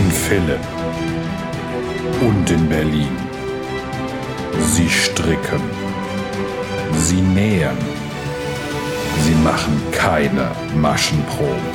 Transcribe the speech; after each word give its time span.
In 0.00 0.10
Philipp 0.10 0.66
und 2.22 2.50
in 2.50 2.66
Berlin. 2.70 3.16
Sie 4.72 4.88
stricken. 4.88 5.60
Sie 6.96 7.20
nähen. 7.20 7.76
Sie 9.24 9.34
machen 9.44 9.78
keine 9.92 10.50
Maschenproben. 10.74 11.70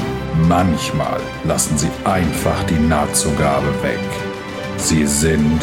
Manchmal 0.47 1.19
lassen 1.43 1.77
sie 1.77 1.91
einfach 2.03 2.63
die 2.63 2.79
Nahtzugabe 2.79 3.71
weg. 3.83 4.09
Sie 4.77 5.05
sind 5.05 5.61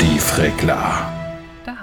die 0.00 0.18
Frickler. 0.20 1.17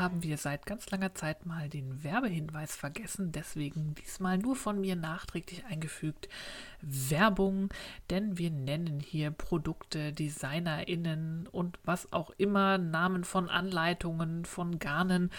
Haben 0.06 0.22
wir 0.22 0.38
seit 0.38 0.68
ganz 0.68 0.92
langer 0.92 1.16
Zeit 1.16 1.48
mal 1.48 1.68
den 1.68 2.04
Werbehinweis 2.04 2.76
vergessen, 2.76 3.32
deswegen 3.32 3.96
diesmal 3.96 4.38
nur 4.38 4.56
von 4.56 4.80
mir 4.80 4.96
nachträglich 4.96 5.66
eingefügt 5.66 6.30
Werbung, 6.80 7.70
denn 8.12 8.38
wir 8.38 8.52
nennen 8.52 9.00
hier 9.00 9.32
Produkte, 9.32 10.14
DesignerInnen 10.14 11.48
und 11.48 11.80
was 11.86 12.14
auch 12.14 12.30
immer, 12.38 12.78
Namen 12.78 13.24
von 13.24 13.50
Anleitungen, 13.50 14.46
von 14.46 14.78
Garnen 14.78 15.32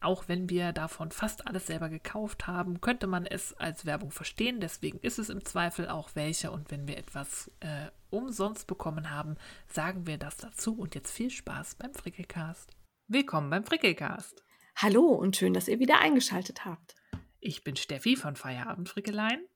auch 0.00 0.28
wenn 0.28 0.48
wir 0.48 0.72
davon 0.72 1.10
fast 1.10 1.46
alles 1.46 1.66
selber 1.66 1.90
gekauft 1.90 2.46
haben, 2.46 2.80
könnte 2.80 3.06
man 3.06 3.26
es 3.26 3.52
als 3.52 3.84
Werbung 3.84 4.12
verstehen. 4.12 4.60
Deswegen 4.60 4.98
ist 5.00 5.18
es 5.18 5.28
im 5.28 5.44
Zweifel 5.44 5.88
auch 5.88 6.10
welche. 6.14 6.52
Und 6.52 6.70
wenn 6.70 6.86
wir 6.86 6.96
etwas 6.96 7.50
äh, 7.60 7.90
umsonst 8.10 8.66
bekommen 8.66 9.10
haben, 9.10 9.36
sagen 9.66 10.06
wir 10.06 10.16
das 10.16 10.36
dazu. 10.36 10.74
Und 10.78 10.94
jetzt 10.94 11.10
viel 11.10 11.30
Spaß 11.30 11.74
beim 11.74 11.92
Frickelcast. 11.92 12.76
Willkommen 13.08 13.50
beim 13.50 13.62
Frickelcast. 13.62 14.42
Hallo 14.74 15.02
und 15.02 15.36
schön, 15.36 15.54
dass 15.54 15.68
ihr 15.68 15.78
wieder 15.78 16.00
eingeschaltet 16.00 16.64
habt. 16.64 16.96
Ich 17.38 17.62
bin 17.62 17.76
Steffi 17.76 18.16
von 18.16 18.34
Feierabend 18.34 18.88
Frickelein. 18.88 19.46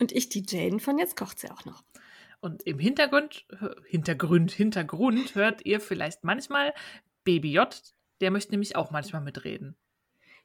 Und 0.00 0.12
ich 0.12 0.30
die 0.30 0.46
Jaden 0.48 0.80
von 0.80 0.96
Jetzt 0.96 1.14
kocht 1.14 1.38
sie 1.38 1.50
auch 1.50 1.66
noch. 1.66 1.84
Und 2.40 2.62
im 2.62 2.78
Hintergrund, 2.78 3.44
Hintergrund, 3.84 4.50
Hintergrund 4.50 5.34
hört 5.34 5.66
ihr 5.66 5.82
vielleicht 5.82 6.24
manchmal 6.24 6.72
Baby 7.22 7.52
J, 7.52 7.68
der 8.22 8.30
möchte 8.30 8.52
nämlich 8.52 8.76
auch 8.76 8.90
manchmal 8.90 9.20
mitreden. 9.20 9.76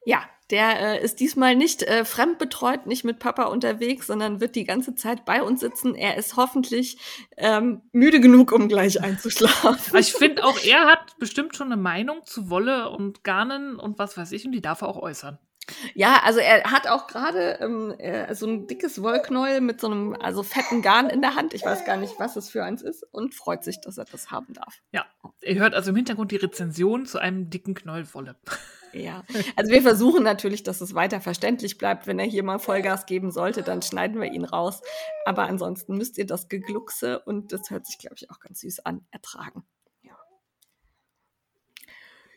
Ja, 0.05 0.23
der 0.52 0.80
äh, 0.80 1.03
ist 1.03 1.19
diesmal 1.19 1.55
nicht 1.55 1.83
äh, 1.83 2.03
fremdbetreut, 2.03 2.85
nicht 2.85 3.05
mit 3.05 3.19
Papa 3.19 3.45
unterwegs, 3.45 4.07
sondern 4.07 4.41
wird 4.41 4.55
die 4.55 4.66
ganze 4.66 4.95
Zeit 4.95 5.23
bei 5.25 5.41
uns 5.41 5.61
sitzen. 5.61 5.95
Er 5.95 6.17
ist 6.17 6.35
hoffentlich 6.35 6.97
ähm, 7.38 7.81
müde 7.94 8.19
genug, 8.19 8.52
um 8.52 8.67
gleich 8.67 9.02
einzuschlafen. 9.02 9.97
Ich 9.97 10.13
finde 10.13 10.44
auch, 10.44 10.59
er 10.63 10.88
hat 10.88 11.17
bestimmt 11.19 11.55
schon 11.55 11.72
eine 11.72 11.81
Meinung 11.81 12.25
zu 12.25 12.49
Wolle 12.49 12.89
und 12.89 13.23
Garnen 13.23 13.79
und 13.79 13.97
was 13.97 14.17
weiß 14.17 14.33
ich, 14.33 14.45
und 14.45 14.52
die 14.52 14.61
darf 14.61 14.81
er 14.81 14.89
auch 14.89 14.97
äußern. 14.97 15.39
Ja, 15.94 16.22
also 16.23 16.39
er 16.39 16.63
hat 16.72 16.88
auch 16.88 17.07
gerade 17.07 17.59
ähm, 17.61 17.91
äh, 17.97 18.33
so 18.35 18.45
ein 18.45 18.67
dickes 18.67 19.02
Wollknäuel 19.02 19.61
mit 19.61 19.79
so 19.79 19.88
einem 19.88 20.16
also 20.19 20.44
fetten 20.44 20.81
Garn 20.81 21.09
in 21.09 21.22
der 21.22 21.35
Hand. 21.35 21.53
Ich 21.53 21.63
weiß 21.63 21.85
gar 21.85 21.97
nicht, 21.97 22.16
was 22.19 22.35
es 22.35 22.49
für 22.49 22.63
eins 22.63 22.81
ist 22.81 23.03
und 23.11 23.35
freut 23.35 23.63
sich, 23.63 23.79
dass 23.79 23.97
er 23.97 24.05
das 24.05 24.31
haben 24.31 24.53
darf. 24.53 24.81
Ja, 24.91 25.05
ihr 25.41 25.59
hört 25.59 25.75
also 25.75 25.91
im 25.91 25.95
Hintergrund 25.95 26.31
die 26.31 26.38
Rezension 26.38 27.05
zu 27.05 27.19
einem 27.19 27.49
dicken 27.49 27.73
Knäuel 27.73 28.11
Wolle. 28.13 28.35
Ja, 28.94 29.23
also 29.56 29.72
wir 29.72 29.81
versuchen 29.81 30.23
natürlich, 30.23 30.64
dass 30.64 30.81
es 30.81 30.94
weiter 30.94 31.22
verständlich 31.22 31.78
bleibt. 31.78 32.08
Wenn 32.08 32.20
er 32.20 32.25
hier 32.25 32.44
mal 32.44 32.59
Vollgas 32.59 33.06
geben 33.06 33.31
sollte, 33.31 33.64
dann 33.64 33.81
schneiden 33.81 34.20
wir 34.20 34.31
ihn 34.31 34.45
raus. 34.45 34.81
Aber 35.25 35.44
ansonsten 35.44 35.97
müsst 35.97 36.17
ihr 36.17 36.25
das 36.25 36.50
Gegluckse 36.50 37.19
und 37.19 37.53
das 37.53 37.69
hört 37.69 37.86
sich, 37.86 37.97
glaube 37.97 38.16
ich, 38.17 38.30
auch 38.30 38.39
ganz 38.39 38.62
süß 38.62 38.86
an, 38.86 39.06
ertragen. 39.12 39.64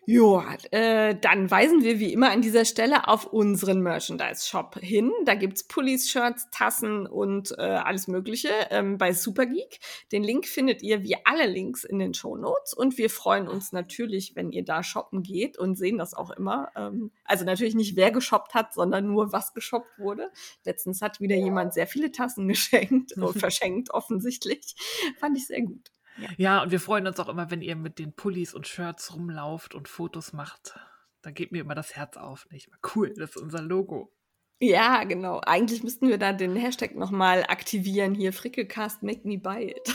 Ja, 0.07 0.57
äh, 0.71 1.15
dann 1.19 1.51
weisen 1.51 1.83
wir 1.83 1.99
wie 1.99 2.13
immer 2.13 2.31
an 2.31 2.43
dieser 2.43 2.67
Stelle 2.67 3.09
auf 3.09 3.25
unseren 3.27 3.81
Merchandise-Shop 3.81 4.79
hin. 4.81 5.11
Da 5.25 5.35
gibt's 5.35 5.67
Pullis, 5.67 6.11
Shirts, 6.11 6.49
Tassen 6.51 7.07
und 7.07 7.53
äh, 7.57 7.63
alles 7.63 8.07
Mögliche 8.07 8.51
ähm, 8.71 8.99
bei 8.99 9.15
Supergeek. 9.15 9.79
Den 10.13 10.23
Link 10.23 10.47
findet 10.47 10.83
ihr 10.83 11.03
wie 11.05 11.17
alle 11.25 11.47
Links 11.47 11.85
in 11.85 11.99
den 11.99 12.13
Show 12.13 12.37
Notes 12.37 12.75
und 12.75 12.99
wir 12.99 13.09
freuen 13.09 13.49
uns 13.49 13.73
natürlich, 13.73 14.37
wenn 14.37 14.53
ihr 14.53 14.65
da 14.65 14.83
shoppen 14.83 15.23
geht 15.23 15.59
und 15.59 15.77
sehen 15.77 15.97
das 15.97 16.13
auch 16.13 16.31
immer. 16.31 16.71
Ähm, 16.77 17.11
also 17.25 17.47
natürlich 17.47 17.75
nicht, 17.75 17.97
wer 17.97 18.11
geshoppt 18.11 18.53
hat, 18.53 18.75
sondern 18.75 19.07
nur, 19.07 19.33
was 19.33 19.55
geshoppt 19.55 19.99
wurde. 19.99 20.31
Letztens 20.65 21.01
hat 21.01 21.21
wieder 21.21 21.37
jemand 21.37 21.73
sehr 21.73 21.87
viele 21.87 22.13
Tassen 22.13 22.47
geschenkt 22.55 23.15
verschenkt 23.37 23.91
offensichtlich. 23.91 24.75
Fand 25.19 25.39
ich 25.39 25.47
sehr 25.47 25.63
gut. 25.63 25.94
Ja. 26.17 26.29
ja, 26.37 26.63
und 26.63 26.71
wir 26.71 26.81
freuen 26.81 27.07
uns 27.07 27.19
auch 27.19 27.29
immer, 27.29 27.51
wenn 27.51 27.63
ihr 27.63 27.77
mit 27.77 27.99
den 27.99 28.13
Pullis 28.13 28.55
und 28.55 28.67
Shirts 28.67 29.15
rumlauft 29.15 29.75
und 29.75 29.89
Fotos 29.89 30.33
macht. 30.33 30.79
Da 31.23 31.31
geht 31.31 31.53
mir 31.53 31.63
immer 31.63 31.75
das 31.75 31.97
Herz 31.97 32.17
auf. 32.17 32.47
Nicht 32.51 32.71
mal 32.71 32.79
cool, 32.95 33.13
das 33.17 33.31
ist 33.31 33.37
unser 33.37 33.63
Logo. 33.63 34.13
Ja, 34.61 35.05
genau. 35.05 35.41
Eigentlich 35.45 35.83
müssten 35.83 36.09
wir 36.09 36.19
da 36.19 36.33
den 36.33 36.57
Hashtag 36.57 36.95
nochmal 36.95 37.45
aktivieren. 37.49 38.15
Hier, 38.15 38.33
Frickelcast, 38.33 39.03
make 39.03 39.27
me 39.27 39.39
buy 39.39 39.65
it. 39.71 39.95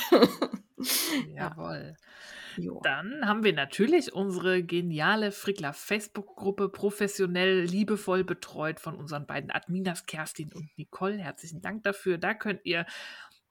Jawohl. 1.36 1.96
Jo. 2.58 2.82
Dann 2.84 3.26
haben 3.26 3.44
wir 3.44 3.54
natürlich 3.54 4.14
unsere 4.14 4.64
geniale 4.64 5.32
Frickler 5.32 5.74
Facebook-Gruppe 5.74 6.70
professionell, 6.70 7.62
liebevoll 7.62 8.24
betreut 8.24 8.80
von 8.80 8.96
unseren 8.96 9.26
beiden 9.26 9.52
Adminas 9.52 10.06
Kerstin 10.06 10.52
und 10.54 10.70
Nicole. 10.78 11.18
Herzlichen 11.18 11.62
Dank 11.62 11.84
dafür. 11.84 12.18
Da 12.18 12.34
könnt 12.34 12.62
ihr 12.66 12.86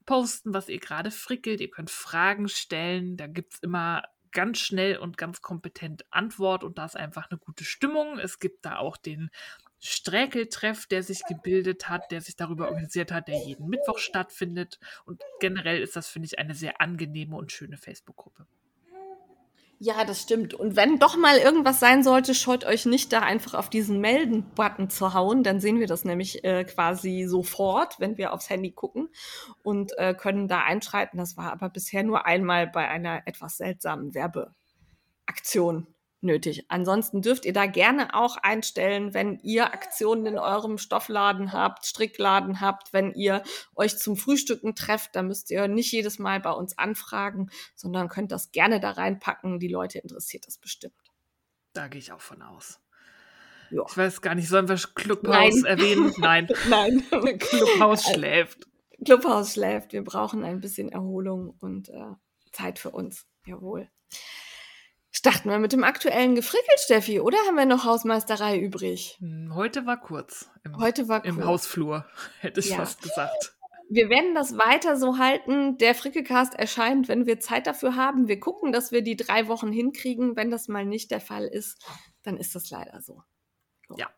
posten, 0.09 0.55
was 0.55 0.71
ihr 0.71 0.79
gerade 0.79 1.11
frickelt. 1.11 1.61
Ihr 1.61 1.71
könnt 1.71 1.91
Fragen 1.91 2.49
stellen. 2.49 3.19
Da 3.19 3.27
gibt 3.27 3.53
es 3.53 3.59
immer 3.61 4.05
ganz 4.33 4.59
schnell 4.59 4.97
und 4.97 5.19
ganz 5.19 5.43
kompetent 5.43 6.07
Antwort 6.11 6.65
und 6.65 6.79
da 6.79 6.87
ist 6.87 6.97
einfach 6.97 7.31
eine 7.31 7.39
gute 7.39 7.65
Stimmung. 7.65 8.19
Es 8.19 8.39
gibt 8.39 8.65
da 8.65 8.79
auch 8.79 8.97
den 8.97 9.29
Sträkeltreff, 9.81 10.87
der 10.87 11.03
sich 11.03 11.25
gebildet 11.29 11.91
hat, 11.91 12.11
der 12.11 12.23
sich 12.23 12.37
darüber 12.37 12.69
organisiert 12.69 13.13
hat, 13.13 13.29
der 13.29 13.45
jeden 13.45 13.69
Mittwoch 13.69 13.99
stattfindet. 13.99 14.81
Und 15.05 15.21
generell 15.41 15.83
ist 15.83 15.95
das, 15.95 16.09
finde 16.09 16.25
ich, 16.25 16.39
eine 16.39 16.55
sehr 16.55 16.81
angenehme 16.81 17.37
und 17.37 17.53
schöne 17.53 17.77
Facebook-Gruppe. 17.77 18.47
Ja, 19.81 20.05
das 20.05 20.23
stimmt. 20.23 20.55
Und 20.55 20.75
wenn 20.75 20.99
doch 20.99 21.17
mal 21.17 21.37
irgendwas 21.37 21.79
sein 21.79 22.03
sollte, 22.03 22.35
scheut 22.35 22.65
euch 22.65 22.85
nicht 22.85 23.13
da 23.13 23.21
einfach 23.21 23.55
auf 23.55 23.71
diesen 23.71 24.01
Melden-Button 24.01 24.91
zu 24.91 25.15
hauen. 25.15 25.45
Dann 25.45 25.61
sehen 25.61 25.79
wir 25.79 25.87
das 25.87 26.05
nämlich 26.05 26.43
äh, 26.43 26.65
quasi 26.65 27.27
sofort, 27.29 28.01
wenn 28.01 28.19
wir 28.19 28.33
aufs 28.33 28.51
Handy 28.51 28.73
gucken 28.73 29.09
und 29.63 29.97
äh, 29.97 30.15
können 30.15 30.49
da 30.49 30.65
einschreiten. 30.65 31.17
Das 31.17 31.37
war 31.37 31.53
aber 31.53 31.69
bisher 31.69 32.03
nur 32.03 32.27
einmal 32.27 32.67
bei 32.67 32.89
einer 32.89 33.23
etwas 33.27 33.57
seltsamen 33.59 34.15
Werbeaktion 34.15 35.87
nötig. 36.21 36.65
Ansonsten 36.69 37.23
dürft 37.23 37.45
ihr 37.45 37.53
da 37.53 37.67
gerne 37.67 38.15
auch 38.15 38.37
einstellen, 38.37 39.15
wenn 39.15 39.39
ihr 39.41 39.73
Aktionen 39.73 40.27
in 40.27 40.39
eurem 40.39 40.79
Stoffladen 40.79 41.53
habt, 41.53 41.87
Strickladen 41.87 42.61
habt, 42.61 42.93
wenn 42.93 43.13
ihr 43.13 43.43
euch 43.75 43.99
zum 43.99 44.17
Frühstücken 44.17 44.75
trefft, 44.75 45.15
dann 45.15 45.29
müsst 45.29 45.51
ihr 45.51 45.69
nicht 45.69 45.93
jedes 45.93 46.19
Mal 46.19 46.41
bei 46.41 46.51
uns 46.51 46.77
anfragen, 46.77 47.51
sondern 47.75 48.09
könnt 48.09 48.33
das 48.33 48.53
gerne 48.53 48.81
da 48.81 48.93
reinpacken. 48.93 49.61
Die 49.61 49.69
Leute 49.69 49.99
interessiert 49.99 50.47
das 50.47 50.59
bestimmt. 50.59 50.95
Da 51.73 51.89
gehe 51.89 52.01
ich 52.01 52.13
auch 52.13 52.21
von 52.21 52.43
aus. 52.43 52.81
Jo. 53.71 53.87
Ich 53.89 53.97
weiß 53.97 54.23
gar 54.23 54.35
nicht, 54.35 54.49
sollen 54.49 54.69
wir 54.69 54.77
Clubhaus 54.77 55.55
Nein. 55.63 55.65
erwähnen? 55.65 56.13
Nein. 56.19 56.49
Nein. 56.69 57.05
Clubhaus 57.39 58.05
schläft. 58.05 58.67
Clubhaus 59.05 59.53
schläft. 59.53 59.93
Wir 59.93 60.03
brauchen 60.03 60.43
ein 60.43 60.61
bisschen 60.61 60.89
Erholung 60.89 61.55
und 61.61 61.91
äh, 61.91 62.15
Zeit 62.53 62.79
für 62.79 62.91
uns. 62.91 63.27
Jawohl. 63.47 63.89
Starten 65.29 65.51
wir 65.51 65.59
mit 65.59 65.75
dem 65.75 65.85
aktuellen 65.85 66.35
Gefrickel, 66.35 66.75
Steffi, 66.79 67.21
oder 67.21 67.37
haben 67.47 67.57
wir 67.57 67.67
noch 67.67 67.85
Hausmeisterei 67.85 68.59
übrig? 68.59 69.19
Hm, 69.21 69.55
heute 69.55 69.85
war 69.85 70.01
kurz. 70.01 70.49
Im, 70.65 70.79
Heute 70.79 71.07
war 71.07 71.21
kurz. 71.21 71.37
Im 71.37 71.45
Hausflur, 71.45 72.07
hätte 72.41 72.61
ich 72.61 72.71
ja. 72.71 72.77
fast 72.77 73.03
gesagt. 73.03 73.55
Wir 73.91 74.09
werden 74.09 74.35
das 74.35 74.57
weiter 74.57 74.97
so 74.97 75.19
halten. 75.19 75.77
Der 75.77 75.95
Frickelcast 75.95 76.55
erscheint, 76.55 77.09
wenn 77.09 77.27
wir 77.27 77.41
Zeit 77.41 77.67
dafür 77.67 77.95
haben. 77.95 78.27
Wir 78.27 78.41
gucken, 78.41 78.73
dass 78.73 78.91
wir 78.91 79.03
die 79.03 79.17
drei 79.17 79.49
Wochen 79.49 79.71
hinkriegen. 79.71 80.35
Wenn 80.35 80.51
das 80.51 80.67
mal 80.67 80.87
nicht 80.87 81.11
der 81.11 81.21
Fall 81.21 81.47
ist, 81.47 81.79
dann 82.23 82.39
ist 82.39 82.55
das 82.55 82.71
leider 82.71 83.03
so. 83.03 83.23
so. 83.87 83.99
Ja, 83.99 84.09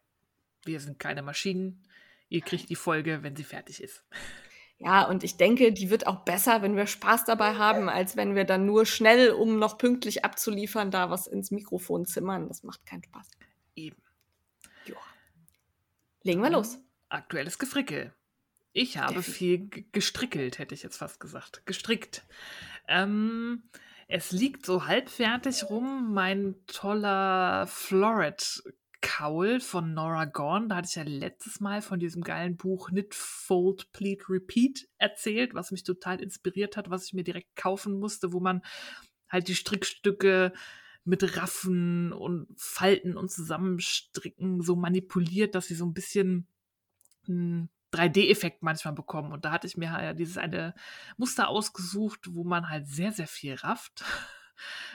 wir 0.64 0.78
sind 0.78 1.00
keine 1.00 1.22
Maschinen. 1.22 1.88
Ihr 2.28 2.42
kriegt 2.42 2.70
die 2.70 2.76
Folge, 2.76 3.24
wenn 3.24 3.34
sie 3.34 3.44
fertig 3.44 3.82
ist. 3.82 4.04
Ja, 4.82 5.06
und 5.06 5.24
ich 5.24 5.36
denke, 5.36 5.72
die 5.72 5.90
wird 5.90 6.06
auch 6.06 6.24
besser, 6.24 6.62
wenn 6.62 6.74
wir 6.74 6.86
Spaß 6.86 7.26
dabei 7.26 7.56
haben, 7.56 7.90
als 7.90 8.16
wenn 8.16 8.34
wir 8.34 8.44
dann 8.44 8.64
nur 8.64 8.86
schnell, 8.86 9.30
um 9.32 9.58
noch 9.58 9.76
pünktlich 9.76 10.24
abzuliefern, 10.24 10.90
da 10.90 11.10
was 11.10 11.26
ins 11.26 11.50
Mikrofon 11.50 12.06
zimmern. 12.06 12.48
Das 12.48 12.62
macht 12.62 12.86
keinen 12.86 13.04
Spaß. 13.04 13.28
Eben. 13.76 14.02
Joa. 14.86 14.96
Legen 16.22 16.42
wir 16.42 16.48
los. 16.48 16.78
Aktuelles 17.10 17.58
Gefrickel. 17.58 18.14
Ich 18.72 18.96
habe 18.96 19.22
viel 19.22 19.68
gestrickelt, 19.92 20.58
hätte 20.58 20.74
ich 20.74 20.82
jetzt 20.82 20.96
fast 20.96 21.20
gesagt. 21.20 21.66
Gestrickt. 21.66 22.24
Ähm, 22.88 23.64
es 24.08 24.32
liegt 24.32 24.64
so 24.64 24.86
halbfertig 24.86 25.68
rum, 25.68 26.14
mein 26.14 26.54
toller 26.66 27.66
Floret 27.66 28.62
Kaul 29.00 29.60
von 29.60 29.94
Nora 29.94 30.24
Gorn. 30.26 30.68
Da 30.68 30.76
hatte 30.76 30.88
ich 30.88 30.96
ja 30.96 31.02
letztes 31.02 31.60
Mal 31.60 31.82
von 31.82 31.98
diesem 31.98 32.22
geilen 32.22 32.56
Buch 32.56 32.88
Knit, 32.88 33.14
Fold, 33.14 33.90
Pleat, 33.92 34.28
Repeat 34.28 34.88
erzählt, 34.98 35.54
was 35.54 35.70
mich 35.70 35.84
total 35.84 36.20
inspiriert 36.20 36.76
hat, 36.76 36.90
was 36.90 37.06
ich 37.06 37.14
mir 37.14 37.24
direkt 37.24 37.56
kaufen 37.56 37.98
musste, 37.98 38.32
wo 38.32 38.40
man 38.40 38.62
halt 39.28 39.48
die 39.48 39.54
Strickstücke 39.54 40.52
mit 41.04 41.36
Raffen 41.36 42.12
und 42.12 42.48
Falten 42.56 43.16
und 43.16 43.30
Zusammenstricken 43.30 44.60
so 44.60 44.76
manipuliert, 44.76 45.54
dass 45.54 45.66
sie 45.66 45.74
so 45.74 45.86
ein 45.86 45.94
bisschen 45.94 46.46
hm, 47.26 47.68
3D-Effekt 47.92 48.62
manchmal 48.62 48.94
bekommen. 48.94 49.32
Und 49.32 49.44
da 49.44 49.52
hatte 49.52 49.66
ich 49.66 49.76
mir 49.76 49.86
ja 49.86 50.14
dieses 50.14 50.38
eine 50.38 50.74
Muster 51.16 51.48
ausgesucht, 51.48 52.34
wo 52.34 52.44
man 52.44 52.68
halt 52.68 52.86
sehr, 52.86 53.12
sehr 53.12 53.26
viel 53.26 53.54
rafft. 53.54 54.04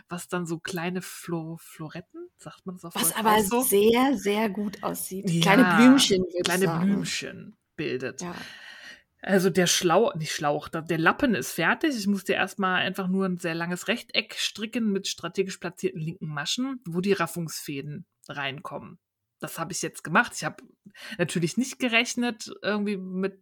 Was 0.10 0.28
dann 0.28 0.46
so 0.46 0.60
kleine 0.60 1.02
Flo 1.02 1.58
Floretten, 1.58 2.30
sagt 2.38 2.66
man 2.66 2.76
das 2.76 2.86
auf 2.86 2.96
Was 2.96 3.10
Deutsch 3.10 3.20
aber 3.20 3.44
so? 3.44 3.62
sehr, 3.62 4.18
sehr 4.18 4.50
gut 4.50 4.84
aussieht. 4.84 5.30
Ja, 5.30 5.42
kleine 5.42 5.76
Blümchen, 5.76 6.26
kleine 6.44 6.66
sagen. 6.66 6.86
Blümchen 6.86 7.58
bildet. 7.76 8.22
Ja. 8.22 8.36
Also 9.22 9.50
der 9.50 9.66
Schlauch, 9.66 10.14
nicht 10.16 10.34
Schlauch, 10.34 10.70
der 10.70 11.00
Lappen 11.00 11.34
ist 11.34 11.52
fertig. 11.52 11.96
Ich 11.98 12.06
musste 12.06 12.34
erstmal 12.34 12.82
einfach 12.82 13.08
nur 13.08 13.26
ein 13.26 13.38
sehr 13.38 13.56
langes 13.56 13.88
Rechteck 13.88 14.36
stricken 14.36 14.92
mit 14.92 15.08
strategisch 15.08 15.58
platzierten 15.58 16.00
linken 16.00 16.28
Maschen, 16.28 16.80
wo 16.86 17.02
die 17.02 17.14
Raffungsfäden 17.14 18.06
reinkommen. 18.28 19.00
Das 19.40 19.58
habe 19.58 19.74
ich 19.74 19.82
jetzt 19.82 20.04
gemacht. 20.04 20.34
Ich 20.36 20.44
habe 20.44 20.64
natürlich 21.18 21.58
nicht 21.58 21.80
gerechnet 21.80 22.52
irgendwie 22.62 22.98
mit 22.98 23.40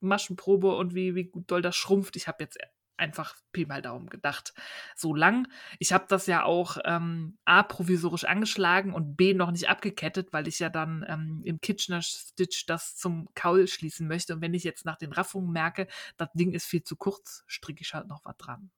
Maschenprobe 0.00 0.74
und 0.74 0.94
wie, 0.94 1.14
wie 1.14 1.24
gut 1.24 1.50
doll 1.50 1.62
das 1.62 1.76
schrumpft. 1.76 2.16
Ich 2.16 2.26
habe 2.26 2.42
jetzt 2.42 2.58
einfach 2.96 3.34
Pi 3.52 3.66
mal 3.66 3.82
Daumen 3.82 4.08
gedacht. 4.08 4.54
So 4.94 5.14
lang. 5.14 5.48
Ich 5.78 5.92
habe 5.92 6.06
das 6.08 6.26
ja 6.26 6.44
auch 6.44 6.78
ähm, 6.84 7.38
A 7.44 7.62
provisorisch 7.62 8.24
angeschlagen 8.24 8.94
und 8.94 9.16
B 9.16 9.34
noch 9.34 9.50
nicht 9.50 9.68
abgekettet, 9.68 10.32
weil 10.32 10.48
ich 10.48 10.58
ja 10.58 10.68
dann 10.68 11.04
ähm, 11.08 11.42
im 11.44 11.60
Kitchener 11.60 12.02
Stitch 12.02 12.66
das 12.66 12.96
zum 12.96 13.28
Kaul 13.34 13.66
schließen 13.66 14.06
möchte. 14.08 14.34
Und 14.34 14.40
wenn 14.40 14.54
ich 14.54 14.64
jetzt 14.64 14.84
nach 14.84 14.96
den 14.96 15.12
Raffungen 15.12 15.52
merke, 15.52 15.88
das 16.16 16.28
Ding 16.34 16.52
ist 16.52 16.66
viel 16.66 16.84
zu 16.84 16.96
kurz, 16.96 17.44
stricke 17.46 17.82
ich 17.82 17.94
halt 17.94 18.06
noch 18.08 18.24
was 18.24 18.36
dran. 18.36 18.70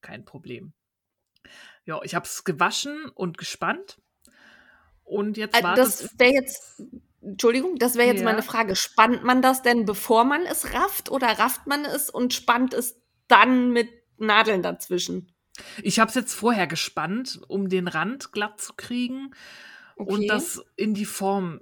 Kein 0.00 0.24
Problem. 0.24 0.72
Ja, 1.84 2.00
ich 2.02 2.14
habe 2.14 2.26
es 2.26 2.44
gewaschen 2.44 3.08
und 3.14 3.38
gespannt. 3.38 4.00
Und 5.04 5.36
jetzt 5.36 5.54
Also 5.54 5.68
war 5.68 5.74
das 5.74 6.18
wäre 6.18 6.32
jetzt, 6.32 6.82
Entschuldigung, 7.20 7.76
das 7.76 7.96
wäre 7.96 8.08
jetzt 8.08 8.20
Ja. 8.20 8.24
meine 8.24 8.42
Frage. 8.42 8.76
Spannt 8.76 9.24
man 9.24 9.42
das 9.42 9.62
denn, 9.62 9.84
bevor 9.84 10.24
man 10.24 10.46
es 10.46 10.72
rafft 10.74 11.10
oder 11.10 11.26
rafft 11.38 11.66
man 11.66 11.84
es 11.84 12.08
und 12.08 12.32
spannt 12.32 12.72
es 12.72 13.01
dann 13.32 13.72
mit 13.72 13.88
Nadeln 14.18 14.62
dazwischen? 14.62 15.32
Ich 15.82 15.98
habe 16.00 16.08
es 16.08 16.14
jetzt 16.14 16.34
vorher 16.34 16.66
gespannt, 16.66 17.40
um 17.48 17.68
den 17.68 17.88
Rand 17.88 18.32
glatt 18.32 18.60
zu 18.60 18.74
kriegen 18.74 19.32
Okay. 19.96 20.12
und 20.14 20.26
das 20.28 20.64
in 20.76 20.94
die 20.94 21.04
Form 21.04 21.60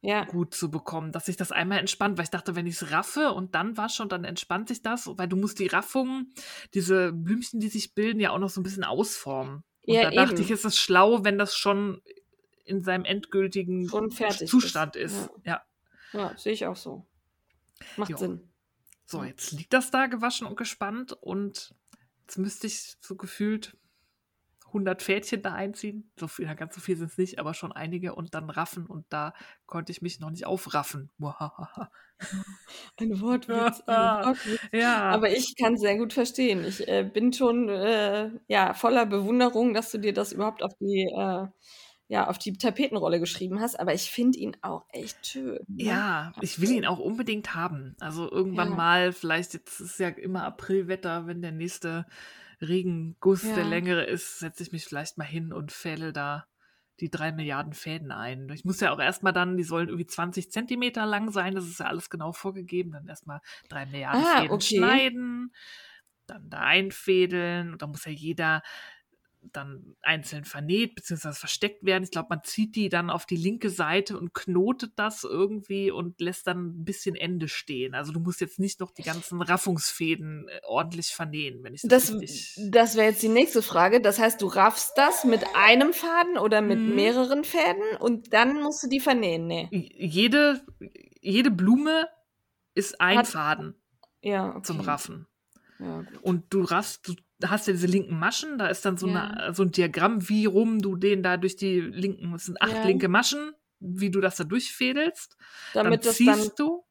Ja. 0.00 0.24
gut 0.24 0.54
zu 0.54 0.70
bekommen, 0.70 1.12
dass 1.12 1.26
sich 1.26 1.36
das 1.36 1.52
einmal 1.52 1.78
entspannt, 1.78 2.16
weil 2.16 2.24
ich 2.24 2.30
dachte, 2.30 2.54
wenn 2.56 2.66
ich 2.66 2.76
es 2.80 2.90
raffe 2.92 3.32
und 3.32 3.54
dann 3.54 3.76
wasche 3.76 4.02
und 4.02 4.12
dann 4.12 4.24
entspannt 4.24 4.68
sich 4.68 4.80
das, 4.82 5.06
weil 5.18 5.28
du 5.28 5.36
musst 5.36 5.58
die 5.58 5.66
Raffungen, 5.66 6.32
diese 6.72 7.12
Blümchen, 7.12 7.60
die 7.60 7.68
sich 7.68 7.94
bilden, 7.94 8.20
ja 8.20 8.30
auch 8.30 8.38
noch 8.38 8.48
so 8.48 8.60
ein 8.60 8.64
bisschen 8.64 8.84
ausformen. 8.84 9.64
Und 9.86 9.94
Ja, 9.94 10.02
da 10.04 10.10
dachte 10.10 10.34
eben. 10.34 10.42
ich, 10.42 10.50
ist 10.50 10.64
es 10.64 10.78
schlau, 10.78 11.24
wenn 11.24 11.36
das 11.36 11.54
schon 11.56 12.00
in 12.64 12.82
seinem 12.82 13.04
endgültigen 13.04 13.88
Zustand 13.88 14.96
ist. 14.96 15.16
ist. 15.16 15.30
Ja. 15.44 15.62
Ja, 16.12 16.36
sehe 16.38 16.52
ich 16.52 16.66
auch 16.66 16.76
so. 16.76 17.06
Macht 17.96 18.10
Jo. 18.10 18.16
Sinn. 18.16 18.48
So, 19.10 19.24
jetzt 19.24 19.52
liegt 19.52 19.72
das 19.72 19.90
da 19.90 20.06
gewaschen 20.06 20.46
und 20.46 20.56
gespannt 20.58 21.14
und 21.14 21.74
jetzt 22.20 22.36
müsste 22.36 22.66
ich 22.66 22.96
so 23.00 23.16
gefühlt 23.16 23.74
100 24.66 25.02
Fädchen 25.02 25.40
da 25.40 25.54
einziehen. 25.54 26.12
So 26.20 26.28
viel, 26.28 26.54
ganz 26.54 26.74
so 26.74 26.82
viel 26.82 26.98
sind 26.98 27.10
es 27.10 27.16
nicht, 27.16 27.38
aber 27.38 27.54
schon 27.54 27.72
einige 27.72 28.14
und 28.14 28.34
dann 28.34 28.50
raffen 28.50 28.86
und 28.86 29.06
da 29.08 29.32
konnte 29.64 29.92
ich 29.92 30.02
mich 30.02 30.20
noch 30.20 30.28
nicht 30.28 30.44
aufraffen. 30.44 31.10
Ein 31.18 31.18
Wortwitz. 31.18 31.88
Ein 33.00 33.20
Wortwitz. 33.20 33.82
ja, 34.72 35.02
Aber 35.10 35.30
ich 35.30 35.54
kann 35.56 35.78
sehr 35.78 35.96
gut 35.96 36.12
verstehen. 36.12 36.64
Ich 36.66 36.86
äh, 36.86 37.02
bin 37.04 37.32
schon 37.32 37.70
äh, 37.70 38.30
ja, 38.46 38.74
voller 38.74 39.06
Bewunderung, 39.06 39.72
dass 39.72 39.90
du 39.90 39.98
dir 39.98 40.12
das 40.12 40.32
überhaupt 40.32 40.62
auf 40.62 40.74
die, 40.80 41.04
äh, 41.04 41.46
ja, 42.08 42.28
auf 42.28 42.38
die 42.38 42.54
Tapetenrolle 42.54 43.20
geschrieben 43.20 43.60
hast. 43.60 43.78
Aber 43.80 43.94
ich 43.94 44.10
finde 44.10 44.38
ihn 44.38 44.56
auch 44.62 44.86
echt 44.90 45.26
schön. 45.26 45.66
Ne? 45.76 46.04
ja, 46.06 46.34
ich 46.40 46.60
will 46.60 46.70
ihn 46.72 46.86
auch 46.86 46.98
unbedingt 46.98 47.54
haben. 47.54 47.94
Also 48.00 48.30
irgendwann 48.30 48.70
Ja. 48.70 48.74
mal, 48.74 49.12
vielleicht 49.12 49.54
jetzt 49.54 49.80
ist 49.80 49.98
ja 50.00 50.08
immer 50.08 50.44
Aprilwetter, 50.44 51.26
wenn 51.26 51.40
der 51.42 51.52
nächste 51.52 52.06
Regenguss 52.60 53.52
der 53.52 53.64
Ja. 53.64 53.64
längere 53.64 54.04
ist, 54.04 54.38
setze 54.40 54.62
ich 54.64 54.72
mich 54.72 54.84
vielleicht 54.86 55.18
mal 55.18 55.24
hin 55.24 55.52
und 55.52 55.70
fälle 55.72 56.12
da 56.12 56.46
die 57.00 57.10
drei 57.10 57.30
Milliarden 57.32 57.74
Fäden 57.74 58.10
ein. 58.10 58.48
Ich 58.50 58.64
muss 58.64 58.80
ja 58.80 58.90
auch 58.92 58.98
erstmal 58.98 59.32
dann, 59.32 59.56
die 59.56 59.62
sollen 59.62 59.88
irgendwie 59.88 60.06
20 60.08 60.50
Zentimeter 60.50 61.06
lang 61.06 61.30
sein, 61.30 61.54
das 61.54 61.66
ist 61.66 61.78
ja 61.80 61.86
alles 61.86 62.10
genau 62.10 62.32
vorgegeben. 62.32 62.90
Dann 62.92 63.06
erstmal 63.06 63.40
drei 63.68 63.86
Milliarden 63.86 64.24
Ah, 64.24 64.24
Fäden 64.24 64.58
okay. 64.58 64.60
schneiden, 64.60 65.52
dann 66.26 66.50
da 66.50 66.60
einfädeln 66.60 67.72
und 67.72 67.82
dann 67.82 67.90
muss 67.90 68.04
ja 68.04 68.12
jeder 68.12 68.62
dann 69.42 69.96
einzeln 70.02 70.44
vernäht 70.44 70.94
bzw. 70.94 71.32
versteckt 71.32 71.84
werden. 71.84 72.04
Ich 72.04 72.10
glaube, 72.10 72.28
man 72.30 72.42
zieht 72.44 72.76
die 72.76 72.88
dann 72.88 73.08
auf 73.10 73.24
die 73.24 73.36
linke 73.36 73.70
Seite 73.70 74.18
und 74.18 74.34
knotet 74.34 74.92
das 74.96 75.24
irgendwie 75.24 75.90
und 75.90 76.20
lässt 76.20 76.46
dann 76.46 76.66
ein 76.66 76.84
bisschen 76.84 77.14
Ende 77.14 77.48
stehen. 77.48 77.94
Also 77.94 78.12
du 78.12 78.20
musst 78.20 78.40
jetzt 78.40 78.58
nicht 78.58 78.80
noch 78.80 78.90
die 78.90 79.02
ganzen 79.02 79.40
Raffungsfäden 79.40 80.48
äh, 80.48 80.60
ordentlich 80.66 81.08
vernähen, 81.08 81.62
wenn 81.62 81.74
ich 81.74 81.82
das, 81.82 82.06
Das, 82.08 82.20
richtig... 82.20 82.58
das 82.70 82.96
wäre 82.96 83.08
jetzt 83.10 83.22
die 83.22 83.28
nächste 83.28 83.62
Frage. 83.62 84.00
Das 84.00 84.18
heißt, 84.18 84.42
du 84.42 84.46
raffst 84.46 84.92
das 84.96 85.24
mit 85.24 85.42
einem 85.54 85.92
Faden 85.92 86.36
oder 86.38 86.60
mit 86.60 86.78
Mhm. 86.78 86.94
mehreren 86.94 87.44
Fäden 87.44 87.96
und 88.00 88.32
dann 88.32 88.62
musst 88.62 88.82
du 88.82 88.88
die 88.88 89.00
vernähen. 89.00 89.46
Nee. 89.46 89.68
Jede, 89.70 90.60
jede 91.20 91.50
Blume 91.50 92.08
ist 92.74 93.00
ein 93.00 93.18
Hat- 93.18 93.28
Faden 93.28 93.74
Ja, 94.20 94.50
okay. 94.50 94.62
zum 94.62 94.80
Raffen. 94.80 95.26
Ja. 95.78 96.04
Und 96.22 96.52
du 96.52 96.62
raffst, 96.62 97.06
du 97.08 97.14
hast 97.46 97.66
ja 97.68 97.72
diese 97.72 97.86
linken 97.86 98.18
Maschen, 98.18 98.58
da 98.58 98.66
ist 98.68 98.84
dann 98.84 98.96
so, 98.96 99.06
Ja. 99.08 99.28
eine, 99.30 99.54
so 99.54 99.62
ein 99.62 99.70
Diagramm, 99.70 100.28
wie 100.28 100.46
rum 100.46 100.80
du 100.80 100.96
den 100.96 101.22
da 101.22 101.36
durch 101.36 101.56
die 101.56 101.80
linken, 101.80 102.34
es 102.34 102.46
sind 102.46 102.60
acht 102.62 102.72
Ja. 102.76 102.84
linke 102.84 103.08
Maschen, 103.08 103.52
wie 103.80 104.10
du 104.10 104.20
das 104.20 104.36
da 104.36 104.44
durchfädelst. 104.44 105.36
Damit 105.72 106.04
dann 106.04 106.10
das 106.10 106.22
dann, 106.24 106.38
ziehst 106.40 106.58
du, 106.58 106.84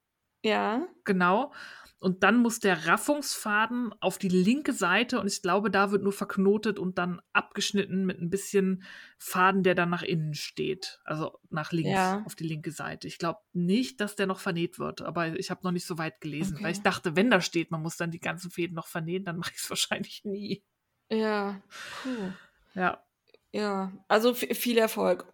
ja, 0.44 0.88
genau. 1.06 1.52
Und 2.00 2.22
dann 2.22 2.38
muss 2.38 2.60
der 2.60 2.86
Raffungsfaden 2.86 3.92
auf 4.02 4.20
die 4.20 4.30
linke 4.30 4.72
Seite 4.72 5.20
und 5.20 5.26
ich 5.26 5.42
glaube, 5.42 5.72
da 5.72 5.90
wird 5.92 6.04
nur 6.04 6.14
verknotet 6.14 6.78
und 6.78 7.00
dann 7.00 7.22
abgeschnitten 7.34 8.06
mit 8.06 8.22
ein 8.22 8.30
bisschen 8.30 8.84
Faden, 9.18 9.64
der 9.64 9.74
dann 9.74 9.90
nach 9.90 10.04
innen 10.04 10.36
steht. 10.36 11.00
Also 11.06 11.40
nach 11.50 11.72
links, 11.72 11.90
Ja. 11.90 12.22
auf 12.24 12.36
die 12.36 12.44
linke 12.48 12.72
Seite. 12.72 13.08
Ich 13.08 13.18
glaube 13.18 13.40
nicht, 13.54 14.00
dass 14.00 14.16
der 14.16 14.28
noch 14.28 14.40
vernäht 14.40 14.78
wird, 14.78 15.02
aber 15.02 15.40
ich 15.40 15.50
habe 15.50 15.62
noch 15.64 15.72
nicht 15.72 15.88
so 15.88 15.98
weit 15.98 16.22
gelesen, 16.22 16.58
weil 16.58 16.66
Okay. 16.66 16.72
ich 16.74 16.82
dachte, 16.84 17.16
wenn 17.16 17.32
da 17.32 17.42
steht, 17.42 17.72
man 17.72 17.82
muss 17.82 17.98
dann 17.98 18.12
die 18.12 18.20
ganzen 18.20 18.52
Fäden 18.52 18.76
noch 18.76 18.88
vernähen, 18.88 19.26
dann 19.26 19.38
mache 19.38 19.54
ich 19.56 19.62
es 19.64 19.70
wahrscheinlich 19.72 20.24
nie. 20.24 20.64
ja, 21.10 21.60
puh. 22.04 22.32
Ja, 22.76 23.04
Ja, 23.52 23.92
also 24.08 24.36
viel 24.36 24.78
Erfolg. 24.78 25.26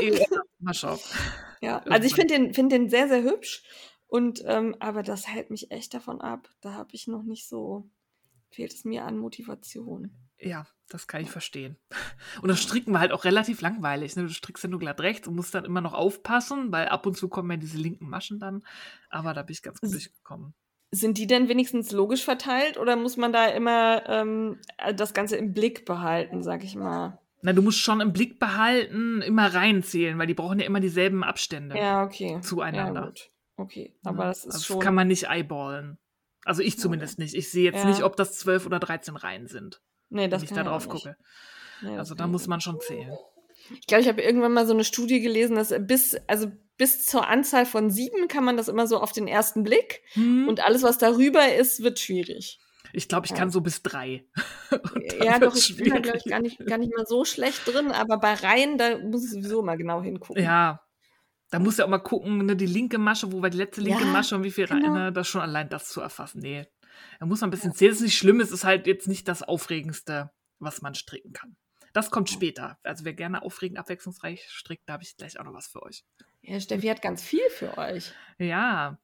ja 0.00 0.26
mal 0.58 0.74
schauen. 0.74 0.98
Ja, 1.60 1.78
also 1.84 2.06
ich 2.08 2.14
finde 2.14 2.34
den, 2.34 2.54
find 2.54 2.72
den 2.72 2.88
sehr, 2.90 3.06
sehr 3.08 3.22
hübsch. 3.22 3.62
Und 4.08 4.42
ähm, 4.46 4.74
aber 4.80 5.02
das 5.02 5.28
hält 5.28 5.50
mich 5.50 5.70
echt 5.70 5.94
davon 5.94 6.20
ab. 6.20 6.48
Da 6.60 6.72
habe 6.72 6.90
ich 6.92 7.06
noch 7.06 7.22
nicht 7.22 7.46
so, 7.46 7.88
fehlt 8.50 8.72
es 8.72 8.84
mir 8.84 9.04
an 9.04 9.18
Motivation. 9.18 10.10
Ja, 10.40 10.66
das 10.88 11.06
kann 11.06 11.20
ich 11.20 11.30
verstehen. 11.30 11.76
Und 12.42 12.48
das 12.48 12.60
Stricken 12.60 12.92
war 12.92 13.00
halt 13.00 13.12
auch 13.12 13.24
relativ 13.24 13.60
langweilig. 13.60 14.16
Ne? 14.16 14.22
Du 14.22 14.30
strickst 14.30 14.64
ja 14.64 14.70
nur 14.70 14.78
glatt 14.78 15.00
rechts 15.00 15.28
und 15.28 15.34
musst 15.34 15.54
dann 15.54 15.64
immer 15.64 15.80
noch 15.80 15.94
aufpassen, 15.94 16.72
weil 16.72 16.88
ab 16.88 17.06
und 17.06 17.16
zu 17.16 17.28
kommen 17.28 17.50
ja 17.50 17.56
diese 17.56 17.76
linken 17.78 18.08
Maschen 18.08 18.38
dann. 18.38 18.64
Aber 19.10 19.34
da 19.34 19.42
bin 19.42 19.52
ich 19.52 19.62
ganz 19.62 19.80
gut 19.80 19.92
durchgekommen. 19.92 20.54
Sind 20.90 21.18
die 21.18 21.26
denn 21.26 21.48
wenigstens 21.48 21.92
logisch 21.92 22.24
verteilt 22.24 22.78
oder 22.78 22.96
muss 22.96 23.16
man 23.16 23.32
da 23.32 23.46
immer 23.46 24.08
ähm, 24.08 24.58
das 24.94 25.12
Ganze 25.12 25.36
im 25.36 25.52
Blick 25.52 25.84
behalten, 25.84 26.42
sag 26.42 26.64
ich 26.64 26.76
mal? 26.76 27.18
Na, 27.42 27.52
du 27.52 27.62
musst 27.62 27.78
schon 27.78 28.00
im 28.00 28.12
Blick 28.12 28.38
behalten, 28.38 29.20
immer 29.22 29.52
reinzählen, 29.52 30.18
weil 30.18 30.26
die 30.26 30.34
brauchen 30.34 30.58
ja 30.58 30.66
immer 30.66 30.80
dieselben 30.80 31.22
Abstände 31.22 31.76
Ja, 31.76 32.04
okay. 32.04 32.40
zueinander. 32.40 33.00
Ja, 33.00 33.06
gut. 33.06 33.30
Okay, 33.58 33.92
Ne? 34.02 34.10
aber 34.10 34.24
das 34.26 34.44
ist 34.46 34.54
also 34.54 34.64
schon. 34.64 34.80
kann 34.80 34.94
man 34.94 35.08
nicht 35.08 35.28
eyeballen. 35.28 35.98
Also 36.44 36.62
ich 36.62 36.78
zumindest 36.78 37.18
nicht. 37.18 37.34
Ich 37.34 37.50
sehe 37.50 37.64
jetzt 37.64 37.82
Ja. 37.84 37.86
nicht, 37.90 38.02
ob 38.02 38.16
das 38.16 38.38
12 38.38 38.64
oder 38.64 38.78
13 38.78 39.16
Reihen 39.16 39.46
sind, 39.48 39.82
nee, 40.08 40.28
das 40.28 40.40
wenn 40.42 40.48
ich 40.48 40.54
da 40.54 40.62
drauf 40.64 40.88
gucke. 40.88 41.16
Nee, 41.82 41.90
das 41.90 41.98
Also 41.98 42.14
da 42.14 42.26
muss 42.26 42.46
man 42.46 42.60
schon 42.60 42.80
zählen. 42.80 43.12
Ich 43.74 43.86
glaube, 43.86 44.02
ich 44.02 44.08
habe 44.08 44.22
irgendwann 44.22 44.52
mal 44.52 44.66
so 44.66 44.72
eine 44.72 44.84
Studie 44.84 45.20
gelesen, 45.20 45.56
dass 45.56 45.74
bis, 45.80 46.16
also 46.26 46.50
bis 46.78 47.04
zur 47.04 47.26
Anzahl 47.28 47.66
von 47.66 47.90
sieben 47.90 48.28
kann 48.28 48.44
man 48.44 48.56
das 48.56 48.68
immer 48.68 48.86
so 48.86 49.00
auf 49.00 49.12
den 49.12 49.26
ersten 49.28 49.64
Blick. 49.64 50.00
Hm? 50.12 50.48
Und 50.48 50.64
alles, 50.64 50.82
was 50.84 50.96
darüber 50.96 51.52
ist, 51.54 51.82
wird 51.82 51.98
schwierig. 51.98 52.60
ich 52.94 53.08
glaube, 53.08 53.26
ich 53.26 53.32
Ja. 53.32 53.36
kann 53.36 53.50
so 53.50 53.60
bis 53.60 53.82
drei. 53.82 54.24
Ja, 55.22 55.38
doch, 55.38 55.54
ich 55.56 55.76
bin 55.76 55.90
da, 55.92 55.98
glaube 55.98 56.18
ich, 56.18 56.24
gar 56.24 56.40
nicht, 56.40 56.64
gar 56.66 56.78
nicht 56.78 56.94
mal 56.96 57.04
so 57.06 57.24
schlecht 57.24 57.66
drin, 57.66 57.90
aber 57.90 58.18
bei 58.18 58.34
Reihen, 58.34 58.78
da 58.78 58.98
muss 58.98 59.24
ich 59.24 59.30
sowieso 59.32 59.62
mal 59.62 59.76
genau 59.76 60.00
hingucken. 60.02 60.42
Ja, 60.42 60.80
da 61.50 61.58
muss 61.58 61.78
ja 61.78 61.84
auch 61.84 61.88
mal 61.88 61.98
gucken, 61.98 62.44
ne, 62.44 62.56
die 62.56 62.66
linke 62.66 62.98
Masche, 62.98 63.32
wo 63.32 63.42
war 63.42 63.50
die 63.50 63.58
letzte 63.58 63.80
linke 63.80 64.04
Ja, 64.04 64.10
Masche 64.10 64.36
und 64.36 64.44
wie 64.44 64.50
viel 64.50 64.66
genau. 64.66 64.86
rein, 64.86 64.92
ne, 64.92 65.12
das 65.12 65.28
schon 65.28 65.40
allein 65.40 65.68
das 65.68 65.88
zu 65.88 66.00
erfassen. 66.00 66.40
Nee, 66.40 66.66
da 67.18 67.26
muss 67.26 67.40
man 67.40 67.48
ein 67.48 67.50
bisschen 67.50 67.74
zählen. 67.74 67.90
Das 67.90 67.98
ist 67.98 68.04
nicht 68.04 68.18
schlimm, 68.18 68.40
es 68.40 68.50
ist 68.50 68.64
halt 68.64 68.86
jetzt 68.86 69.08
nicht 69.08 69.28
das 69.28 69.42
Aufregendste, 69.42 70.30
was 70.58 70.82
man 70.82 70.94
stricken 70.94 71.32
kann. 71.32 71.56
Das 71.92 72.10
kommt 72.10 72.28
später. 72.30 72.78
Also 72.82 73.04
wer 73.04 73.14
gerne 73.14 73.42
aufregend, 73.42 73.78
abwechslungsreich 73.78 74.44
strickt, 74.50 74.82
da 74.86 74.94
habe 74.94 75.02
ich 75.02 75.16
gleich 75.16 75.40
auch 75.40 75.44
noch 75.44 75.54
was 75.54 75.68
für 75.68 75.82
euch. 75.82 76.04
Ja, 76.42 76.60
Steffi 76.60 76.86
hat 76.86 77.02
ganz 77.02 77.22
viel 77.22 77.48
für 77.50 77.76
euch. 77.78 78.12
Ja, 78.38 78.98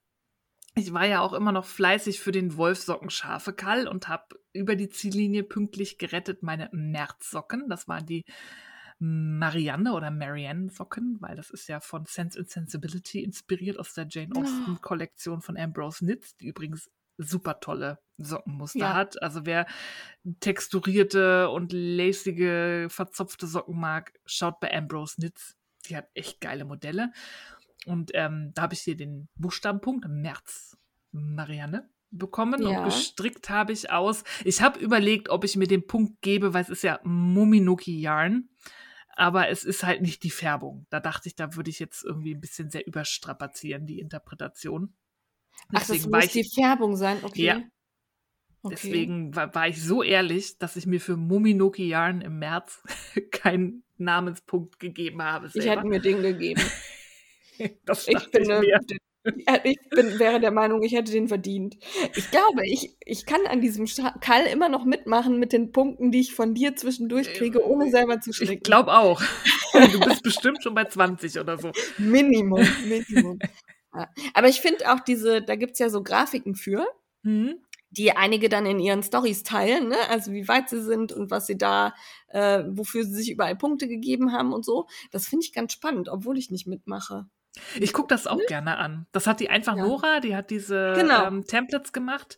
ich 0.76 0.92
war 0.92 1.06
ja 1.06 1.20
auch 1.20 1.32
immer 1.32 1.52
noch 1.52 1.64
fleißig 1.64 2.20
für 2.20 2.32
den 2.32 2.56
Wolfsocken 2.56 3.10
scharfe 3.10 3.52
Kall 3.52 3.86
und 3.86 4.08
habe 4.08 4.40
über 4.52 4.76
die 4.76 4.88
Ziellinie 4.88 5.44
pünktlich 5.44 5.98
gerettet 5.98 6.42
meine 6.42 6.68
Märzsocken. 6.72 7.68
Das 7.68 7.86
waren 7.86 8.06
die 8.06 8.24
Marianne 8.98 9.92
oder 9.92 10.10
Marianne 10.10 10.70
Socken, 10.70 11.16
weil 11.20 11.36
das 11.36 11.50
ist 11.50 11.68
ja 11.68 11.80
von 11.80 12.06
Sense 12.06 12.38
and 12.38 12.48
Sensibility 12.48 13.22
inspiriert 13.22 13.78
aus 13.78 13.94
der 13.94 14.06
Jane 14.08 14.34
Austen 14.36 14.80
Kollektion 14.80 15.42
von 15.42 15.56
Ambrose 15.56 15.98
Knits, 16.04 16.36
die 16.36 16.46
übrigens 16.46 16.90
super 17.18 17.60
tolle 17.60 17.98
Sockenmuster 18.18 18.78
ja. 18.78 18.94
hat. 18.94 19.22
Also 19.22 19.46
wer 19.46 19.66
texturierte 20.40 21.50
und 21.50 21.72
lacige, 21.72 22.88
verzopfte 22.90 23.46
Socken 23.46 23.78
mag, 23.78 24.12
schaut 24.26 24.60
bei 24.60 24.72
Ambrose 24.72 25.16
Knits. 25.16 25.56
Die 25.88 25.96
hat 25.96 26.08
echt 26.14 26.40
geile 26.40 26.64
Modelle. 26.64 27.12
Und 27.86 28.12
ähm, 28.14 28.52
da 28.54 28.62
habe 28.62 28.74
ich 28.74 28.80
hier 28.80 28.96
den 28.96 29.28
Buchstabenpunkt 29.36 30.08
März 30.08 30.76
Marianne 31.12 31.88
bekommen 32.10 32.62
ja. 32.62 32.78
und 32.78 32.84
gestrickt 32.86 33.50
habe 33.50 33.72
ich 33.72 33.90
aus. 33.90 34.24
Ich 34.44 34.62
habe 34.62 34.78
überlegt, 34.78 35.28
ob 35.28 35.44
ich 35.44 35.56
mir 35.56 35.66
den 35.66 35.86
Punkt 35.86 36.22
gebe, 36.22 36.54
weil 36.54 36.62
es 36.62 36.70
ist 36.70 36.82
ja 36.82 37.00
Muminoki 37.02 38.00
Yarn, 38.00 38.48
aber 39.16 39.49
es 39.49 39.64
ist 39.64 39.85
halt 39.85 40.02
nicht 40.02 40.23
die 40.23 40.30
Färbung. 40.30 40.87
Da 40.90 41.00
dachte 41.00 41.28
ich, 41.28 41.35
da 41.35 41.54
würde 41.56 41.71
ich 41.71 41.78
jetzt 41.78 42.04
irgendwie 42.04 42.35
ein 42.35 42.40
bisschen 42.40 42.71
sehr 42.71 42.87
überstrapazieren, 42.87 43.87
die 43.87 44.00
Interpretation. 44.00 44.94
Deswegen 45.73 46.14
Ach, 46.14 46.21
das 46.21 46.25
muss 46.25 46.33
die 46.33 46.50
Färbung 46.54 46.97
sein, 46.97 47.18
okay. 47.23 47.44
Ja. 47.44 47.62
Okay. 48.62 48.76
Deswegen 48.76 49.37
war, 49.37 49.54
war, 49.54 49.68
ich 49.68 49.83
so 49.83 50.02
ehrlich, 50.02 50.56
dass 50.59 50.76
ich 50.76 50.87
mir 50.87 51.00
für 51.00 51.18
Muminoki 51.18 51.87
Yarn 51.87 52.23
im 52.23 52.38
März 52.38 52.83
keinen 53.30 53.85
Namenspunkt 53.99 54.78
gegeben 54.78 55.23
habe. 55.23 55.49
Selber. 55.49 55.64
Ich 55.64 55.71
hätte 55.71 55.87
mir 55.87 56.00
den 56.00 56.23
gegeben. 56.23 56.62
das 57.85 58.09
ich 58.09 58.30
bin, 58.30 58.42
ich 58.42 58.49
mir. 58.49 58.80
Ich 59.64 59.78
bin, 59.90 60.19
wäre 60.19 60.38
der 60.38 60.50
Meinung, 60.50 60.83
ich 60.83 60.93
hätte 60.93 61.11
den 61.11 61.28
verdient. 61.28 61.78
Ich 62.14 62.31
glaube, 62.31 62.66
ich, 62.66 62.97
ich 63.00 63.25
kann 63.25 63.47
an 63.47 63.62
diesem 63.62 63.87
Kall 64.21 64.47
immer 64.47 64.69
noch 64.69 64.85
mitmachen 64.85 65.38
mit 65.38 65.52
den 65.52 65.73
Punkten, 65.73 66.11
die 66.11 66.21
ich 66.21 66.35
von 66.35 66.54
dir 66.54 66.76
zwischendurch 66.76 67.33
kriege, 67.33 67.66
ohne 67.66 67.90
selber 67.90 68.21
zu 68.21 68.33
stricken. 68.33 68.54
Ich 68.54 68.62
glaube 68.62 68.93
auch. 68.93 69.23
Du 69.75 69.99
bist 69.99 70.23
bestimmt 70.23 70.62
schon 70.62 70.75
bei 70.75 70.85
20 70.85 71.40
oder 71.40 71.59
so. 71.59 71.73
Minimum, 71.99 72.64
Minimum. 72.87 73.40
Ja. 73.93 74.09
Aber 74.33 74.49
ich 74.49 74.61
finde 74.61 74.93
auch 74.93 75.00
diese, 75.00 75.43
da 75.43 75.57
gibt 75.57 75.73
es 75.73 75.81
ja 75.81 75.88
so 75.88 76.02
Grafiken 76.02 76.54
für. 76.54 76.87
Mhm 77.23 77.57
die 77.97 78.12
einige 78.12 78.49
dann 78.49 78.66
in 78.66 78.81
ihren 78.81 79.02
Stories 79.02 79.45
teilen, 79.45 79.88
ne? 79.88 79.97
also 80.09 80.33
wie 80.33 80.49
weit 80.49 80.69
sie 80.69 80.83
sind 80.83 81.12
und 81.12 81.31
was 81.31 81.47
sie 81.47 81.57
da, 81.57 81.95
äh, 82.28 82.64
wofür 82.69 83.04
sie 83.04 83.14
sich 83.14 83.31
überall 83.31 83.57
Punkte 83.57 83.87
gegeben 83.87 84.33
haben 84.33 84.52
und 84.52 84.64
so. 84.64 84.87
Das 85.12 85.28
finde 85.28 85.45
ich 85.45 85.52
ganz 85.52 85.73
spannend, 85.73 86.09
obwohl 86.09 86.37
ich 86.37 86.50
nicht 86.50 86.66
mitmache. 86.66 87.26
Ich 87.78 87.92
gucke 87.92 88.08
das 88.08 88.26
auch 88.26 88.38
hm? 88.38 88.46
gerne 88.49 88.78
an. 88.78 89.06
Das 89.12 89.26
hat 89.26 89.40
die 89.40 89.50
einfach 89.50 89.76
ja. 89.76 89.84
Nora, 89.84 90.20
die 90.20 90.34
hat 90.34 90.50
diese 90.50 90.94
genau. 90.96 91.26
ähm, 91.26 91.44
Templates 91.46 91.92
gemacht. 91.92 92.37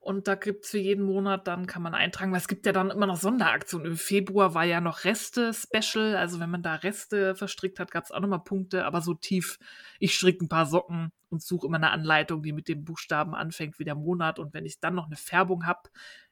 Und 0.00 0.26
da 0.28 0.36
gibt 0.36 0.64
es 0.64 0.70
für 0.70 0.78
jeden 0.78 1.04
Monat, 1.04 1.48
dann 1.48 1.66
kann 1.66 1.82
man 1.82 1.94
eintragen, 1.94 2.30
weil 2.32 2.38
es 2.38 2.48
gibt 2.48 2.64
ja 2.64 2.72
dann 2.72 2.90
immer 2.90 3.06
noch 3.06 3.16
Sonderaktionen. 3.18 3.88
Im 3.88 3.96
Februar 3.96 4.54
war 4.54 4.64
ja 4.64 4.80
noch 4.80 5.04
Reste-Special. 5.04 6.16
Also 6.16 6.40
wenn 6.40 6.50
man 6.50 6.62
da 6.62 6.76
Reste 6.76 7.34
verstrickt 7.34 7.78
hat, 7.78 7.90
gab 7.90 8.04
es 8.04 8.10
auch 8.10 8.20
nochmal 8.20 8.42
Punkte. 8.42 8.86
Aber 8.86 9.02
so 9.02 9.14
tief, 9.14 9.58
ich 9.98 10.14
stricke 10.14 10.44
ein 10.44 10.48
paar 10.48 10.66
Socken 10.66 11.10
und 11.28 11.42
suche 11.42 11.66
immer 11.66 11.76
eine 11.76 11.90
Anleitung, 11.90 12.42
die 12.42 12.52
mit 12.52 12.68
dem 12.68 12.84
Buchstaben 12.84 13.34
anfängt 13.34 13.78
wie 13.78 13.84
der 13.84 13.96
Monat. 13.96 14.38
Und 14.38 14.54
wenn 14.54 14.64
ich 14.64 14.80
dann 14.80 14.94
noch 14.94 15.06
eine 15.06 15.16
Färbung 15.16 15.66
habe, 15.66 15.90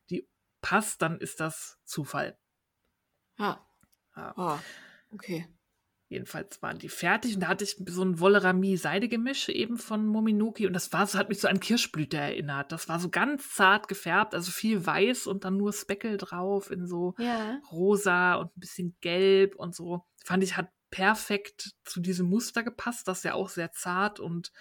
die 0.08 0.26
passt, 0.62 1.02
dann 1.02 1.18
ist 1.18 1.40
das 1.40 1.78
Zufall. 1.84 2.38
Ah. 3.36 3.58
Ja. 4.16 4.32
Oh, 4.36 4.58
okay. 5.12 5.46
Jedenfalls 6.08 6.62
waren 6.62 6.78
die 6.78 6.88
fertig 6.88 7.34
und 7.34 7.40
da 7.40 7.48
hatte 7.48 7.64
ich 7.64 7.82
so 7.88 8.04
ein 8.04 8.20
Wollerami-Seidegemisch 8.20 9.48
eben 9.48 9.76
von 9.76 10.06
Mominuki 10.06 10.66
und 10.66 10.72
das 10.72 10.92
war 10.92 11.04
so, 11.04 11.18
hat 11.18 11.28
mich 11.28 11.40
so 11.40 11.48
an 11.48 11.58
Kirschblüte 11.58 12.16
erinnert. 12.16 12.70
Das 12.70 12.88
war 12.88 13.00
so 13.00 13.08
ganz 13.08 13.50
zart 13.54 13.88
gefärbt, 13.88 14.32
also 14.32 14.52
viel 14.52 14.86
weiß 14.86 15.26
und 15.26 15.44
dann 15.44 15.56
nur 15.56 15.72
Speckel 15.72 16.16
drauf 16.16 16.70
in 16.70 16.86
so 16.86 17.14
ja. 17.18 17.60
rosa 17.72 18.34
und 18.34 18.56
ein 18.56 18.60
bisschen 18.60 18.96
gelb 19.00 19.56
und 19.56 19.74
so. 19.74 20.04
Fand 20.24 20.44
ich, 20.44 20.56
hat 20.56 20.68
perfekt 20.90 21.74
zu 21.84 22.00
diesem 22.00 22.28
Muster 22.28 22.62
gepasst, 22.62 23.08
das 23.08 23.24
ja 23.24 23.34
auch 23.34 23.48
sehr 23.48 23.72
zart 23.72 24.20
und 24.20 24.52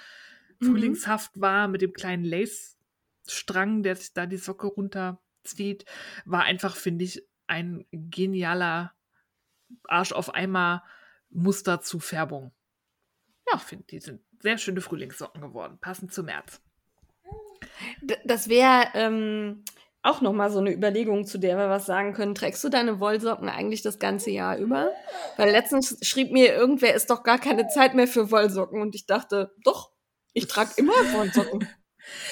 mhm. 0.59 0.65
frühlingshaft 0.65 1.39
war 1.39 1.67
mit 1.67 1.83
dem 1.83 1.93
kleinen 1.93 2.25
Lace-Strang, 2.25 3.83
der 3.83 3.95
sich 3.95 4.13
da 4.13 4.25
die 4.25 4.37
Socke 4.37 4.65
runterzieht. 4.65 5.85
War 6.25 6.41
einfach, 6.41 6.75
finde 6.75 7.05
ich, 7.05 7.23
ein 7.45 7.85
genialer 7.91 8.95
Arsch 9.83 10.11
auf 10.11 10.33
Eimer 10.33 10.83
Muster 11.35 11.81
zu 11.81 11.99
Färbung. 11.99 12.51
Ja. 13.47 13.57
Ich 13.57 13.63
finde, 13.63 13.85
die 13.85 13.99
sind 13.99 14.21
sehr 14.39 14.57
schöne 14.57 14.81
Frühlingssocken 14.81 15.41
geworden, 15.41 15.77
passend 15.79 16.13
zu 16.13 16.23
März. 16.23 16.61
Das 18.25 18.49
wäre 18.49 18.87
ähm, 18.93 19.63
auch 20.01 20.21
nochmal 20.21 20.51
so 20.51 20.59
eine 20.59 20.71
Überlegung, 20.71 21.25
zu 21.25 21.37
der 21.37 21.57
wir 21.57 21.69
was 21.69 21.85
sagen 21.85 22.13
können. 22.13 22.35
Trägst 22.35 22.63
du 22.63 22.69
deine 22.69 22.99
Wollsocken 22.99 23.49
eigentlich 23.49 23.81
das 23.81 23.99
ganze 23.99 24.31
Jahr 24.31 24.57
über? 24.57 24.91
Weil 25.37 25.51
letztens 25.51 25.97
schrieb 26.01 26.31
mir 26.31 26.53
irgendwer, 26.53 26.93
ist 26.93 27.09
doch 27.09 27.23
gar 27.23 27.39
keine 27.39 27.67
Zeit 27.67 27.95
mehr 27.95 28.07
für 28.07 28.31
Wollsocken. 28.31 28.81
Und 28.81 28.95
ich 28.95 29.05
dachte, 29.05 29.53
doch, 29.63 29.91
ich 30.33 30.47
trage 30.47 30.71
immer 30.77 30.93
Wollsocken. 30.93 31.67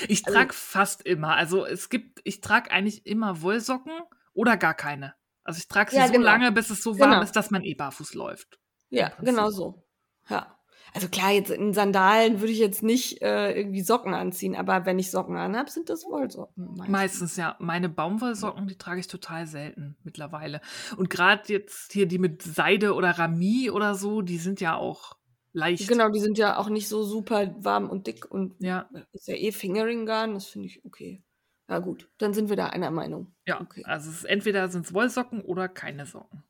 ich 0.07 0.21
trage 0.21 0.49
also, 0.49 0.53
fast 0.53 1.01
immer. 1.03 1.35
Also 1.35 1.65
es 1.65 1.89
gibt, 1.89 2.21
ich 2.23 2.41
trage 2.41 2.71
eigentlich 2.71 3.05
immer 3.05 3.41
Wollsocken 3.41 3.93
oder 4.33 4.57
gar 4.57 4.75
keine. 4.75 5.15
Also 5.43 5.57
ich 5.57 5.67
trage 5.67 5.91
sie 5.91 5.97
ja, 5.97 6.07
so 6.07 6.13
genau. 6.13 6.25
lange, 6.25 6.51
bis 6.51 6.69
es 6.69 6.83
so 6.83 6.99
warm 6.99 7.11
genau. 7.11 7.23
ist, 7.23 7.35
dass 7.35 7.51
man 7.51 7.63
eh 7.63 7.73
barfuß 7.73 8.13
läuft. 8.13 8.59
Ja, 8.93 9.11
genau 9.21 9.49
so. 9.49 9.83
Ja. 10.29 10.57
Also 10.95 11.07
klar, 11.07 11.31
jetzt 11.31 11.49
in 11.49 11.73
Sandalen 11.73 12.39
würde 12.39 12.53
ich 12.53 12.59
jetzt 12.59 12.83
nicht 12.83 13.21
äh, 13.23 13.51
irgendwie 13.51 13.81
Socken 13.81 14.13
anziehen, 14.13 14.55
aber 14.55 14.85
wenn 14.85 14.99
ich 14.99 15.09
Socken 15.09 15.35
anhabe, 15.35 15.71
sind 15.71 15.89
das 15.89 16.05
Wollsocken. 16.05 16.65
Meistens. 16.67 16.89
meistens 16.89 17.37
ja. 17.37 17.55
Meine 17.59 17.89
Baumwollsocken, 17.89 18.67
die 18.67 18.77
trage 18.77 18.99
ich 18.99 19.07
total 19.07 19.47
selten 19.47 19.97
mittlerweile. 20.03 20.61
Und 20.95 21.09
gerade 21.09 21.51
jetzt 21.51 21.93
hier 21.93 22.05
die 22.05 22.19
mit 22.19 22.43
Seide 22.43 22.93
oder 22.93 23.09
Rami 23.09 23.71
oder 23.71 23.95
so, 23.95 24.21
die 24.21 24.37
sind 24.37 24.61
ja 24.61 24.75
auch 24.75 25.17
leicht. 25.51 25.87
Genau, 25.87 26.09
die 26.09 26.19
sind 26.19 26.37
ja 26.37 26.57
auch 26.57 26.69
nicht 26.69 26.87
so 26.87 27.03
super 27.03 27.55
warm 27.57 27.89
und 27.89 28.05
dick 28.05 28.29
und 28.29 28.53
ja. 28.59 28.87
ist 29.13 29.27
ja 29.27 29.35
eh 29.35 29.51
Fingering 29.51 30.05
Garn, 30.05 30.35
das 30.35 30.45
finde 30.45 30.67
ich 30.67 30.85
okay. 30.85 31.23
Ja 31.67 31.79
gut, 31.79 32.09
dann 32.19 32.33
sind 32.35 32.49
wir 32.49 32.55
da 32.55 32.67
einer 32.67 32.91
Meinung. 32.91 33.33
Ja, 33.47 33.61
okay. 33.61 33.83
also 33.85 34.11
es 34.11 34.17
ist, 34.17 34.25
entweder 34.25 34.67
sind 34.69 34.85
es 34.85 34.93
Wollsocken 34.93 35.41
oder 35.41 35.67
keine 35.69 36.05
Socken. 36.05 36.43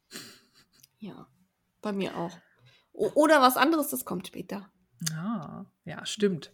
Ja. 0.99 1.27
Bei 1.83 1.91
mir 1.91 2.17
auch. 2.17 2.35
O 2.93 3.11
oder 3.13 3.41
was 3.41 3.57
anderes, 3.57 3.89
das 3.89 4.05
kommt 4.05 4.25
später. 4.25 4.71
Ah, 5.15 5.65
ja, 5.83 6.05
stimmt. 6.05 6.53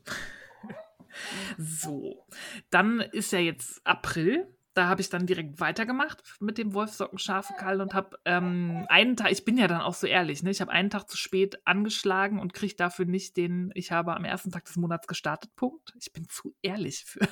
so, 1.58 2.26
dann 2.72 3.00
ist 3.00 3.32
ja 3.32 3.40
jetzt 3.40 3.80
April. 3.86 4.54
Da 4.74 4.88
habe 4.88 5.02
ich 5.02 5.10
dann 5.10 5.26
direkt 5.26 5.60
weitergemacht 5.60 6.24
mit 6.40 6.58
dem 6.58 6.74
Wolfsocken 6.74 7.20
Schafekall 7.20 7.82
und 7.82 7.94
habe 7.94 8.18
ähm, 8.26 8.86
einen 8.88 9.18
Tag, 9.18 9.32
ich 9.32 9.44
bin 9.44 9.58
ja 9.58 9.68
dann 9.68 9.82
auch 9.82 9.96
so 9.96 10.08
ehrlich, 10.08 10.42
ne? 10.42 10.52
ich 10.52 10.62
habe 10.62 10.72
einen 10.72 10.90
Tag 10.90 11.10
zu 11.10 11.18
spät 11.18 11.60
angeschlagen 11.66 12.40
und 12.40 12.54
kriege 12.54 12.76
dafür 12.76 13.06
nicht 13.06 13.36
den, 13.36 13.72
ich 13.76 13.92
habe 13.92 14.16
am 14.16 14.26
ersten 14.26 14.52
Tag 14.52 14.66
des 14.66 14.78
Monats 14.78 15.08
gestartet, 15.08 15.56
Punkt. 15.56 15.94
Ich 16.00 16.14
bin 16.14 16.30
zu 16.30 16.56
ehrlich 16.62 17.04
für, 17.04 17.28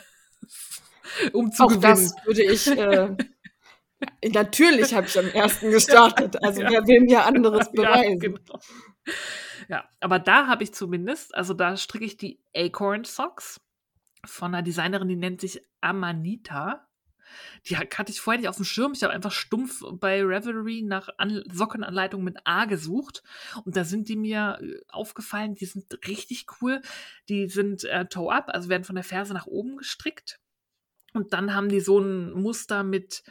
um 1.33 1.51
zu 1.51 1.63
auch 1.63 1.69
gewinnen. 1.69 1.81
das 1.83 2.13
würde 2.25 2.43
ich 2.43 2.67
äh, 2.67 3.15
Natürlich 4.23 4.93
habe 4.93 5.07
ich 5.07 5.17
am 5.17 5.27
ersten 5.27 5.71
gestartet. 5.71 6.37
Also 6.43 6.61
ja. 6.61 6.69
wer 6.69 6.87
will 6.87 7.01
mir 7.01 7.25
anderes 7.25 7.71
beweisen? 7.71 8.21
Ja, 8.21 8.29
genau. 8.29 8.59
ja 9.67 9.89
aber 9.99 10.19
da 10.19 10.47
habe 10.47 10.63
ich 10.63 10.73
zumindest, 10.73 11.33
also 11.35 11.53
da 11.53 11.77
stricke 11.77 12.05
ich 12.05 12.17
die 12.17 12.39
Acorn 12.55 13.03
Socks 13.03 13.59
von 14.25 14.53
einer 14.53 14.63
Designerin, 14.63 15.07
die 15.07 15.15
nennt 15.15 15.41
sich 15.41 15.61
Amanita. 15.81 16.87
Die 17.65 17.77
hatte 17.77 18.11
ich 18.11 18.21
vorher 18.21 18.39
nicht 18.39 18.49
auf 18.49 18.55
dem 18.55 18.65
Schirm. 18.65 18.93
Ich 18.93 19.03
habe 19.03 19.13
einfach 19.13 19.31
stumpf 19.31 19.83
bei 19.93 20.23
Revelry 20.23 20.81
nach 20.81 21.09
An 21.17 21.43
Sockenanleitungen 21.51 22.23
mit 22.23 22.37
A 22.45 22.65
gesucht. 22.65 23.21
Und 23.65 23.75
da 23.75 23.83
sind 23.83 24.07
die 24.07 24.15
mir 24.15 24.59
äh, 24.61 24.79
aufgefallen. 24.87 25.55
Die 25.55 25.65
sind 25.65 25.93
richtig 26.07 26.45
cool. 26.61 26.81
Die 27.27 27.49
sind 27.49 27.83
äh, 27.83 28.05
toe-up, 28.05 28.45
also 28.47 28.69
werden 28.69 28.85
von 28.85 28.95
der 28.95 29.03
Ferse 29.03 29.33
nach 29.33 29.45
oben 29.45 29.77
gestrickt. 29.77 30.39
Und 31.13 31.33
dann 31.33 31.53
haben 31.53 31.67
die 31.67 31.81
so 31.81 31.99
ein 31.99 32.31
Muster 32.31 32.83
mit 32.83 33.23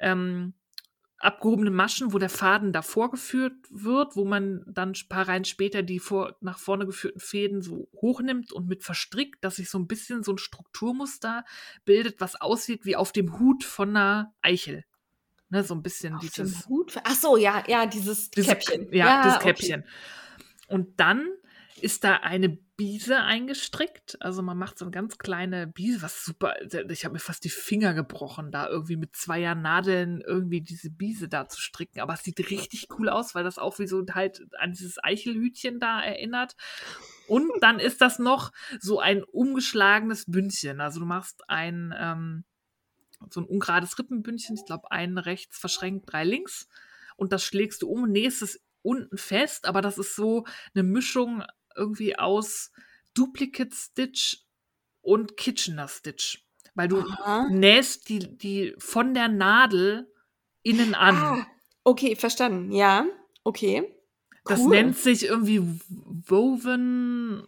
ähm, 0.00 0.54
abgehobene 1.20 1.70
Maschen, 1.70 2.12
wo 2.12 2.18
der 2.18 2.30
Faden 2.30 2.72
davor 2.72 3.10
geführt 3.10 3.52
wird, 3.68 4.16
wo 4.16 4.24
man 4.24 4.64
dann 4.66 4.90
ein 4.92 5.08
paar 5.08 5.28
Reihen 5.28 5.44
später 5.44 5.82
die 5.82 5.98
vor, 5.98 6.36
nach 6.40 6.58
vorne 6.58 6.86
geführten 6.86 7.20
Fäden 7.20 7.60
so 7.60 7.88
hochnimmt 7.94 8.52
und 8.52 8.66
mit 8.66 8.82
verstrickt, 8.82 9.44
dass 9.44 9.56
sich 9.56 9.68
so 9.68 9.78
ein 9.78 9.86
bisschen 9.86 10.22
so 10.22 10.32
ein 10.32 10.38
Strukturmuster 10.38 11.44
bildet, 11.84 12.20
was 12.20 12.40
aussieht 12.40 12.86
wie 12.86 12.96
auf 12.96 13.12
dem 13.12 13.38
Hut 13.38 13.64
von 13.64 13.90
einer 13.90 14.34
Eichel. 14.40 14.84
Ne, 15.50 15.62
so 15.62 15.74
ein 15.74 15.82
bisschen 15.82 16.14
auf 16.14 16.20
dieses. 16.20 16.66
Hut? 16.68 16.96
Ach 17.04 17.14
so, 17.14 17.36
ja, 17.36 17.64
ja, 17.66 17.84
dieses, 17.84 18.30
dieses 18.30 18.50
Käppchen. 18.50 18.92
Ja, 18.92 19.06
ja 19.06 19.24
das 19.24 19.40
Käppchen. 19.40 19.80
Okay. 19.80 20.44
Und 20.68 21.00
dann 21.00 21.26
ist 21.80 22.04
da 22.04 22.16
eine 22.16 22.58
Biese 22.80 23.18
eingestrickt. 23.18 24.16
Also 24.22 24.40
man 24.40 24.56
macht 24.56 24.78
so 24.78 24.86
eine 24.86 24.90
ganz 24.90 25.18
kleine 25.18 25.66
Biese, 25.66 26.00
was 26.00 26.24
super. 26.24 26.54
Ich 26.88 27.04
habe 27.04 27.12
mir 27.12 27.18
fast 27.18 27.44
die 27.44 27.50
Finger 27.50 27.92
gebrochen, 27.92 28.50
da 28.50 28.70
irgendwie 28.70 28.96
mit 28.96 29.14
zweier 29.14 29.54
Nadeln 29.54 30.22
irgendwie 30.22 30.62
diese 30.62 30.88
Biese 30.88 31.28
da 31.28 31.46
zu 31.46 31.60
stricken. 31.60 32.00
Aber 32.00 32.14
es 32.14 32.22
sieht 32.22 32.38
richtig 32.50 32.88
cool 32.98 33.10
aus, 33.10 33.34
weil 33.34 33.44
das 33.44 33.58
auch 33.58 33.78
wie 33.78 33.86
so 33.86 34.02
halt 34.14 34.46
an 34.58 34.72
dieses 34.72 34.96
Eichelhütchen 35.04 35.78
da 35.78 36.00
erinnert. 36.00 36.56
Und 37.28 37.50
dann 37.60 37.80
ist 37.80 38.00
das 38.00 38.18
noch 38.18 38.50
so 38.80 38.98
ein 38.98 39.24
umgeschlagenes 39.24 40.24
Bündchen. 40.24 40.80
Also 40.80 41.00
du 41.00 41.06
machst 41.06 41.50
ein 41.50 41.94
ähm, 41.94 42.44
so 43.28 43.42
ein 43.42 43.46
ungerades 43.46 43.98
Rippenbündchen, 43.98 44.56
ich 44.56 44.64
glaube, 44.64 44.90
einen 44.90 45.18
rechts 45.18 45.58
verschränkt, 45.58 46.10
drei 46.10 46.24
links 46.24 46.66
und 47.16 47.34
das 47.34 47.44
schlägst 47.44 47.82
du 47.82 47.90
um 47.90 48.04
und 48.04 48.12
nähst 48.12 48.40
es 48.40 48.58
unten 48.80 49.18
fest, 49.18 49.66
aber 49.66 49.82
das 49.82 49.98
ist 49.98 50.16
so 50.16 50.46
eine 50.74 50.82
Mischung 50.82 51.44
irgendwie 51.80 52.16
aus 52.16 52.70
Duplicate 53.14 53.74
Stitch 53.74 54.44
und 55.00 55.36
Kitchener 55.36 55.88
Stitch. 55.88 56.46
Weil 56.74 56.88
du 56.88 57.00
Aha. 57.00 57.48
nähst 57.48 58.08
die, 58.08 58.36
die 58.36 58.74
von 58.78 59.14
der 59.14 59.28
Nadel 59.28 60.12
innen 60.62 60.94
an. 60.94 61.16
Ah, 61.16 61.46
okay, 61.82 62.14
verstanden. 62.14 62.70
Ja, 62.72 63.06
okay. 63.42 63.92
Das 64.44 64.64
nennt 64.64 64.96
sich 64.96 65.24
irgendwie 65.24 65.62
Woven 65.88 67.46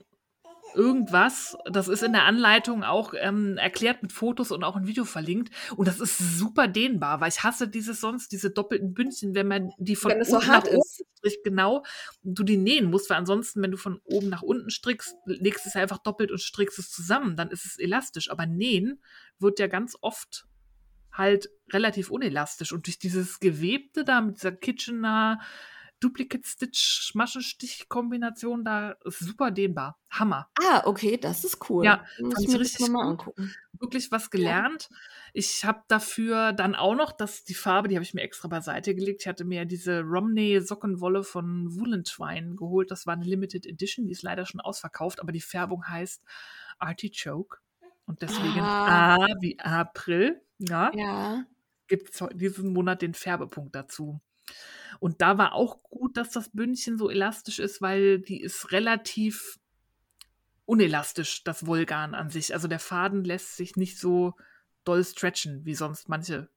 irgendwas. 0.75 1.57
Das 1.71 1.89
ist 1.89 2.03
in 2.03 2.13
der 2.13 2.25
Anleitung 2.25 2.85
auch 2.85 3.15
ähm, 3.17 3.57
erklärt 3.57 4.03
mit 4.03 4.13
Fotos 4.13 4.51
und 4.51 4.65
auch 4.65 4.77
ein 4.77 4.87
Video 4.87 5.05
verlinkt. 5.05 5.53
Und 5.77 5.89
das 5.89 6.01
ist 6.01 6.19
super 6.39 6.69
dehnbar, 6.69 7.21
weil 7.21 7.29
ich 7.29 7.43
hasse 7.43 7.69
dieses 7.69 8.01
sonst, 8.01 8.33
diese 8.33 8.51
doppelten 8.51 8.95
Bündchen, 8.95 9.35
wenn 9.35 9.49
man 9.49 9.73
die 9.79 9.97
von 9.97 10.13
wenn 10.13 10.25
so 10.25 10.45
hart 10.47 10.69
ist. 10.69 11.05
stricht, 11.19 11.45
genau, 11.45 11.85
du 12.23 12.43
die 12.43 12.57
nähen 12.57 12.91
musst, 12.91 13.09
weil 13.11 13.19
ansonsten, 13.19 13.63
wenn 13.63 13.71
du 13.71 13.77
von 13.77 14.01
oben 14.05 14.29
nach 14.29 14.43
unten 14.43 14.71
strickst, 14.71 15.15
legst 15.27 15.67
es 15.67 15.77
einfach 15.77 15.99
doppelt 15.99 16.31
und 16.31 16.41
strickst 16.41 16.79
es 16.79 16.91
zusammen, 16.91 17.37
dann 17.37 17.51
ist 17.51 17.65
es 17.65 17.79
elastisch. 17.79 18.31
Aber 18.31 18.47
nähen 18.47 19.01
wird 19.39 19.59
ja 19.59 19.67
ganz 19.67 19.97
oft 20.01 20.47
halt 21.13 21.51
relativ 21.73 22.11
unelastisch. 22.11 22.73
Und 22.73 22.87
durch 22.87 22.99
dieses 22.99 23.41
Gewebte 23.41 24.05
da 24.05 24.21
mit 24.21 24.37
dieser 24.37 24.53
Kitchener 24.53 25.41
Duplicate 26.03 26.45
Stitch 26.45 27.13
Maschenstich 27.15 27.89
Kombination 27.89 28.65
da 28.65 28.97
ist 29.05 29.21
super 29.21 29.53
dehnbar. 29.53 29.99
Hammer. 30.11 30.49
Ah, 30.61 30.83
okay, 30.85 31.17
das 31.17 31.45
ist 31.45 31.71
cool. 31.71 31.85
Ja, 31.85 32.05
muss 32.19 32.41
ich 32.41 32.49
mir 32.49 32.61
richtig 32.61 32.89
mal 32.89 33.07
angucken. 33.07 33.55
Wirklich 33.79 34.11
was 34.11 34.31
gelernt. 34.31 34.89
Ja. 34.91 34.97
Ich 35.33 35.65
habe 35.65 35.83
dafür 35.89 36.53
dann 36.53 36.75
auch 36.75 36.95
noch, 36.95 37.13
dass 37.13 37.45
die 37.45 37.55
Farbe, 37.55 37.89
die 37.89 37.95
habe 37.95 38.03
ich 38.03 38.15
mir 38.15 38.23
extra 38.23 38.49
beiseite 38.49 38.95
gelegt. 38.95 39.23
Ich 39.23 39.29
hatte 39.29 39.45
mir 39.45 39.65
diese 39.65 40.01
Romney 40.01 40.61
Sockenwolle 40.61 41.23
von 41.23 41.75
Woolentwine 41.75 42.57
geholt. 42.57 42.91
Das 42.91 43.07
war 43.07 43.15
eine 43.15 43.25
Limited 43.25 43.65
Edition, 43.65 44.07
die 44.07 44.13
ist 44.13 44.23
leider 44.23 44.45
schon 44.45 44.61
ausverkauft, 44.61 45.21
aber 45.21 45.31
die 45.31 45.41
Färbung 45.41 45.89
heißt 45.89 46.23
Artichoke. 46.79 47.59
Und 48.05 48.23
deswegen 48.23 48.61
ah. 48.61 49.15
A 49.15 49.27
wie 49.41 49.59
April, 49.61 50.43
ja, 50.59 50.91
ja. 50.95 51.45
gibt 51.87 52.11
es 52.11 52.29
diesen 52.35 52.73
Monat 52.73 53.03
den 53.03 53.15
Färbepunkt 53.15 53.75
dazu. 53.75 54.21
Und 55.03 55.21
da 55.21 55.37
war 55.37 55.53
auch 55.53 55.83
gut, 55.83 56.17
dass 56.17 56.31
das 56.31 56.51
Bündchen 56.51 56.97
so 56.97 57.11
elastisch 57.11 57.59
ist, 57.59 57.83
weil 57.83 58.21
die 58.21 58.41
ist 58.41 58.71
relativ 58.71 59.59
unelastisch, 60.65 61.43
das 61.43 61.67
Wollgarn 61.67 62.15
an 62.15 62.31
sich. 62.31 62.55
Also 62.55 62.69
der 62.69 62.79
Faden 62.79 63.25
lässt 63.25 63.57
sich 63.57 63.75
nicht 63.75 63.99
so 63.99 64.35
doll 64.85 65.03
stretchen, 65.05 65.65
wie 65.65 65.75
sonst 65.75 66.09
manche 66.09 66.49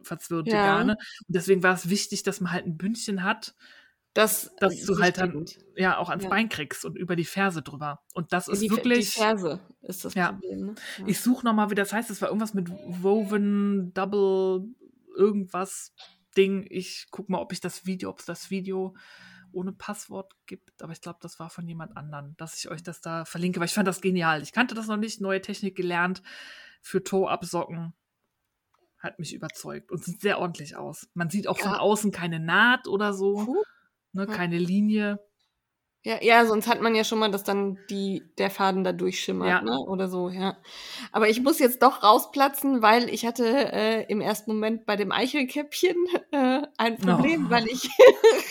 verzwirnte 0.00 0.52
ja. 0.52 0.64
Garne. 0.64 0.92
Und 0.92 1.36
deswegen 1.36 1.62
war 1.62 1.74
es 1.74 1.90
wichtig, 1.90 2.22
dass 2.22 2.40
man 2.40 2.52
halt 2.52 2.64
ein 2.64 2.78
Bündchen 2.78 3.22
hat, 3.22 3.54
das, 4.14 4.50
dass 4.60 4.80
du 4.80 4.98
halt 4.98 5.18
dann 5.18 5.44
ja 5.76 5.98
auch 5.98 6.08
ans 6.08 6.24
ja. 6.24 6.30
Bein 6.30 6.48
kriegst 6.48 6.86
und 6.86 6.96
über 6.96 7.16
die 7.16 7.26
Ferse 7.26 7.60
drüber. 7.60 8.00
Und 8.14 8.32
das 8.32 8.48
ist 8.48 8.62
die, 8.62 8.70
wirklich. 8.70 9.12
Die 9.12 9.20
Ferse 9.20 9.60
ist 9.82 10.06
das 10.06 10.14
ja. 10.14 10.32
Problem. 10.32 10.60
Ne? 10.68 10.74
Ja. 10.96 11.04
Ich 11.06 11.20
suche 11.20 11.44
nochmal, 11.44 11.68
wie 11.68 11.74
das 11.74 11.92
heißt. 11.92 12.08
Das 12.08 12.22
war 12.22 12.28
irgendwas 12.28 12.54
mit 12.54 12.70
Woven 12.70 13.92
Double 13.92 14.64
irgendwas 15.14 15.92
Ding. 16.36 16.66
Ich 16.68 17.06
gucke 17.10 17.32
mal, 17.32 17.40
ob 17.40 17.52
ich 17.52 17.60
das 17.60 17.86
Video, 17.86 18.10
ob 18.10 18.20
es 18.20 18.26
das 18.26 18.50
Video 18.50 18.94
ohne 19.52 19.72
Passwort 19.72 20.34
gibt. 20.46 20.82
Aber 20.82 20.92
ich 20.92 21.00
glaube, 21.00 21.18
das 21.22 21.38
war 21.38 21.50
von 21.50 21.66
jemand 21.66 21.96
anderem, 21.96 22.36
dass 22.36 22.56
ich 22.58 22.70
euch 22.70 22.82
das 22.82 23.00
da 23.00 23.24
verlinke, 23.24 23.60
weil 23.60 23.66
ich 23.66 23.74
fand 23.74 23.88
das 23.88 24.00
genial. 24.00 24.42
Ich 24.42 24.52
kannte 24.52 24.74
das 24.74 24.86
noch 24.86 24.96
nicht, 24.96 25.20
neue 25.20 25.40
Technik 25.40 25.76
gelernt 25.76 26.22
für 26.80 27.02
Toe-Absocken. 27.02 27.94
Hat 28.98 29.18
mich 29.18 29.34
überzeugt 29.34 29.90
und 29.90 30.04
sieht 30.04 30.20
sehr 30.20 30.38
ordentlich 30.38 30.76
aus. 30.76 31.08
Man 31.14 31.30
sieht 31.30 31.48
auch 31.48 31.58
ja. 31.58 31.64
von 31.64 31.74
außen 31.74 32.12
keine 32.12 32.38
Naht 32.38 32.86
oder 32.86 33.12
so, 33.12 33.64
ne, 34.12 34.26
keine 34.26 34.58
Linie. 34.58 35.18
Ja, 36.02 36.16
ja, 36.22 36.46
sonst 36.46 36.66
hat 36.66 36.80
man 36.80 36.94
ja 36.94 37.04
schon 37.04 37.18
mal, 37.18 37.30
dass 37.30 37.44
dann 37.44 37.78
die, 37.90 38.22
der 38.38 38.48
Faden 38.48 38.84
da 38.84 38.92
durchschimmert, 38.92 39.48
ja. 39.48 39.60
ne? 39.60 39.78
Oder 39.80 40.08
so, 40.08 40.30
ja. 40.30 40.56
Aber 41.12 41.28
ich 41.28 41.42
muss 41.42 41.58
jetzt 41.58 41.82
doch 41.82 42.02
rausplatzen, 42.02 42.80
weil 42.80 43.10
ich 43.10 43.26
hatte 43.26 43.44
äh, 43.70 44.04
im 44.04 44.22
ersten 44.22 44.52
Moment 44.52 44.86
bei 44.86 44.96
dem 44.96 45.12
Eichelkäppchen 45.12 45.96
äh, 46.32 46.62
ein 46.78 46.96
Problem, 46.96 47.48
oh. 47.48 47.50
weil 47.50 47.66
ich 47.66 47.90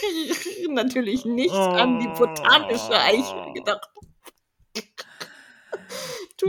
natürlich 0.69 1.25
nicht 1.25 1.55
oh. 1.55 1.57
an 1.57 1.99
die 1.99 2.07
botanische 2.07 2.93
Eichel 2.93 3.53
gedacht 3.53 3.89
habe. 3.95 4.07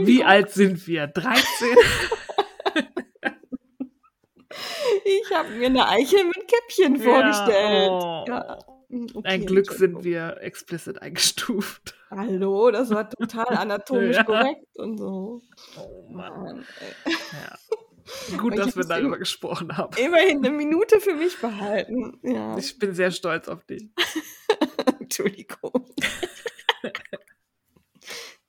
Wie 0.05 0.23
alt 0.23 0.51
sind 0.51 0.85
wir? 0.85 1.07
13? 1.07 1.41
ich 5.05 5.31
habe 5.35 5.49
mir 5.49 5.65
eine 5.65 5.89
Eichel 5.89 6.25
mit 6.25 6.47
Käppchen 6.47 6.95
ja. 6.97 7.01
vorgestellt. 7.01 7.89
Oh. 7.89 8.25
Ja. 8.27 8.59
Hm, 8.91 9.07
okay, 9.13 9.27
Ein 9.27 9.45
Glück 9.45 9.71
sind 9.71 10.03
wir 10.03 10.37
explicit 10.41 11.01
eingestuft. 11.01 11.95
Hallo, 12.09 12.71
das 12.71 12.89
war 12.89 13.09
total 13.09 13.55
anatomisch 13.55 14.17
ja. 14.17 14.23
korrekt 14.25 14.77
und 14.77 14.97
so. 14.97 15.41
Oh 15.77 16.09
Mann. 16.11 16.65
Ja. 17.05 17.57
Gut, 18.37 18.57
dass 18.57 18.75
wir 18.75 18.83
darüber 18.83 19.17
gesprochen 19.17 19.77
haben. 19.77 19.95
Immerhin 19.97 20.39
eine 20.39 20.49
Minute 20.49 20.99
für 20.99 21.13
mich 21.13 21.39
behalten. 21.39 22.19
Ja. 22.23 22.57
Ich 22.57 22.77
bin 22.77 22.93
sehr 22.93 23.11
stolz 23.11 23.47
auf 23.47 23.63
dich. 23.63 23.89
Entschuldigung. 24.99 25.95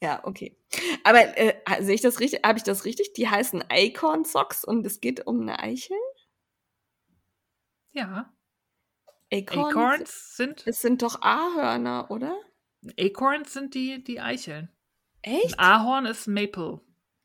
ja, 0.03 0.21
okay. 0.25 0.57
Aber 1.05 1.39
äh, 1.39 1.55
sehe 1.81 1.95
ich 1.95 2.01
das 2.01 2.19
richtig? 2.19 2.41
Habe 2.45 2.59
ich 2.59 2.65
das 2.65 2.85
richtig? 2.85 3.13
Die 3.13 3.29
heißen 3.29 3.63
Acorn 3.71 4.25
Socks 4.25 4.65
und 4.65 4.85
es 4.85 5.01
geht 5.01 5.25
um 5.25 5.43
eine 5.43 5.61
Eichel? 5.61 5.99
Ja. 7.93 8.33
Acorns, 9.33 9.77
Acorns 9.77 10.37
sind. 10.37 10.67
Es 10.67 10.81
sind 10.81 11.03
doch 11.03 11.23
Ahörner, 11.23 12.11
oder? 12.11 12.37
Acorns 12.99 13.53
sind 13.53 13.75
die, 13.75 14.03
die 14.05 14.21
Eicheln. 14.21 14.69
Echt? 15.23 15.59
Ein 15.59 15.65
Ahorn 15.65 16.07
ist 16.07 16.27
Maple. 16.27 16.81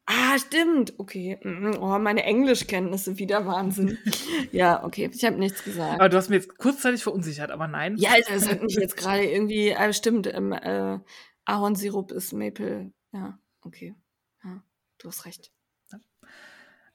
Ah, 0.06 0.40
stimmt. 0.40 0.98
Okay. 1.00 1.38
Mhm. 1.44 1.78
Oh, 1.82 2.00
meine 2.00 2.24
Englischkenntnisse 2.24 3.18
wieder 3.18 3.46
Wahnsinn. 3.46 3.98
ja, 4.54 4.84
okay. 4.86 5.10
Ich 5.14 5.26
habe 5.26 5.38
nichts 5.38 5.64
gesagt. 5.64 5.96
Aber 5.96 6.08
du 6.08 6.16
hast 6.16 6.30
mir 6.30 6.38
jetzt 6.38 6.58
kurzzeitig 6.58 7.04
verunsichert, 7.04 7.52
aber 7.52 7.68
nein. 7.68 7.98
Ja, 7.98 8.12
es 8.16 8.48
hat 8.48 8.64
mich 8.64 8.76
jetzt 8.76 8.96
gerade 8.96 9.26
irgendwie. 9.26 9.76
Ah, 9.76 9.92
stimmt. 9.92 10.34
Ähm, 10.34 10.54
äh, 10.54 11.00
Ahornsirup 11.44 12.12
ist 12.12 12.32
Maple. 12.32 12.94
Ja, 13.12 13.38
okay. 13.62 13.96
Ja, 14.44 14.64
du 15.00 15.10
hast 15.10 15.26
recht 15.26 15.52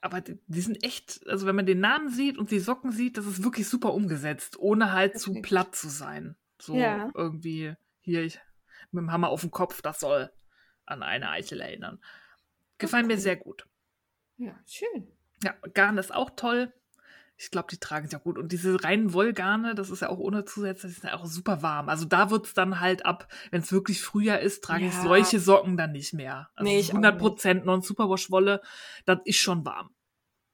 aber 0.03 0.19
die, 0.19 0.61
sind 0.61 0.83
echt, 0.83 1.25
also 1.27 1.47
wenn 1.47 1.55
man 1.55 1.65
den 1.65 1.79
Namen 1.79 2.09
sieht 2.09 2.37
und 2.37 2.51
die 2.51 2.59
Socken 2.59 2.91
sieht, 2.91 3.17
das 3.17 3.25
ist 3.25 3.43
wirklich 3.43 3.69
super 3.69 3.93
umgesetzt, 3.93 4.59
ohne 4.59 4.91
halt 4.91 5.17
zu 5.17 5.33
platt 5.41 5.75
zu 5.75 5.87
sein. 5.87 6.35
So 6.59 6.75
ja. 6.75 7.09
irgendwie 7.13 7.75
hier 8.01 8.23
ich, 8.23 8.39
mit 8.91 9.01
dem 9.01 9.11
Hammer 9.13 9.29
auf 9.29 9.41
dem 9.41 9.51
Kopf, 9.51 9.81
das 9.81 10.01
soll 10.01 10.29
an 10.85 11.03
eine 11.03 11.29
Eichel 11.29 11.61
erinnern. 11.61 12.03
Gefallen 12.79 13.05
okay. 13.05 13.15
mir 13.15 13.21
sehr 13.21 13.37
gut. 13.37 13.65
Ja, 14.37 14.59
schön. 14.67 15.07
Ja, 15.41 15.53
Garn 15.73 15.97
ist 15.97 16.13
auch 16.13 16.31
toll. 16.35 16.73
Ich 17.43 17.51
glaube, 17.51 17.67
die 17.69 17.77
tragen 17.77 18.05
es 18.05 18.13
ja 18.13 18.19
gut. 18.19 18.37
Und 18.37 18.53
diese 18.53 18.81
reinen 18.85 19.11
Wollgarne, 19.11 19.75
das 19.75 19.89
ist 19.89 20.01
ja 20.01 20.07
auch 20.07 20.17
ohne 20.17 20.45
Zusätze, 20.45 20.87
die 20.87 20.93
sind 20.93 21.03
ja 21.03 21.15
auch 21.15 21.25
super 21.25 21.61
warm. 21.61 21.89
Also 21.89 22.05
da 22.05 22.29
wird 22.29 22.45
es 22.45 22.53
dann 22.53 22.79
halt 22.79 23.05
ab, 23.05 23.27
wenn 23.51 23.61
es 23.61 23.71
wirklich 23.73 24.01
Frühjahr 24.01 24.39
ist, 24.39 24.63
trage 24.63 24.85
ja. 24.85 24.89
ich 24.89 24.95
solche 24.95 25.41
Socken 25.41 25.75
dann 25.75 25.91
nicht 25.91 26.13
mehr. 26.13 26.49
Also 26.55 26.71
nee, 26.71 26.79
100% 26.79 27.65
Non-Superwash-Wolle, 27.65 28.61
das 29.05 29.19
ist 29.25 29.37
schon 29.37 29.65
warm. 29.65 29.89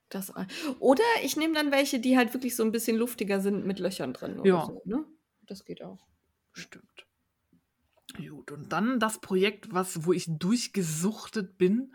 Das, 0.10 0.34
oder 0.80 1.04
ich 1.24 1.38
nehme 1.38 1.54
dann 1.54 1.72
welche, 1.72 2.00
die 2.00 2.18
halt 2.18 2.34
wirklich 2.34 2.56
so 2.56 2.64
ein 2.64 2.72
bisschen 2.72 2.98
luftiger 2.98 3.40
sind 3.40 3.68
mit 3.68 3.78
Löchern 3.78 4.14
drin. 4.14 4.42
ja. 4.44 4.66
So, 4.66 4.82
ne? 4.86 5.06
Das 5.46 5.66
geht 5.66 5.84
auch. 5.84 6.08
Stimmt. 6.54 7.06
Gut, 8.18 8.52
und 8.52 8.74
dann 8.74 9.00
das 9.00 9.22
Projekt, 9.22 9.72
was, 9.72 10.06
wo 10.06 10.14
ich 10.14 10.26
durchgesuchtet 10.28 11.60
bin, 11.60 11.94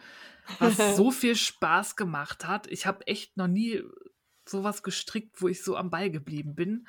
was 0.60 0.76
so 0.96 1.10
viel 1.10 1.34
Spaß 1.34 1.96
gemacht 1.96 2.46
hat. 2.46 2.68
Ich 2.68 2.86
habe 2.86 3.04
echt 3.08 3.36
noch 3.36 3.48
nie 3.48 3.82
sowas 4.48 4.82
gestrickt, 4.82 5.40
wo 5.40 5.48
ich 5.48 5.62
so 5.62 5.76
am 5.76 5.90
Ball 5.90 6.10
geblieben 6.10 6.54
bin. 6.54 6.86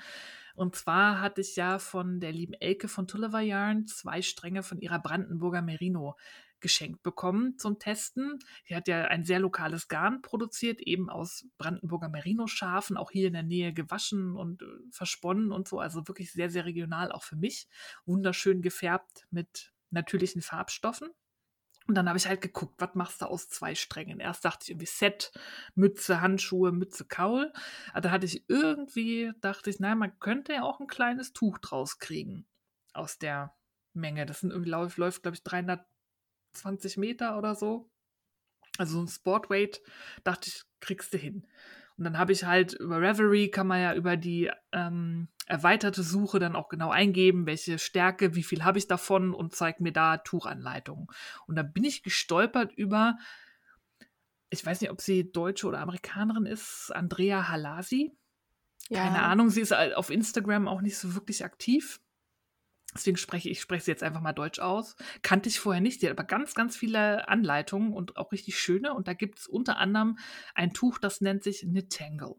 Und 0.56 0.76
zwar 0.76 1.20
hatte 1.20 1.42
ich 1.42 1.56
ja 1.56 1.80
von 1.80 2.20
der 2.20 2.32
lieben 2.32 2.54
Elke 2.54 2.88
von 2.88 3.08
Tulliver 3.08 3.42
Yarn 3.42 3.88
zwei 3.88 4.22
Stränge 4.22 4.64
von 4.64 4.80
ihrer 4.80 5.00
Brandenburger 5.00 5.62
Merino 5.62 6.16
geschenkt 6.62 7.04
bekommen 7.04 7.58
zum 7.58 7.78
Testen. 7.78 8.40
Die 8.68 8.76
hat 8.76 8.88
ja 8.88 9.04
ein 9.04 9.24
sehr 9.24 9.40
lokales 9.40 9.88
Garn 9.88 10.22
produziert, 10.22 10.82
eben 10.82 11.10
aus 11.10 11.46
Brandenburger 11.58 12.10
Merino-Schafen, 12.10 12.98
auch 12.98 13.12
hier 13.12 13.28
in 13.28 13.34
der 13.34 13.44
Nähe 13.44 13.74
gewaschen 13.74 14.36
und 14.36 14.62
äh, 14.62 14.66
versponnen 14.92 15.52
und 15.52 15.68
so. 15.68 15.80
Also 15.80 16.08
wirklich 16.08 16.32
sehr, 16.32 16.50
sehr 16.50 16.66
regional 16.66 17.12
auch 17.12 17.24
für 17.24 17.36
mich. 17.36 17.68
Wunderschön 18.06 18.62
gefärbt 18.62 19.28
mit 19.30 19.74
natürlichen 19.92 20.42
Farbstoffen. 20.42 21.10
Und 21.88 21.96
dann 21.96 22.08
habe 22.08 22.18
ich 22.18 22.28
halt 22.28 22.42
geguckt, 22.42 22.76
was 22.80 22.96
machst 22.96 23.22
du 23.22 23.26
aus 23.26 23.48
zwei 23.48 23.76
Strängen? 23.76 24.20
Erst 24.20 24.44
dachte 24.44 24.64
ich 24.64 24.70
irgendwie 24.72 24.88
Set, 24.88 25.32
Mütze, 25.76 26.20
Handschuhe, 26.20 26.72
Mütze, 26.72 27.06
Kaul. 27.06 27.54
Aber 27.92 28.02
da 28.02 28.12
hatte 28.12 28.26
ich 28.26 28.44
irgendwie, 28.50 29.32
dachte 29.42 29.70
ich, 29.70 29.80
nein, 29.80 30.00
man 30.00 30.20
könnte 30.20 30.54
ja 30.54 30.64
auch 30.64 30.80
ein 30.80 30.88
kleines 30.88 31.34
Tuch 31.34 31.60
draus 31.60 32.00
kriegen 32.00 32.48
aus 32.94 33.20
der 33.20 33.54
Menge. 33.94 34.26
Das 34.26 34.40
sind 34.40 34.52
irgendwie, 34.52 34.72
läuft, 34.72 34.98
läuft 34.98 35.22
glaube 35.22 35.36
ich, 35.36 35.44
320 35.44 36.98
Meter 36.98 37.38
oder 37.38 37.54
so. 37.54 37.92
Also 38.78 38.96
so 38.96 39.04
ein 39.04 39.08
Sportweight, 39.08 39.82
dachte 40.24 40.50
ich, 40.50 40.64
kriegst 40.80 41.14
du 41.14 41.18
hin. 41.18 41.48
Und 41.98 42.04
dann 42.04 42.18
habe 42.18 42.32
ich 42.32 42.44
halt 42.44 42.74
über 42.74 43.00
Reverie, 43.00 43.50
kann 43.50 43.68
man 43.68 43.82
ja 43.82 43.94
über 43.94 44.18
die 44.18 44.52
ähm, 44.72 45.30
erweiterte 45.46 46.04
Suche 46.04 46.40
dann 46.40 46.56
auch 46.56 46.70
genau 46.70 46.90
eingeben, 46.90 47.46
welche 47.46 47.78
Stärke, 47.80 48.36
wie 48.36 48.44
viel 48.44 48.64
habe 48.64 48.78
ich 48.78 48.88
davon 48.88 49.34
und 49.34 49.56
zeigt 49.56 49.80
mir 49.80 49.92
da 49.92 50.18
Tuchanleitungen. 50.18 51.08
Und 51.48 51.56
da 51.56 51.64
bin 51.64 51.84
ich 51.84 52.04
gestolpert 52.04 52.74
über, 52.74 53.18
ich 54.50 54.66
weiß 54.66 54.82
nicht, 54.82 54.92
ob 54.92 55.02
sie 55.02 55.32
Deutsche 55.32 55.68
oder 55.68 55.80
Amerikanerin 55.80 56.46
ist, 56.46 56.92
Andrea 56.96 57.48
Halasi. 57.48 58.18
Ja. 58.90 59.04
Keine 59.04 59.24
Ahnung, 59.24 59.50
sie 59.50 59.62
ist 59.62 59.74
auf 59.74 60.10
Instagram 60.10 60.68
auch 60.68 60.82
nicht 60.82 60.98
so 60.98 61.16
wirklich 61.16 61.44
aktiv. 61.44 62.00
Deswegen 62.94 63.18
spreche 63.18 63.50
ich 63.50 63.60
spreche 63.60 63.86
sie 63.86 63.92
jetzt 63.92 64.04
einfach 64.04 64.22
mal 64.22 64.32
Deutsch 64.32 64.60
aus. 64.60 64.96
Kannte 65.22 65.50
ich 65.50 65.60
vorher 65.60 65.82
nicht. 65.82 66.02
Die 66.02 66.06
hat 66.08 66.18
aber 66.18 66.24
ganz, 66.24 66.56
ganz 66.56 66.78
viele 66.78 67.28
Anleitungen 67.28 67.94
und 67.94 68.16
auch 68.16 68.32
richtig 68.32 68.58
schöne. 68.58 68.94
Und 68.94 69.08
da 69.08 69.14
gibt 69.14 69.40
es 69.40 69.48
unter 69.48 69.78
anderem 69.78 70.18
ein 70.54 70.74
Tuch, 70.74 70.98
das 70.98 71.20
nennt 71.20 71.44
sich 71.44 71.62
Knittangle. 71.62 72.36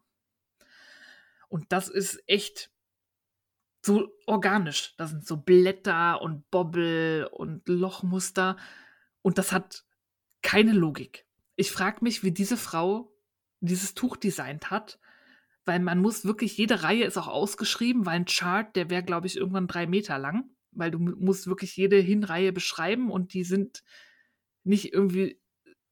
Und 1.48 1.72
das 1.72 1.88
ist 1.88 2.22
echt 2.26 2.70
so 3.86 4.12
organisch. 4.26 4.94
Da 4.98 5.06
sind 5.06 5.26
so 5.26 5.36
Blätter 5.36 6.20
und 6.20 6.50
Bobbel 6.50 7.28
und 7.32 7.68
Lochmuster. 7.68 8.56
Und 9.22 9.38
das 9.38 9.52
hat 9.52 9.84
keine 10.42 10.72
Logik. 10.72 11.26
Ich 11.56 11.70
frage 11.70 11.98
mich, 12.02 12.22
wie 12.22 12.32
diese 12.32 12.56
Frau 12.56 13.12
dieses 13.60 13.94
Tuch 13.94 14.16
designt 14.16 14.70
hat 14.70 14.98
weil 15.66 15.80
man 15.80 15.98
muss 16.00 16.24
wirklich, 16.24 16.56
jede 16.56 16.84
Reihe 16.84 17.04
ist 17.04 17.18
auch 17.18 17.26
ausgeschrieben, 17.26 18.06
weil 18.06 18.14
ein 18.14 18.24
Chart, 18.24 18.74
der 18.76 18.88
wäre, 18.88 19.02
glaube 19.02 19.26
ich, 19.26 19.36
irgendwann 19.36 19.66
drei 19.66 19.86
Meter 19.86 20.16
lang, 20.16 20.48
weil 20.70 20.92
du 20.92 20.98
musst 20.98 21.48
wirklich 21.48 21.76
jede 21.76 21.98
Hinreihe 21.98 22.52
beschreiben 22.52 23.10
und 23.10 23.34
die 23.34 23.44
sind 23.44 23.82
nicht 24.62 24.92
irgendwie 24.92 25.40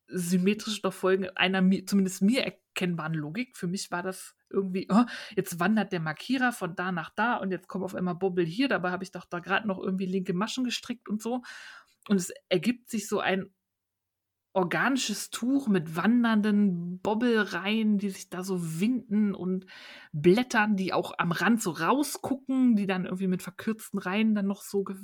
symmetrisch 0.07 0.81
doch 0.81 0.93
folgen 0.93 1.29
einer 1.31 1.61
zumindest 1.87 2.23
mir 2.23 2.45
erkennbaren 2.45 3.15
Logik. 3.15 3.57
Für 3.57 3.67
mich 3.67 3.91
war 3.91 4.03
das 4.03 4.37
irgendwie, 4.55 4.87
oh, 4.91 5.05
jetzt 5.37 5.61
wandert 5.61 5.93
der 5.93 6.01
Markierer 6.01 6.53
von 6.53 6.75
da 6.77 6.93
nach 6.93 7.11
da 7.11 7.37
und 7.37 7.51
jetzt 7.51 7.69
kommt 7.69 7.85
auf 7.85 7.95
einmal 7.95 8.15
Bobbel 8.15 8.47
hier, 8.47 8.69
dabei 8.69 8.91
habe 8.91 9.05
ich 9.05 9.11
doch 9.11 9.27
da 9.27 9.41
gerade 9.41 9.69
noch 9.69 9.79
irgendwie 9.79 10.07
linke 10.07 10.33
Maschen 10.33 10.65
gestrickt 10.65 11.09
und 11.09 11.21
so. 11.21 11.43
Und 12.09 12.17
es 12.17 12.33
ergibt 12.49 12.91
sich 12.91 13.09
so 13.09 13.21
ein 13.21 13.51
organisches 14.55 15.31
Tuch 15.31 15.67
mit 15.67 15.97
wandernden 15.97 17.01
Bobbelreihen, 17.01 17.99
die 17.99 18.11
sich 18.11 18.31
da 18.31 18.45
so 18.45 18.81
winden 18.81 19.35
und 19.35 19.67
Blättern, 20.13 20.77
die 20.77 20.93
auch 20.93 21.13
am 21.19 21.33
Rand 21.33 21.61
so 21.61 21.73
rausgucken, 21.73 22.77
die 22.77 22.87
dann 22.87 23.05
irgendwie 23.05 23.27
mit 23.27 23.43
verkürzten 23.43 23.99
Reihen 23.99 24.35
dann 24.37 24.47
noch 24.47 24.63
so 24.63 24.85
ge 24.85 24.97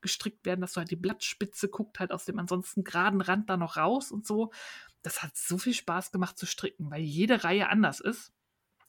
gestrickt 0.00 0.44
werden, 0.44 0.60
dass 0.60 0.72
du 0.72 0.78
halt 0.80 0.90
die 0.90 0.96
Blattspitze 0.96 1.68
guckt 1.68 2.00
halt 2.00 2.10
aus 2.10 2.24
dem 2.24 2.40
ansonsten 2.40 2.82
geraden 2.82 3.20
Rand 3.20 3.48
da 3.48 3.56
noch 3.56 3.76
raus 3.76 4.10
und 4.10 4.26
so. 4.26 4.50
Das 5.02 5.22
hat 5.22 5.36
so 5.36 5.58
viel 5.58 5.74
Spaß 5.74 6.10
gemacht 6.10 6.36
zu 6.36 6.46
stricken, 6.46 6.90
weil 6.90 7.02
jede 7.02 7.44
Reihe 7.44 7.68
anders 7.68 8.00
ist 8.00 8.32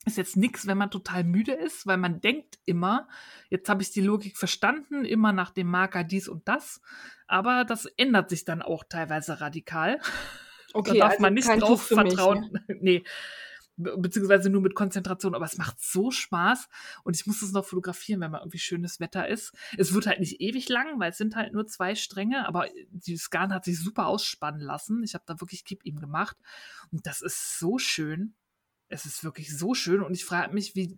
ist 0.04 0.18
jetzt 0.18 0.36
nichts, 0.36 0.66
wenn 0.66 0.78
man 0.78 0.90
total 0.90 1.24
müde 1.24 1.52
ist, 1.52 1.86
weil 1.86 1.96
man 1.96 2.20
denkt 2.20 2.58
immer, 2.64 3.08
jetzt 3.50 3.68
habe 3.68 3.82
ich 3.82 3.90
die 3.90 4.00
Logik 4.00 4.36
verstanden, 4.36 5.04
immer 5.04 5.32
nach 5.32 5.50
dem 5.50 5.68
Marker 5.68 6.04
dies 6.04 6.28
und 6.28 6.46
das. 6.48 6.80
Aber 7.26 7.64
das 7.64 7.86
ändert 7.96 8.30
sich 8.30 8.44
dann 8.44 8.62
auch 8.62 8.84
teilweise 8.88 9.40
radikal. 9.40 10.00
Okay, 10.72 10.98
da 10.98 11.04
darf 11.04 11.10
also 11.12 11.22
man 11.22 11.34
nicht 11.34 11.48
drauf 11.48 11.86
vertrauen. 11.86 12.50
Mich, 12.52 12.52
ne? 12.68 12.76
nee. 12.80 13.04
Beziehungsweise 13.76 14.50
nur 14.50 14.60
mit 14.60 14.76
Konzentration, 14.76 15.34
aber 15.34 15.46
es 15.46 15.58
macht 15.58 15.80
so 15.80 16.12
Spaß 16.12 16.68
und 17.02 17.16
ich 17.16 17.26
muss 17.26 17.42
es 17.42 17.50
noch 17.50 17.64
fotografieren, 17.64 18.20
wenn 18.20 18.30
mal 18.30 18.38
irgendwie 18.38 18.60
schönes 18.60 19.00
Wetter 19.00 19.26
ist. 19.26 19.52
Es 19.76 19.92
wird 19.92 20.06
halt 20.06 20.20
nicht 20.20 20.40
ewig 20.40 20.68
lang, 20.68 21.00
weil 21.00 21.10
es 21.10 21.18
sind 21.18 21.34
halt 21.34 21.52
nur 21.52 21.66
zwei 21.66 21.96
Stränge, 21.96 22.46
aber 22.46 22.68
die 22.90 23.16
Skan 23.16 23.52
hat 23.52 23.64
sich 23.64 23.80
super 23.80 24.06
ausspannen 24.06 24.60
lassen. 24.60 25.02
Ich 25.02 25.14
habe 25.14 25.24
da 25.26 25.40
wirklich 25.40 25.64
Keep 25.64 25.84
ihm 25.84 25.98
gemacht 25.98 26.36
und 26.92 27.04
das 27.08 27.20
ist 27.20 27.58
so 27.58 27.78
schön 27.78 28.34
es 28.88 29.06
ist 29.06 29.24
wirklich 29.24 29.56
so 29.56 29.74
schön 29.74 30.02
und 30.02 30.14
ich 30.14 30.24
frage 30.24 30.52
mich, 30.54 30.74
wie, 30.74 30.96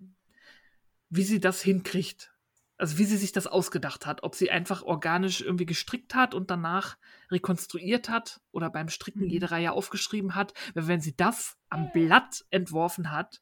wie 1.09 1.23
sie 1.23 1.41
das 1.41 1.63
hinkriegt. 1.63 2.33
Also 2.79 2.99
wie 2.99 3.07
sie 3.07 3.17
sich 3.17 3.33
das 3.33 3.47
ausgedacht 3.47 4.05
hat. 4.05 4.23
Ob 4.23 4.35
sie 4.35 4.51
einfach 4.51 4.83
organisch 4.83 5.41
irgendwie 5.41 5.65
gestrickt 5.65 6.15
hat 6.15 6.35
und 6.35 6.51
danach 6.51 6.99
rekonstruiert 7.31 8.11
hat 8.11 8.43
oder 8.51 8.69
beim 8.69 8.91
Stricken 8.91 9.23
mhm. 9.23 9.31
jede 9.31 9.51
Reihe 9.51 9.73
aufgeschrieben 9.73 10.35
hat. 10.35 10.53
Wenn 10.75 11.01
sie 11.01 11.17
das 11.17 11.57
am 11.71 11.91
Blatt 11.93 12.45
entworfen 12.51 13.11
hat, 13.11 13.41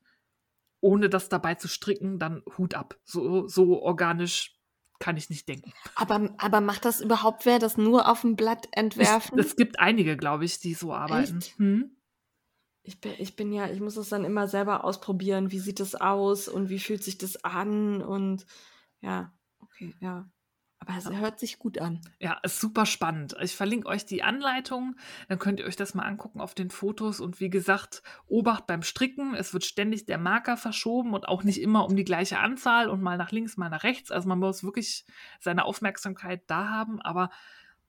ohne 0.80 1.09
das 1.09 1.28
dabei 1.28 1.57
zu 1.57 1.66
stricken, 1.66 2.20
dann 2.20 2.42
Hut 2.59 2.74
ab. 2.74 2.96
So, 3.04 3.48
so 3.48 3.83
organisch 3.83 4.54
kann 5.00 5.16
ich 5.16 5.30
nicht 5.30 5.48
denken. 5.48 5.72
Aber, 5.96 6.33
aber 6.38 6.61
macht 6.61 6.85
das 6.85 7.00
überhaupt 7.00 7.44
wer, 7.46 7.59
das 7.59 7.76
nur 7.76 8.09
auf 8.09 8.20
dem 8.20 8.37
Blatt 8.37 8.68
entwerfen? 8.72 9.38
Es, 9.38 9.46
es 9.46 9.57
gibt 9.57 9.80
einige, 9.80 10.16
glaube 10.16 10.44
ich, 10.44 10.61
die 10.61 10.74
so 10.74 10.92
arbeiten. 10.92 11.40
Hm? 11.57 11.96
Ich 12.85 13.01
bin, 13.01 13.14
ich 13.18 13.35
bin 13.35 13.53
ja, 13.53 13.66
ich 13.68 13.81
muss 13.81 13.97
es 13.97 14.11
dann 14.11 14.25
immer 14.25 14.47
selber 14.47 14.85
ausprobieren. 14.85 15.51
Wie 15.51 15.59
sieht 15.59 15.81
das 15.81 15.94
aus 15.94 16.49
und 16.49 16.68
wie 16.68 16.79
fühlt 16.79 17.03
sich 17.03 17.16
das 17.16 17.42
an? 17.42 18.03
Und 18.03 18.47
ja, 19.01 19.33
okay, 19.59 19.94
ja. 20.01 20.29
Aber 20.79 20.99
es 20.99 21.09
hört 21.09 21.40
sich 21.40 21.59
gut 21.59 21.79
an. 21.79 22.03
Ja, 22.18 22.38
ist 22.42 22.61
super 22.61 22.85
spannend. 22.85 23.35
Ich 23.40 23.57
verlinke 23.57 23.88
euch 23.88 24.05
die 24.05 24.23
Anleitung, 24.23 24.97
dann 25.29 25.38
könnt 25.38 25.61
ihr 25.61 25.64
euch 25.64 25.77
das 25.77 25.94
mal 25.94 26.03
angucken 26.03 26.42
auf 26.42 26.55
den 26.55 26.68
Fotos. 26.68 27.20
Und 27.20 27.40
wie 27.40 27.49
gesagt, 27.49 28.03
Obacht 28.27 28.66
beim 28.66 28.83
Stricken. 28.83 29.35
Es 29.35 29.55
wird 29.55 29.64
ständig 29.64 30.05
der 30.05 30.18
Marker 30.18 30.59
verschoben 30.59 31.14
und 31.14 31.27
auch 31.27 31.42
nicht 31.42 31.62
immer 31.62 31.87
um 31.87 31.97
die 31.97 32.05
gleiche 32.05 32.38
Anzahl 32.38 32.90
und 32.90 33.01
mal 33.01 33.16
nach 33.16 33.33
links, 33.33 33.57
mal 33.57 33.70
nach 33.70 33.83
rechts. 33.83 34.11
Also 34.11 34.29
man 34.29 34.40
muss 34.40 34.62
wirklich 34.62 35.07
seine 35.40 35.64
Aufmerksamkeit 35.64 36.42
da 36.49 36.68
haben. 36.68 37.01
Aber 37.01 37.31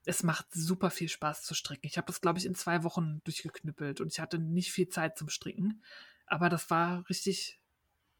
es 0.06 0.24
macht 0.24 0.48
super 0.52 0.90
viel 0.90 1.10
Spaß 1.10 1.44
zu 1.44 1.54
stricken. 1.54 1.88
Ich 1.88 1.98
habe 1.98 2.08
das, 2.08 2.22
glaube 2.22 2.40
ich, 2.40 2.46
in 2.46 2.56
zwei 2.56 2.84
Wochen 2.84 3.22
durchgeknüppelt 3.24 4.02
und 4.02 4.12
ich 4.12 4.20
hatte 4.20 4.40
nicht 4.40 4.72
viel 4.72 4.88
Zeit 4.88 5.18
zum 5.18 5.30
Stricken. 5.30 5.84
Aber 6.28 6.50
das 6.50 6.70
war 6.70 7.08
richtig 7.10 7.60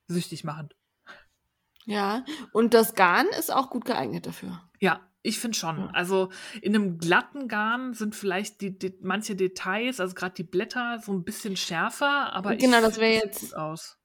süchtig 0.08 0.44
machend. 0.44 0.76
Ja, 1.86 2.26
und 2.52 2.74
das 2.74 2.96
Garn 2.96 3.28
ist 3.38 3.54
auch 3.54 3.70
gut 3.70 3.86
geeignet 3.86 4.26
dafür. 4.26 4.62
Ja, 4.80 5.02
ich 5.22 5.40
finde 5.40 5.58
schon. 5.58 5.78
Ja. 5.78 5.90
Also 5.94 6.30
in 6.62 6.76
einem 6.76 6.98
glatten 6.98 7.48
Garn 7.48 7.94
sind 7.94 8.16
vielleicht 8.16 8.62
die, 8.62 8.78
die 8.78 8.98
manche 9.02 9.36
Details, 9.36 10.00
also 10.00 10.16
gerade 10.16 10.36
die 10.36 10.44
Blätter, 10.44 11.00
so 11.04 11.14
ein 11.14 11.24
bisschen 11.24 11.56
schärfer, 11.56 12.34
aber 12.34 12.56
genau, 12.56 12.82
das 12.82 12.98
wäre 12.98 13.14
jetzt 13.14 13.42
gut 13.42 13.54
aus. 13.54 14.00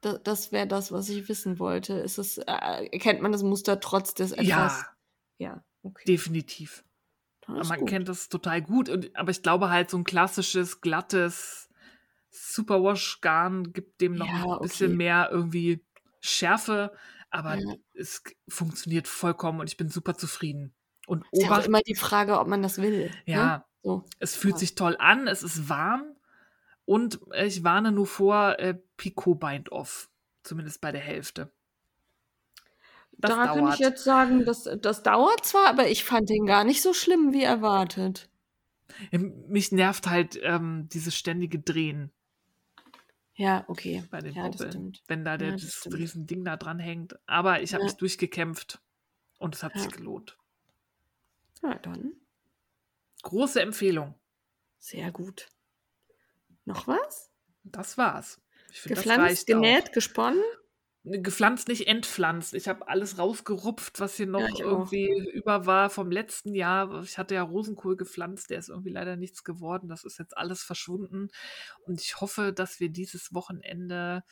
Das, 0.00 0.20
das 0.22 0.52
wäre 0.52 0.66
das, 0.66 0.92
was 0.92 1.08
ich 1.08 1.28
wissen 1.28 1.58
wollte. 1.58 1.94
Ist 1.94 2.18
es, 2.18 2.38
äh, 2.38 2.44
erkennt 2.46 3.22
man 3.22 3.32
das 3.32 3.42
Muster 3.42 3.80
trotz 3.80 4.14
des 4.14 4.32
etwas? 4.32 4.46
Ja, 4.46 4.86
ja, 5.38 5.64
okay. 5.82 6.04
definitiv. 6.06 6.83
Man 7.46 7.80
gut. 7.80 7.88
kennt 7.88 8.08
das 8.08 8.28
total 8.28 8.62
gut. 8.62 8.88
Und, 8.88 9.14
aber 9.16 9.30
ich 9.30 9.42
glaube 9.42 9.70
halt, 9.70 9.90
so 9.90 9.98
ein 9.98 10.04
klassisches, 10.04 10.80
glattes 10.80 11.68
Superwash-Garn 12.30 13.72
gibt 13.72 14.00
dem 14.00 14.14
noch 14.14 14.26
ja, 14.26 14.54
ein 14.54 14.60
bisschen 14.60 14.88
okay. 14.88 14.96
mehr 14.96 15.28
irgendwie 15.30 15.84
Schärfe. 16.20 16.92
Aber 17.30 17.56
ja. 17.56 17.74
es 17.94 18.22
funktioniert 18.48 19.08
vollkommen 19.08 19.60
und 19.60 19.68
ich 19.68 19.76
bin 19.76 19.88
super 19.88 20.16
zufrieden. 20.16 20.74
Und 21.06 21.24
ist 21.32 21.42
ja 21.42 21.58
auch 21.58 21.64
immer 21.64 21.80
die 21.80 21.94
Frage, 21.94 22.38
ob 22.38 22.46
man 22.48 22.62
das 22.62 22.80
will. 22.80 23.10
Ja, 23.26 23.58
ne? 23.58 23.64
so. 23.82 24.04
es 24.20 24.36
fühlt 24.36 24.54
ja. 24.54 24.58
sich 24.60 24.74
toll 24.74 24.96
an, 24.98 25.26
es 25.26 25.42
ist 25.42 25.68
warm 25.68 26.14
und 26.84 27.20
ich 27.36 27.64
warne 27.64 27.92
nur 27.92 28.06
vor 28.06 28.58
äh, 28.58 28.74
Picot 28.96 29.40
Bind 29.40 29.72
Off, 29.72 30.08
zumindest 30.42 30.80
bei 30.80 30.92
der 30.92 31.00
Hälfte. 31.00 31.52
Das 33.28 33.36
da 33.36 33.46
dauert. 33.46 33.58
kann 33.58 33.72
ich 33.72 33.78
jetzt 33.78 34.04
sagen, 34.04 34.44
das, 34.44 34.68
das 34.80 35.02
dauert 35.02 35.44
zwar, 35.46 35.68
aber 35.68 35.88
ich 35.88 36.04
fand 36.04 36.28
den 36.28 36.44
gar 36.44 36.64
nicht 36.64 36.82
so 36.82 36.92
schlimm 36.92 37.32
wie 37.32 37.42
erwartet. 37.42 38.28
Mich 39.10 39.72
nervt 39.72 40.08
halt 40.08 40.38
ähm, 40.42 40.88
dieses 40.92 41.16
ständige 41.16 41.58
Drehen. 41.58 42.12
Ja, 43.34 43.64
okay. 43.66 44.04
Bei 44.10 44.20
den 44.20 44.34
ja, 44.34 44.48
Bobbeln. 44.48 44.92
Wenn 45.08 45.24
da 45.24 45.36
der, 45.36 45.48
ja, 45.48 45.54
das, 45.54 45.80
das 45.80 45.92
riesen 45.92 46.26
Ding 46.26 46.44
da 46.44 46.56
dran 46.56 46.78
hängt. 46.78 47.18
Aber 47.26 47.62
ich 47.62 47.72
habe 47.72 47.82
ja. 47.82 47.86
mich 47.86 47.96
durchgekämpft 47.96 48.80
und 49.38 49.54
es 49.54 49.62
hat 49.62 49.74
ja. 49.74 49.80
sich 49.80 49.90
gelohnt. 49.90 50.38
Ja, 51.62 51.74
dann. 51.76 52.12
Große 53.22 53.60
Empfehlung. 53.60 54.14
Sehr 54.78 55.10
gut. 55.10 55.48
Noch 56.66 56.86
was? 56.86 57.30
Das 57.64 57.96
war's. 57.96 58.40
Find, 58.70 58.96
Gepflanzt, 58.96 59.46
genäht, 59.46 59.88
auch. 59.88 59.92
gesponnen? 59.92 60.42
Gepflanzt, 61.04 61.68
nicht 61.68 61.86
entpflanzt. 61.86 62.54
Ich 62.54 62.66
habe 62.66 62.88
alles 62.88 63.18
rausgerupft, 63.18 64.00
was 64.00 64.16
hier 64.16 64.26
noch 64.26 64.58
ja, 64.58 64.64
irgendwie 64.64 65.12
auch. 65.12 65.34
über 65.34 65.66
war 65.66 65.90
vom 65.90 66.10
letzten 66.10 66.54
Jahr. 66.54 67.02
Ich 67.02 67.18
hatte 67.18 67.34
ja 67.34 67.42
Rosenkohl 67.42 67.96
gepflanzt, 67.96 68.50
der 68.50 68.58
ist 68.58 68.70
irgendwie 68.70 68.90
leider 68.90 69.16
nichts 69.16 69.44
geworden. 69.44 69.88
Das 69.88 70.04
ist 70.04 70.18
jetzt 70.18 70.36
alles 70.36 70.62
verschwunden. 70.62 71.28
Und 71.86 72.00
ich 72.00 72.20
hoffe, 72.20 72.52
dass 72.52 72.80
wir 72.80 72.88
dieses 72.88 73.34
Wochenende 73.34 74.24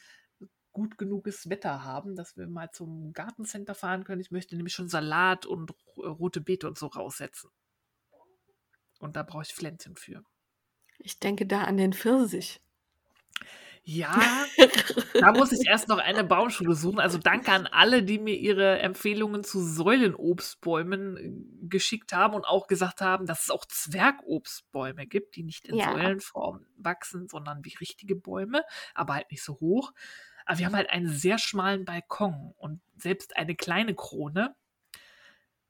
gut 0.73 0.97
genuges 0.97 1.51
Wetter 1.51 1.85
haben, 1.85 2.17
dass 2.17 2.37
wir 2.39 2.49
mal 2.49 2.71
zum 2.71 3.13
Gartencenter 3.13 3.75
fahren 3.75 4.05
können. 4.05 4.23
Ich 4.23 4.31
möchte 4.31 4.57
nämlich 4.57 4.73
schon 4.73 4.89
Salat 4.89 5.45
und 5.45 5.75
rote 5.99 6.41
Beete 6.41 6.67
und 6.67 6.79
so 6.79 6.87
raussetzen. 6.87 7.51
Und 8.99 9.17
da 9.17 9.23
brauche 9.23 9.43
ich 9.43 9.55
Pflänzchen 9.55 9.97
für. 9.97 10.23
Ich 10.99 11.19
denke 11.19 11.47
da 11.47 11.65
an 11.65 11.77
den 11.77 11.93
Pfirsich. 11.93 12.61
Ja, 13.85 14.47
da 15.21 15.33
muss 15.33 15.51
ich 15.51 15.67
erst 15.67 15.89
noch 15.89 15.99
eine 15.99 16.23
Baumschule 16.23 16.75
suchen. 16.75 17.01
Also 17.01 17.19
danke 17.19 17.51
an 17.51 17.67
alle, 17.67 18.05
die 18.05 18.19
mir 18.19 18.37
ihre 18.37 18.79
Empfehlungen 18.79 19.43
zu 19.43 19.61
Säulenobstbäumen 19.61 21.17
äh, 21.17 21.67
geschickt 21.67 22.13
haben 22.13 22.35
und 22.35 22.45
auch 22.45 22.69
gesagt 22.69 23.01
haben, 23.01 23.27
dass 23.27 23.43
es 23.45 23.51
auch 23.51 23.65
Zwergobstbäume 23.65 25.07
gibt, 25.07 25.35
die 25.35 25.43
nicht 25.43 25.67
in 25.67 25.77
ja. 25.77 25.91
Säulenform 25.91 26.65
wachsen, 26.77 27.29
sondern 27.29 27.65
wie 27.65 27.75
richtige 27.81 28.15
Bäume, 28.15 28.63
aber 28.95 29.15
halt 29.15 29.31
nicht 29.33 29.43
so 29.43 29.59
hoch. 29.59 29.93
Aber 30.47 30.59
wir 30.59 30.67
haben 30.67 30.77
halt 30.77 30.91
einen 30.91 31.09
sehr 31.09 31.39
schmalen 31.39 31.85
Balkon 31.85 32.55
und 32.57 32.81
selbst 32.97 33.37
eine 33.37 33.57
kleine 33.57 33.95
Krone 33.95 34.55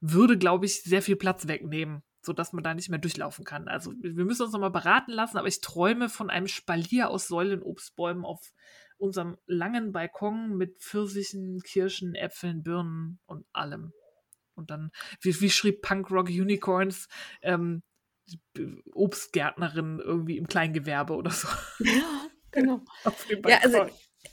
würde, 0.00 0.36
glaube 0.36 0.66
ich, 0.66 0.82
sehr 0.82 1.00
viel 1.00 1.16
Platz 1.16 1.46
wegnehmen, 1.46 2.02
sodass 2.22 2.52
man 2.52 2.64
da 2.64 2.74
nicht 2.74 2.88
mehr 2.88 2.98
durchlaufen 2.98 3.44
kann. 3.44 3.68
Also 3.68 3.92
wir 4.00 4.24
müssen 4.24 4.42
uns 4.42 4.52
nochmal 4.52 4.70
beraten 4.70 5.12
lassen, 5.12 5.38
aber 5.38 5.48
ich 5.48 5.60
träume 5.60 6.08
von 6.08 6.30
einem 6.30 6.48
Spalier 6.48 7.10
aus 7.10 7.28
Säulenobstbäumen 7.28 8.24
auf 8.24 8.52
unserem 8.96 9.36
langen 9.46 9.92
Balkon 9.92 10.56
mit 10.56 10.80
Pfirsichen, 10.80 11.60
Kirschen, 11.60 12.14
Äpfeln, 12.14 12.62
Birnen 12.62 13.18
und 13.26 13.44
allem. 13.52 13.92
Und 14.54 14.70
dann, 14.70 14.92
wie, 15.20 15.40
wie 15.40 15.50
schrieb 15.50 15.82
Punkrock 15.82 16.28
Unicorns, 16.28 17.08
ähm, 17.42 17.82
Obstgärtnerin 18.94 19.98
irgendwie 19.98 20.38
im 20.38 20.46
Kleingewerbe 20.46 21.14
oder 21.14 21.30
so. 21.30 21.48
Ja, 21.80 22.28
genau. 22.52 22.80
ja, 23.46 23.58
also 23.62 23.86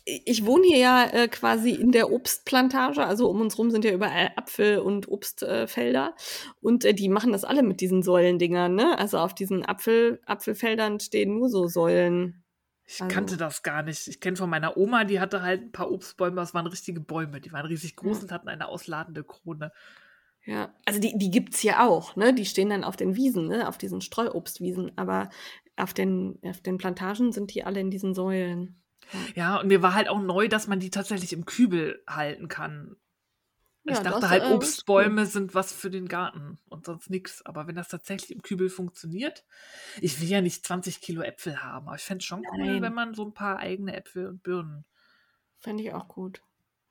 ich 0.05 0.45
wohne 0.45 0.67
hier 0.67 0.77
ja 0.77 1.05
äh, 1.05 1.27
quasi 1.27 1.71
in 1.71 1.91
der 1.91 2.11
Obstplantage, 2.11 3.05
also 3.05 3.29
um 3.29 3.41
uns 3.41 3.57
rum 3.57 3.71
sind 3.71 3.85
ja 3.85 3.91
überall 3.91 4.31
Apfel- 4.35 4.79
und 4.79 5.07
Obstfelder 5.07 6.15
äh, 6.15 6.49
und 6.61 6.85
äh, 6.85 6.93
die 6.93 7.09
machen 7.09 7.31
das 7.31 7.43
alle 7.43 7.63
mit 7.63 7.81
diesen 7.81 8.03
Säulendingern, 8.03 8.75
ne? 8.75 8.97
Also 8.97 9.17
auf 9.17 9.33
diesen 9.33 9.65
Apfel, 9.65 10.21
Apfelfeldern 10.25 10.99
stehen 10.99 11.35
nur 11.35 11.49
so 11.49 11.67
Säulen. 11.67 12.43
Ich 12.85 13.01
also. 13.01 13.13
kannte 13.13 13.37
das 13.37 13.61
gar 13.61 13.83
nicht. 13.83 14.07
Ich 14.07 14.19
kenne 14.19 14.37
von 14.37 14.49
meiner 14.49 14.77
Oma, 14.77 15.03
die 15.03 15.19
hatte 15.19 15.41
halt 15.41 15.61
ein 15.61 15.71
paar 15.71 15.91
Obstbäume, 15.91 16.37
das 16.37 16.53
waren 16.53 16.67
richtige 16.67 17.01
Bäume, 17.01 17.39
die 17.39 17.51
waren 17.51 17.65
riesig 17.65 17.95
groß 17.95 18.17
ja. 18.17 18.23
und 18.23 18.31
hatten 18.31 18.49
eine 18.49 18.67
ausladende 18.67 19.23
Krone. 19.23 19.71
Ja, 20.45 20.73
also 20.85 20.99
die, 20.99 21.17
die 21.17 21.29
gibt 21.29 21.53
es 21.53 21.59
hier 21.59 21.81
auch, 21.83 22.15
ne? 22.15 22.33
Die 22.33 22.45
stehen 22.45 22.69
dann 22.69 22.83
auf 22.83 22.95
den 22.95 23.15
Wiesen, 23.15 23.47
ne? 23.47 23.67
Auf 23.67 23.77
diesen 23.77 24.01
Streuobstwiesen, 24.01 24.91
aber 24.97 25.29
auf 25.75 25.93
den, 25.93 26.39
auf 26.43 26.61
den 26.61 26.77
Plantagen 26.77 27.31
sind 27.31 27.53
die 27.53 27.63
alle 27.63 27.79
in 27.79 27.91
diesen 27.91 28.15
Säulen. 28.15 28.81
Ja, 29.35 29.57
und 29.57 29.67
mir 29.67 29.81
war 29.81 29.93
halt 29.93 30.07
auch 30.07 30.21
neu, 30.21 30.47
dass 30.47 30.67
man 30.67 30.79
die 30.79 30.89
tatsächlich 30.89 31.33
im 31.33 31.45
Kübel 31.45 32.03
halten 32.07 32.47
kann. 32.47 32.95
Ja, 33.83 33.93
ich 33.93 33.99
dachte 33.99 34.29
halt, 34.29 34.43
äh, 34.43 34.53
Obstbäume 34.53 35.25
sind 35.25 35.55
was 35.55 35.71
für 35.71 35.89
den 35.89 36.07
Garten 36.07 36.59
und 36.67 36.85
sonst 36.85 37.09
nichts. 37.09 37.45
Aber 37.45 37.67
wenn 37.67 37.75
das 37.75 37.87
tatsächlich 37.87 38.31
im 38.31 38.41
Kübel 38.41 38.69
funktioniert, 38.69 39.45
ich 40.01 40.19
will 40.21 40.27
ja 40.27 40.41
nicht 40.41 40.65
20 40.65 41.01
Kilo 41.01 41.21
Äpfel 41.21 41.63
haben, 41.63 41.87
aber 41.87 41.95
ich 41.95 42.03
fände 42.03 42.21
es 42.21 42.25
schon 42.25 42.41
Nein. 42.41 42.61
cool, 42.61 42.81
wenn 42.81 42.93
man 42.93 43.13
so 43.13 43.25
ein 43.25 43.33
paar 43.33 43.57
eigene 43.57 43.95
Äpfel 43.95 44.27
und 44.27 44.43
Birnen. 44.43 44.85
Fände 45.57 45.83
ich 45.83 45.93
auch 45.93 46.07
gut. 46.07 46.41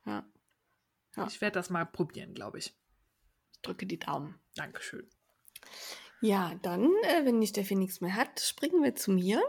Ja. 0.05 0.25
ja. 1.15 1.27
Ich 1.27 1.41
werde 1.41 1.53
das 1.53 1.69
mal 1.69 1.85
probieren, 1.85 2.33
glaube 2.33 2.57
ich. 2.57 2.75
Ich 3.53 3.61
drücke 3.61 3.85
die 3.85 3.99
Daumen. 3.99 4.39
Dankeschön. 4.55 5.07
Ja, 6.21 6.51
dann, 6.63 6.83
äh, 7.03 7.23
wenn 7.23 7.39
die 7.39 7.47
Steffi 7.47 7.75
nichts 7.75 8.01
mehr 8.01 8.13
hat, 8.13 8.41
springen 8.41 8.83
wir 8.83 8.93
zu 8.93 9.11
mir. 9.11 9.41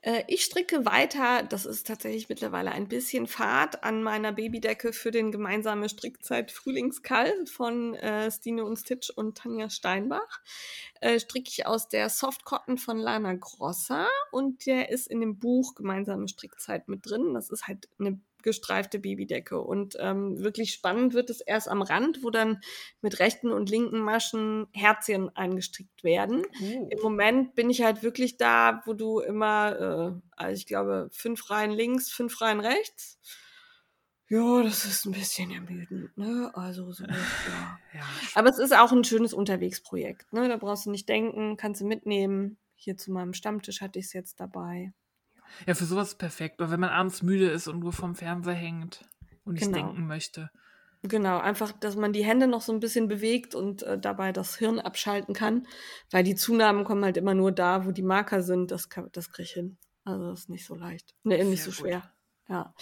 Äh, 0.00 0.22
ich 0.26 0.42
stricke 0.42 0.86
weiter, 0.86 1.42
das 1.42 1.66
ist 1.66 1.86
tatsächlich 1.86 2.30
mittlerweile 2.30 2.72
ein 2.72 2.88
bisschen 2.88 3.26
Fahrt, 3.26 3.84
an 3.84 4.02
meiner 4.02 4.32
Babydecke 4.32 4.94
für 4.94 5.10
den 5.10 5.32
gemeinsamen 5.32 5.86
Strickzeit 5.86 6.50
Frühlingskall 6.50 7.44
von 7.46 7.94
äh, 7.96 8.30
Stine 8.30 8.64
und 8.64 8.76
Stitch 8.76 9.10
und 9.10 9.36
Tanja 9.36 9.68
Steinbach. 9.68 10.40
Äh, 11.02 11.20
stricke 11.20 11.50
ich 11.50 11.66
aus 11.66 11.88
der 11.88 12.08
Soft 12.08 12.46
Cotton 12.46 12.78
von 12.78 12.96
Lana 12.96 13.34
Grossa 13.34 14.08
und 14.32 14.64
der 14.64 14.88
ist 14.88 15.08
in 15.08 15.20
dem 15.20 15.38
Buch 15.38 15.74
Gemeinsame 15.74 16.26
Strickzeit 16.28 16.88
mit 16.88 17.04
drin. 17.04 17.34
Das 17.34 17.50
ist 17.50 17.68
halt 17.68 17.90
eine 17.98 18.18
gestreifte 18.44 19.00
Babydecke. 19.00 19.60
Und 19.60 19.96
ähm, 19.98 20.38
wirklich 20.38 20.72
spannend 20.72 21.14
wird 21.14 21.30
es 21.30 21.40
erst 21.40 21.68
am 21.68 21.82
Rand, 21.82 22.22
wo 22.22 22.30
dann 22.30 22.60
mit 23.00 23.18
rechten 23.18 23.50
und 23.50 23.68
linken 23.68 23.98
Maschen 23.98 24.68
Herzchen 24.72 25.34
eingestrickt 25.34 26.04
werden. 26.04 26.46
Oh. 26.62 26.88
Im 26.90 27.00
Moment 27.02 27.56
bin 27.56 27.70
ich 27.70 27.82
halt 27.82 28.04
wirklich 28.04 28.36
da, 28.36 28.82
wo 28.84 28.92
du 28.92 29.18
immer, 29.18 29.80
äh, 29.80 30.20
also 30.36 30.56
ich 30.56 30.66
glaube, 30.66 31.08
fünf 31.10 31.50
Reihen 31.50 31.72
links, 31.72 32.10
fünf 32.10 32.40
Reihen 32.40 32.60
rechts. 32.60 33.18
Ja, 34.28 34.62
das 34.62 34.84
ist 34.84 35.04
ein 35.04 35.12
bisschen 35.12 35.50
ermüdend, 35.50 36.16
ne? 36.16 36.50
Also 36.54 36.92
so, 36.92 37.04
ja. 37.08 37.78
ja. 37.92 38.02
Aber 38.34 38.48
es 38.48 38.58
ist 38.58 38.76
auch 38.76 38.92
ein 38.92 39.04
schönes 39.04 39.34
Unterwegsprojekt, 39.34 40.32
ne? 40.32 40.48
Da 40.48 40.56
brauchst 40.56 40.86
du 40.86 40.90
nicht 40.90 41.08
denken, 41.08 41.56
kannst 41.56 41.80
du 41.80 41.86
mitnehmen. 41.86 42.58
Hier 42.74 42.96
zu 42.96 43.12
meinem 43.12 43.32
Stammtisch 43.32 43.80
hatte 43.80 43.98
ich 43.98 44.06
es 44.06 44.12
jetzt 44.12 44.40
dabei. 44.40 44.92
Ja, 45.66 45.74
für 45.74 45.84
sowas 45.84 46.08
ist 46.08 46.18
perfekt. 46.18 46.60
Oder 46.60 46.70
wenn 46.70 46.80
man 46.80 46.90
abends 46.90 47.22
müde 47.22 47.48
ist 47.48 47.68
und 47.68 47.80
nur 47.80 47.92
vom 47.92 48.14
Fernseher 48.14 48.54
hängt 48.54 49.00
und 49.44 49.54
nicht 49.54 49.66
genau. 49.66 49.78
denken 49.78 50.06
möchte. 50.06 50.50
Genau, 51.02 51.38
einfach, 51.38 51.72
dass 51.72 51.96
man 51.96 52.14
die 52.14 52.24
Hände 52.24 52.46
noch 52.46 52.62
so 52.62 52.72
ein 52.72 52.80
bisschen 52.80 53.08
bewegt 53.08 53.54
und 53.54 53.82
äh, 53.82 53.98
dabei 53.98 54.32
das 54.32 54.56
Hirn 54.56 54.80
abschalten 54.80 55.34
kann, 55.34 55.66
weil 56.10 56.24
die 56.24 56.34
Zunahmen 56.34 56.84
kommen 56.84 57.04
halt 57.04 57.18
immer 57.18 57.34
nur 57.34 57.52
da, 57.52 57.84
wo 57.84 57.90
die 57.90 58.02
Marker 58.02 58.42
sind. 58.42 58.70
Das, 58.70 58.88
das 59.12 59.30
kriege 59.30 59.42
ich 59.42 59.52
hin. 59.52 59.76
Also 60.04 60.30
das 60.30 60.40
ist 60.40 60.48
nicht 60.48 60.64
so 60.64 60.74
leicht. 60.74 61.14
Ne, 61.22 61.44
nicht 61.44 61.62
so 61.62 61.72
schwer. 61.72 62.00
Gut. 62.00 62.10
Ja. 62.48 62.74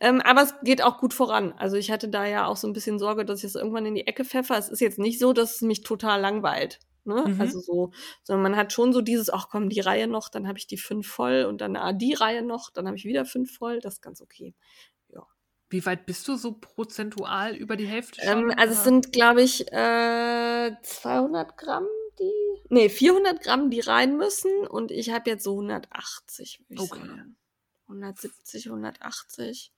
Ähm, 0.00 0.20
aber 0.20 0.42
es 0.42 0.54
geht 0.62 0.82
auch 0.82 0.98
gut 0.98 1.14
voran. 1.14 1.52
Also 1.52 1.76
ich 1.76 1.90
hatte 1.90 2.08
da 2.08 2.24
ja 2.24 2.46
auch 2.46 2.56
so 2.56 2.66
ein 2.66 2.72
bisschen 2.72 2.98
Sorge, 2.98 3.24
dass 3.24 3.40
ich 3.40 3.46
es 3.46 3.54
irgendwann 3.54 3.86
in 3.86 3.94
die 3.94 4.06
Ecke 4.06 4.24
pfeffer. 4.24 4.58
Es 4.58 4.68
ist 4.68 4.80
jetzt 4.80 4.98
nicht 4.98 5.18
so, 5.20 5.32
dass 5.32 5.56
es 5.56 5.62
mich 5.62 5.82
total 5.82 6.20
langweilt. 6.20 6.80
Ne? 7.04 7.24
Mhm. 7.26 7.40
Also 7.40 7.60
so, 7.60 7.92
sondern 8.22 8.42
man 8.42 8.56
hat 8.56 8.72
schon 8.72 8.92
so 8.92 9.00
dieses, 9.00 9.30
ach 9.30 9.48
komm, 9.50 9.68
die 9.68 9.80
Reihe 9.80 10.06
noch, 10.06 10.28
dann 10.28 10.46
habe 10.46 10.58
ich 10.58 10.66
die 10.66 10.76
fünf 10.76 11.06
voll 11.06 11.44
und 11.44 11.60
dann 11.60 11.76
ah, 11.76 11.92
die 11.92 12.14
Reihe 12.14 12.42
noch, 12.42 12.70
dann 12.70 12.86
habe 12.86 12.96
ich 12.96 13.04
wieder 13.04 13.24
fünf 13.24 13.56
voll. 13.56 13.80
Das 13.80 13.94
ist 13.94 14.02
ganz 14.02 14.20
okay. 14.20 14.54
Ja. 15.08 15.26
Wie 15.70 15.84
weit 15.86 16.06
bist 16.06 16.28
du 16.28 16.36
so 16.36 16.52
prozentual 16.52 17.54
über 17.54 17.76
die 17.76 17.86
Hälfte 17.86 18.20
schon? 18.22 18.50
Ähm, 18.50 18.54
also 18.56 18.74
es 18.74 18.84
sind, 18.84 19.12
glaube 19.12 19.42
ich, 19.42 19.72
äh, 19.72 20.72
200 20.82 21.56
Gramm, 21.56 21.86
die, 22.18 22.32
nee, 22.68 22.88
400 22.88 23.40
Gramm, 23.40 23.70
die 23.70 23.80
rein 23.80 24.16
müssen 24.16 24.66
und 24.66 24.90
ich 24.90 25.10
habe 25.10 25.30
jetzt 25.30 25.44
so 25.44 25.52
180, 25.52 26.60
würde 26.68 26.82
ich 26.82 26.92
okay. 26.92 27.06
sagen. 27.06 27.36
170, 27.88 28.66
180. 28.66 29.72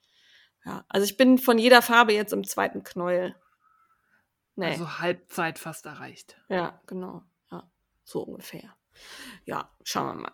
Ja, 0.65 0.85
also 0.89 1.05
ich 1.05 1.17
bin 1.17 1.39
von 1.39 1.59
jeder 1.59 1.81
Farbe 1.81 2.13
jetzt 2.13 2.33
im 2.33 2.45
zweiten 2.45 2.83
Knäuel. 2.83 3.35
Nee. 4.57 4.67
Also 4.67 4.99
Halbzeit 4.99 5.59
fast 5.59 5.87
erreicht. 5.87 6.41
Ja, 6.49 6.81
genau. 6.87 7.23
Ja, 7.51 7.71
so 8.05 8.23
ungefähr. 8.23 8.77
Ja, 9.45 9.71
schauen 9.85 10.17
wir 10.17 10.23
mal. 10.23 10.33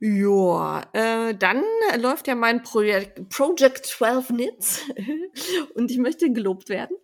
Ja, 0.00 0.82
äh, 0.92 1.34
dann 1.34 1.62
läuft 1.98 2.26
ja 2.26 2.34
mein 2.34 2.62
Projekt 2.62 3.28
Project 3.28 3.86
12 3.86 4.28
Knits 4.28 4.82
und 5.74 5.90
ich 5.90 5.98
möchte 5.98 6.32
gelobt 6.32 6.68
werden. 6.68 6.96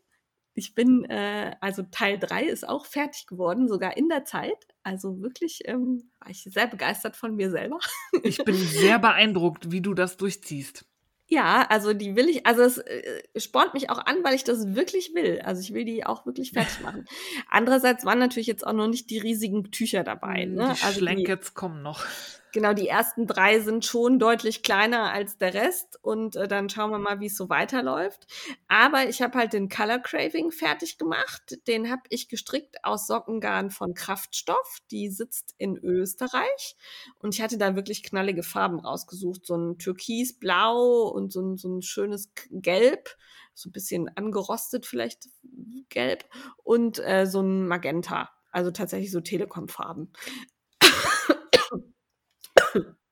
Ich 0.55 0.75
bin, 0.75 1.05
äh, 1.07 1.57
also 1.61 1.83
Teil 1.83 2.19
3 2.19 2.45
ist 2.45 2.69
auch 2.69 2.85
fertig 2.85 3.27
geworden, 3.27 3.69
sogar 3.69 3.97
in 3.97 4.09
der 4.09 4.25
Zeit. 4.27 4.67
Also 4.83 5.23
wirklich 5.23 5.61
ähm, 5.65 6.11
war 6.21 6.31
ich 6.31 6.43
sehr 6.45 6.67
begeistert 6.67 7.17
von 7.17 7.35
mir 7.35 7.51
selber. 7.51 7.79
ich 8.23 8.45
bin 8.45 8.55
sehr 8.55 8.99
beeindruckt, 8.99 9.71
wie 9.71 9.81
du 9.81 9.95
das 9.95 10.19
durchziehst. 10.19 10.85
Ja, 11.33 11.67
also 11.71 11.95
die 11.95 12.15
will 12.15 12.29
ich, 12.29 12.45
also 12.45 12.61
es 12.61 12.77
äh, 12.77 13.23
spornt 13.37 13.73
mich 13.73 13.89
auch 13.89 14.05
an, 14.05 14.23
weil 14.23 14.35
ich 14.35 14.45
das 14.45 14.75
wirklich 14.75 15.15
will. 15.15 15.41
Also 15.43 15.63
ich 15.63 15.73
will 15.73 15.87
die 15.87 16.05
auch 16.05 16.27
wirklich 16.27 16.53
fertig 16.53 16.81
machen. 16.83 17.07
Andererseits 17.49 18.05
waren 18.05 18.19
natürlich 18.19 18.47
jetzt 18.47 18.67
auch 18.67 18.75
noch 18.75 18.87
nicht 18.87 19.09
die 19.09 19.17
riesigen 19.17 19.71
Tücher 19.71 20.05
dabei. 20.05 20.43
Hm, 20.43 20.55
ne? 20.57 20.75
Die 20.77 20.85
also 20.85 20.99
Schlenkets 20.99 21.55
kommen 21.55 21.81
noch. 21.81 22.05
Genau, 22.53 22.75
die 22.75 22.87
ersten 22.87 23.27
drei 23.27 23.61
sind 23.61 23.87
schon 23.87 24.19
deutlich 24.19 24.63
kleiner 24.63 25.11
als 25.11 25.39
der 25.39 25.55
Rest 25.55 25.99
und 26.03 26.37
äh, 26.37 26.47
dann 26.47 26.69
schauen 26.69 26.91
wir 26.91 26.99
mal, 26.99 27.19
wie 27.19 27.27
es 27.27 27.37
so 27.37 27.49
weiterläuft. 27.49 28.27
Aber 28.69 29.09
ich 29.09 29.23
habe 29.23 29.39
halt 29.39 29.55
den 29.55 29.71
Color 29.71 30.01
Craving 30.01 30.51
fertig 30.53 30.99
gemacht. 30.99 31.59
Den 31.67 31.91
habe 31.91 32.03
ich 32.11 32.29
gestrickt 32.29 32.77
aus 32.85 33.07
Sockengarn 33.07 33.71
von 33.71 33.95
Kraftstoff. 33.95 34.81
Die 34.91 35.09
sitzt 35.09 35.55
in 35.57 35.79
Österreich 35.79 36.77
und 37.21 37.35
ich 37.35 37.41
hatte 37.41 37.57
da 37.57 37.75
wirklich 37.75 38.03
knallige 38.03 38.43
Farben 38.43 38.81
rausgesucht. 38.81 39.47
So 39.47 39.57
ein 39.57 39.79
Türkisblau 39.79 41.09
und 41.09 41.33
so 41.33 41.41
ein, 41.41 41.57
so 41.57 41.69
ein 41.75 41.81
schönes 41.81 42.33
Gelb, 42.51 43.17
so 43.55 43.71
ein 43.71 43.73
bisschen 43.73 44.11
angerostet 44.15 44.85
vielleicht 44.85 45.29
gelb 45.89 46.25
und 46.65 46.99
äh, 46.99 47.25
so 47.27 47.41
ein 47.41 47.67
Magenta. 47.67 48.29
Also 48.51 48.71
tatsächlich 48.71 49.11
so 49.11 49.21
Telekom-Farben. 49.23 50.13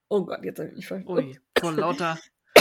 Oh 0.08 0.24
Gott, 0.24 0.44
jetzt 0.44 0.58
habe 0.58 0.70
ich 0.70 0.76
mich 0.76 0.86
verstanden. 0.86 1.28
Ui, 1.28 1.40
vor 1.58 1.72
lauter. 1.72 2.18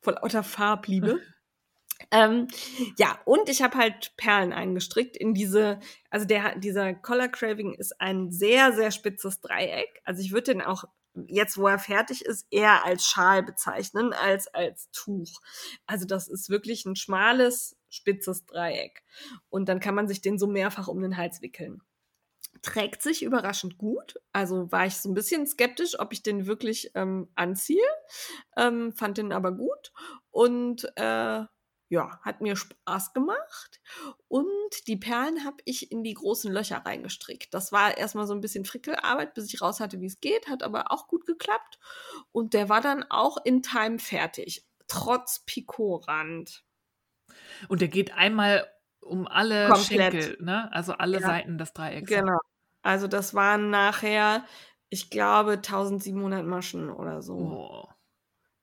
vor 0.00 0.12
lauter 0.14 0.42
Farbliebe. 0.42 1.20
ähm, 2.10 2.48
ja, 2.96 3.18
und 3.24 3.48
ich 3.48 3.62
habe 3.62 3.78
halt 3.78 4.12
Perlen 4.16 4.52
eingestrickt 4.52 5.16
in 5.16 5.34
diese, 5.34 5.78
also 6.10 6.26
der, 6.26 6.58
dieser 6.58 6.94
Collar 6.94 7.28
Craving 7.28 7.74
ist 7.74 8.00
ein 8.00 8.32
sehr, 8.32 8.72
sehr 8.72 8.90
spitzes 8.90 9.40
Dreieck. 9.40 10.00
Also 10.04 10.20
ich 10.20 10.32
würde 10.32 10.52
den 10.52 10.62
auch 10.62 10.84
jetzt, 11.26 11.58
wo 11.58 11.66
er 11.68 11.78
fertig 11.78 12.24
ist, 12.24 12.46
eher 12.50 12.84
als 12.84 13.04
Schal 13.04 13.42
bezeichnen 13.42 14.12
als 14.12 14.48
als 14.48 14.90
Tuch. 14.90 15.40
Also 15.86 16.06
das 16.06 16.28
ist 16.28 16.50
wirklich 16.50 16.86
ein 16.86 16.96
schmales, 16.96 17.76
spitzes 17.88 18.46
Dreieck. 18.46 19.02
Und 19.48 19.68
dann 19.68 19.80
kann 19.80 19.94
man 19.94 20.08
sich 20.08 20.20
den 20.20 20.38
so 20.38 20.46
mehrfach 20.46 20.88
um 20.88 21.00
den 21.00 21.16
Hals 21.16 21.42
wickeln 21.42 21.82
trägt 22.62 23.02
sich 23.02 23.22
überraschend 23.22 23.78
gut. 23.78 24.14
Also 24.32 24.70
war 24.72 24.86
ich 24.86 24.96
so 24.96 25.08
ein 25.08 25.14
bisschen 25.14 25.46
skeptisch, 25.46 25.98
ob 25.98 26.12
ich 26.12 26.22
den 26.22 26.46
wirklich 26.46 26.90
ähm, 26.94 27.28
anziehe. 27.34 27.86
Ähm, 28.56 28.92
fand 28.92 29.18
den 29.18 29.32
aber 29.32 29.52
gut. 29.52 29.92
Und 30.30 30.84
äh, 30.96 31.44
ja, 31.90 32.20
hat 32.22 32.40
mir 32.40 32.56
Spaß 32.56 33.14
gemacht. 33.14 33.80
Und 34.28 34.86
die 34.86 34.96
Perlen 34.96 35.44
habe 35.44 35.56
ich 35.64 35.90
in 35.90 36.02
die 36.02 36.14
großen 36.14 36.52
Löcher 36.52 36.78
reingestrickt. 36.84 37.54
Das 37.54 37.72
war 37.72 37.96
erstmal 37.96 38.26
so 38.26 38.34
ein 38.34 38.40
bisschen 38.40 38.64
Frickelarbeit, 38.64 39.34
bis 39.34 39.52
ich 39.52 39.62
raus 39.62 39.80
hatte, 39.80 40.00
wie 40.00 40.06
es 40.06 40.20
geht. 40.20 40.48
Hat 40.48 40.62
aber 40.62 40.92
auch 40.92 41.08
gut 41.08 41.24
geklappt. 41.26 41.78
Und 42.32 42.52
der 42.54 42.68
war 42.68 42.80
dann 42.80 43.04
auch 43.08 43.38
in 43.44 43.62
Time 43.62 43.98
fertig 43.98 44.66
trotz 44.86 45.44
Picotrand. 45.44 46.64
Und 47.68 47.80
der 47.80 47.88
geht 47.88 48.12
einmal 48.14 48.66
um 49.08 49.26
alle 49.26 49.68
Komplett. 49.68 50.12
Schenkel, 50.12 50.44
ne? 50.44 50.72
Also 50.72 50.92
alle 50.92 51.20
ja. 51.20 51.26
Seiten 51.26 51.58
des 51.58 51.72
Dreiecks. 51.72 52.08
Genau. 52.08 52.38
Also 52.82 53.06
das 53.06 53.34
waren 53.34 53.70
nachher, 53.70 54.44
ich 54.88 55.10
glaube, 55.10 55.52
1700 55.52 56.46
Maschen 56.46 56.90
oder 56.90 57.22
so. 57.22 57.36
Oh. 57.36 57.88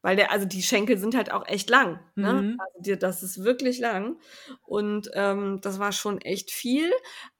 Weil 0.01 0.15
der, 0.15 0.31
also 0.31 0.45
die 0.45 0.61
Schenkel 0.61 0.99
sind 0.99 1.15
halt 1.15 1.31
auch 1.31 1.47
echt 1.47 1.67
lang. 1.69 1.99
Ne? 2.13 2.33
Mhm. 2.33 2.57
Also 2.59 2.79
die, 2.81 2.99
das 2.99 3.23
ist 3.23 3.43
wirklich 3.43 3.79
lang. 3.79 4.19
Und 4.61 5.09
ähm, 5.13 5.59
das 5.61 5.79
war 5.79 5.91
schon 5.91 6.21
echt 6.21 6.51
viel. 6.51 6.91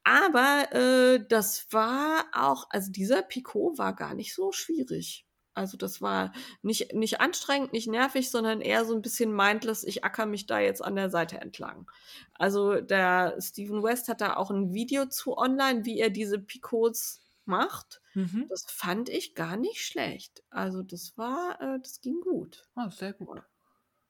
Aber 0.04 0.68
äh, 0.72 1.24
das 1.30 1.68
war 1.72 2.26
auch, 2.34 2.66
also 2.72 2.92
dieser 2.92 3.22
Picot 3.22 3.78
war 3.78 3.94
gar 3.94 4.16
nicht 4.16 4.34
so 4.34 4.52
schwierig. 4.52 5.28
Also 5.56 5.78
das 5.78 6.02
war 6.02 6.34
nicht, 6.62 6.94
nicht 6.94 7.22
anstrengend, 7.22 7.74
nicht 7.74 7.88
nervig, 7.88 8.30
sondern 8.30 8.62
eher 8.62 8.86
so 8.86 8.94
ein 8.94 9.02
bisschen 9.02 9.34
mindless, 9.34 9.84
ich 9.84 10.04
acker 10.04 10.26
mich 10.26 10.46
da 10.46 10.60
jetzt 10.60 10.84
an 10.84 10.96
der 10.96 11.10
Seite 11.10 11.40
entlang. 11.40 11.90
Also 12.34 12.82
der 12.82 13.38
Stephen 13.40 13.82
West 13.82 14.10
hat 14.10 14.22
da 14.22 14.36
auch 14.36 14.52
ein 14.52 14.74
Video 14.74 15.06
zu 15.06 15.38
online, 15.38 15.86
wie 15.86 16.00
er 16.00 16.10
diese 16.10 16.40
Picots 16.40 17.22
macht. 17.46 18.02
Mhm. 18.14 18.48
Das 18.50 18.66
fand 18.68 19.10
ich 19.10 19.34
gar 19.34 19.56
nicht 19.56 19.82
schlecht. 19.82 20.44
Also 20.50 20.84
das 20.84 21.18
war, 21.18 21.62
äh, 21.62 21.80
das 21.82 22.02
ging 22.02 22.20
gut. 22.22 22.68
Ah, 22.76 22.90
sehr 22.90 23.14
gut. 23.14 23.42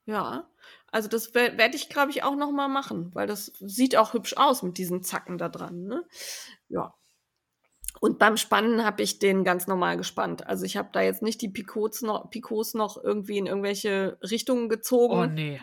Ja, 0.06 0.48
also 0.92 1.08
das 1.08 1.34
werde 1.34 1.76
ich, 1.76 1.88
glaube 1.88 2.12
ich, 2.12 2.22
auch 2.22 2.36
noch 2.36 2.52
mal 2.52 2.68
machen, 2.68 3.12
weil 3.14 3.26
das 3.26 3.52
sieht 3.58 3.96
auch 3.96 4.14
hübsch 4.14 4.36
aus 4.36 4.62
mit 4.62 4.78
diesen 4.78 5.02
Zacken 5.02 5.36
da 5.36 5.48
dran. 5.48 5.84
Ne? 5.84 6.04
Ja. 6.68 6.94
Und 8.00 8.18
beim 8.18 8.36
Spannen 8.36 8.84
habe 8.84 9.02
ich 9.02 9.18
den 9.18 9.42
ganz 9.42 9.66
normal 9.66 9.96
gespannt. 9.96 10.46
Also 10.46 10.64
ich 10.64 10.76
habe 10.76 10.90
da 10.92 11.00
jetzt 11.00 11.22
nicht 11.22 11.40
die 11.40 11.48
Picots 11.48 12.02
noch, 12.02 12.30
Picots 12.30 12.74
noch 12.74 13.02
irgendwie 13.02 13.38
in 13.38 13.46
irgendwelche 13.46 14.18
Richtungen 14.22 14.68
gezogen. 14.68 15.14
Oh 15.14 15.26
nee. 15.26 15.60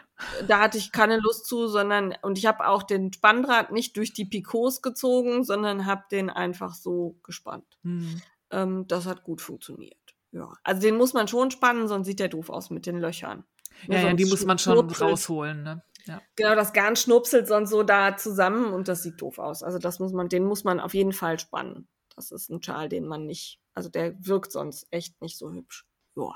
Da 0.48 0.62
hatte 0.62 0.78
ich 0.78 0.92
keine 0.92 1.18
Lust 1.18 1.46
zu, 1.46 1.68
sondern 1.68 2.16
und 2.22 2.38
ich 2.38 2.46
habe 2.46 2.68
auch 2.68 2.84
den 2.84 3.14
Spanndraht 3.14 3.72
nicht 3.72 3.98
durch 3.98 4.14
die 4.14 4.26
Picots 4.26 4.82
gezogen, 4.82 5.44
sondern 5.44 5.86
habe 5.86 6.04
den 6.12 6.30
einfach 6.30 6.74
so 6.74 7.18
gespannt. 7.24 7.66
Mhm. 7.84 8.22
Ähm, 8.52 8.86
das 8.88 9.06
hat 9.06 9.24
gut 9.24 9.42
funktioniert. 9.42 9.98
Ja, 10.32 10.52
also 10.64 10.82
den 10.82 10.98
muss 10.98 11.14
man 11.14 11.28
schon 11.28 11.52
spannen, 11.52 11.88
sonst 11.88 12.08
sieht 12.08 12.20
der 12.20 12.30
doof 12.30 12.50
aus 12.50 12.72
mit 12.72 12.88
den 12.88 12.98
Löchern. 12.98 13.44
Ja, 13.88 14.00
ja, 14.00 14.14
die 14.14 14.26
muss 14.26 14.46
man 14.46 14.58
schon 14.58 14.90
rausholen. 14.90 15.64
Ne? 15.64 15.84
Ja. 16.06 16.22
Genau, 16.36 16.56
das 16.56 16.74
Garn 16.74 16.96
schnupselt 16.96 17.48
sonst 17.48 17.70
so 17.70 17.84
da 17.84 18.18
zusammen 18.18 18.74
und 18.74 18.88
das 18.88 19.04
sieht 19.04 19.22
doof 19.22 19.40
aus. 19.40 19.64
Also 19.64 19.78
das 19.78 20.00
muss 20.00 20.12
man, 20.12 20.30
den 20.30 20.46
muss 20.46 20.64
man 20.64 20.80
auf 20.80 20.94
jeden 20.94 21.14
Fall 21.14 21.40
spannen. 21.40 21.88
Das 22.16 22.32
ist 22.32 22.50
ein 22.50 22.62
Schal, 22.62 22.90
den 22.90 23.08
man 23.08 23.26
nicht, 23.26 23.60
also 23.74 23.90
der 23.90 24.16
wirkt 24.26 24.52
sonst 24.52 24.88
echt 24.92 25.22
nicht 25.22 25.38
so 25.38 25.52
hübsch. 25.52 25.86
Ja. 26.16 26.32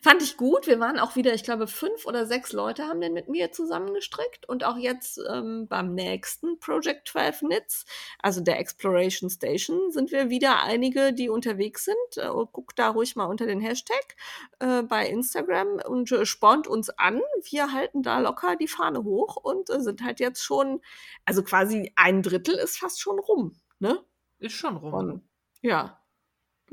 Fand 0.00 0.22
ich 0.22 0.36
gut. 0.36 0.68
Wir 0.68 0.78
waren 0.78 1.00
auch 1.00 1.16
wieder, 1.16 1.34
ich 1.34 1.42
glaube, 1.42 1.66
fünf 1.66 2.06
oder 2.06 2.24
sechs 2.24 2.52
Leute 2.52 2.84
haben 2.84 3.00
den 3.00 3.12
mit 3.14 3.28
mir 3.28 3.50
zusammengestrickt. 3.50 4.48
Und 4.48 4.62
auch 4.62 4.76
jetzt 4.76 5.20
ähm, 5.28 5.66
beim 5.68 5.94
nächsten 5.94 6.60
Project 6.60 7.08
12 7.08 7.40
Knits, 7.40 7.84
also 8.20 8.40
der 8.40 8.60
Exploration 8.60 9.28
Station, 9.28 9.90
sind 9.90 10.12
wir 10.12 10.30
wieder 10.30 10.62
einige, 10.62 11.12
die 11.12 11.30
unterwegs 11.30 11.84
sind. 11.84 12.16
Äh, 12.16 12.28
guckt 12.52 12.78
da 12.78 12.90
ruhig 12.90 13.16
mal 13.16 13.24
unter 13.24 13.46
den 13.46 13.60
Hashtag 13.60 14.16
äh, 14.60 14.82
bei 14.82 15.08
Instagram 15.08 15.80
und 15.84 16.12
äh, 16.12 16.24
spornt 16.24 16.68
uns 16.68 16.88
an. 16.90 17.20
Wir 17.50 17.72
halten 17.72 18.02
da 18.02 18.20
locker 18.20 18.54
die 18.54 18.68
Fahne 18.68 19.02
hoch 19.02 19.34
und 19.36 19.68
äh, 19.68 19.80
sind 19.80 20.02
halt 20.04 20.20
jetzt 20.20 20.44
schon, 20.44 20.80
also 21.24 21.42
quasi 21.42 21.92
ein 21.96 22.22
Drittel 22.22 22.54
ist 22.54 22.78
fast 22.78 23.00
schon 23.00 23.18
rum. 23.18 23.56
Ne? 23.80 23.98
Ist 24.38 24.54
schon 24.54 24.76
rum. 24.76 24.90
Von, 24.90 25.22
ja. 25.62 25.98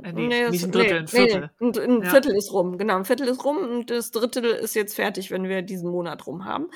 Äh, 0.03 0.11
nee, 0.11 0.27
nee, 0.27 0.49
nicht 0.49 0.63
ein 0.63 0.71
Drittel, 0.71 0.93
nee, 0.93 0.99
ein 0.99 1.07
Viertel. 1.07 1.51
Nee, 1.59 1.67
ein, 1.67 1.79
ein 1.79 2.03
ja. 2.03 2.09
Viertel 2.09 2.35
ist 2.35 2.51
rum, 2.51 2.77
genau. 2.77 2.97
Ein 2.97 3.05
Viertel 3.05 3.27
ist 3.27 3.43
rum 3.45 3.57
und 3.57 3.89
das 3.89 4.11
Drittel 4.11 4.45
ist 4.45 4.75
jetzt 4.75 4.95
fertig, 4.95 5.31
wenn 5.31 5.45
wir 5.45 5.61
diesen 5.61 5.89
Monat 5.89 6.27
rum 6.27 6.45
haben. 6.45 6.69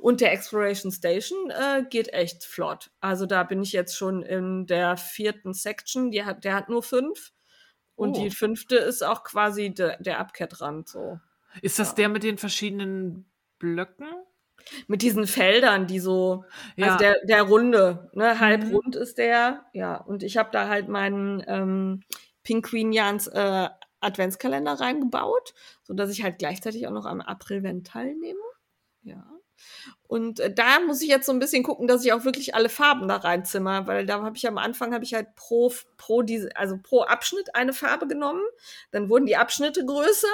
Und 0.00 0.20
der 0.20 0.32
Exploration 0.32 0.92
Station 0.92 1.50
äh, 1.50 1.84
geht 1.88 2.12
echt 2.12 2.44
flott. 2.44 2.90
Also 3.00 3.26
da 3.26 3.44
bin 3.44 3.62
ich 3.62 3.72
jetzt 3.72 3.96
schon 3.96 4.22
in 4.22 4.66
der 4.66 4.96
vierten 4.96 5.54
Section. 5.54 6.10
Die 6.10 6.24
hat, 6.24 6.44
der 6.44 6.54
hat 6.54 6.68
nur 6.68 6.82
fünf. 6.82 7.32
Und 7.94 8.16
oh. 8.16 8.22
die 8.22 8.30
fünfte 8.30 8.76
ist 8.76 9.02
auch 9.02 9.24
quasi 9.24 9.72
de, 9.72 9.94
der 10.00 10.20
Abkettrand. 10.20 10.88
So. 10.88 11.18
Ist 11.62 11.78
das 11.78 11.90
ja. 11.90 11.94
der 11.94 12.08
mit 12.10 12.22
den 12.22 12.36
verschiedenen 12.36 13.30
Blöcken? 13.58 14.06
Mit 14.86 15.02
diesen 15.02 15.26
Feldern, 15.26 15.86
die 15.86 16.00
so, 16.00 16.44
also 16.44 16.74
ja. 16.76 16.86
also 16.86 16.98
der, 16.98 17.16
der 17.24 17.42
runde, 17.42 18.10
ne, 18.14 18.40
halb 18.40 18.64
mhm. 18.64 18.74
rund 18.74 18.96
ist 18.96 19.18
der, 19.18 19.66
ja. 19.72 19.96
Und 19.96 20.22
ich 20.22 20.36
habe 20.36 20.50
da 20.52 20.68
halt 20.68 20.88
meinen 20.88 21.42
ähm, 21.46 22.02
Pink 22.42 22.66
Queen 22.66 22.92
Jans 22.92 23.26
äh, 23.28 23.68
Adventskalender 24.00 24.74
reingebaut, 24.74 25.54
so 25.82 25.94
dass 25.94 26.10
ich 26.10 26.22
halt 26.22 26.38
gleichzeitig 26.38 26.86
auch 26.86 26.92
noch 26.92 27.06
am 27.06 27.20
April-Event 27.20 27.86
teilnehme. 27.86 28.38
Ja. 29.02 29.24
Und 30.08 30.40
äh, 30.40 30.52
da 30.52 30.80
muss 30.80 31.02
ich 31.02 31.08
jetzt 31.08 31.26
so 31.26 31.32
ein 31.32 31.38
bisschen 31.38 31.62
gucken, 31.62 31.88
dass 31.88 32.04
ich 32.04 32.12
auch 32.12 32.24
wirklich 32.24 32.54
alle 32.54 32.68
Farben 32.68 33.08
da 33.08 33.16
reinzimmer, 33.16 33.86
weil 33.86 34.06
da 34.06 34.22
habe 34.22 34.36
ich 34.36 34.46
am 34.46 34.58
Anfang 34.58 34.94
habe 34.94 35.04
ich 35.04 35.14
halt 35.14 35.34
pro 35.34 35.72
pro 35.96 36.22
diese 36.22 36.54
also 36.56 36.78
pro 36.80 37.02
Abschnitt 37.02 37.54
eine 37.54 37.72
Farbe 37.72 38.06
genommen, 38.06 38.42
dann 38.92 39.08
wurden 39.08 39.26
die 39.26 39.36
Abschnitte 39.36 39.84
größer 39.84 40.28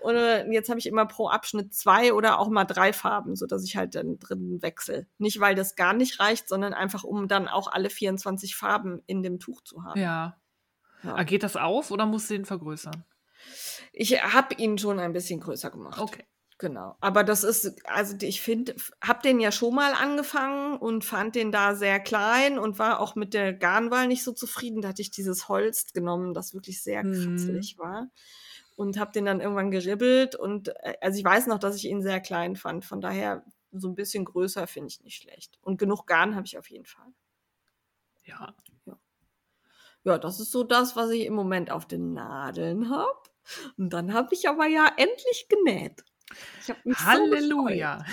und 0.00 0.14
äh, 0.14 0.48
jetzt 0.52 0.68
habe 0.68 0.78
ich 0.78 0.86
immer 0.86 1.06
pro 1.06 1.28
Abschnitt 1.28 1.74
zwei 1.74 2.12
oder 2.12 2.38
auch 2.38 2.48
mal 2.48 2.64
drei 2.64 2.92
Farben, 2.92 3.34
so 3.34 3.46
dass 3.46 3.64
ich 3.64 3.76
halt 3.76 3.94
dann 3.94 4.18
drin 4.18 4.62
wechsle. 4.62 5.06
Nicht 5.18 5.40
weil 5.40 5.54
das 5.54 5.74
gar 5.74 5.92
nicht 5.92 6.20
reicht, 6.20 6.48
sondern 6.48 6.72
einfach 6.72 7.02
um 7.02 7.26
dann 7.26 7.48
auch 7.48 7.68
alle 7.68 7.90
24 7.90 8.54
Farben 8.54 9.02
in 9.06 9.22
dem 9.22 9.40
Tuch 9.40 9.62
zu 9.62 9.84
haben. 9.84 10.00
Ja. 10.00 10.36
ja. 11.02 11.14
Ah, 11.14 11.24
geht 11.24 11.42
das 11.42 11.56
auf 11.56 11.90
oder 11.90 12.06
musst 12.06 12.30
du 12.30 12.34
ihn 12.34 12.44
vergrößern? 12.44 13.04
Ich 13.92 14.22
habe 14.22 14.54
ihn 14.54 14.78
schon 14.78 15.00
ein 15.00 15.12
bisschen 15.12 15.40
größer 15.40 15.70
gemacht. 15.70 16.00
Okay. 16.00 16.24
Genau. 16.60 16.94
Aber 17.00 17.24
das 17.24 17.42
ist, 17.42 17.74
also 17.86 18.14
ich 18.20 18.42
finde, 18.42 18.76
hab 19.00 19.22
den 19.22 19.40
ja 19.40 19.50
schon 19.50 19.74
mal 19.74 19.94
angefangen 19.94 20.76
und 20.76 21.06
fand 21.06 21.34
den 21.34 21.52
da 21.52 21.74
sehr 21.74 22.00
klein 22.00 22.58
und 22.58 22.78
war 22.78 23.00
auch 23.00 23.14
mit 23.14 23.32
der 23.32 23.54
Garnwahl 23.54 24.06
nicht 24.06 24.22
so 24.22 24.32
zufrieden. 24.32 24.82
Da 24.82 24.88
hatte 24.88 25.00
ich 25.00 25.10
dieses 25.10 25.48
Holz 25.48 25.94
genommen, 25.94 26.34
das 26.34 26.52
wirklich 26.52 26.82
sehr 26.82 27.02
mhm. 27.02 27.14
kratzelig 27.14 27.78
war. 27.78 28.10
Und 28.76 28.98
habe 28.98 29.10
den 29.12 29.24
dann 29.24 29.40
irgendwann 29.40 29.70
geribbelt 29.70 30.36
und 30.36 30.68
äh, 30.68 30.96
also 31.00 31.18
ich 31.18 31.24
weiß 31.24 31.46
noch, 31.46 31.58
dass 31.58 31.76
ich 31.76 31.86
ihn 31.86 32.02
sehr 32.02 32.20
klein 32.20 32.56
fand. 32.56 32.84
Von 32.84 33.00
daher 33.00 33.42
so 33.72 33.88
ein 33.88 33.94
bisschen 33.94 34.26
größer 34.26 34.66
finde 34.66 34.88
ich 34.88 35.00
nicht 35.00 35.16
schlecht. 35.16 35.58
Und 35.62 35.78
genug 35.78 36.06
Garn 36.06 36.34
habe 36.36 36.44
ich 36.44 36.58
auf 36.58 36.68
jeden 36.68 36.86
Fall. 36.86 37.06
Ja. 38.24 38.54
ja. 38.84 38.98
Ja, 40.04 40.18
das 40.18 40.40
ist 40.40 40.52
so 40.52 40.62
das, 40.62 40.94
was 40.94 41.08
ich 41.08 41.24
im 41.24 41.34
Moment 41.34 41.70
auf 41.70 41.88
den 41.88 42.12
Nadeln 42.12 42.90
habe. 42.90 43.18
Und 43.78 43.94
dann 43.94 44.12
habe 44.12 44.34
ich 44.34 44.46
aber 44.46 44.66
ja 44.66 44.86
endlich 44.98 45.48
genäht. 45.48 46.04
Ich 46.62 46.70
habe 46.70 46.80
mich 46.84 46.98
Halleluja. 46.98 47.98
So 47.98 48.04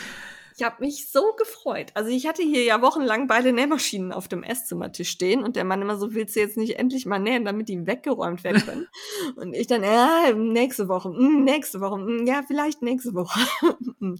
ich 0.58 0.64
habe 0.64 0.84
mich 0.84 1.12
so 1.12 1.34
gefreut. 1.38 1.92
Also 1.94 2.10
ich 2.10 2.26
hatte 2.26 2.42
hier 2.42 2.64
ja 2.64 2.82
wochenlang 2.82 3.28
beide 3.28 3.54
Nähmaschinen 3.54 4.12
auf 4.12 4.28
dem 4.28 4.42
Esszimmertisch 4.42 5.12
stehen 5.12 5.44
und 5.44 5.56
der 5.56 5.64
Mann 5.64 5.84
immer 5.84 5.98
so, 5.98 6.16
willst 6.16 6.36
du 6.36 6.40
jetzt 6.40 6.58
nicht 6.58 6.80
endlich 6.80 7.06
mal 7.06 7.20
nähen, 7.20 7.46
damit 7.46 7.70
die 7.70 7.86
weggeräumt 7.86 8.44
werden 8.44 8.66
können? 8.66 8.88
und 9.36 9.54
ich 9.54 9.68
dann, 9.68 9.84
ja, 9.84 10.34
nächste 10.34 10.88
Woche, 10.88 11.10
hm, 11.10 11.44
nächste 11.44 11.80
Woche, 11.80 11.98
hm, 11.98 12.26
ja, 12.26 12.42
vielleicht 12.48 12.82
nächste 12.82 13.14
Woche. 13.14 13.40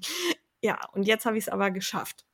ja, 0.62 0.78
und 0.94 1.08
jetzt 1.08 1.26
habe 1.26 1.40
ich 1.40 1.46
es 1.46 1.50
aber 1.50 1.72
geschafft. 1.72 2.28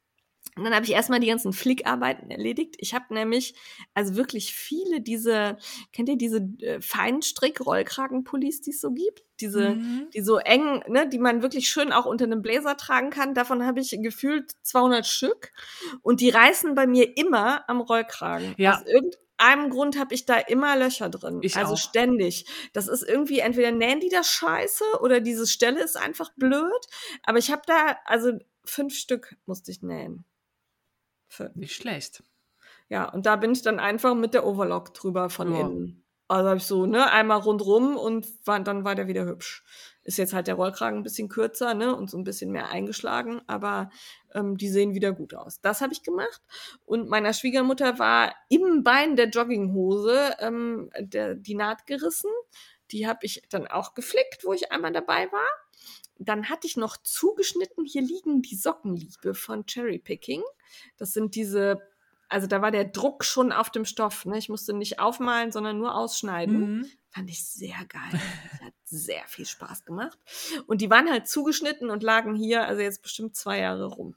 Und 0.55 0.65
dann 0.65 0.75
habe 0.75 0.85
ich 0.85 0.91
erstmal 0.91 1.19
die 1.19 1.27
ganzen 1.27 1.51
Flickarbeiten 1.51 2.29
erledigt. 2.29 2.75
Ich 2.77 2.93
habe 2.93 3.11
nämlich 3.13 3.55
also 3.95 4.15
wirklich 4.15 4.53
viele 4.53 5.01
diese, 5.01 5.57
kennt 5.91 6.09
ihr 6.09 6.17
diese 6.17 6.47
äh, 6.59 6.79
Feinstrick-Rollkragenpullis, 6.79 8.61
die 8.61 8.69
es 8.69 8.81
so 8.81 8.91
gibt? 8.91 9.23
Diese, 9.39 9.71
mhm. 9.71 10.09
die 10.13 10.21
so 10.21 10.37
eng, 10.37 10.83
ne, 10.87 11.09
die 11.09 11.17
man 11.17 11.41
wirklich 11.41 11.69
schön 11.69 11.91
auch 11.91 12.05
unter 12.05 12.25
einem 12.25 12.43
Bläser 12.43 12.77
tragen 12.77 13.09
kann. 13.09 13.33
Davon 13.33 13.65
habe 13.65 13.79
ich 13.79 13.97
gefühlt 13.99 14.51
200 14.61 15.07
Stück. 15.07 15.53
Und 16.03 16.21
die 16.21 16.29
reißen 16.29 16.75
bei 16.75 16.85
mir 16.85 17.17
immer 17.17 17.67
am 17.67 17.81
Rollkragen. 17.81 18.53
Ja. 18.57 18.75
Aus 18.75 18.85
irgendeinem 18.85 19.71
Grund 19.71 19.97
habe 19.97 20.13
ich 20.13 20.27
da 20.27 20.37
immer 20.37 20.75
Löcher 20.75 21.09
drin. 21.09 21.39
Ich 21.41 21.57
also 21.57 21.73
auch. 21.73 21.77
ständig. 21.77 22.45
Das 22.73 22.87
ist 22.87 23.01
irgendwie, 23.01 23.39
entweder 23.39 23.71
nähen 23.71 23.99
die 23.99 24.09
das 24.09 24.29
scheiße 24.29 24.83
oder 25.01 25.19
diese 25.19 25.47
Stelle 25.47 25.83
ist 25.83 25.97
einfach 25.97 26.31
blöd. 26.35 26.85
Aber 27.23 27.39
ich 27.39 27.51
habe 27.51 27.63
da, 27.65 27.97
also 28.05 28.33
fünf 28.63 28.93
Stück 28.93 29.35
musste 29.47 29.71
ich 29.71 29.81
nähen. 29.81 30.25
Fünf. 31.33 31.55
Nicht 31.55 31.75
schlecht. 31.75 32.23
Ja, 32.89 33.09
und 33.09 33.25
da 33.25 33.37
bin 33.37 33.53
ich 33.53 33.63
dann 33.63 33.79
einfach 33.79 34.13
mit 34.13 34.35
der 34.35 34.45
Overlock 34.45 34.93
drüber 34.93 35.31
von 35.31 35.51
ja. 35.51 35.61
innen. 35.61 36.03
Also 36.27 36.47
habe 36.47 36.57
ich 36.57 36.65
so, 36.65 36.85
ne, 36.85 37.11
einmal 37.11 37.39
rundrum 37.39 37.97
und 37.97 38.27
war, 38.45 38.59
dann 38.59 38.83
war 38.85 38.93
der 38.93 39.07
wieder 39.07 39.25
hübsch. 39.25 39.63
Ist 40.03 40.17
jetzt 40.17 40.33
halt 40.33 40.45
der 40.45 40.55
Rollkragen 40.55 40.99
ein 40.99 41.03
bisschen 41.03 41.29
kürzer, 41.29 41.73
ne, 41.73 41.95
und 41.95 42.09
so 42.09 42.17
ein 42.17 42.23
bisschen 42.23 42.51
mehr 42.51 42.69
eingeschlagen, 42.69 43.41
aber 43.47 43.89
ähm, 44.35 44.57
die 44.57 44.69
sehen 44.69 44.93
wieder 44.93 45.11
gut 45.11 45.33
aus. 45.33 45.59
Das 45.59 45.81
habe 45.81 45.91
ich 45.91 46.03
gemacht. 46.03 46.41
Und 46.85 47.09
meiner 47.09 47.33
Schwiegermutter 47.33 47.97
war 47.97 48.35
im 48.49 48.83
Bein 48.83 49.15
der 49.15 49.29
Jogginghose 49.29 50.35
ähm, 50.39 50.91
der, 50.99 51.33
die 51.33 51.55
Naht 51.55 51.87
gerissen. 51.87 52.31
Die 52.91 53.07
habe 53.07 53.19
ich 53.23 53.41
dann 53.49 53.65
auch 53.65 53.95
geflickt, 53.95 54.45
wo 54.45 54.53
ich 54.53 54.71
einmal 54.71 54.91
dabei 54.91 55.31
war. 55.31 55.47
Dann 56.19 56.49
hatte 56.49 56.67
ich 56.67 56.77
noch 56.77 56.97
zugeschnitten, 56.97 57.85
hier 57.85 58.03
liegen 58.03 58.43
die 58.43 58.55
Sockenliebe 58.55 59.33
von 59.33 59.65
Cherry 59.65 59.97
Picking. 59.97 60.43
Das 60.97 61.13
sind 61.13 61.35
diese, 61.35 61.79
also 62.29 62.47
da 62.47 62.61
war 62.61 62.71
der 62.71 62.85
Druck 62.85 63.23
schon 63.23 63.51
auf 63.51 63.69
dem 63.69 63.85
Stoff. 63.85 64.25
Ne? 64.25 64.37
Ich 64.37 64.49
musste 64.49 64.73
nicht 64.73 64.99
aufmalen, 64.99 65.51
sondern 65.51 65.77
nur 65.77 65.95
ausschneiden. 65.95 66.77
Mhm. 66.77 66.91
Fand 67.09 67.29
ich 67.29 67.45
sehr 67.45 67.85
geil. 67.87 68.19
Hat 68.63 68.73
sehr 68.83 69.23
viel 69.27 69.45
Spaß 69.45 69.85
gemacht. 69.85 70.17
Und 70.65 70.81
die 70.81 70.89
waren 70.89 71.09
halt 71.09 71.27
zugeschnitten 71.27 71.89
und 71.89 72.03
lagen 72.03 72.35
hier, 72.35 72.65
also 72.65 72.81
jetzt 72.81 73.01
bestimmt 73.03 73.35
zwei 73.35 73.59
Jahre 73.59 73.85
rum. 73.85 74.15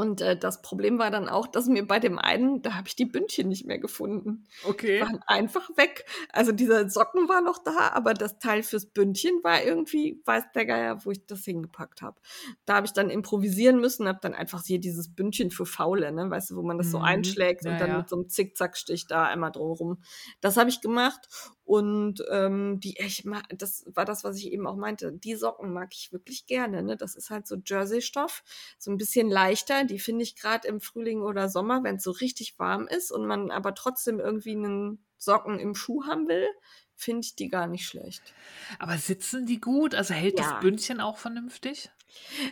Und 0.00 0.22
äh, 0.22 0.34
das 0.34 0.62
Problem 0.62 0.98
war 0.98 1.10
dann 1.10 1.28
auch, 1.28 1.46
dass 1.46 1.66
mir 1.66 1.86
bei 1.86 1.98
dem 1.98 2.18
einen, 2.18 2.62
da 2.62 2.72
habe 2.74 2.88
ich 2.88 2.96
die 2.96 3.04
Bündchen 3.04 3.50
nicht 3.50 3.66
mehr 3.66 3.78
gefunden. 3.78 4.44
Okay. 4.64 4.96
Die 4.96 5.02
waren 5.02 5.20
einfach 5.26 5.68
weg. 5.76 6.06
Also 6.32 6.52
dieser 6.52 6.88
Socken 6.88 7.28
war 7.28 7.42
noch 7.42 7.62
da, 7.62 7.90
aber 7.92 8.14
das 8.14 8.38
Teil 8.38 8.62
fürs 8.62 8.86
Bündchen 8.86 9.44
war 9.44 9.62
irgendwie, 9.62 10.22
weiß 10.24 10.44
der 10.54 10.64
Geier, 10.64 11.04
wo 11.04 11.10
ich 11.10 11.26
das 11.26 11.44
hingepackt 11.44 12.00
habe. 12.00 12.18
Da 12.64 12.76
habe 12.76 12.86
ich 12.86 12.94
dann 12.94 13.10
improvisieren 13.10 13.78
müssen, 13.78 14.08
habe 14.08 14.20
dann 14.22 14.32
einfach 14.32 14.64
hier 14.64 14.80
dieses 14.80 15.14
Bündchen 15.14 15.50
für 15.50 15.66
Faule, 15.66 16.12
ne, 16.12 16.30
weißt 16.30 16.52
du, 16.52 16.56
wo 16.56 16.62
man 16.62 16.78
das 16.78 16.90
so 16.90 17.00
mhm. 17.00 17.04
einschlägt 17.04 17.66
ja, 17.66 17.72
und 17.72 17.78
dann 17.78 17.90
ja. 17.90 17.98
mit 17.98 18.08
so 18.08 18.16
einem 18.16 18.30
Zickzackstich 18.30 19.06
da 19.06 19.24
einmal 19.24 19.52
drumherum. 19.52 20.02
Das 20.40 20.56
habe 20.56 20.70
ich 20.70 20.80
gemacht 20.80 21.28
und 21.70 22.24
ähm, 22.32 22.80
die, 22.80 22.96
ich 22.98 23.24
mag, 23.24 23.44
das 23.56 23.84
war 23.94 24.04
das, 24.04 24.24
was 24.24 24.36
ich 24.36 24.50
eben 24.50 24.66
auch 24.66 24.74
meinte. 24.74 25.12
Die 25.12 25.36
Socken 25.36 25.72
mag 25.72 25.90
ich 25.92 26.12
wirklich 26.12 26.46
gerne. 26.46 26.82
Ne? 26.82 26.96
Das 26.96 27.14
ist 27.14 27.30
halt 27.30 27.46
so 27.46 27.58
Jersey-Stoff, 27.64 28.42
so 28.76 28.90
ein 28.90 28.96
bisschen 28.96 29.30
leichter. 29.30 29.84
Die 29.84 30.00
finde 30.00 30.24
ich 30.24 30.34
gerade 30.34 30.66
im 30.66 30.80
Frühling 30.80 31.22
oder 31.22 31.48
Sommer, 31.48 31.84
wenn 31.84 31.94
es 31.94 32.02
so 32.02 32.10
richtig 32.10 32.58
warm 32.58 32.88
ist 32.88 33.12
und 33.12 33.24
man 33.24 33.52
aber 33.52 33.72
trotzdem 33.76 34.18
irgendwie 34.18 34.56
einen 34.56 35.04
Socken 35.16 35.60
im 35.60 35.76
Schuh 35.76 36.06
haben 36.06 36.26
will, 36.26 36.48
finde 36.96 37.20
ich 37.20 37.36
die 37.36 37.48
gar 37.48 37.68
nicht 37.68 37.86
schlecht. 37.86 38.34
Aber 38.80 38.98
sitzen 38.98 39.46
die 39.46 39.60
gut? 39.60 39.94
Also 39.94 40.12
hält 40.12 40.40
ja. 40.40 40.50
das 40.50 40.60
Bündchen 40.60 41.00
auch 41.00 41.18
vernünftig? 41.18 41.92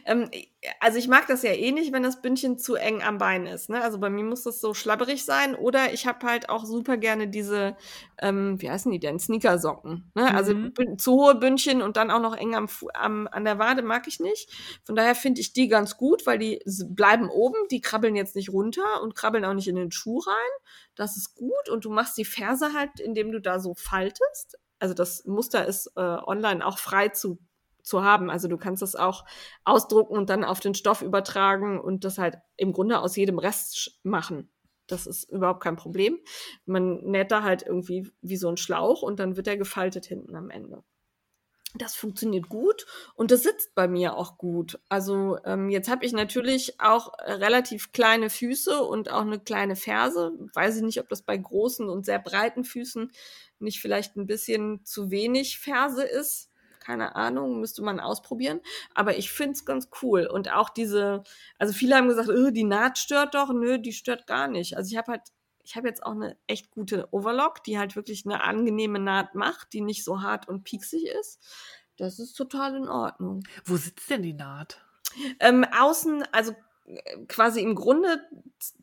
Ähm, 0.04 0.30
also 0.80 0.98
ich 0.98 1.08
mag 1.08 1.26
das 1.26 1.42
ja 1.42 1.52
eh 1.52 1.70
nicht, 1.72 1.92
wenn 1.92 2.02
das 2.02 2.20
Bündchen 2.20 2.58
zu 2.58 2.74
eng 2.74 3.02
am 3.02 3.18
Bein 3.18 3.46
ist. 3.46 3.70
Ne? 3.70 3.80
Also 3.80 3.98
bei 3.98 4.10
mir 4.10 4.24
muss 4.24 4.42
das 4.42 4.60
so 4.60 4.74
schlabberig 4.74 5.24
sein. 5.24 5.54
Oder 5.54 5.92
ich 5.92 6.06
habe 6.06 6.26
halt 6.26 6.48
auch 6.48 6.64
super 6.64 6.96
gerne 6.96 7.28
diese, 7.28 7.76
ähm, 8.18 8.60
wie 8.60 8.70
heißen 8.70 8.90
die 8.90 8.98
denn, 8.98 9.18
Sneakersocken. 9.18 10.10
Ne? 10.14 10.34
Also 10.34 10.54
mhm. 10.54 10.72
Also 10.78 10.96
zu 10.96 11.12
hohe 11.12 11.34
Bündchen 11.36 11.82
und 11.82 11.96
dann 11.96 12.10
auch 12.10 12.20
noch 12.20 12.36
eng 12.36 12.54
am, 12.54 12.68
am, 12.94 13.28
an 13.30 13.44
der 13.44 13.58
Wade 13.58 13.82
mag 13.82 14.06
ich 14.06 14.20
nicht. 14.20 14.50
Von 14.84 14.96
daher 14.96 15.14
finde 15.14 15.40
ich 15.40 15.52
die 15.52 15.68
ganz 15.68 15.96
gut, 15.96 16.26
weil 16.26 16.38
die 16.38 16.60
bleiben 16.88 17.30
oben, 17.30 17.56
die 17.70 17.80
krabbeln 17.80 18.16
jetzt 18.16 18.36
nicht 18.36 18.50
runter 18.52 19.02
und 19.02 19.14
krabbeln 19.14 19.44
auch 19.44 19.54
nicht 19.54 19.68
in 19.68 19.76
den 19.76 19.92
Schuh 19.92 20.18
rein. 20.18 20.34
Das 20.94 21.16
ist 21.16 21.34
gut. 21.34 21.68
Und 21.70 21.84
du 21.84 21.90
machst 21.90 22.18
die 22.18 22.24
Ferse 22.24 22.72
halt, 22.72 23.00
indem 23.00 23.32
du 23.32 23.40
da 23.40 23.60
so 23.60 23.74
faltest. 23.74 24.58
Also 24.78 24.94
das 24.94 25.24
Muster 25.24 25.66
ist 25.66 25.90
äh, 25.96 26.00
online 26.00 26.64
auch 26.64 26.78
frei 26.78 27.08
zu 27.08 27.38
zu 27.88 28.04
haben. 28.04 28.30
Also 28.30 28.48
du 28.48 28.56
kannst 28.56 28.82
das 28.82 28.94
auch 28.94 29.24
ausdrucken 29.64 30.16
und 30.16 30.30
dann 30.30 30.44
auf 30.44 30.60
den 30.60 30.74
Stoff 30.74 31.02
übertragen 31.02 31.80
und 31.80 32.04
das 32.04 32.18
halt 32.18 32.38
im 32.56 32.72
Grunde 32.72 33.00
aus 33.00 33.16
jedem 33.16 33.38
Rest 33.38 33.98
machen. 34.02 34.50
Das 34.86 35.06
ist 35.06 35.30
überhaupt 35.30 35.62
kein 35.62 35.76
Problem. 35.76 36.18
Man 36.64 36.98
näht 37.04 37.30
da 37.30 37.42
halt 37.42 37.62
irgendwie 37.62 38.10
wie 38.22 38.36
so 38.36 38.48
ein 38.48 38.56
Schlauch 38.56 39.02
und 39.02 39.20
dann 39.20 39.36
wird 39.36 39.46
er 39.46 39.56
gefaltet 39.56 40.06
hinten 40.06 40.34
am 40.34 40.50
Ende. 40.50 40.82
Das 41.74 41.94
funktioniert 41.94 42.48
gut 42.48 42.86
und 43.14 43.30
das 43.30 43.42
sitzt 43.42 43.74
bei 43.74 43.88
mir 43.88 44.16
auch 44.16 44.38
gut. 44.38 44.80
Also 44.88 45.38
ähm, 45.44 45.68
jetzt 45.68 45.90
habe 45.90 46.06
ich 46.06 46.12
natürlich 46.12 46.80
auch 46.80 47.12
relativ 47.18 47.92
kleine 47.92 48.30
Füße 48.30 48.82
und 48.82 49.10
auch 49.10 49.20
eine 49.20 49.38
kleine 49.38 49.76
Ferse. 49.76 50.32
Weiß 50.54 50.76
ich 50.76 50.82
nicht, 50.82 50.98
ob 50.98 51.10
das 51.10 51.20
bei 51.20 51.36
großen 51.36 51.86
und 51.90 52.06
sehr 52.06 52.20
breiten 52.20 52.64
Füßen 52.64 53.12
nicht 53.58 53.80
vielleicht 53.80 54.16
ein 54.16 54.26
bisschen 54.26 54.82
zu 54.86 55.10
wenig 55.10 55.58
Ferse 55.58 56.04
ist 56.04 56.50
keine 56.88 57.16
Ahnung, 57.16 57.60
müsste 57.60 57.82
man 57.82 58.00
ausprobieren. 58.00 58.60
Aber 58.94 59.18
ich 59.18 59.30
finde 59.30 59.52
es 59.52 59.66
ganz 59.66 59.90
cool. 60.00 60.26
Und 60.26 60.50
auch 60.50 60.70
diese, 60.70 61.22
also 61.58 61.74
viele 61.74 61.94
haben 61.94 62.08
gesagt, 62.08 62.30
oh, 62.30 62.50
die 62.50 62.64
Naht 62.64 62.96
stört 62.96 63.34
doch. 63.34 63.52
Nö, 63.52 63.78
die 63.78 63.92
stört 63.92 64.26
gar 64.26 64.48
nicht. 64.48 64.74
Also 64.78 64.90
ich 64.90 64.96
habe 64.96 65.12
halt, 65.12 65.22
ich 65.62 65.76
habe 65.76 65.86
jetzt 65.86 66.02
auch 66.02 66.12
eine 66.12 66.38
echt 66.46 66.70
gute 66.70 67.12
Overlock, 67.12 67.62
die 67.62 67.78
halt 67.78 67.94
wirklich 67.94 68.24
eine 68.24 68.42
angenehme 68.42 68.98
Naht 68.98 69.34
macht, 69.34 69.74
die 69.74 69.82
nicht 69.82 70.02
so 70.02 70.22
hart 70.22 70.48
und 70.48 70.64
pieksig 70.64 71.04
ist. 71.20 71.44
Das 71.98 72.18
ist 72.18 72.32
total 72.32 72.76
in 72.76 72.88
Ordnung. 72.88 73.42
Wo 73.66 73.76
sitzt 73.76 74.08
denn 74.08 74.22
die 74.22 74.32
Naht? 74.32 74.80
Ähm, 75.40 75.66
außen, 75.78 76.24
also 76.32 76.54
quasi 77.28 77.60
im 77.60 77.74
Grunde, 77.74 78.22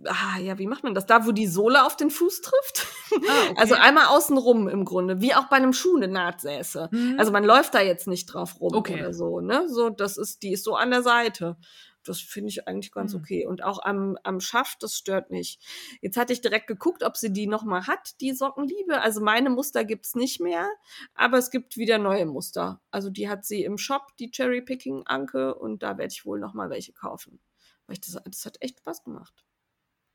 ah, 0.06 0.40
ja, 0.40 0.58
wie 0.60 0.68
macht 0.68 0.84
man 0.84 0.94
das? 0.94 1.06
Da, 1.06 1.26
wo 1.26 1.32
die 1.32 1.48
Sohle 1.48 1.86
auf 1.86 1.98
den 1.98 2.10
Fuß 2.12 2.42
trifft. 2.42 2.88
Ah, 3.12 3.16
okay. 3.50 3.56
Also 3.58 3.76
einmal 3.76 4.06
außenrum 4.08 4.68
im 4.68 4.86
Grunde, 4.86 5.22
wie 5.22 5.34
auch 5.34 5.46
bei 5.46 5.58
einem 5.58 5.74
Schuh 5.74 5.96
eine 5.96 6.08
Nahtsäße. 6.08 6.90
Mhm. 6.92 7.16
Also 7.18 7.32
man 7.32 7.44
läuft 7.44 7.74
da 7.74 7.82
jetzt 7.82 8.08
nicht 8.08 8.28
drauf 8.28 8.60
rum 8.60 8.76
okay. 8.76 8.96
oder 8.96 9.14
so, 9.14 9.40
ne? 9.40 9.68
So, 9.70 9.90
das 9.90 10.18
ist, 10.18 10.44
die 10.44 10.54
ist 10.54 10.64
so 10.64 10.76
an 10.76 10.92
der 10.92 11.02
Seite. 11.02 11.58
Das 12.04 12.20
finde 12.20 12.50
ich 12.50 12.68
eigentlich 12.68 12.92
ganz 12.92 13.14
mhm. 13.14 13.20
okay. 13.22 13.48
Und 13.48 13.64
auch 13.64 13.80
am, 13.84 14.18
am 14.24 14.40
Schaft, 14.40 14.84
das 14.84 14.96
stört 14.96 15.32
nicht. 15.32 15.60
Jetzt 16.02 16.18
hatte 16.18 16.34
ich 16.34 16.42
direkt 16.42 16.68
geguckt, 16.68 17.04
ob 17.04 17.18
sie 17.18 17.34
die 17.34 17.48
nochmal 17.48 17.88
hat, 17.88 18.22
die 18.22 18.34
Sockenliebe. 18.34 19.02
Also 19.02 19.22
meine 19.22 19.50
Muster 19.50 19.84
gibt's 19.84 20.14
nicht 20.14 20.40
mehr, 20.40 20.70
aber 21.16 21.38
es 21.38 21.50
gibt 21.50 21.78
wieder 21.78 21.98
neue 21.98 22.28
Muster. 22.28 22.82
Also 22.92 23.10
die 23.10 23.28
hat 23.28 23.46
sie 23.46 23.64
im 23.64 23.80
Shop, 23.80 24.16
die 24.20 24.30
Cherry 24.30 24.62
Picking 24.62 25.04
Anke, 25.08 25.56
und 25.56 25.82
da 25.82 25.98
werde 25.98 26.14
ich 26.14 26.26
wohl 26.26 26.40
nochmal 26.40 26.70
welche 26.70 26.94
kaufen. 26.94 27.40
Weil 27.88 27.96
ich 27.96 28.02
das, 28.02 28.18
das 28.24 28.46
hat 28.46 28.62
echt 28.62 28.80
Spaß 28.80 29.04
gemacht. 29.04 29.46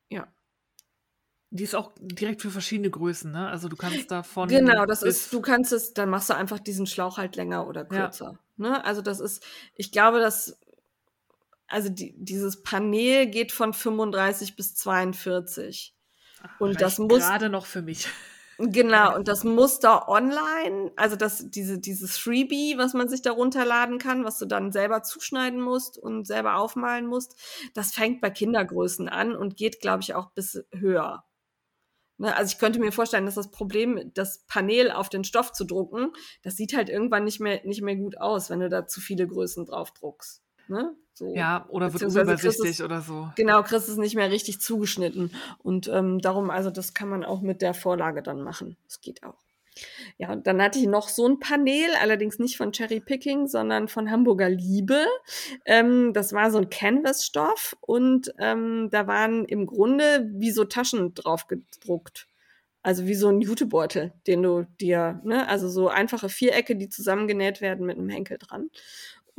Ja. 0.08 0.32
Die 1.50 1.64
ist 1.64 1.74
auch 1.74 1.92
direkt 1.98 2.42
für 2.42 2.50
verschiedene 2.50 2.90
Größen, 2.90 3.32
ne? 3.32 3.48
Also 3.48 3.68
du 3.68 3.76
kannst 3.76 4.10
davon. 4.10 4.48
Genau, 4.48 4.86
das 4.86 5.02
ist, 5.02 5.32
du 5.32 5.40
kannst 5.40 5.72
es, 5.72 5.94
dann 5.94 6.08
machst 6.08 6.30
du 6.30 6.36
einfach 6.36 6.60
diesen 6.60 6.86
Schlauch 6.86 7.18
halt 7.18 7.34
länger 7.34 7.66
oder 7.66 7.84
kürzer. 7.84 8.38
Ja. 8.56 8.68
Ne? 8.68 8.84
Also 8.84 9.02
das 9.02 9.18
ist, 9.18 9.44
ich 9.74 9.90
glaube, 9.90 10.20
dass, 10.20 10.60
also 11.66 11.88
die, 11.88 12.14
dieses 12.16 12.62
Panel 12.62 13.26
geht 13.26 13.50
von 13.50 13.74
35 13.74 14.54
bis 14.54 14.76
42. 14.76 15.94
Ach, 16.42 16.60
und 16.60 16.80
das 16.80 16.98
muss. 16.98 17.18
Gerade 17.18 17.48
noch 17.48 17.66
für 17.66 17.82
mich. 17.82 18.06
Genau, 18.62 19.16
und 19.16 19.26
das 19.26 19.42
Muster 19.42 20.06
online, 20.10 20.92
also 20.96 21.16
das, 21.16 21.48
diese, 21.50 21.78
dieses 21.78 22.18
Freebie, 22.18 22.76
was 22.76 22.92
man 22.92 23.08
sich 23.08 23.22
da 23.22 23.30
runterladen 23.32 23.96
kann, 23.98 24.24
was 24.24 24.38
du 24.38 24.44
dann 24.44 24.70
selber 24.70 25.02
zuschneiden 25.02 25.60
musst 25.62 25.96
und 25.96 26.26
selber 26.26 26.56
aufmalen 26.56 27.06
musst, 27.06 27.36
das 27.72 27.92
fängt 27.94 28.20
bei 28.20 28.28
Kindergrößen 28.28 29.08
an 29.08 29.34
und 29.34 29.56
geht, 29.56 29.80
glaube 29.80 30.02
ich, 30.02 30.14
auch 30.14 30.32
bis 30.32 30.62
höher. 30.72 31.24
Ne, 32.18 32.36
also 32.36 32.52
ich 32.52 32.58
könnte 32.58 32.80
mir 32.80 32.92
vorstellen, 32.92 33.26
dass 33.26 33.36
das 33.36 33.50
Problem, 33.50 34.12
das 34.14 34.44
Panel 34.46 34.90
auf 34.90 35.08
den 35.08 35.24
Stoff 35.24 35.52
zu 35.52 35.64
drucken, 35.64 36.12
das 36.42 36.56
sieht 36.56 36.76
halt 36.76 36.90
irgendwann 36.90 37.24
nicht 37.24 37.40
mehr, 37.40 37.62
nicht 37.64 37.82
mehr 37.82 37.96
gut 37.96 38.18
aus, 38.18 38.50
wenn 38.50 38.60
du 38.60 38.68
da 38.68 38.86
zu 38.86 39.00
viele 39.00 39.26
Größen 39.26 39.66
drauf 39.66 39.92
druckst. 39.92 40.42
Ne? 40.70 40.94
So. 41.14 41.34
Ja, 41.34 41.66
oder 41.68 41.92
wird 41.92 42.04
unübersichtlich 42.04 42.82
oder 42.82 43.02
so. 43.02 43.28
Genau, 43.36 43.62
kriegst 43.62 43.88
es 43.88 43.96
nicht 43.96 44.14
mehr 44.14 44.30
richtig 44.30 44.60
zugeschnitten. 44.60 45.32
Und 45.58 45.88
ähm, 45.88 46.20
darum, 46.20 46.48
also 46.48 46.70
das 46.70 46.94
kann 46.94 47.08
man 47.08 47.24
auch 47.24 47.42
mit 47.42 47.60
der 47.60 47.74
Vorlage 47.74 48.22
dann 48.22 48.40
machen. 48.40 48.76
Das 48.86 49.00
geht 49.00 49.22
auch. 49.22 49.36
Ja, 50.18 50.32
und 50.32 50.46
dann 50.46 50.62
hatte 50.62 50.78
ich 50.78 50.86
noch 50.86 51.08
so 51.08 51.26
ein 51.26 51.40
Panel, 51.40 51.90
allerdings 52.00 52.38
nicht 52.38 52.56
von 52.56 52.72
Cherry 52.72 53.00
Picking, 53.00 53.48
sondern 53.48 53.88
von 53.88 54.10
Hamburger 54.10 54.48
Liebe. 54.48 55.04
Ähm, 55.64 56.12
das 56.12 56.32
war 56.32 56.50
so 56.50 56.58
ein 56.58 56.70
Canvas-Stoff 56.70 57.76
und 57.80 58.32
ähm, 58.38 58.88
da 58.90 59.06
waren 59.06 59.44
im 59.44 59.66
Grunde 59.66 60.30
wie 60.32 60.52
so 60.52 60.64
Taschen 60.64 61.14
drauf 61.14 61.48
gedruckt. 61.48 62.28
Also 62.82 63.06
wie 63.06 63.14
so 63.14 63.28
ein 63.28 63.42
Jutebeutel, 63.42 64.12
den 64.26 64.42
du 64.42 64.66
dir, 64.80 65.20
ne, 65.22 65.46
also 65.48 65.68
so 65.68 65.88
einfache 65.88 66.30
Vierecke, 66.30 66.76
die 66.76 66.88
zusammengenäht 66.88 67.60
werden 67.60 67.84
mit 67.84 67.98
einem 67.98 68.08
Henkel 68.08 68.38
dran. 68.38 68.70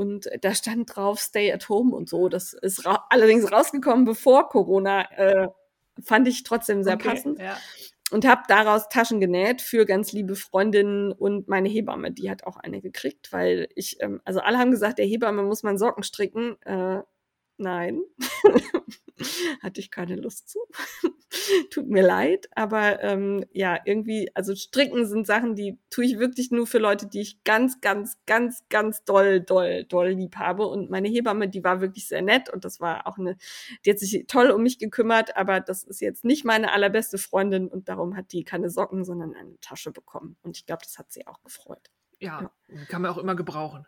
Und 0.01 0.27
da 0.41 0.55
stand 0.55 0.95
drauf 0.95 1.19
Stay 1.19 1.53
at 1.53 1.69
Home 1.69 1.95
und 1.95 2.09
so. 2.09 2.27
Das 2.27 2.53
ist 2.53 2.87
ra 2.87 3.05
allerdings 3.11 3.51
rausgekommen 3.51 4.03
bevor 4.03 4.49
Corona. 4.49 5.03
Äh, 5.11 5.49
fand 6.01 6.27
ich 6.27 6.41
trotzdem 6.41 6.83
sehr 6.83 6.95
okay, 6.95 7.09
passend. 7.09 7.37
Ja. 7.37 7.55
Und 8.09 8.25
habe 8.25 8.41
daraus 8.47 8.89
Taschen 8.89 9.19
genäht 9.19 9.61
für 9.61 9.85
ganz 9.85 10.11
liebe 10.11 10.35
Freundinnen 10.35 11.11
und 11.11 11.47
meine 11.49 11.69
Hebamme. 11.69 12.09
Die 12.09 12.31
hat 12.31 12.45
auch 12.45 12.57
eine 12.57 12.81
gekriegt, 12.81 13.31
weil 13.31 13.69
ich, 13.75 14.01
ähm, 14.01 14.21
also 14.25 14.39
alle 14.39 14.57
haben 14.57 14.71
gesagt, 14.71 14.97
der 14.97 15.05
Hebamme 15.05 15.43
muss 15.43 15.61
man 15.61 15.77
Socken 15.77 16.01
stricken. 16.01 16.59
Äh, 16.63 17.03
nein. 17.57 18.01
Hatte 19.61 19.79
ich 19.79 19.91
keine 19.91 20.15
Lust 20.15 20.49
zu. 20.49 20.59
Tut 21.69 21.87
mir 21.87 22.05
leid, 22.05 22.47
aber 22.55 23.01
ähm, 23.01 23.45
ja, 23.53 23.79
irgendwie, 23.85 24.29
also 24.35 24.53
Stricken 24.53 25.05
sind 25.07 25.25
Sachen, 25.25 25.55
die 25.55 25.77
tue 25.89 26.05
ich 26.05 26.19
wirklich 26.19 26.51
nur 26.51 26.67
für 26.67 26.77
Leute, 26.77 27.07
die 27.07 27.21
ich 27.21 27.43
ganz, 27.43 27.79
ganz, 27.79 28.17
ganz, 28.25 28.65
ganz 28.69 29.03
doll, 29.05 29.39
doll, 29.39 29.85
doll 29.85 30.09
lieb 30.09 30.35
habe. 30.35 30.67
Und 30.67 30.89
meine 30.89 31.07
Hebamme, 31.07 31.47
die 31.47 31.63
war 31.63 31.79
wirklich 31.79 32.07
sehr 32.07 32.21
nett 32.21 32.49
und 32.49 32.65
das 32.65 32.79
war 32.81 33.07
auch 33.07 33.17
eine, 33.17 33.37
die 33.85 33.91
hat 33.91 33.99
sich 33.99 34.25
toll 34.27 34.51
um 34.51 34.63
mich 34.63 34.77
gekümmert, 34.77 35.37
aber 35.37 35.61
das 35.61 35.83
ist 35.83 36.01
jetzt 36.01 36.25
nicht 36.25 36.43
meine 36.43 36.73
allerbeste 36.73 37.17
Freundin 37.17 37.67
und 37.67 37.87
darum 37.87 38.17
hat 38.17 38.33
die 38.33 38.43
keine 38.43 38.69
Socken, 38.69 39.05
sondern 39.05 39.33
eine 39.33 39.57
Tasche 39.61 39.91
bekommen. 39.91 40.35
Und 40.41 40.57
ich 40.57 40.65
glaube, 40.65 40.81
das 40.83 40.97
hat 40.97 41.11
sie 41.11 41.27
auch 41.27 41.41
gefreut. 41.43 41.89
Ja, 42.19 42.51
ja. 42.67 42.85
kann 42.89 43.01
man 43.01 43.11
auch 43.11 43.17
immer 43.17 43.35
gebrauchen. 43.35 43.85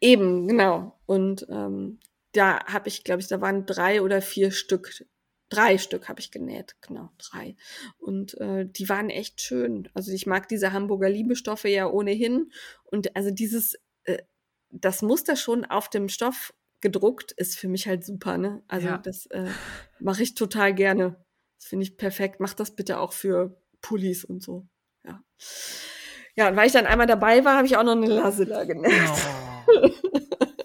Eben, 0.00 0.46
genau. 0.48 0.98
Und 1.06 1.46
ähm, 1.50 1.98
da 2.36 2.64
habe 2.66 2.88
ich, 2.88 3.04
glaube 3.04 3.20
ich, 3.20 3.28
da 3.28 3.40
waren 3.40 3.66
drei 3.66 4.02
oder 4.02 4.20
vier 4.22 4.50
Stück. 4.50 5.04
Drei 5.48 5.78
Stück 5.78 6.08
habe 6.08 6.20
ich 6.20 6.32
genäht, 6.32 6.76
genau, 6.80 7.10
drei. 7.18 7.56
Und 7.98 8.34
äh, 8.40 8.66
die 8.66 8.88
waren 8.88 9.10
echt 9.10 9.40
schön. 9.40 9.88
Also 9.94 10.10
ich 10.12 10.26
mag 10.26 10.48
diese 10.48 10.72
Hamburger 10.72 11.08
Liebestoffe 11.08 11.68
ja 11.68 11.86
ohnehin. 11.86 12.50
Und 12.84 13.14
also 13.14 13.30
dieses, 13.30 13.76
äh, 14.04 14.18
das 14.70 15.02
Muster 15.02 15.36
schon 15.36 15.64
auf 15.64 15.88
dem 15.88 16.08
Stoff 16.08 16.52
gedruckt 16.80 17.32
ist 17.32 17.58
für 17.58 17.68
mich 17.68 17.86
halt 17.86 18.04
super, 18.04 18.38
ne? 18.38 18.62
Also 18.68 18.88
ja. 18.88 18.98
das 18.98 19.26
äh, 19.26 19.48
mache 20.00 20.24
ich 20.24 20.34
total 20.34 20.74
gerne. 20.74 21.24
Das 21.58 21.68
finde 21.68 21.84
ich 21.84 21.96
perfekt. 21.96 22.40
Mach 22.40 22.54
das 22.54 22.74
bitte 22.74 22.98
auch 22.98 23.12
für 23.12 23.60
Pullis 23.80 24.24
und 24.24 24.42
so. 24.42 24.66
Ja. 25.04 25.22
Ja, 26.34 26.48
und 26.48 26.56
weil 26.56 26.66
ich 26.66 26.72
dann 26.72 26.86
einmal 26.86 27.06
dabei 27.06 27.44
war, 27.44 27.56
habe 27.56 27.66
ich 27.66 27.76
auch 27.76 27.84
noch 27.84 27.92
eine 27.92 28.06
Lasilla 28.06 28.64
genäht. 28.64 28.92
Oh. 29.68 29.90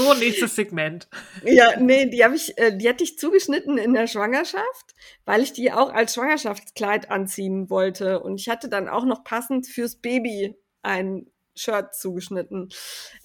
So, 0.00 0.14
nächstes 0.14 0.56
Segment. 0.56 1.08
Ja, 1.44 1.78
nee, 1.78 2.06
die 2.06 2.24
habe 2.24 2.36
ich, 2.36 2.56
äh, 2.58 2.76
die 2.76 2.88
hatte 2.88 3.04
ich 3.04 3.18
zugeschnitten 3.18 3.78
in 3.78 3.92
der 3.92 4.06
Schwangerschaft, 4.06 4.94
weil 5.24 5.42
ich 5.42 5.52
die 5.52 5.72
auch 5.72 5.92
als 5.92 6.14
Schwangerschaftskleid 6.14 7.10
anziehen 7.10 7.70
wollte. 7.70 8.20
Und 8.20 8.40
ich 8.40 8.48
hatte 8.48 8.68
dann 8.68 8.88
auch 8.88 9.04
noch 9.04 9.24
passend 9.24 9.66
fürs 9.66 9.96
Baby 9.96 10.56
ein 10.82 11.26
Shirt 11.54 11.94
zugeschnitten. 11.94 12.70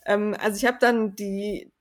Ähm, 0.05 0.35
also 0.39 0.57
ich 0.57 0.65
habe 0.65 0.77
dann 0.79 1.15
die, 1.15 1.71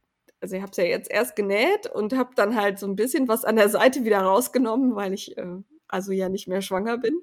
also 0.40 0.56
ich 0.56 0.62
habe 0.62 0.70
es 0.70 0.76
ja 0.76 0.84
jetzt 0.84 1.10
erst 1.10 1.36
genäht 1.36 1.86
und 1.86 2.16
habe 2.16 2.30
dann 2.36 2.54
halt 2.54 2.78
so 2.78 2.86
ein 2.86 2.96
bisschen 2.96 3.28
was 3.28 3.44
an 3.44 3.56
der 3.56 3.68
Seite 3.68 4.04
wieder 4.04 4.20
rausgenommen, 4.20 4.94
weil 4.94 5.12
ich 5.12 5.36
äh, 5.36 5.56
also 5.88 6.12
ja 6.12 6.28
nicht 6.28 6.48
mehr 6.48 6.62
schwanger 6.62 6.98
bin. 6.98 7.20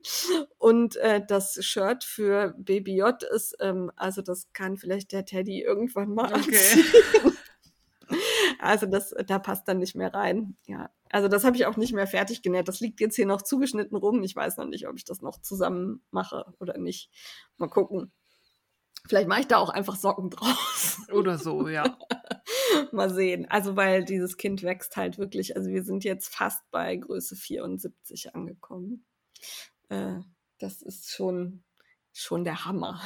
Und 0.58 0.96
äh, 0.98 1.22
das 1.26 1.64
Shirt 1.64 2.04
für 2.04 2.54
Baby 2.58 2.98
J 2.98 3.22
ist, 3.24 3.56
ähm, 3.60 3.92
also 3.96 4.22
das 4.22 4.52
kann 4.54 4.78
vielleicht 4.78 5.12
der 5.12 5.26
Teddy 5.26 5.62
irgendwann 5.62 6.14
mal 6.14 6.34
okay. 6.34 6.40
anziehen. 6.40 6.86
Also 8.62 8.86
das, 8.86 9.14
da 9.26 9.40
passt 9.40 9.68
dann 9.68 9.80
nicht 9.80 9.96
mehr 9.96 10.14
rein. 10.14 10.56
Ja, 10.68 10.92
also 11.10 11.28
das 11.28 11.44
habe 11.44 11.56
ich 11.56 11.66
auch 11.66 11.78
nicht 11.78 11.94
mehr 11.94 12.06
fertig 12.06 12.44
genäht. 12.44 12.68
Das 12.68 12.80
liegt 12.80 13.00
jetzt 13.00 13.16
hier 13.16 13.26
noch 13.26 13.42
zugeschnitten 13.42 13.98
rum. 13.98 14.22
Ich 14.22 14.36
weiß 14.36 14.58
noch 14.58 14.68
nicht, 14.68 14.88
ob 14.88 14.96
ich 14.96 15.04
das 15.04 15.22
noch 15.22 15.42
zusammen 15.42 16.04
mache 16.12 16.46
oder 16.60 16.78
nicht. 16.78 17.10
Mal 17.58 17.70
gucken. 17.70 18.12
Vielleicht 19.08 19.28
mache 19.28 19.40
ich 19.42 19.48
da 19.48 19.58
auch 19.58 19.70
einfach 19.70 19.96
Socken 19.96 20.30
draus. 20.30 21.00
Oder 21.12 21.40
so, 21.40 21.68
ja. 21.68 21.98
Mal 22.92 23.10
sehen. 23.10 23.48
Also, 23.50 23.76
weil 23.76 24.06
dieses 24.06 24.38
Kind 24.38 24.62
wächst 24.62 24.96
halt 24.96 25.18
wirklich. 25.18 25.56
Also, 25.58 25.72
wir 25.72 25.84
sind 25.84 26.04
jetzt 26.04 26.28
fast 26.28 26.62
bei 26.70 26.96
Größe 26.98 27.36
74 27.36 28.36
angekommen. 28.36 29.06
Äh, 29.90 30.20
das 30.60 30.84
ist 30.84 31.10
schon, 31.10 31.64
schon 32.14 32.44
der 32.44 32.66
Hammer. 32.66 33.02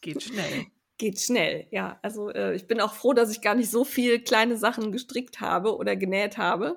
Geht 0.00 0.22
schnell. 0.22 0.66
Geht 0.98 1.20
schnell, 1.20 1.68
ja. 1.70 1.98
Also 2.02 2.30
äh, 2.30 2.54
ich 2.56 2.66
bin 2.66 2.80
auch 2.80 2.92
froh, 2.92 3.12
dass 3.12 3.30
ich 3.30 3.40
gar 3.40 3.54
nicht 3.54 3.70
so 3.70 3.84
viel 3.84 4.20
kleine 4.20 4.56
Sachen 4.56 4.90
gestrickt 4.90 5.40
habe 5.40 5.76
oder 5.76 5.94
genäht 5.94 6.38
habe 6.38 6.76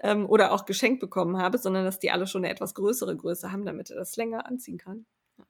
ähm, 0.00 0.28
oder 0.28 0.50
auch 0.52 0.64
geschenkt 0.64 0.98
bekommen 1.00 1.38
habe, 1.38 1.56
sondern 1.56 1.84
dass 1.84 2.00
die 2.00 2.10
alle 2.10 2.26
schon 2.26 2.44
eine 2.44 2.52
etwas 2.52 2.74
größere 2.74 3.16
Größe 3.16 3.52
haben, 3.52 3.64
damit 3.64 3.90
er 3.90 3.96
das 3.96 4.16
länger 4.16 4.46
anziehen 4.46 4.78
kann. 4.78 5.06
Ja, 5.38 5.44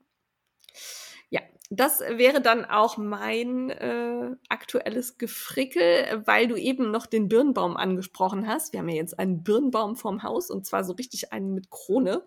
das 1.72 2.00
wäre 2.00 2.40
dann 2.42 2.64
auch 2.64 2.96
mein 2.96 3.70
äh, 3.70 4.34
aktuelles 4.48 5.18
Gefrickel, 5.18 6.20
weil 6.26 6.48
du 6.48 6.56
eben 6.56 6.90
noch 6.90 7.06
den 7.06 7.28
Birnbaum 7.28 7.76
angesprochen 7.76 8.48
hast. 8.48 8.72
Wir 8.72 8.80
haben 8.80 8.88
ja 8.88 8.96
jetzt 8.96 9.20
einen 9.20 9.44
Birnbaum 9.44 9.94
vorm 9.94 10.24
Haus 10.24 10.50
und 10.50 10.66
zwar 10.66 10.82
so 10.82 10.94
richtig 10.94 11.32
einen 11.32 11.54
mit 11.54 11.70
Krone. 11.70 12.24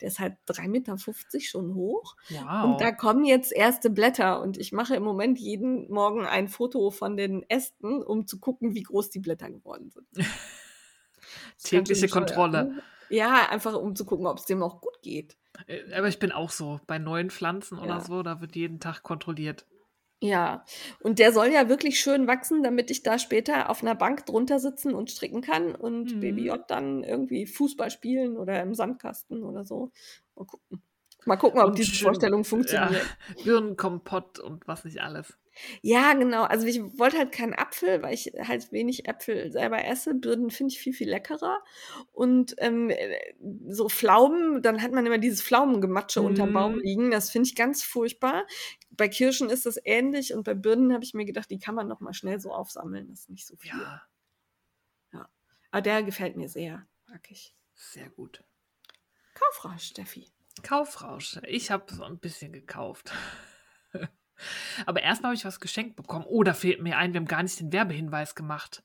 Der 0.00 0.08
ist 0.08 0.18
halt 0.18 0.38
3,50 0.48 0.68
Meter 0.68 0.96
schon 1.40 1.74
hoch. 1.74 2.16
Wow. 2.30 2.64
Und 2.64 2.80
da 2.80 2.90
kommen 2.90 3.26
jetzt 3.26 3.52
erste 3.52 3.90
Blätter 3.90 4.40
und 4.40 4.56
ich 4.56 4.72
mache 4.72 4.96
im 4.96 5.02
Moment 5.02 5.38
jeden 5.38 5.90
Morgen 5.92 6.24
ein 6.24 6.48
Foto 6.48 6.90
von 6.90 7.18
den 7.18 7.44
Ästen, 7.50 8.02
um 8.02 8.26
zu 8.26 8.40
gucken, 8.40 8.74
wie 8.74 8.82
groß 8.82 9.10
die 9.10 9.20
Blätter 9.20 9.50
geworden 9.50 9.90
sind. 9.90 10.06
Tägliche 11.62 12.08
Kontrolle. 12.08 12.82
Ja, 13.10 13.50
einfach 13.50 13.74
um 13.74 13.94
zu 13.94 14.06
gucken, 14.06 14.26
ob 14.26 14.38
es 14.38 14.46
dem 14.46 14.62
auch 14.62 14.80
gut 14.80 15.02
geht. 15.02 15.36
Äh, 15.66 15.92
aber 15.94 16.08
ich 16.08 16.18
bin 16.18 16.32
auch 16.32 16.50
so. 16.50 16.80
Bei 16.86 16.98
neuen 16.98 17.30
Pflanzen 17.30 17.78
ja. 17.78 17.84
oder 17.84 18.00
so, 18.00 18.22
da 18.22 18.40
wird 18.40 18.56
jeden 18.56 18.80
Tag 18.80 19.02
kontrolliert. 19.02 19.66
Ja, 20.20 20.64
und 21.00 21.18
der 21.18 21.30
soll 21.32 21.48
ja 21.48 21.68
wirklich 21.68 22.00
schön 22.00 22.26
wachsen, 22.26 22.62
damit 22.62 22.90
ich 22.90 23.02
da 23.02 23.18
später 23.18 23.68
auf 23.68 23.82
einer 23.82 23.94
Bank 23.94 24.24
drunter 24.24 24.58
sitzen 24.58 24.94
und 24.94 25.10
stricken 25.10 25.42
kann 25.42 25.74
und 25.74 26.16
mhm. 26.16 26.20
Baby 26.20 26.46
J 26.46 26.64
dann 26.68 27.04
irgendwie 27.04 27.46
Fußball 27.46 27.90
spielen 27.90 28.38
oder 28.38 28.62
im 28.62 28.74
Sandkasten 28.74 29.42
oder 29.42 29.64
so. 29.66 29.92
Mal 30.34 30.46
gucken. 30.46 30.82
Mal 31.26 31.36
gucken, 31.36 31.60
ob 31.60 31.68
und 31.68 31.78
diese 31.78 31.90
schön, 31.90 32.06
Vorstellung 32.06 32.44
funktioniert. 32.44 33.02
Ja, 33.36 33.44
Birnenkompott 33.44 34.38
und 34.38 34.66
was 34.66 34.84
nicht 34.84 35.02
alles. 35.02 35.36
Ja, 35.82 36.14
genau. 36.14 36.44
Also 36.44 36.66
ich 36.66 36.80
wollte 36.98 37.18
halt 37.18 37.32
keinen 37.32 37.54
Apfel, 37.54 38.02
weil 38.02 38.14
ich 38.14 38.32
halt 38.38 38.72
wenig 38.72 39.08
Äpfel 39.08 39.50
selber 39.50 39.84
esse. 39.84 40.14
Birnen 40.14 40.50
finde 40.50 40.72
ich 40.72 40.80
viel, 40.80 40.92
viel 40.92 41.08
leckerer. 41.08 41.62
Und 42.12 42.54
ähm, 42.58 42.92
so 43.68 43.88
Pflaumen, 43.88 44.62
dann 44.62 44.82
hat 44.82 44.92
man 44.92 45.06
immer 45.06 45.18
dieses 45.18 45.42
Pflaumengematsche 45.42 46.20
mm. 46.20 46.26
unterm 46.26 46.52
Baum 46.52 46.74
mhm. 46.74 46.80
liegen. 46.80 47.10
Das 47.10 47.30
finde 47.30 47.48
ich 47.48 47.54
ganz 47.54 47.82
furchtbar. 47.82 48.46
Bei 48.90 49.08
Kirschen 49.08 49.50
ist 49.50 49.66
das 49.66 49.78
ähnlich 49.84 50.34
und 50.34 50.44
bei 50.44 50.54
Birnen 50.54 50.92
habe 50.92 51.04
ich 51.04 51.14
mir 51.14 51.24
gedacht, 51.24 51.50
die 51.50 51.58
kann 51.58 51.74
man 51.74 51.88
noch 51.88 52.00
mal 52.00 52.14
schnell 52.14 52.40
so 52.40 52.52
aufsammeln. 52.52 53.08
Das 53.08 53.20
ist 53.20 53.30
nicht 53.30 53.46
so 53.46 53.56
viel. 53.56 53.70
Ja. 53.70 54.02
ja. 55.12 55.28
Aber 55.70 55.82
der 55.82 56.02
gefällt 56.02 56.36
mir 56.36 56.48
sehr. 56.48 56.86
Mag 57.08 57.30
ich. 57.30 57.54
Sehr 57.74 58.08
gut. 58.08 58.42
Kaufrausch, 59.34 59.84
Steffi. 59.84 60.28
Kaufrausch. 60.62 61.38
Ich 61.46 61.70
habe 61.70 61.92
so 61.92 62.04
ein 62.04 62.18
bisschen 62.18 62.52
gekauft. 62.52 63.12
Aber 64.84 65.02
erstmal 65.02 65.30
habe 65.30 65.36
ich 65.36 65.44
was 65.44 65.60
geschenkt 65.60 65.96
bekommen. 65.96 66.24
Oh, 66.28 66.42
da 66.42 66.54
fehlt 66.54 66.82
mir 66.82 66.96
ein, 66.96 67.12
wir 67.12 67.20
haben 67.20 67.26
gar 67.26 67.42
nicht 67.42 67.58
den 67.60 67.72
Werbehinweis 67.72 68.34
gemacht. 68.34 68.82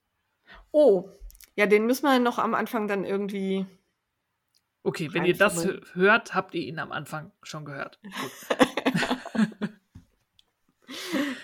Oh, 0.71 1.09
ja, 1.55 1.65
den 1.65 1.85
müssen 1.85 2.03
wir 2.03 2.19
noch 2.19 2.39
am 2.39 2.53
Anfang 2.53 2.87
dann 2.87 3.03
irgendwie. 3.03 3.65
Okay, 4.83 5.13
wenn 5.13 5.25
ihr 5.25 5.37
das 5.37 5.67
hört, 5.93 6.33
habt 6.33 6.55
ihr 6.55 6.63
ihn 6.63 6.79
am 6.79 6.91
Anfang 6.91 7.31
schon 7.43 7.65
gehört. 7.65 7.99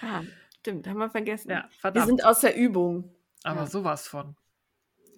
ah, 0.02 0.24
stimmt, 0.60 0.88
haben 0.88 0.98
wir 0.98 1.10
vergessen. 1.10 1.52
Ja. 1.52 1.70
Wir 1.94 2.06
sind 2.06 2.26
aus 2.26 2.40
der 2.40 2.56
Übung. 2.56 3.14
Aber 3.44 3.62
ja. 3.62 3.68
sowas 3.68 4.08
von. 4.08 4.36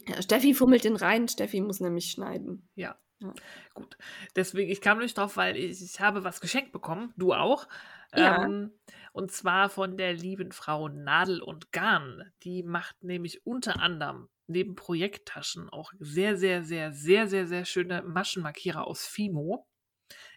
Ja, 0.08 0.22
Steffi 0.22 0.54
fummelt 0.54 0.84
den 0.84 0.96
rein, 0.96 1.28
Steffi 1.28 1.62
muss 1.62 1.80
nämlich 1.80 2.12
schneiden. 2.12 2.68
Ja. 2.76 2.98
ja. 3.20 3.34
Gut. 3.74 3.98
Deswegen, 4.36 4.70
ich 4.70 4.82
kam 4.82 4.98
nicht 4.98 5.18
drauf, 5.18 5.38
weil 5.38 5.56
ich, 5.56 5.82
ich 5.82 6.02
habe 6.02 6.24
was 6.24 6.42
geschenkt 6.42 6.72
bekommen. 6.72 7.14
Du 7.16 7.34
auch. 7.34 7.68
Ja. 8.16 8.46
Ähm, 8.46 8.72
und 9.14 9.32
zwar 9.32 9.70
von 9.70 9.98
der 9.98 10.14
lieben 10.14 10.52
Frau 10.52 10.88
Nadel 10.88 11.42
und 11.42 11.72
Garn. 11.72 12.32
Die 12.44 12.64
macht 12.64 13.04
nämlich 13.04 13.46
unter 13.46 13.80
anderem 13.80 14.30
neben 14.48 14.76
Projekttaschen 14.76 15.70
auch 15.70 15.94
sehr, 16.00 16.36
sehr, 16.36 16.64
sehr, 16.64 16.92
sehr, 16.92 17.28
sehr, 17.28 17.48
sehr 17.48 17.66
schöne 17.66 18.02
Maschenmarkierer 18.02 18.88
aus 18.88 19.06
Fimo. 19.06 19.68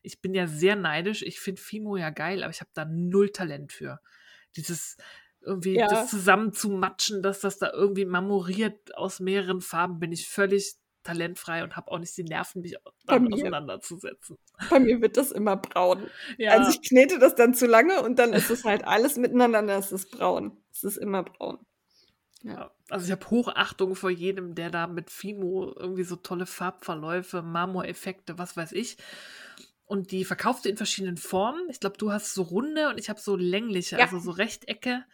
Ich 0.02 0.20
bin 0.20 0.34
ja 0.34 0.46
sehr 0.46 0.76
neidisch. 0.76 1.22
Ich 1.22 1.40
finde 1.40 1.62
Fimo 1.62 1.96
ja 1.96 2.10
geil, 2.10 2.42
aber 2.42 2.50
ich 2.50 2.60
habe 2.60 2.70
da 2.74 2.84
null 2.84 3.30
Talent 3.30 3.72
für. 3.72 4.00
Dieses 4.54 4.96
irgendwie 5.40 5.76
ja. 5.76 5.88
das 5.88 6.10
zusammen 6.10 6.52
zu 6.52 6.68
matschen, 6.68 7.22
dass 7.22 7.40
das 7.40 7.58
da 7.58 7.72
irgendwie 7.72 8.04
marmoriert 8.04 8.94
aus 8.96 9.18
mehreren 9.18 9.60
Farben, 9.60 9.98
bin 9.98 10.12
ich 10.12 10.28
völlig 10.28 10.74
talentfrei 11.02 11.62
und 11.62 11.76
habe 11.76 11.90
auch 11.90 11.98
nicht 11.98 12.16
die 12.16 12.24
Nerven, 12.24 12.62
mich 12.62 12.76
damit 13.06 13.32
auseinanderzusetzen. 13.32 14.38
Bei 14.70 14.78
mir 14.78 15.00
wird 15.00 15.16
das 15.16 15.32
immer 15.32 15.56
braun. 15.56 16.08
Ja. 16.38 16.52
Also 16.52 16.70
ich 16.70 16.88
knete 16.88 17.18
das 17.18 17.34
dann 17.34 17.54
zu 17.54 17.66
lange 17.66 18.02
und 18.02 18.18
dann 18.18 18.32
ist 18.32 18.50
es 18.50 18.64
halt 18.64 18.84
alles 18.84 19.16
miteinander, 19.16 19.62
dann 19.62 19.80
ist 19.80 19.92
es 19.92 20.08
braun. 20.08 20.56
Es 20.70 20.84
ist 20.84 20.96
immer 20.96 21.22
braun. 21.22 21.58
Ja. 22.42 22.72
Also 22.88 23.06
ich 23.06 23.12
habe 23.12 23.30
Hochachtung 23.30 23.94
vor 23.94 24.10
jedem, 24.10 24.54
der 24.54 24.70
da 24.70 24.86
mit 24.86 25.10
Fimo 25.10 25.72
irgendwie 25.76 26.04
so 26.04 26.16
tolle 26.16 26.46
Farbverläufe, 26.46 27.42
Marmoreffekte, 27.42 28.38
was 28.38 28.56
weiß 28.56 28.72
ich. 28.72 28.96
Und 29.84 30.10
die 30.10 30.24
verkauft 30.24 30.66
in 30.66 30.76
verschiedenen 30.76 31.18
Formen. 31.18 31.68
Ich 31.68 31.80
glaube, 31.80 31.98
du 31.98 32.12
hast 32.12 32.34
so 32.34 32.42
runde 32.42 32.88
und 32.88 32.98
ich 32.98 33.10
habe 33.10 33.20
so 33.20 33.36
längliche, 33.36 33.98
ja. 33.98 34.04
also 34.04 34.18
so 34.18 34.30
Rechtecke. 34.30 35.04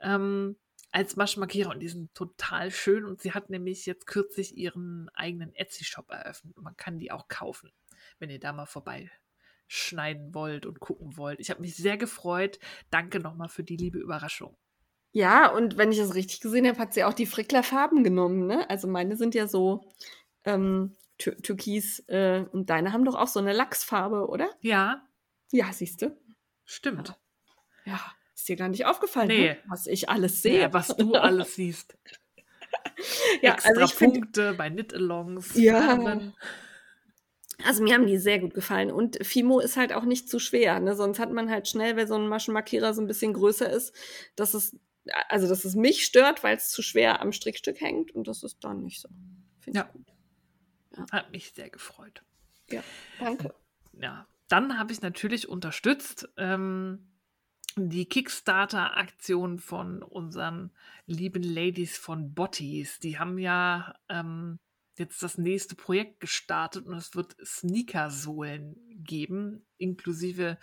Ähm, 0.00 0.56
als 0.92 1.16
Maschenmarkierer 1.16 1.70
und 1.70 1.80
die 1.80 1.88
sind 1.88 2.14
total 2.14 2.70
schön 2.70 3.04
und 3.04 3.20
sie 3.20 3.32
hat 3.32 3.50
nämlich 3.50 3.86
jetzt 3.86 4.06
kürzlich 4.06 4.56
ihren 4.56 5.08
eigenen 5.14 5.54
Etsy-Shop 5.54 6.10
eröffnet 6.10 6.56
man 6.58 6.76
kann 6.76 6.98
die 6.98 7.10
auch 7.10 7.28
kaufen, 7.28 7.72
wenn 8.18 8.30
ihr 8.30 8.38
da 8.38 8.52
mal 8.52 8.66
vorbeischneiden 8.66 10.34
wollt 10.34 10.66
und 10.66 10.80
gucken 10.80 11.16
wollt. 11.16 11.40
Ich 11.40 11.50
habe 11.50 11.62
mich 11.62 11.76
sehr 11.76 11.96
gefreut. 11.96 12.58
Danke 12.90 13.20
nochmal 13.20 13.48
für 13.48 13.64
die 13.64 13.76
liebe 13.76 13.98
Überraschung. 13.98 14.56
Ja, 15.12 15.50
und 15.50 15.76
wenn 15.76 15.92
ich 15.92 15.98
das 15.98 16.14
richtig 16.14 16.40
gesehen 16.40 16.66
habe, 16.66 16.78
hat 16.78 16.94
sie 16.94 17.04
auch 17.04 17.14
die 17.14 17.26
Frickler-Farben 17.26 18.04
genommen, 18.04 18.46
ne? 18.46 18.68
Also 18.70 18.86
meine 18.86 19.16
sind 19.16 19.34
ja 19.34 19.46
so 19.46 19.92
ähm, 20.44 20.96
tür 21.18 21.36
türkis 21.38 22.00
äh, 22.08 22.44
und 22.52 22.70
deine 22.70 22.92
haben 22.92 23.04
doch 23.04 23.14
auch 23.14 23.28
so 23.28 23.40
eine 23.40 23.52
Lachsfarbe, 23.52 24.28
oder? 24.28 24.50
Ja. 24.60 25.06
Ja, 25.50 25.72
siehst 25.72 26.02
du? 26.02 26.16
Stimmt. 26.64 27.18
ja. 27.84 28.00
Ist 28.42 28.48
dir 28.48 28.56
gar 28.56 28.68
nicht 28.68 28.86
aufgefallen, 28.86 29.28
nee. 29.28 29.48
ne? 29.50 29.58
was 29.68 29.86
ich 29.86 30.08
alles 30.08 30.42
sehe. 30.42 30.66
Nee, 30.66 30.72
was 30.72 30.88
du 30.88 31.14
alles 31.14 31.54
siehst. 31.54 31.96
ja, 33.40 33.52
Extra 33.54 33.80
also 33.80 33.94
Punkte 33.94 34.46
find, 34.48 34.58
bei 34.58 34.68
Knit-Alongs. 34.68 35.54
Ja. 35.54 36.20
Also 37.62 37.84
mir 37.84 37.94
haben 37.94 38.08
die 38.08 38.18
sehr 38.18 38.40
gut 38.40 38.52
gefallen. 38.52 38.90
Und 38.90 39.24
Fimo 39.24 39.60
ist 39.60 39.76
halt 39.76 39.92
auch 39.92 40.02
nicht 40.02 40.28
zu 40.28 40.40
schwer. 40.40 40.80
Ne? 40.80 40.96
Sonst 40.96 41.20
hat 41.20 41.30
man 41.30 41.52
halt 41.52 41.68
schnell, 41.68 41.94
wenn 41.94 42.08
so 42.08 42.16
ein 42.16 42.26
Maschenmarkierer 42.26 42.94
so 42.94 43.00
ein 43.00 43.06
bisschen 43.06 43.32
größer 43.32 43.70
ist, 43.70 43.94
dass 44.34 44.54
es, 44.54 44.76
also 45.28 45.46
dass 45.46 45.64
es 45.64 45.76
mich 45.76 46.04
stört, 46.04 46.42
weil 46.42 46.56
es 46.56 46.70
zu 46.70 46.82
schwer 46.82 47.22
am 47.22 47.30
Strickstück 47.30 47.80
hängt. 47.80 48.10
Und 48.10 48.26
das 48.26 48.42
ist 48.42 48.58
dann 48.64 48.82
nicht 48.82 49.00
so. 49.00 49.08
Find 49.60 49.76
ja. 49.76 49.88
ja. 50.96 51.06
Hat 51.12 51.30
mich 51.30 51.52
sehr 51.52 51.70
gefreut. 51.70 52.24
Ja, 52.72 52.82
danke. 53.20 53.54
Ja, 54.00 54.26
dann 54.48 54.80
habe 54.80 54.92
ich 54.92 55.00
natürlich 55.00 55.48
unterstützt. 55.48 56.28
Ähm, 56.36 57.06
die 57.76 58.06
Kickstarter-Aktion 58.06 59.58
von 59.58 60.02
unseren 60.02 60.70
lieben 61.06 61.42
Ladies 61.42 61.96
von 61.96 62.34
Botties. 62.34 62.98
Die 63.00 63.18
haben 63.18 63.38
ja 63.38 63.94
ähm, 64.08 64.58
jetzt 64.96 65.22
das 65.22 65.38
nächste 65.38 65.74
Projekt 65.74 66.20
gestartet 66.20 66.86
und 66.86 66.96
es 66.96 67.14
wird 67.14 67.36
Sneakersohlen 67.44 68.76
geben, 68.90 69.66
inklusive 69.78 70.58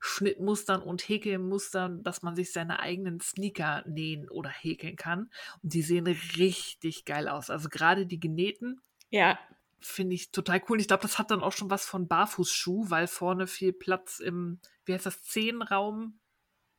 Schnittmustern 0.00 0.82
und 0.82 1.02
Häkelmustern, 1.02 2.02
dass 2.02 2.22
man 2.22 2.36
sich 2.36 2.52
seine 2.52 2.80
eigenen 2.80 3.20
Sneaker 3.20 3.84
nähen 3.86 4.28
oder 4.28 4.50
häkeln 4.50 4.96
kann. 4.96 5.30
Und 5.62 5.74
die 5.74 5.82
sehen 5.82 6.06
richtig 6.06 7.04
geil 7.04 7.28
aus. 7.28 7.50
Also 7.50 7.68
gerade 7.68 8.06
die 8.06 8.20
genähten. 8.20 8.80
Ja. 9.10 9.38
Finde 9.80 10.14
ich 10.14 10.30
total 10.32 10.62
cool. 10.68 10.80
Ich 10.80 10.88
glaube, 10.88 11.02
das 11.02 11.18
hat 11.18 11.30
dann 11.30 11.42
auch 11.42 11.52
schon 11.52 11.70
was 11.70 11.86
von 11.86 12.08
Barfußschuh, 12.08 12.90
weil 12.90 13.06
vorne 13.06 13.46
viel 13.46 13.72
Platz 13.72 14.20
im, 14.20 14.60
wie 14.84 14.94
heißt 14.94 15.06
das, 15.06 15.22
Zehenraum 15.22 16.18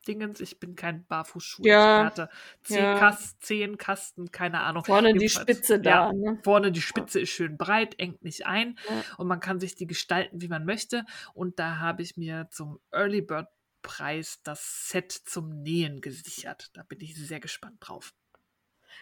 Dingens. 0.07 0.39
Ich 0.39 0.59
bin 0.59 0.75
kein 0.75 1.05
Barfußschuh-Experte. 1.05 2.21
Ja, 2.21 2.29
zehn, 2.63 2.83
ja. 2.83 2.99
Kast, 2.99 3.43
zehn 3.43 3.77
Kasten, 3.77 4.31
keine 4.31 4.61
Ahnung. 4.61 4.85
Vorne 4.85 5.09
Jedenfalls, 5.09 5.45
die 5.45 5.53
Spitze 5.53 5.79
da. 5.79 5.89
Ja, 5.89 6.13
ne? 6.13 6.39
Vorne 6.43 6.71
die 6.71 6.81
Spitze 6.81 7.19
ist 7.19 7.29
schön 7.29 7.57
breit, 7.57 7.99
engt 7.99 8.23
nicht 8.23 8.45
ein 8.45 8.77
und 9.17 9.27
man 9.27 9.39
kann 9.39 9.59
sich 9.59 9.75
die 9.75 9.87
gestalten, 9.87 10.41
wie 10.41 10.47
man 10.47 10.65
möchte. 10.65 11.05
Und 11.33 11.59
da 11.59 11.77
habe 11.79 12.01
ich 12.01 12.17
mir 12.17 12.47
zum 12.51 12.79
Early 12.91 13.21
Bird 13.21 13.47
Preis 13.81 14.41
das 14.43 14.89
Set 14.89 15.11
zum 15.11 15.61
Nähen 15.61 16.01
gesichert. 16.01 16.71
Da 16.73 16.83
bin 16.83 16.99
ich 16.99 17.15
sehr 17.15 17.39
gespannt 17.39 17.77
drauf. 17.79 18.13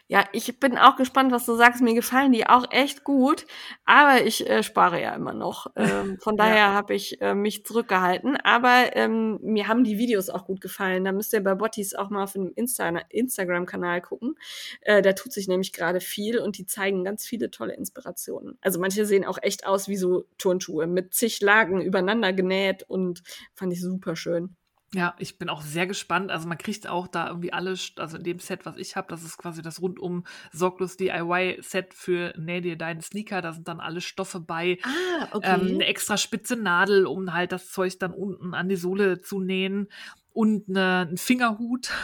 Ja, 0.08 0.24
ich 0.34 0.60
bin 0.60 0.78
auch 0.78 0.97
gespannt, 0.97 1.32
was 1.32 1.47
du 1.47 1.56
sagst. 1.56 1.82
Mir 1.82 1.95
gefallen 1.95 2.32
die 2.32 2.45
auch 2.45 2.72
echt 2.72 3.03
gut, 3.03 3.47
aber 3.86 4.24
ich 4.24 4.47
äh, 4.47 4.62
spare 4.62 5.01
ja 5.01 5.16
immer 5.16 5.34
noch. 5.34 5.68
Ähm, 5.86 6.18
von 6.20 6.36
daher 6.36 6.56
ja. 6.56 6.74
habe 6.74 6.95
ich 6.95 7.22
äh, 7.22 7.36
mich 7.36 7.64
zurückgehalten. 7.64 8.38
Aber 8.38 8.95
ähm, 8.95 9.39
mir 9.43 9.68
haben 9.68 9.84
die 9.84 9.99
Videos 9.99 10.30
auch 10.30 10.45
gut 10.45 10.60
gefallen. 10.62 11.06
Da 11.06 11.12
müsst 11.12 11.32
ihr 11.34 11.43
bei 11.43 11.53
Bottis 11.53 11.93
auch 11.93 12.10
mal 12.10 12.24
auf 12.24 12.34
dem 12.34 12.51
Insta 12.56 12.89
Instagram-Kanal 13.10 14.01
gucken. 14.01 14.36
Äh, 14.82 15.03
da 15.03 15.14
tut 15.14 15.32
sich 15.32 15.47
nämlich 15.47 15.74
gerade 15.74 15.99
viel 15.99 16.39
und 16.39 16.58
die 16.58 16.66
zeigen 16.66 17.03
ganz 17.03 17.26
viele 17.26 17.51
tolle 17.51 17.76
Inspirationen. 17.76 18.58
Also 18.62 18.80
manche 18.80 19.06
sehen 19.06 19.26
auch 19.26 19.38
echt 19.41 19.68
aus 19.68 19.88
wie 19.88 19.97
so 19.97 20.26
Turnschuhe 20.39 20.88
mit 20.88 21.14
zig 21.14 21.39
Lagen 21.41 21.82
übereinander 21.82 22.34
genäht 22.34 22.84
und 22.84 23.22
fand 23.53 23.74
ich 23.74 23.82
super 23.82 24.16
schön. 24.16 24.56
Ja, 24.93 25.15
ich 25.19 25.38
bin 25.38 25.49
auch 25.49 25.61
sehr 25.61 25.88
gespannt. 25.88 26.31
Also 26.31 26.47
man 26.47 26.57
kriegt 26.57 26.88
auch 26.88 27.07
da 27.07 27.27
irgendwie 27.27 27.51
alles, 27.51 27.93
also 27.97 28.17
in 28.17 28.23
dem 28.23 28.39
Set, 28.39 28.65
was 28.65 28.77
ich 28.77 28.95
habe, 28.95 29.07
das 29.09 29.23
ist 29.23 29.38
quasi 29.38 29.61
das 29.61 29.81
rundum 29.81 30.25
sorglos 30.51 30.95
DIY-Set 30.95 31.93
für 31.93 32.33
Näh 32.38 32.61
dir 32.61 32.77
deinen 32.77 33.01
Sneaker. 33.01 33.41
Da 33.41 33.51
sind 33.51 33.67
dann 33.67 33.79
alle 33.79 33.99
Stoffe 33.99 34.39
bei. 34.39 34.77
Ah, 34.83 35.27
okay. 35.31 35.59
Ähm, 35.59 35.67
eine 35.75 35.86
extra 35.86 36.17
spitze 36.17 36.55
Nadel, 36.55 37.07
um 37.07 37.33
halt 37.33 37.51
das 37.51 37.71
Zeug 37.71 37.97
dann 37.99 38.13
unten 38.13 38.53
an 38.53 38.69
die 38.69 38.75
Sohle 38.75 39.21
zu 39.21 39.39
nähen. 39.39 39.89
Und 40.31 40.69
eine, 40.69 41.07
ein 41.11 41.17
Fingerhut. 41.17 41.89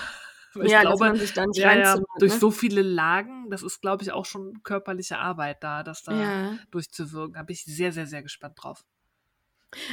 Ich 0.61 0.69
ja, 0.69 0.81
glaube, 0.81 1.05
man 1.05 1.15
sich 1.15 1.31
dann 1.31 1.47
ja, 1.53 1.77
ja, 1.77 1.97
durch 2.19 2.33
ne? 2.33 2.39
so 2.39 2.51
viele 2.51 2.81
Lagen, 2.81 3.49
das 3.49 3.63
ist, 3.63 3.79
glaube 3.79 4.03
ich, 4.03 4.11
auch 4.11 4.25
schon 4.25 4.61
körperliche 4.63 5.17
Arbeit 5.17 5.63
da, 5.63 5.81
das 5.81 6.03
da 6.03 6.13
ja. 6.13 6.57
durchzuwirken. 6.71 7.35
Da 7.35 7.43
bin 7.43 7.53
ich 7.53 7.63
sehr, 7.63 7.93
sehr, 7.93 8.05
sehr 8.05 8.21
gespannt 8.21 8.55
drauf. 8.61 8.83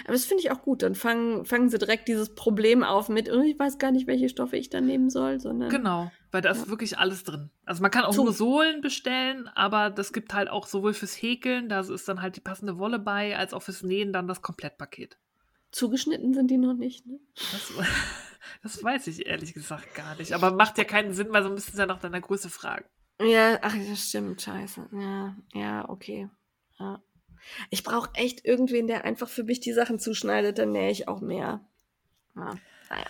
Aber 0.05 0.13
das 0.13 0.25
finde 0.25 0.43
ich 0.43 0.51
auch 0.51 0.63
gut. 0.63 0.83
Dann 0.83 0.95
fangen, 0.95 1.45
fangen 1.45 1.69
sie 1.69 1.79
direkt 1.79 2.09
dieses 2.09 2.35
Problem 2.35 2.83
auf 2.83 3.09
mit, 3.09 3.31
oh, 3.31 3.43
ich 3.43 3.59
weiß 3.59 3.79
gar 3.79 3.93
nicht, 3.93 4.07
welche 4.07 4.29
Stoffe 4.29 4.57
ich 4.57 4.71
dann 4.71 4.87
nehmen 4.87 5.11
soll, 5.11 5.41
sondern. 5.41 5.71
Genau, 5.71 6.11
weil 6.31 6.43
da 6.43 6.51
ist 6.51 6.65
ja. 6.65 6.69
wirklich 6.69 6.99
alles 6.99 7.25
drin. 7.25 7.51
Also 7.65 7.83
man 7.83 7.91
kann 7.91 8.05
auch 8.05 8.15
Zu 8.15 8.25
nur 8.25 8.33
Sohlen 8.33 8.81
bestellen, 8.81 9.49
aber 9.55 9.91
das 9.91 10.13
gibt 10.13 10.35
halt 10.35 10.51
auch 10.51 10.67
sowohl 10.67 10.95
fürs 10.95 11.15
Häkeln, 11.15 11.69
da 11.69 11.81
ist 11.81 12.09
dann 12.09 12.23
halt 12.23 12.37
die 12.37 12.41
passende 12.41 12.79
Wolle 12.79 12.99
bei, 12.99 13.37
als 13.37 13.55
auch 13.55 13.63
fürs 13.63 13.83
Nähen 13.83 14.13
dann 14.13 14.29
das 14.29 14.43
Komplettpaket. 14.43 15.17
Zugeschnitten 15.71 16.35
sind 16.35 16.51
die 16.51 16.59
noch 16.59 16.75
nicht, 16.75 17.07
ne? 17.07 17.21
Das, 17.35 17.73
das 18.63 18.83
weiß 18.83 19.07
ich 19.07 19.27
ehrlich 19.27 19.55
gesagt 19.55 19.95
gar 19.95 20.17
nicht. 20.17 20.33
Aber 20.33 20.51
macht 20.53 20.79
ja 20.79 20.85
keinen 20.85 21.13
Sinn, 21.13 21.29
weil 21.31 21.43
so 21.43 21.51
müssten 21.51 21.73
sie 21.73 21.79
ja 21.79 21.87
nach 21.87 22.01
deiner 22.01 22.21
Größe 22.21 22.51
fragen. 22.51 22.87
Ja, 23.21 23.59
ach, 23.63 23.75
das 23.77 24.09
stimmt, 24.09 24.41
scheiße. 24.41 24.89
Ja, 24.93 25.37
ja, 25.53 25.89
okay. 25.89 26.29
Ja. 26.79 27.03
Ich 27.71 27.83
brauche 27.85 28.11
echt 28.15 28.45
irgendwen, 28.45 28.87
der 28.87 29.05
einfach 29.05 29.29
für 29.29 29.45
mich 29.45 29.61
die 29.61 29.73
Sachen 29.73 29.99
zuschneidet, 29.99 30.59
dann 30.59 30.73
nähe 30.73 30.91
ich 30.91 31.09
auch 31.09 31.21
mehr. 31.21 31.61
Ja, 32.37 32.55
naja. 32.91 33.07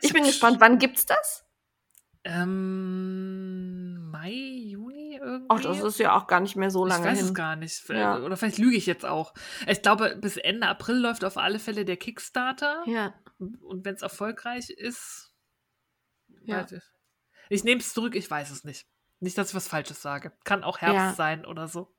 Ich 0.00 0.12
bin 0.12 0.24
gespannt, 0.24 0.60
wann 0.60 0.78
gibt's 0.78 1.06
das? 1.06 1.44
Ähm, 2.24 4.10
Mai, 4.10 4.32
Juni 4.32 5.16
irgendwie? 5.20 5.46
Ach, 5.48 5.60
das 5.60 5.80
ist 5.80 5.98
ja 5.98 6.16
auch 6.16 6.26
gar 6.26 6.40
nicht 6.40 6.54
mehr 6.56 6.70
so 6.70 6.84
lange. 6.84 7.04
Ich 7.04 7.10
weiß 7.10 7.18
hin. 7.18 7.28
es 7.28 7.34
gar 7.34 7.56
nicht. 7.56 7.88
Ja. 7.88 8.18
Oder 8.18 8.36
vielleicht 8.36 8.58
lüge 8.58 8.76
ich 8.76 8.86
jetzt 8.86 9.04
auch. 9.04 9.34
Ich 9.66 9.82
glaube, 9.82 10.16
bis 10.20 10.36
Ende 10.36 10.68
April 10.68 10.96
läuft 10.96 11.24
auf 11.24 11.36
alle 11.36 11.58
Fälle 11.58 11.84
der 11.84 11.96
Kickstarter. 11.96 12.84
Ja. 12.86 13.14
Und 13.38 13.84
wenn 13.84 13.94
es 13.94 14.02
erfolgreich 14.02 14.70
ist, 14.70 15.34
ja. 16.44 16.64
ich, 16.70 16.80
ich 17.48 17.64
nehme 17.64 17.80
es 17.80 17.92
zurück, 17.92 18.14
ich 18.14 18.30
weiß 18.30 18.50
es 18.50 18.62
nicht. 18.64 18.86
Nicht, 19.18 19.38
dass 19.38 19.50
ich 19.50 19.54
was 19.54 19.68
Falsches 19.68 20.02
sage. 20.02 20.32
Kann 20.44 20.64
auch 20.64 20.78
Herbst 20.78 20.96
ja. 20.96 21.14
sein 21.14 21.44
oder 21.44 21.68
so. 21.68 21.94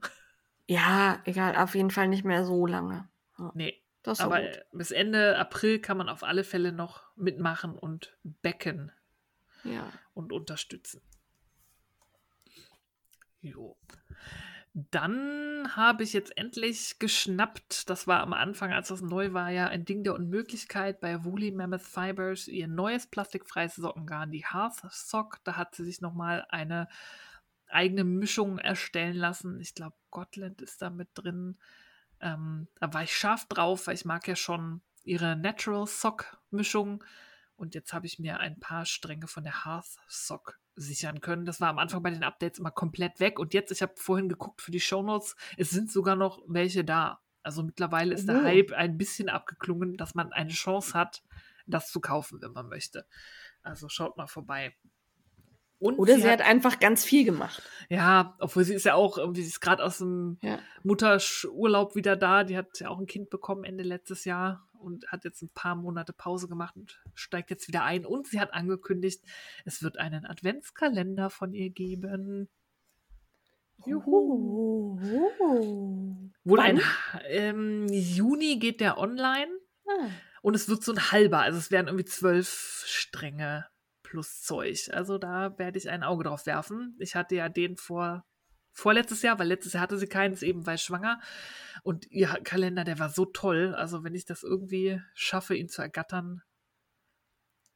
Ja, 0.68 1.22
egal, 1.26 1.56
auf 1.56 1.76
jeden 1.76 1.92
Fall 1.92 2.08
nicht 2.08 2.24
mehr 2.24 2.46
so 2.46 2.66
lange. 2.66 3.08
Ja. 3.38 3.52
Nee. 3.54 3.82
aber 4.06 4.42
gut. 4.42 4.66
bis 4.72 4.92
Ende 4.92 5.38
April 5.38 5.80
kann 5.80 5.98
man 5.98 6.10
auf 6.10 6.24
alle 6.24 6.44
Fälle 6.44 6.72
noch 6.72 7.04
mitmachen 7.16 7.78
und 7.78 8.18
backen. 8.24 8.92
Ja. 9.64 9.92
Und 10.14 10.32
unterstützen. 10.32 11.02
Jo. 13.42 13.78
Dann 14.74 15.76
habe 15.76 16.04
ich 16.04 16.14
jetzt 16.14 16.36
endlich 16.36 16.98
geschnappt, 16.98 17.90
das 17.92 18.08
war 18.08 18.22
am 18.22 18.34
Anfang, 18.34 18.74
als 18.74 18.88
das 18.88 19.02
neu 19.02 19.32
war, 19.32 19.52
ja 19.52 19.68
ein 19.68 19.86
Ding 19.86 20.04
der 20.04 20.16
Unmöglichkeit 20.16 21.00
bei 21.00 21.24
Woolly 21.24 21.52
Mammoth 21.52 21.84
Fibers, 21.84 22.48
ihr 22.48 22.68
neues 22.68 23.06
plastikfreies 23.06 23.76
Sockengarn, 23.76 24.32
die 24.32 24.46
Hearth 24.46 24.82
Sock. 24.90 25.40
Da 25.44 25.58
hat 25.58 25.76
sie 25.76 25.86
sich 25.86 26.02
nochmal 26.02 26.48
eine 26.50 26.88
eigene 27.74 28.04
Mischung 28.04 28.60
erstellen 28.60 29.16
lassen. 29.16 29.60
Ich 29.60 29.76
glaube, 29.76 29.96
Gotland 30.12 30.62
ist 30.62 30.82
da 30.82 30.90
mit 30.90 31.10
drin. 31.14 31.58
Ähm, 32.20 32.68
da 32.80 32.94
war 32.94 33.04
ich 33.04 33.16
scharf 33.16 33.46
drauf, 33.48 33.88
weil 33.88 33.96
ich 33.96 34.06
mag 34.06 34.28
ja 34.28 34.36
schon 34.36 34.82
ihre 35.04 35.36
Natural 35.36 35.86
Sock 35.88 36.38
Mischung. 36.52 37.04
Und 37.56 37.76
jetzt 37.76 37.94
habe 37.94 38.06
ich 38.06 38.20
mir 38.20 38.40
ein 38.40 38.60
paar 38.60 38.86
Stränge 38.86 39.28
von 39.28 39.44
der 39.44 39.66
Hearth 39.66 39.98
Sock 40.08 40.60
sichern 40.76 41.22
können. 41.22 41.46
Das 41.46 41.62
war 41.62 41.70
am 41.70 41.80
Anfang 41.80 42.02
bei 42.02 42.10
den 42.10 42.24
Updates 42.24 42.60
immer 42.60 42.72
komplett 42.72 43.20
weg. 43.20 43.40
Und 43.40 43.54
jetzt, 43.54 43.72
ich 43.72 43.82
habe 43.82 43.94
vorhin 43.96 44.30
geguckt 44.30 44.62
für 44.62 44.72
die 44.72 44.80
Shownotes, 44.80 45.36
es 45.58 45.70
sind 45.70 45.92
sogar 45.92 46.16
noch 46.16 46.42
welche 46.48 46.84
da. 46.84 47.22
Also 47.44 47.62
mittlerweile 47.62 48.14
ist 48.14 48.28
der 48.28 48.40
oh. 48.40 48.44
Hype 48.44 48.72
ein 48.72 48.98
bisschen 48.98 49.30
abgeklungen, 49.30 49.98
dass 49.98 50.16
man 50.16 50.32
eine 50.32 50.52
Chance 50.52 50.94
hat, 50.94 51.24
das 51.68 51.92
zu 51.92 52.00
kaufen, 52.00 52.42
wenn 52.42 52.54
man 52.54 52.70
möchte. 52.70 53.06
Also 53.62 53.90
schaut 53.90 54.18
mal 54.18 54.28
vorbei. 54.28 54.76
Und 55.84 56.00
Oder 56.00 56.16
sie, 56.16 56.24
hat, 56.24 56.40
hat, 56.40 56.48
einfach 56.48 56.80
ganz 56.80 57.04
viel 57.04 57.26
gemacht. 57.26 57.62
Ja, 57.90 58.38
obwohl 58.40 58.64
sie 58.64 58.74
ist 58.74 58.86
ja 58.86 58.94
auch 58.94 59.18
irgendwie, 59.18 59.42
sie 59.42 59.50
ist 59.50 59.60
gerade 59.60 59.84
aus 59.84 59.98
dem 59.98 60.38
ja. 60.42 60.58
Mutterurlaub 60.84 61.98
wieder 61.98 62.16
da. 62.16 62.46
Die 62.46 62.56
hat 62.56 62.80
ja 62.80 62.88
auch 62.88 63.00
ein 63.00 63.06
Kind 63.06 63.30
bekommen 63.30 63.66
Ende 63.66 63.84
letztes 63.84 64.24
Jahr 64.24 64.66
und 64.80 65.06
hat 65.12 65.26
jetzt 65.26 65.42
ein 65.42 65.50
paar 65.50 65.76
Monate 65.76 66.14
Pause 66.14 66.48
gemacht 66.48 66.78
und 66.78 67.02
steigt 67.16 67.50
jetzt 67.50 67.68
wieder 67.68 67.84
ein. 67.84 68.06
Und 68.06 68.28
sie 68.28 68.40
hat 68.40 68.54
angekündigt, 68.54 69.26
es 69.66 69.84
wird 69.84 69.98
einen 69.98 70.26
Adventskalender 70.26 71.30
von 71.30 71.54
ihr 71.54 71.70
geben. 71.70 72.48
Juhu. 73.86 74.98
Wohl 76.46 76.60
ein 76.62 76.80
ähm, 77.28 77.88
Juni 77.90 78.58
geht 78.58 78.80
der 78.80 78.98
online. 78.98 79.52
Ah. 79.86 80.08
Und 80.42 80.56
es 80.56 80.70
wird 80.70 80.82
so 80.82 80.94
ein 80.94 81.12
halber, 81.12 81.40
also 81.40 81.58
es 81.58 81.72
werden 81.72 81.88
irgendwie 81.88 82.06
zwölf 82.06 82.84
Stränge 82.86 83.66
plus 84.14 84.42
Zeug. 84.42 84.92
Also 84.94 85.18
da 85.18 85.58
werde 85.58 85.80
ich 85.80 85.90
ein 85.90 86.04
Auge 86.04 86.26
drauf 86.26 86.46
werfen. 86.46 86.96
Ich 87.00 87.16
hatte 87.16 87.36
ja 87.36 87.50
den 87.50 87.78
vor 87.78 88.24
vorletztes 88.72 89.24
Jahr, 89.24 89.40
weil 89.40 89.48
letztes 89.48 89.74
Jahr 89.74 89.82
hatte 89.82 89.98
sie 89.98 90.08
keins, 90.08 90.44
eben 90.44 90.68
weil 90.68 90.78
schwanger. 90.78 91.20
Und 91.82 92.10
ihr 92.12 92.28
Kalender, 92.44 92.84
der 92.84 93.00
war 93.00 93.10
so 93.10 93.26
toll. 93.26 93.74
Also 93.74 94.04
wenn 94.04 94.14
ich 94.14 94.26
das 94.26 94.44
irgendwie 94.44 95.02
schaffe, 95.16 95.56
ihn 95.56 95.68
zu 95.68 95.82
ergattern, 95.82 96.44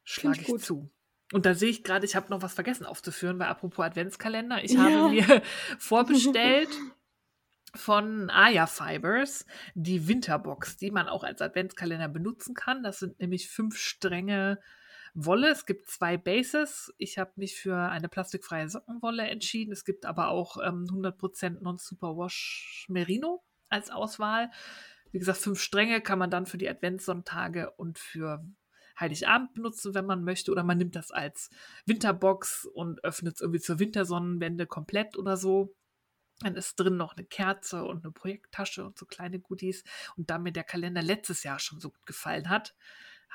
schlage 0.03 0.41
ich, 0.41 0.49
ich 0.49 0.61
zu. 0.61 0.91
Und 1.33 1.47
da 1.47 1.55
sehe 1.55 1.71
ich 1.71 1.83
gerade, 1.83 2.05
ich 2.05 2.15
habe 2.15 2.29
noch 2.29 2.43
was 2.43 2.53
vergessen 2.53 2.85
aufzuführen, 2.85 3.39
weil 3.39 3.47
apropos 3.47 3.83
Adventskalender, 3.83 4.63
ich 4.63 4.73
ja. 4.73 4.83
habe 4.83 5.09
mir 5.09 5.41
vorbestellt 5.79 6.69
von 7.73 8.29
Aya 8.29 8.67
Fibers 8.67 9.47
die 9.73 10.07
Winterbox, 10.07 10.77
die 10.77 10.91
man 10.91 11.07
auch 11.07 11.23
als 11.23 11.41
Adventskalender 11.41 12.09
benutzen 12.09 12.53
kann. 12.53 12.83
Das 12.83 12.99
sind 12.99 13.19
nämlich 13.19 13.49
fünf 13.49 13.75
Stränge 13.75 14.59
Wolle. 15.19 15.49
Es 15.49 15.65
gibt 15.65 15.89
zwei 15.89 16.15
Bases. 16.15 16.93
Ich 16.97 17.17
habe 17.17 17.31
mich 17.37 17.55
für 17.55 17.75
eine 17.75 18.07
plastikfreie 18.07 18.69
Sockenwolle 18.69 19.27
entschieden. 19.27 19.71
Es 19.71 19.83
gibt 19.83 20.05
aber 20.05 20.29
auch 20.29 20.57
ähm, 20.57 20.85
100% 20.85 21.61
Non-Superwash 21.61 22.85
Merino 22.87 23.43
als 23.67 23.89
Auswahl. 23.89 24.51
Wie 25.11 25.17
gesagt, 25.17 25.39
fünf 25.39 25.59
Stränge 25.59 26.01
kann 26.01 26.19
man 26.19 26.29
dann 26.29 26.45
für 26.45 26.59
die 26.59 26.69
Adventssonntage 26.69 27.71
und 27.71 27.97
für 27.97 28.45
Heiligabend 28.99 29.55
benutzen, 29.55 29.95
wenn 29.95 30.05
man 30.05 30.23
möchte. 30.23 30.51
Oder 30.51 30.63
man 30.63 30.77
nimmt 30.77 30.95
das 30.95 31.09
als 31.09 31.49
Winterbox 31.87 32.65
und 32.65 33.03
öffnet 33.03 33.35
es 33.35 33.41
irgendwie 33.41 33.61
zur 33.61 33.79
Wintersonnenwende 33.79 34.67
komplett 34.67 35.17
oder 35.17 35.35
so. 35.35 35.73
Dann 36.41 36.55
ist 36.55 36.75
drin 36.75 36.95
noch 36.95 37.17
eine 37.17 37.25
Kerze 37.25 37.83
und 37.85 38.03
eine 38.03 38.11
Projekttasche 38.11 38.85
und 38.85 38.99
so 38.99 39.07
kleine 39.07 39.39
Goodies. 39.39 39.83
Und 40.15 40.29
da 40.29 40.37
mir 40.37 40.51
der 40.51 40.63
Kalender 40.63 41.01
letztes 41.01 41.41
Jahr 41.41 41.57
schon 41.57 41.79
so 41.79 41.89
gut 41.89 42.05
gefallen 42.05 42.49
hat, 42.51 42.75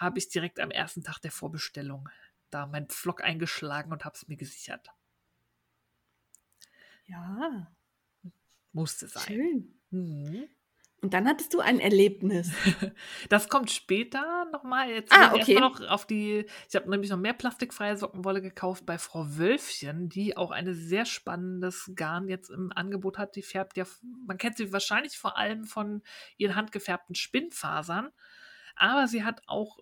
habe 0.02 0.18
ich 0.18 0.28
direkt 0.28 0.60
am 0.60 0.70
ersten 0.70 1.02
Tag 1.02 1.20
der 1.20 1.30
Vorbestellung 1.30 2.08
da 2.50 2.66
meinen 2.66 2.88
Pflock 2.88 3.24
eingeschlagen 3.24 3.92
und 3.92 4.04
habe 4.04 4.14
es 4.14 4.28
mir 4.28 4.36
gesichert. 4.36 4.90
Ja. 7.06 7.72
Musste 8.72 9.08
sein. 9.08 9.22
Schön. 9.24 9.80
Mhm. 9.90 10.48
Und 11.02 11.14
dann 11.14 11.26
hattest 11.26 11.52
du 11.52 11.60
ein 11.60 11.80
Erlebnis. 11.80 12.52
Das 13.28 13.48
kommt 13.48 13.70
später 13.70 14.46
nochmal. 14.52 14.90
Jetzt 14.90 15.12
ah, 15.12 15.32
okay. 15.34 15.58
noch 15.58 15.80
auf 15.80 16.06
die. 16.06 16.46
Ich 16.68 16.76
habe 16.76 16.88
nämlich 16.88 17.10
noch 17.10 17.18
mehr 17.18 17.32
plastikfreie 17.32 17.96
Sockenwolle 17.96 18.42
gekauft 18.42 18.86
bei 18.86 18.98
Frau 18.98 19.36
Wölfchen, 19.36 20.08
die 20.08 20.36
auch 20.36 20.50
ein 20.50 20.72
sehr 20.74 21.04
spannendes 21.06 21.92
Garn 21.96 22.28
jetzt 22.28 22.50
im 22.50 22.70
Angebot 22.72 23.18
hat. 23.18 23.34
Die 23.34 23.42
färbt 23.42 23.76
ja, 23.76 23.84
man 24.26 24.38
kennt 24.38 24.56
sie 24.56 24.72
wahrscheinlich 24.72 25.18
vor 25.18 25.36
allem 25.36 25.64
von 25.64 26.02
ihren 26.36 26.54
handgefärbten 26.54 27.14
Spinnfasern, 27.14 28.10
aber 28.76 29.08
sie 29.08 29.24
hat 29.24 29.42
auch 29.46 29.78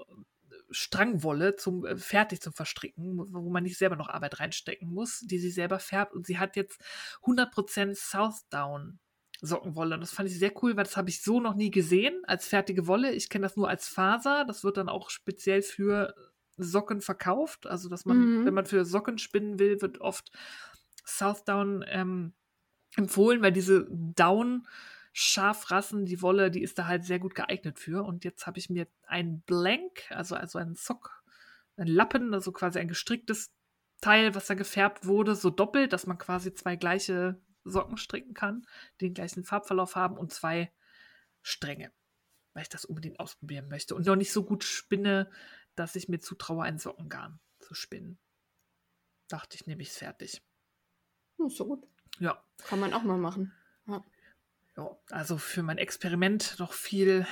Strangwolle 0.71 1.57
zum 1.57 1.85
äh, 1.85 1.97
fertig 1.97 2.41
zum 2.41 2.53
Verstricken, 2.53 3.19
wo 3.33 3.51
man 3.51 3.63
nicht 3.63 3.79
selber 3.79 3.97
noch 3.97 4.09
Arbeit 4.09 4.41
reinstecken 4.41 4.89
muss, 4.89 5.21
die 5.21 5.39
sie 5.39 5.51
selber 5.51 5.79
färbt 5.79 6.15
und 6.15 6.27
sie 6.27 6.39
hat 6.39 6.57
jetzt 6.57 6.81
100% 7.25 7.95
Southdown 7.95 8.99
Sockenwolle. 9.43 9.95
Und 9.95 10.01
das 10.03 10.13
fand 10.13 10.29
ich 10.29 10.39
sehr 10.39 10.53
cool, 10.63 10.77
weil 10.77 10.85
das 10.85 10.97
habe 10.97 11.09
ich 11.09 11.23
so 11.23 11.41
noch 11.41 11.55
nie 11.55 11.71
gesehen 11.71 12.23
als 12.25 12.47
fertige 12.47 12.87
Wolle. 12.87 13.13
Ich 13.13 13.29
kenne 13.29 13.47
das 13.47 13.57
nur 13.57 13.69
als 13.69 13.89
Faser. 13.89 14.45
Das 14.47 14.65
wird 14.65 14.77
dann 14.77 14.89
auch 14.89 15.11
speziell 15.11 15.63
für 15.63 16.15
Socken 16.57 17.01
verkauft. 17.01 17.67
Also, 17.67 17.89
dass 17.89 18.05
man, 18.05 18.19
mhm. 18.19 18.47
wenn 18.47 18.55
man 18.55 18.67
für 18.67 18.85
Socken 18.85 19.19
spinnen 19.19 19.59
will, 19.59 19.81
wird 19.81 20.01
oft 20.01 20.31
Southdown 21.05 21.85
ähm, 21.89 22.35
empfohlen, 22.97 23.43
weil 23.43 23.53
diese 23.53 23.87
Down 23.91 24.67
Schafrassen, 25.13 26.07
die 26.07 26.23
Wolle, 26.23 26.51
die 26.51 26.63
ist 26.63 26.79
da 26.79 26.87
halt 26.87 27.05
sehr 27.05 27.19
gut 27.19 27.35
geeignet 27.35 27.79
für. 27.79 28.05
Und 28.05 28.25
jetzt 28.25 28.47
habe 28.47 28.59
ich 28.59 28.71
mir 28.71 28.87
ein 29.07 29.43
Blank, 29.43 30.11
also, 30.11 30.35
also 30.37 30.59
einen 30.59 30.75
Sock, 30.75 31.23
ein 31.77 31.89
Lappen, 31.89 32.33
also 32.35 32.53
quasi 32.53 32.79
ein 32.79 32.89
gestricktes 32.89 33.53
Teil, 34.01 34.35
was 34.35 34.47
da 34.47 34.55
gefärbt 34.55 35.07
wurde, 35.07 35.35
so 35.35 35.51
doppelt, 35.51 35.93
dass 35.93 36.07
man 36.07 36.19
quasi 36.19 36.55
zwei 36.55 36.77
gleiche 36.77 37.41
Socken 37.65 37.97
stricken 37.97 38.35
kann, 38.35 38.67
die 39.01 39.07
den 39.07 39.15
gleichen 39.15 39.45
Farbverlauf 39.45 39.97
haben 39.97 40.17
und 40.17 40.33
zwei 40.33 40.73
Stränge, 41.43 41.93
weil 42.55 42.63
ich 42.63 42.69
das 42.69 42.85
unbedingt 42.85 43.21
ausprobieren 43.21 43.69
möchte 43.69 43.95
und 43.95 44.07
noch 44.07 44.17
nicht 44.17 44.33
so 44.33 44.45
gut 44.45 44.65
spinne, 44.65 45.31
dass 45.75 45.97
ich 45.97 46.09
mir 46.09 46.21
zutraue, 46.21 46.65
einen 46.65 46.79
Sockengarn 46.79 47.41
zu 47.59 47.75
spinnen. 47.75 48.19
Dachte 49.29 49.57
ich, 49.57 49.67
nehme 49.67 49.83
ich 49.83 49.91
es 49.91 49.99
fertig. 49.99 50.43
Hm, 51.39 51.51
so 51.51 51.67
gut. 51.67 51.87
Ja. 52.19 52.43
Kann 52.65 52.81
man 52.81 52.93
auch 52.93 53.03
mal 53.03 53.19
machen. 53.19 53.53
Ja. 54.81 54.91
ja. 55.11 55.17
also 55.17 55.39
für 55.39 55.63
mein 55.63 55.79
Experiment 55.79 56.57
noch 56.59 56.73
viel, 56.73 57.27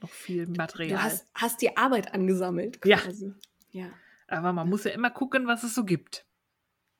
noch 0.00 0.10
viel 0.10 0.46
Material. 0.46 0.98
Du 0.98 1.02
hast, 1.02 1.26
hast 1.34 1.62
die 1.62 1.76
Arbeit 1.76 2.14
angesammelt. 2.14 2.80
Quasi. 2.80 3.34
Ja. 3.70 3.86
ja. 3.86 3.90
Aber 4.28 4.52
man 4.52 4.68
muss 4.68 4.84
ja 4.84 4.92
immer 4.92 5.10
gucken, 5.10 5.46
was 5.46 5.62
es 5.62 5.74
so 5.74 5.84
gibt. 5.84 6.26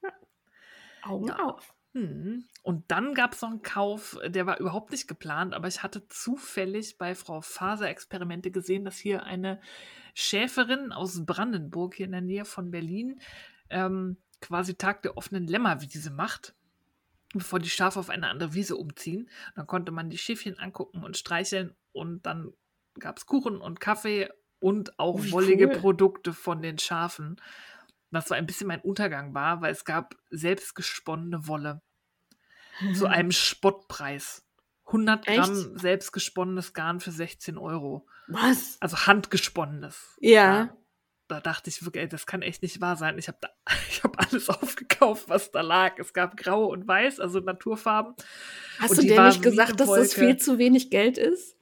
Ja. 0.03 0.13
Augen 1.03 1.29
ja. 1.29 1.39
auf. 1.39 1.75
Hm. 1.95 2.45
Und 2.63 2.91
dann 2.91 3.15
gab 3.15 3.35
es 3.35 3.43
noch 3.43 3.51
einen 3.51 3.63
Kauf, 3.63 4.19
der 4.27 4.47
war 4.47 4.59
überhaupt 4.59 4.91
nicht 4.91 5.07
geplant, 5.07 5.55
aber 5.55 5.69
ich 5.69 5.83
hatte 5.83 6.09
zufällig 6.09 6.99
bei 6.99 7.15
Frau 7.15 7.41
Faser 7.41 7.89
Experimente 7.89 8.51
gesehen, 8.51 8.85
dass 8.85 8.97
hier 8.97 9.23
eine 9.23 9.61
Schäferin 10.15 10.93
aus 10.93 11.25
Brandenburg, 11.25 11.95
hier 11.95 12.07
in 12.07 12.13
der 12.13 12.21
Nähe 12.21 12.45
von 12.45 12.73
Berlin, 12.73 13.21
ähm, 13.71 14.17
quasi 14.41 14.75
Tag 14.75 15.03
der 15.03 15.17
offenen 15.17 15.47
Lämmerwiese 15.47 16.11
macht, 16.11 16.55
bevor 17.39 17.59
die 17.59 17.71
Schafe 17.71 17.99
auf 17.99 18.11
eine 18.11 18.29
andere 18.29 18.55
Wiese 18.55 18.77
umziehen. 18.77 19.23
Und 19.25 19.57
dann 19.57 19.67
konnte 19.67 19.93
man 19.93 20.11
die 20.11 20.19
Schäfchen 20.19 20.59
angucken 20.59 21.05
und 21.05 21.17
streicheln 21.17 21.75
und 21.93 22.27
dann 22.27 22.53
gab 22.99 23.19
es 23.19 23.27
Kuchen 23.27 23.59
und 23.59 23.81
Kaffee 23.81 24.29
und 24.61 24.99
auch 24.99 25.21
oh, 25.21 25.31
wollige 25.33 25.67
cool. 25.67 25.77
Produkte 25.77 26.33
von 26.33 26.63
den 26.63 26.79
Schafen 26.79 27.41
was 28.15 28.29
so 28.29 28.35
ein 28.35 28.47
bisschen 28.47 28.69
mein 28.69 28.81
Untergang 28.81 29.35
war, 29.35 29.61
weil 29.61 29.73
es 29.73 29.85
gab 29.85 30.15
selbstgesponnene 30.31 31.47
Wolle 31.47 31.83
zu 32.95 33.07
einem 33.09 33.33
Spottpreis. 33.33 34.47
100 34.87 35.27
Gramm 35.27 35.51
Echt? 35.51 35.81
selbstgesponnenes 35.81 36.73
Garn 36.73 37.01
für 37.01 37.11
16 37.11 37.59
Euro. 37.59 38.07
Was? 38.29 38.77
Also 38.81 39.07
handgesponnenes. 39.07 40.17
Ja. 40.21 40.31
ja. 40.31 40.77
Da 41.27 41.41
dachte 41.41 41.71
ich 41.71 41.85
wirklich, 41.85 42.03
ey, 42.03 42.09
das 42.09 42.27
kann 42.27 42.43
echt 42.43 42.63
nicht 42.63 42.81
wahr 42.81 42.97
sein. 42.97 43.19
Ich 43.19 43.29
habe 43.29 43.39
hab 44.03 44.21
alles 44.21 44.51
aufgekauft, 44.51 45.29
was 45.29 45.51
da 45.51 45.63
lag. 45.63 45.99
Es 45.99 46.13
gab 46.13 46.37
grau 46.37 46.67
und 46.67 46.87
weiß, 46.87 47.21
also 47.21 47.41
Naturfarben. 47.41 48.15
Hast 48.79 48.93
und 48.93 48.97
du 48.99 49.03
dir 49.03 49.27
nicht 49.27 49.43
gesagt, 49.43 49.81
dass 49.81 49.89
das 49.89 50.15
viel 50.15 50.37
zu 50.37 50.59
wenig 50.59 50.91
Geld 50.91 51.19
ist? 51.19 51.57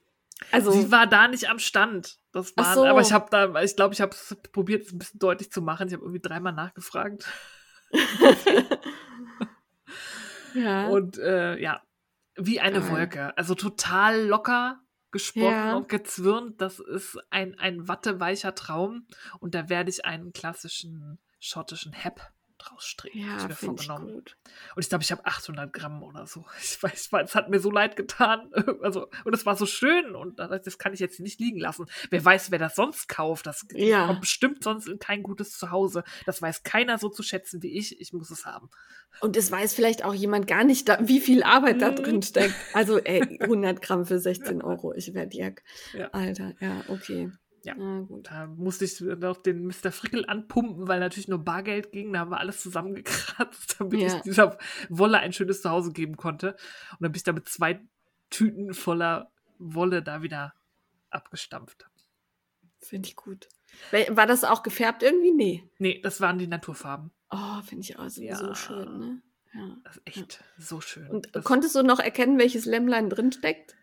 Also 0.51 0.71
sie 0.71 0.91
war 0.91 1.07
da 1.07 1.27
nicht 1.27 1.49
am 1.49 1.59
Stand. 1.59 2.17
Das 2.31 2.55
war, 2.57 2.73
so. 2.73 2.85
aber 2.85 3.01
ich 3.01 3.13
habe 3.13 3.27
da, 3.29 3.61
ich 3.61 3.75
glaube, 3.75 3.93
ich 3.93 4.01
habe 4.01 4.11
es 4.11 4.35
probiert, 4.51 4.85
es 4.85 4.91
ein 4.91 4.99
bisschen 4.99 5.19
deutlich 5.19 5.51
zu 5.51 5.61
machen. 5.61 5.87
Ich 5.87 5.93
habe 5.93 6.03
irgendwie 6.03 6.19
dreimal 6.19 6.53
nachgefragt. 6.53 7.25
ja. 10.53 10.87
Und 10.87 11.17
äh, 11.19 11.57
ja, 11.59 11.81
wie 12.35 12.59
eine. 12.59 12.89
Wolke. 12.89 13.37
Also 13.37 13.55
total 13.55 14.25
locker 14.25 14.81
gesponnen 15.13 15.49
ja. 15.49 15.77
und 15.77 15.87
gezwirnt. 15.87 16.59
Das 16.59 16.79
ist 16.79 17.17
ein, 17.29 17.57
ein 17.57 17.87
watteweicher 17.87 18.53
Traum. 18.53 19.07
Und 19.39 19.55
da 19.55 19.69
werde 19.69 19.89
ich 19.89 20.03
einen 20.03 20.33
klassischen 20.33 21.19
schottischen 21.39 21.93
Hep 21.93 22.33
draus 22.63 22.85
stricken. 22.85 23.19
Ja, 23.19 23.49
vorgenommen. 23.49 24.07
Ich 24.07 24.13
gut. 24.13 24.37
Und 24.75 24.83
ich 24.83 24.89
glaube, 24.89 25.03
ich 25.03 25.11
habe 25.11 25.25
800 25.25 25.73
Gramm 25.73 26.03
oder 26.03 26.27
so. 26.27 26.45
Ich 26.63 26.81
weiß, 26.81 27.09
es 27.23 27.35
hat 27.35 27.49
mir 27.49 27.59
so 27.59 27.71
leid 27.71 27.95
getan. 27.95 28.51
Also, 28.81 29.07
und 29.23 29.33
es 29.33 29.45
war 29.45 29.55
so 29.55 29.65
schön 29.65 30.15
und 30.15 30.39
das 30.39 30.77
kann 30.77 30.93
ich 30.93 30.99
jetzt 30.99 31.19
nicht 31.19 31.39
liegen 31.39 31.59
lassen. 31.59 31.85
Wer 32.09 32.23
weiß, 32.23 32.51
wer 32.51 32.59
das 32.59 32.75
sonst 32.75 33.07
kauft. 33.07 33.45
Das 33.45 33.65
ja. 33.71 34.07
kommt 34.07 34.21
bestimmt 34.21 34.63
sonst 34.63 34.87
in 34.87 34.99
kein 34.99 35.23
gutes 35.23 35.57
Zuhause. 35.57 36.03
Das 36.25 36.41
weiß 36.41 36.63
keiner 36.63 36.97
so 36.97 37.09
zu 37.09 37.23
schätzen 37.23 37.61
wie 37.61 37.77
ich. 37.77 37.99
Ich 38.01 38.13
muss 38.13 38.29
es 38.29 38.45
haben. 38.45 38.69
Und 39.21 39.37
es 39.37 39.51
weiß 39.51 39.73
vielleicht 39.73 40.03
auch 40.03 40.13
jemand 40.13 40.47
gar 40.47 40.63
nicht, 40.63 40.89
da, 40.89 40.97
wie 41.01 41.19
viel 41.19 41.43
Arbeit 41.43 41.81
da 41.81 41.91
drin 41.91 42.17
mhm. 42.17 42.21
steckt. 42.23 42.55
Also, 42.73 42.97
ey, 42.97 43.21
100 43.41 43.81
Gramm 43.81 44.05
für 44.05 44.19
16 44.19 44.61
Euro. 44.61 44.93
Ich 44.93 45.13
werde 45.13 45.35
Jack. 45.35 45.63
Ja. 45.93 46.09
Alter, 46.09 46.53
ja, 46.59 46.83
okay. 46.87 47.31
Ja, 47.63 47.75
da 48.23 48.47
musste 48.47 48.83
ich 48.83 48.99
noch 48.99 49.37
den 49.37 49.65
Mr. 49.65 49.91
Frickel 49.91 50.25
anpumpen, 50.27 50.87
weil 50.89 50.99
natürlich 50.99 51.29
nur 51.29 51.39
Bargeld 51.39 51.93
ging. 51.93 52.11
Da 52.11 52.19
haben 52.19 52.31
wir 52.31 52.39
alles 52.39 52.61
zusammengekratzt, 52.61 53.75
damit 53.79 54.01
ja. 54.01 54.07
ich 54.07 54.21
dieser 54.21 54.57
Wolle 54.89 55.19
ein 55.19 55.31
schönes 55.31 55.61
Zuhause 55.61 55.93
geben 55.93 56.17
konnte. 56.17 56.57
Und 56.91 57.01
dann 57.01 57.11
bin 57.11 57.17
ich 57.17 57.23
da 57.23 57.31
mit 57.31 57.47
zwei 57.47 57.79
Tüten 58.29 58.73
voller 58.73 59.31
Wolle 59.59 60.03
da 60.03 60.21
wieder 60.21 60.53
abgestampft. 61.09 61.87
Finde 62.79 63.07
ich 63.07 63.15
gut. 63.15 63.47
War 64.09 64.27
das 64.27 64.43
auch 64.43 64.61
gefärbt 64.63 65.01
irgendwie? 65.01 65.31
Nee. 65.31 65.69
Nee, 65.77 66.01
das 66.01 66.19
waren 66.19 66.37
die 66.37 66.47
Naturfarben. 66.47 67.11
Oh, 67.29 67.61
finde 67.65 67.83
ich 67.83 67.97
auch 67.97 68.09
so, 68.09 68.21
ja. 68.21 68.55
schön, 68.55 68.99
ne? 68.99 69.21
Ja. 69.53 69.77
Das 69.83 69.97
ist 69.97 70.07
echt 70.07 70.33
ja. 70.33 70.63
so 70.63 70.81
schön. 70.81 71.07
Und 71.07 71.29
das 71.33 71.45
konntest 71.45 71.75
du 71.75 71.83
noch 71.83 71.99
erkennen, 71.99 72.37
welches 72.37 72.65
Lämmlein 72.65 73.09
drinsteckt? 73.09 73.75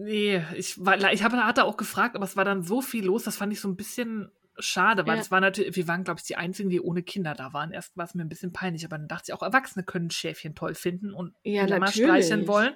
Nee, 0.00 0.44
ich, 0.54 0.84
war, 0.84 1.12
ich 1.12 1.24
habe 1.24 1.36
hatte 1.44 1.64
auch 1.64 1.76
gefragt, 1.76 2.14
aber 2.14 2.24
es 2.24 2.36
war 2.36 2.44
dann 2.44 2.62
so 2.62 2.80
viel 2.80 3.04
los, 3.04 3.24
das 3.24 3.36
fand 3.36 3.52
ich 3.52 3.60
so 3.60 3.68
ein 3.68 3.74
bisschen 3.74 4.30
schade, 4.60 5.06
weil 5.06 5.16
ja. 5.16 5.20
es 5.20 5.32
war 5.32 5.40
natürlich, 5.40 5.74
wir 5.74 5.88
waren, 5.88 6.04
glaube 6.04 6.20
ich, 6.20 6.26
die 6.26 6.36
Einzigen, 6.36 6.70
die 6.70 6.80
ohne 6.80 7.02
Kinder 7.02 7.34
da 7.34 7.52
waren. 7.52 7.72
Erst 7.72 7.96
war 7.96 8.04
es 8.04 8.14
mir 8.14 8.22
ein 8.22 8.28
bisschen 8.28 8.52
peinlich, 8.52 8.84
aber 8.84 8.96
dann 8.96 9.08
dachte 9.08 9.24
ich 9.28 9.34
auch, 9.34 9.42
Erwachsene 9.42 9.84
können 9.84 10.10
Schäfchen 10.10 10.54
toll 10.54 10.74
finden 10.74 11.12
und 11.12 11.34
ja, 11.42 11.66
mal 11.78 11.88
streicheln 11.88 12.46
wollen. 12.46 12.74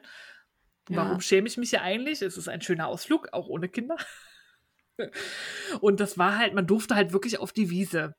Ja. 0.89 0.97
Warum 0.97 1.21
schäme 1.21 1.47
ich 1.47 1.57
mich 1.57 1.71
ja 1.71 1.83
eigentlich? 1.83 2.23
Es 2.23 2.37
ist 2.37 2.49
ein 2.49 2.61
schöner 2.61 2.89
Ausflug, 2.89 3.29
auch 3.33 3.47
ohne 3.47 3.69
Kinder. 3.69 3.97
Und 5.81 6.01
das 6.01 6.19
war 6.19 6.39
halt, 6.39 6.55
man 6.55 6.67
durfte 6.67 6.97
halt 6.97 7.13
wirklich 7.13 7.39
auf 7.39 7.53
die 7.53 7.71
Wiese 7.71 8.15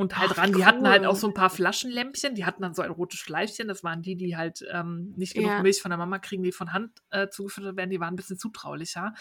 und 0.00 0.16
halt 0.16 0.30
Ach, 0.32 0.38
ran. 0.38 0.52
Die 0.52 0.60
cool. 0.60 0.64
hatten 0.64 0.88
halt 0.88 1.04
auch 1.04 1.14
so 1.14 1.26
ein 1.26 1.34
paar 1.34 1.50
Flaschenlämpchen, 1.50 2.34
die 2.34 2.46
hatten 2.46 2.62
dann 2.62 2.72
so 2.72 2.80
ein 2.80 2.90
rotes 2.90 3.20
Schleifchen. 3.20 3.68
Das 3.68 3.84
waren 3.84 4.00
die, 4.00 4.16
die 4.16 4.34
halt 4.34 4.64
ähm, 4.72 5.12
nicht 5.16 5.34
genug 5.34 5.50
ja. 5.50 5.62
Milch 5.62 5.82
von 5.82 5.90
der 5.90 5.98
Mama 5.98 6.18
kriegen, 6.18 6.42
die 6.42 6.52
von 6.52 6.72
Hand 6.72 7.02
äh, 7.10 7.28
zugefüttert 7.28 7.76
werden. 7.76 7.90
Die 7.90 8.00
waren 8.00 8.14
ein 8.14 8.16
bisschen 8.16 8.38
zutraulicher. 8.38 9.12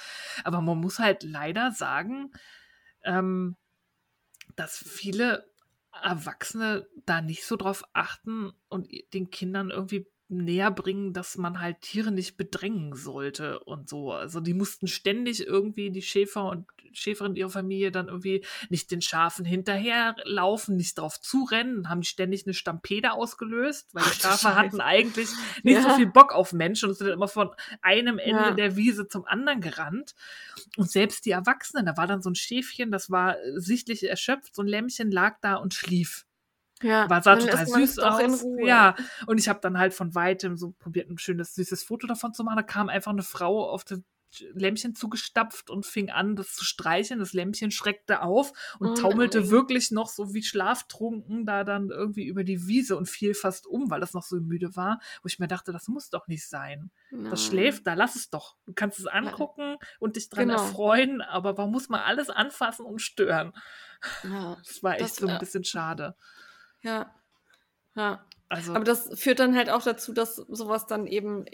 Aber 0.46 0.62
man 0.62 0.78
muss 0.78 0.98
halt 0.98 1.24
leider 1.24 1.72
sagen, 1.72 2.32
ähm, 3.04 3.58
dass 4.56 4.78
viele 4.78 5.52
Erwachsene 6.02 6.88
da 7.06 7.22
nicht 7.22 7.46
so 7.46 7.58
drauf 7.58 7.84
achten 7.92 8.54
und 8.70 8.88
den 9.14 9.30
Kindern 9.32 9.72
irgendwie 9.72 10.08
näher 10.30 10.70
bringen, 10.70 11.12
dass 11.12 11.38
man 11.38 11.60
halt 11.60 11.82
Tiere 11.82 12.12
nicht 12.12 12.38
bedrängen 12.38 12.96
sollte 12.96 13.60
und 13.62 13.90
so. 13.90 14.14
Also 14.14 14.40
die 14.40 14.54
mussten 14.54 14.88
ständig 14.88 15.46
irgendwie 15.46 15.90
die 15.90 16.04
Schäfer 16.04 16.46
und 16.46 16.66
Schäferin 16.94 17.36
ihrer 17.36 17.50
Familie 17.50 17.92
dann 17.92 18.08
irgendwie 18.08 18.44
nicht 18.70 18.92
den 18.92 19.02
Schafen 19.02 19.46
hinterherlaufen, 19.46 20.76
nicht 20.76 20.98
drauf 20.98 21.20
zurennen, 21.20 21.90
haben 21.90 22.02
die 22.02 22.08
ständig 22.08 22.46
eine 22.46 22.54
Stampede 22.54 23.14
ausgelöst, 23.14 23.90
weil 23.94 24.04
die 24.04 24.20
Schafe 24.20 24.56
hatten 24.56 24.82
eigentlich 24.82 25.30
nicht 25.64 25.76
ja. 25.76 25.90
so 25.90 25.96
viel 25.96 26.08
Bock 26.08 26.34
auf 26.34 26.54
Menschen 26.54 26.90
und 26.90 26.96
sind 26.96 27.08
immer 27.08 27.28
von 27.28 27.50
einem 27.82 28.20
Ende 28.20 28.42
ja. 28.42 28.52
der 28.52 28.76
Wiese 28.76 29.08
zum 29.08 29.26
anderen 29.26 29.62
gerannt. 29.62 30.16
Und 30.78 30.90
selbst 30.90 31.26
die 31.26 31.32
Erwachsenen, 31.32 31.86
da 31.86 31.98
war 31.98 32.08
dann 32.08 32.22
so 32.22 32.30
ein 32.30 32.36
Schäfchen, 32.36 32.92
das 32.92 33.10
war 33.10 33.38
sichtlich 33.56 34.08
erschöpft, 34.08 34.56
so 34.56 34.62
ein 34.62 34.68
Lämmchen 34.68 35.12
lag 35.12 35.38
da 35.42 35.56
und 35.56 35.74
schlief. 35.74 36.26
Ja, 36.82 37.10
war 37.10 37.22
sah 37.22 37.36
total 37.36 37.68
süß 37.68 38.00
aus. 38.00 38.46
Ja, 38.64 38.96
und 39.28 39.38
ich 39.40 39.50
habe 39.50 39.60
dann 39.62 39.78
halt 39.78 39.94
von 39.94 40.16
weitem 40.16 40.58
so 40.58 40.72
probiert, 40.72 41.10
ein 41.10 41.18
schönes, 41.18 41.56
süßes 41.56 41.84
Foto 41.84 42.08
davon 42.08 42.34
zu 42.34 42.44
machen. 42.44 42.58
Da 42.58 42.64
kam 42.64 42.90
einfach 42.90 43.12
eine 43.12 43.24
Frau 43.24 43.70
auf 43.70 43.84
der 43.84 44.00
Lämpchen 44.54 44.96
zugestapft 44.96 45.70
und 45.70 45.86
fing 45.86 46.10
an, 46.12 46.36
das 46.36 46.54
zu 46.54 46.64
streicheln. 46.64 47.20
Das 47.20 47.34
Lämpchen 47.34 47.72
schreckte 47.72 48.22
auf 48.22 48.54
und 48.80 48.90
oh 48.90 48.94
taumelte 48.94 49.50
wirklich 49.50 49.92
noch 49.92 50.08
so 50.08 50.34
wie 50.34 50.44
schlaftrunken 50.44 51.46
da 51.46 51.64
dann 51.64 51.90
irgendwie 51.90 52.26
über 52.26 52.44
die 52.44 52.68
Wiese 52.68 52.96
und 52.96 53.10
fiel 53.10 53.34
fast 53.34 53.66
um, 53.66 53.90
weil 53.90 54.00
das 54.00 54.14
noch 54.14 54.24
so 54.24 54.40
müde 54.40 54.76
war, 54.76 55.00
wo 55.24 55.28
ich 55.28 55.40
mir 55.40 55.48
dachte, 55.48 55.72
das 55.72 55.88
muss 55.88 56.10
doch 56.10 56.28
nicht 56.28 56.48
sein. 56.48 56.92
Nein. 57.12 57.32
Das 57.32 57.44
schläft 57.44 57.88
da, 57.88 57.96
lass 57.96 58.16
es 58.16 58.30
doch. 58.30 58.56
Du 58.66 58.74
kannst 58.74 59.00
es 59.00 59.08
angucken 59.08 59.78
und 60.00 60.16
dich 60.16 60.30
dran 60.30 60.50
genau. 60.50 60.62
erfreuen, 60.62 61.22
aber 61.22 61.58
warum 61.58 61.72
muss 61.72 61.90
man 61.90 62.02
alles 62.02 62.30
anfassen 62.30 62.86
und 62.86 63.00
stören? 63.00 63.54
Ja, 64.24 64.58
das 64.66 64.84
war 64.84 64.94
echt 64.94 65.02
das, 65.02 65.16
so 65.16 65.28
ein 65.28 65.40
bisschen 65.40 65.64
schade. 65.64 66.16
Ja. 66.82 67.14
Ja. 67.96 68.26
Also, 68.52 68.74
aber 68.74 68.84
das 68.84 69.12
führt 69.14 69.40
dann 69.40 69.56
halt 69.56 69.70
auch 69.70 69.84
dazu, 69.84 70.12
dass 70.12 70.36
sowas 70.36 70.88
dann 70.88 71.06
eben 71.06 71.46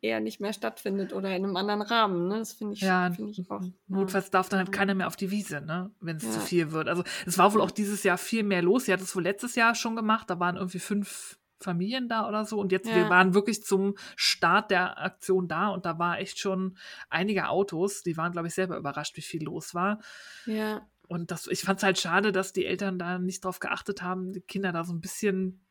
eher 0.00 0.20
nicht 0.20 0.40
mehr 0.40 0.52
stattfindet 0.52 1.12
oder 1.12 1.34
in 1.34 1.44
einem 1.44 1.56
anderen 1.56 1.82
Rahmen. 1.82 2.28
Ne? 2.28 2.38
Das 2.38 2.52
finde 2.52 2.74
ich, 2.74 2.82
ja, 2.82 3.10
find 3.10 3.36
ich 3.36 3.50
auch. 3.50 3.62
Notfalls 3.88 4.30
darf 4.30 4.48
dann 4.48 4.60
halt 4.60 4.70
keiner 4.70 4.94
mehr 4.94 5.08
auf 5.08 5.16
die 5.16 5.32
Wiese, 5.32 5.60
ne? 5.60 5.90
wenn 6.00 6.18
es 6.18 6.22
ja. 6.22 6.30
zu 6.30 6.40
viel 6.40 6.70
wird. 6.70 6.86
Also 6.86 7.02
es 7.26 7.36
war 7.36 7.52
wohl 7.52 7.60
auch 7.60 7.72
dieses 7.72 8.04
Jahr 8.04 8.16
viel 8.16 8.44
mehr 8.44 8.62
los. 8.62 8.84
Sie 8.84 8.92
hat 8.92 9.00
es 9.00 9.16
wohl 9.16 9.24
letztes 9.24 9.56
Jahr 9.56 9.74
schon 9.74 9.96
gemacht. 9.96 10.30
Da 10.30 10.38
waren 10.38 10.54
irgendwie 10.54 10.78
fünf 10.78 11.36
Familien 11.58 12.08
da 12.08 12.28
oder 12.28 12.44
so. 12.44 12.60
Und 12.60 12.70
jetzt, 12.70 12.88
ja. 12.88 12.94
wir 12.94 13.10
waren 13.10 13.34
wirklich 13.34 13.64
zum 13.64 13.94
Start 14.14 14.70
der 14.70 15.02
Aktion 15.02 15.48
da 15.48 15.68
und 15.70 15.84
da 15.84 15.98
war 15.98 16.20
echt 16.20 16.38
schon 16.38 16.76
einige 17.08 17.48
Autos. 17.48 18.04
Die 18.04 18.16
waren, 18.16 18.30
glaube 18.30 18.46
ich, 18.46 18.54
selber 18.54 18.76
überrascht, 18.76 19.16
wie 19.16 19.22
viel 19.22 19.42
los 19.42 19.74
war. 19.74 19.98
Ja. 20.44 20.86
Und 21.08 21.30
das, 21.30 21.46
ich 21.46 21.62
fand 21.62 21.78
es 21.78 21.84
halt 21.84 21.98
schade, 21.98 22.32
dass 22.32 22.52
die 22.52 22.66
Eltern 22.66 22.98
da 22.98 23.18
nicht 23.18 23.44
drauf 23.44 23.60
geachtet 23.60 24.02
haben, 24.02 24.32
die 24.32 24.40
Kinder 24.40 24.72
da 24.72 24.84
so 24.84 24.92
ein 24.92 25.00
bisschen 25.00 25.64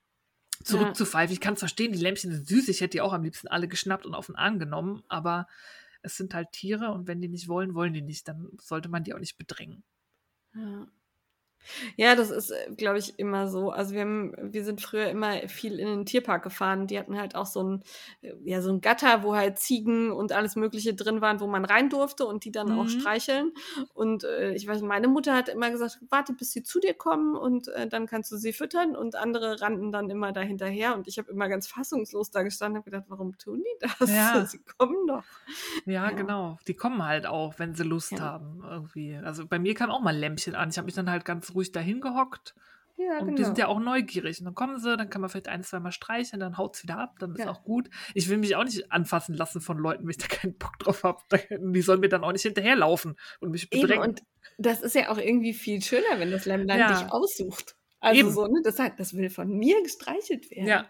zurückzupfeifen. 0.63 1.31
Ja. 1.31 1.33
Ich 1.33 1.41
kann 1.41 1.55
es 1.55 1.59
verstehen, 1.59 1.91
die 1.91 1.99
Lämpchen 1.99 2.31
sind 2.31 2.47
süß. 2.47 2.69
Ich 2.69 2.81
hätte 2.81 2.91
die 2.91 3.01
auch 3.01 3.13
am 3.13 3.23
liebsten 3.23 3.47
alle 3.47 3.67
geschnappt 3.67 4.05
und 4.05 4.15
auf 4.15 4.27
den 4.27 4.35
Arm 4.35 4.59
genommen. 4.59 5.03
Aber 5.07 5.47
es 6.01 6.15
sind 6.17 6.33
halt 6.33 6.51
Tiere 6.51 6.91
und 6.91 7.07
wenn 7.07 7.21
die 7.21 7.27
nicht 7.27 7.47
wollen, 7.47 7.75
wollen 7.75 7.93
die 7.93 8.01
nicht. 8.01 8.27
Dann 8.27 8.49
sollte 8.59 8.89
man 8.89 9.03
die 9.03 9.13
auch 9.13 9.19
nicht 9.19 9.37
bedrängen. 9.37 9.83
Ja. 10.53 10.87
Ja, 11.97 12.15
das 12.15 12.29
ist, 12.29 12.51
äh, 12.51 12.71
glaube 12.75 12.99
ich, 12.99 13.17
immer 13.19 13.47
so. 13.47 13.71
Also 13.71 13.93
wir 13.93 14.01
haben, 14.01 14.33
wir 14.39 14.63
sind 14.63 14.81
früher 14.81 15.09
immer 15.09 15.47
viel 15.49 15.79
in 15.79 15.87
den 15.87 16.05
Tierpark 16.05 16.43
gefahren. 16.43 16.87
Die 16.87 16.97
hatten 16.97 17.17
halt 17.17 17.35
auch 17.35 17.45
so 17.45 17.63
ein, 17.63 17.83
äh, 18.21 18.33
ja, 18.43 18.61
so 18.61 18.71
ein 18.71 18.81
Gatter, 18.81 19.23
wo 19.23 19.35
halt 19.35 19.59
Ziegen 19.59 20.11
und 20.11 20.31
alles 20.31 20.55
Mögliche 20.55 20.93
drin 20.93 21.21
waren, 21.21 21.39
wo 21.39 21.47
man 21.47 21.65
rein 21.65 21.89
durfte 21.89 22.25
und 22.25 22.45
die 22.45 22.51
dann 22.51 22.73
mhm. 22.73 22.79
auch 22.79 22.87
streicheln. 22.87 23.51
Und 23.93 24.23
äh, 24.23 24.53
ich 24.53 24.67
weiß, 24.67 24.81
meine 24.81 25.07
Mutter 25.07 25.33
hat 25.33 25.49
immer 25.49 25.71
gesagt, 25.71 25.99
warte, 26.09 26.33
bis 26.33 26.51
sie 26.51 26.63
zu 26.63 26.79
dir 26.79 26.93
kommen 26.93 27.35
und 27.35 27.67
äh, 27.69 27.87
dann 27.87 28.05
kannst 28.05 28.31
du 28.31 28.37
sie 28.37 28.53
füttern. 28.53 28.95
Und 28.95 29.15
andere 29.15 29.61
rannten 29.61 29.91
dann 29.91 30.09
immer 30.09 30.31
da 30.31 30.41
hinterher. 30.41 30.95
Und 30.95 31.07
ich 31.07 31.17
habe 31.17 31.31
immer 31.31 31.49
ganz 31.49 31.67
fassungslos 31.67 32.31
da 32.31 32.43
gestanden 32.43 32.79
und 32.79 32.85
gedacht, 32.85 33.05
warum 33.07 33.37
tun 33.37 33.63
die 33.63 33.87
das? 33.99 34.09
Ja. 34.09 34.45
sie 34.45 34.59
kommen 34.77 35.07
doch. 35.07 35.23
Ja, 35.85 35.95
ja, 35.95 36.11
genau. 36.11 36.57
Die 36.67 36.73
kommen 36.73 37.03
halt 37.03 37.25
auch, 37.25 37.57
wenn 37.57 37.73
sie 37.73 37.83
Lust 37.83 38.11
ja. 38.11 38.19
haben 38.19 38.63
irgendwie. 38.63 39.15
Also 39.15 39.47
bei 39.47 39.59
mir 39.59 39.73
kam 39.73 39.89
auch 39.89 40.01
mal 40.01 40.15
Lämpchen 40.15 40.55
an. 40.55 40.69
Ich 40.69 40.77
habe 40.77 40.85
mich 40.85 40.95
dann 40.95 41.09
halt 41.09 41.25
ganz 41.25 41.54
ruhig 41.55 41.71
dahin 41.71 42.01
gehockt. 42.01 42.55
Ja, 42.97 43.19
und 43.19 43.25
genau. 43.25 43.37
die 43.37 43.43
sind 43.43 43.57
ja 43.57 43.67
auch 43.67 43.79
neugierig. 43.79 44.39
Und 44.39 44.45
dann 44.45 44.55
kommen 44.55 44.79
sie, 44.79 44.95
dann 44.95 45.09
kann 45.09 45.19
man 45.19 45.29
vielleicht 45.29 45.49
ein, 45.49 45.63
zwei 45.63 45.79
Mal 45.79 45.91
streichen, 45.91 46.39
dann 46.39 46.57
haut 46.57 46.75
es 46.75 46.83
wieder 46.83 46.97
ab, 46.97 47.15
dann 47.19 47.33
ist 47.33 47.39
ja. 47.39 47.49
auch 47.49 47.63
gut. 47.63 47.89
Ich 48.13 48.29
will 48.29 48.37
mich 48.37 48.55
auch 48.55 48.63
nicht 48.63 48.91
anfassen 48.91 49.35
lassen 49.35 49.59
von 49.59 49.77
Leuten, 49.77 50.03
wenn 50.03 50.11
ich 50.11 50.17
da 50.17 50.27
keinen 50.27 50.57
Bock 50.57 50.79
drauf 50.79 51.03
habe. 51.03 51.19
Die 51.59 51.81
sollen 51.81 51.99
mir 51.99 52.09
dann 52.09 52.23
auch 52.23 52.31
nicht 52.31 52.43
hinterherlaufen 52.43 53.17
und 53.41 53.51
mich 53.51 53.69
bedrängen. 53.69 54.03
Eben, 54.03 54.11
und 54.11 54.23
das 54.57 54.81
ist 54.81 54.95
ja 54.95 55.09
auch 55.09 55.17
irgendwie 55.17 55.53
viel 55.53 55.81
schöner, 55.81 56.19
wenn 56.19 56.31
das 56.31 56.45
Lämmlein 56.45 56.79
ja. 56.79 56.93
dich 56.93 57.11
aussucht. 57.11 57.75
Also 57.99 58.19
Eben. 58.19 58.31
so, 58.31 58.47
ne? 58.47 58.61
Das, 58.63 58.75
das 58.75 59.13
will 59.15 59.29
von 59.29 59.49
mir 59.49 59.81
gestreichelt 59.83 60.51
werden. 60.51 60.67
Ja, 60.67 60.89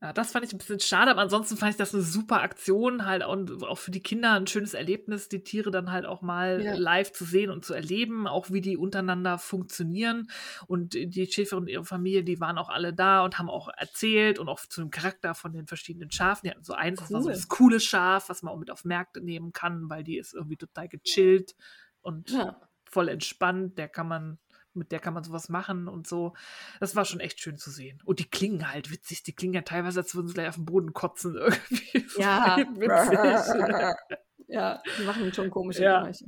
ja, 0.00 0.12
das 0.12 0.30
fand 0.30 0.44
ich 0.44 0.52
ein 0.52 0.58
bisschen 0.58 0.78
schade, 0.78 1.10
aber 1.10 1.22
ansonsten 1.22 1.56
fand 1.56 1.72
ich 1.72 1.76
das 1.76 1.92
eine 1.92 2.04
super 2.04 2.40
Aktion, 2.40 3.04
halt 3.04 3.26
und 3.26 3.64
auch 3.64 3.78
für 3.78 3.90
die 3.90 4.02
Kinder 4.02 4.34
ein 4.34 4.46
schönes 4.46 4.74
Erlebnis, 4.74 5.28
die 5.28 5.42
Tiere 5.42 5.72
dann 5.72 5.90
halt 5.90 6.06
auch 6.06 6.22
mal 6.22 6.62
ja. 6.62 6.74
live 6.74 7.10
zu 7.10 7.24
sehen 7.24 7.50
und 7.50 7.64
zu 7.64 7.74
erleben, 7.74 8.28
auch 8.28 8.50
wie 8.50 8.60
die 8.60 8.76
untereinander 8.76 9.38
funktionieren. 9.38 10.30
Und 10.68 10.94
die 10.94 11.26
Schäferin 11.26 11.64
und 11.64 11.68
ihre 11.68 11.84
Familie, 11.84 12.22
die 12.22 12.38
waren 12.38 12.58
auch 12.58 12.68
alle 12.68 12.94
da 12.94 13.24
und 13.24 13.40
haben 13.40 13.50
auch 13.50 13.68
erzählt 13.76 14.38
und 14.38 14.48
auch 14.48 14.60
zu 14.60 14.82
dem 14.82 14.92
Charakter 14.92 15.34
von 15.34 15.52
den 15.52 15.66
verschiedenen 15.66 16.12
Schafen. 16.12 16.46
Die 16.46 16.50
hatten 16.52 16.62
so 16.62 16.74
eins, 16.74 17.00
cool. 17.00 17.04
das 17.04 17.12
war 17.12 17.22
so 17.22 17.28
das 17.30 17.48
coole 17.48 17.80
Schaf, 17.80 18.28
was 18.28 18.42
man 18.42 18.54
auch 18.54 18.58
mit 18.58 18.70
auf 18.70 18.84
Märkte 18.84 19.20
nehmen 19.20 19.52
kann, 19.52 19.90
weil 19.90 20.04
die 20.04 20.18
ist 20.18 20.32
irgendwie 20.32 20.56
total 20.56 20.88
gechillt 20.88 21.56
und 22.02 22.30
ja. 22.30 22.60
voll 22.84 23.08
entspannt. 23.08 23.78
Der 23.78 23.88
kann 23.88 24.06
man 24.06 24.38
mit 24.78 24.92
der 24.92 25.00
kann 25.00 25.14
man 25.14 25.24
sowas 25.24 25.48
machen 25.48 25.88
und 25.88 26.06
so. 26.06 26.34
Das 26.80 26.96
war 26.96 27.04
schon 27.04 27.20
echt 27.20 27.40
schön 27.40 27.58
zu 27.58 27.70
sehen. 27.70 28.00
Und 28.04 28.18
die 28.20 28.28
klingen 28.28 28.70
halt 28.72 28.90
witzig. 28.90 29.22
Die 29.22 29.32
klingen 29.32 29.54
ja 29.54 29.62
teilweise, 29.62 30.00
als 30.00 30.14
würden 30.14 30.28
sie 30.28 30.34
gleich 30.34 30.48
auf 30.48 30.54
den 30.56 30.64
Boden 30.64 30.92
kotzen 30.92 31.34
irgendwie. 31.36 32.06
Ja, 32.18 32.56
witzig. 32.74 33.96
ja, 34.48 34.82
die 34.98 35.04
machen 35.04 35.32
schon 35.34 35.50
komische 35.50 35.82
ja. 35.82 36.00
Geräusche. 36.00 36.26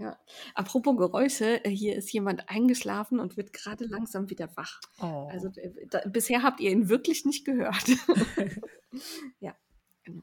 Ja. 0.00 0.18
Apropos 0.54 0.96
Geräusche, 0.96 1.62
äh, 1.62 1.68
hier 1.68 1.94
ist 1.94 2.10
jemand 2.10 2.48
eingeschlafen 2.48 3.20
und 3.20 3.36
wird 3.36 3.52
gerade 3.52 3.84
langsam 3.84 4.30
wieder 4.30 4.48
wach. 4.56 4.80
Oh. 4.98 5.28
Also 5.30 5.48
äh, 5.56 5.86
da, 5.90 6.00
bisher 6.06 6.42
habt 6.42 6.60
ihr 6.60 6.70
ihn 6.70 6.88
wirklich 6.88 7.26
nicht 7.26 7.44
gehört. 7.44 7.84
ja, 9.40 9.54
genau. 10.02 10.22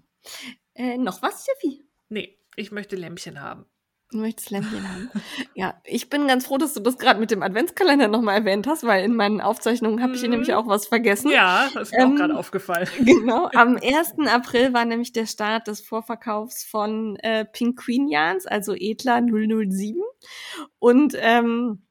Äh, 0.74 0.98
noch 0.98 1.22
was, 1.22 1.44
Steffi? 1.44 1.86
Nee, 2.10 2.40
ich 2.56 2.72
möchte 2.72 2.96
Lämpchen 2.96 3.40
haben. 3.40 3.68
Du 4.10 4.20
möchtest 4.20 4.52
Lämpchen 4.52 4.88
haben. 4.88 5.12
Ja, 5.54 5.82
ich 5.84 6.10
bin 6.10 6.28
ganz 6.28 6.46
froh, 6.46 6.58
dass 6.58 6.74
du 6.74 6.80
das 6.80 6.98
gerade 6.98 7.20
mit 7.20 7.30
dem 7.30 7.44
Adventskalender 7.44 8.08
nochmal 8.08 8.36
erwähnt 8.36 8.66
hast, 8.66 8.86
weil 8.86 9.04
in 9.04 9.16
meinen 9.16 9.42
Aufzeichnungen 9.42 10.02
habe 10.02 10.14
ich 10.14 10.22
hier 10.22 10.30
nämlich 10.30 10.48
mhm. 10.48 10.54
auch 10.54 10.68
was 10.68 10.88
vergessen. 10.88 11.30
Ja, 11.30 11.68
das 11.74 11.90
ist 11.90 11.92
mir 11.94 12.04
ähm, 12.04 12.14
auch 12.14 12.16
gerade 12.16 12.38
aufgefallen. 12.38 12.88
Genau, 13.00 13.50
am 13.54 13.76
1. 13.76 14.16
April 14.28 14.74
war 14.74 14.86
nämlich 14.86 15.12
der 15.12 15.26
Start 15.26 15.68
des 15.68 15.82
Vorverkaufs 15.82 16.64
von 16.64 17.18
äh, 17.18 17.44
Pink 17.44 17.80
Queen 17.80 18.08
Jans, 18.08 18.46
also 18.46 18.74
Edler 18.74 19.22
007. 19.22 20.02
Und 20.80 21.14
ähm, 21.18 21.87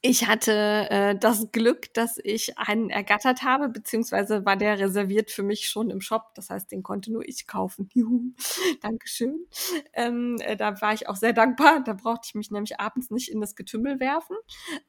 ich 0.00 0.26
hatte 0.26 0.88
äh, 0.90 1.16
das 1.18 1.52
Glück, 1.52 1.92
dass 1.94 2.18
ich 2.22 2.58
einen 2.58 2.90
ergattert 2.90 3.42
habe, 3.42 3.68
beziehungsweise 3.68 4.44
war 4.44 4.56
der 4.56 4.78
reserviert 4.78 5.30
für 5.30 5.42
mich 5.42 5.68
schon 5.68 5.90
im 5.90 6.00
Shop. 6.00 6.34
Das 6.34 6.50
heißt, 6.50 6.70
den 6.70 6.82
konnte 6.82 7.12
nur 7.12 7.28
ich 7.28 7.46
kaufen. 7.46 7.88
Juhu, 7.94 8.32
Dankeschön. 8.80 9.46
Ähm, 9.92 10.36
äh, 10.40 10.56
da 10.56 10.80
war 10.80 10.92
ich 10.94 11.08
auch 11.08 11.16
sehr 11.16 11.32
dankbar. 11.32 11.82
Da 11.84 11.92
brauchte 11.94 12.26
ich 12.26 12.34
mich 12.34 12.50
nämlich 12.50 12.80
abends 12.80 13.10
nicht 13.10 13.30
in 13.30 13.40
das 13.40 13.54
Getümmel 13.54 14.00
werfen. 14.00 14.36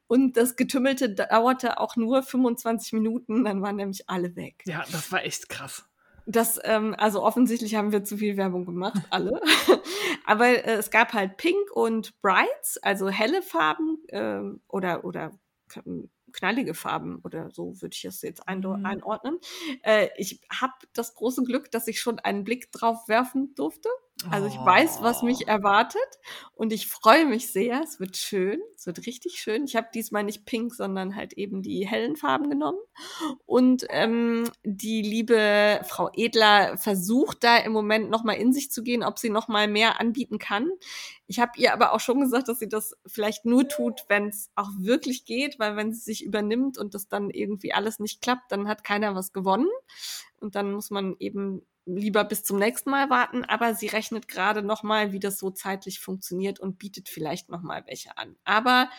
Und 0.08 0.38
das 0.38 0.56
Getümmelte 0.56 1.10
dauerte 1.14 1.80
auch 1.80 1.96
nur 1.96 2.24
25 2.24 2.94
Minuten, 2.94 3.44
dann 3.44 3.62
waren 3.62 3.76
nämlich 3.76 4.10
alle 4.10 4.36
weg. 4.36 4.64
Ja, 4.66 4.84
das 4.92 5.12
war 5.12 5.24
echt 5.24 5.50
krass. 5.50 5.86
Das, 6.26 6.60
ähm, 6.64 6.96
also 6.98 7.24
offensichtlich 7.24 7.76
haben 7.76 7.92
wir 7.92 8.04
zu 8.04 8.18
viel 8.18 8.38
Werbung 8.38 8.66
gemacht, 8.66 9.02
alle. 9.10 9.42
Aber 10.26 10.48
äh, 10.48 10.74
es 10.74 10.92
gab 10.92 11.14
halt 11.14 11.38
Pink 11.38 11.72
und 11.74 12.20
Brights, 12.22 12.78
also 12.82 13.10
helle 13.10 13.42
Farben 13.42 13.98
äh, 14.08 14.42
oder, 14.68 15.04
oder 15.04 15.32
knallige 16.32 16.74
Farben 16.74 17.20
oder 17.24 17.50
so 17.52 17.82
würde 17.82 17.96
ich 17.96 18.06
es 18.06 18.22
jetzt 18.22 18.42
mhm. 18.48 18.86
einordnen. 18.86 19.40
Äh, 19.84 20.10
ich 20.18 20.42
habe 20.52 20.74
das 20.94 21.16
große 21.16 21.44
Glück, 21.44 21.72
dass 21.72 21.88
ich 21.88 22.00
schon 22.00 22.20
einen 22.20 22.44
Blick 22.44 22.72
drauf 22.72 23.08
werfen 23.08 23.54
durfte. 23.56 23.90
Also 24.30 24.48
ich 24.48 24.56
weiß, 24.56 25.02
was 25.02 25.24
mich 25.24 25.44
oh. 25.46 25.50
erwartet 25.50 26.02
und 26.54 26.72
ich 26.72 26.88
freue 26.88 27.26
mich 27.26 27.52
sehr. 27.52 27.82
Es 27.82 28.00
wird 28.00 28.18
schön, 28.18 28.62
es 28.76 28.86
wird 28.86 29.06
richtig 29.06 29.40
schön. 29.40 29.64
Ich 29.64 29.76
habe 29.76 29.88
diesmal 29.94 30.24
nicht 30.24 30.46
pink, 30.46 30.76
sondern 30.76 31.16
halt 31.16 31.34
eben 31.34 31.62
die 31.64 31.88
hellen 31.88 32.16
Farben 32.16 32.50
genommen. 32.50 32.78
Und 33.46 33.86
ähm, 33.90 34.50
die 34.64 35.02
liebe 35.02 35.82
Frau 35.88 36.10
Edler 36.14 36.78
versucht 36.78 37.44
da 37.44 37.58
im 37.58 37.72
Moment 37.72 38.10
nochmal 38.10 38.36
in 38.38 38.54
sich 38.54 38.72
zu 38.72 38.84
gehen, 38.84 39.04
ob 39.04 39.18
sie 39.18 39.30
nochmal 39.30 39.68
mehr 39.68 40.00
anbieten 40.00 40.38
kann. 40.38 40.70
Ich 41.28 41.40
habe 41.40 41.54
ihr 41.56 41.74
aber 41.74 41.94
auch 41.94 42.00
schon 42.00 42.20
gesagt, 42.20 42.48
dass 42.48 42.60
sie 42.60 42.70
das 42.70 42.94
vielleicht 43.08 43.46
nur 43.46 43.68
tut, 43.68 44.06
wenn 44.10 44.28
es 44.28 44.52
auch 44.56 44.70
wirklich 44.78 45.26
geht, 45.26 45.60
weil 45.60 45.76
wenn 45.76 45.94
sie 45.94 46.02
sich 46.02 46.24
übernimmt 46.24 46.78
und 46.78 46.94
das 46.94 47.08
dann 47.08 47.30
irgendwie 47.30 47.74
alles 47.74 48.00
nicht 48.00 48.22
klappt, 48.22 48.52
dann 48.52 48.68
hat 48.68 48.84
keiner 48.84 49.16
was 49.16 49.34
gewonnen. 49.34 49.70
Und 50.40 50.56
dann 50.56 50.74
muss 50.74 50.90
man 50.92 51.16
eben 51.20 51.66
lieber 51.86 52.24
bis 52.24 52.44
zum 52.44 52.60
nächsten 52.60 52.92
Mal 52.92 53.10
warten, 53.10 53.44
aber 53.46 53.74
sie 53.74 53.88
rechnet 53.88 54.28
gerade 54.28 54.62
noch 54.62 54.84
mal, 54.84 55.12
wie 55.12 55.20
das 55.20 55.40
so 55.40 55.50
zeitlich 55.50 56.00
funktioniert 56.00 56.60
und 56.60 56.78
bietet 56.78 57.10
vielleicht 57.10 57.50
noch 57.50 57.62
mal 57.62 57.84
welche 57.88 58.18
an. 58.18 58.38
Aber 58.44 58.90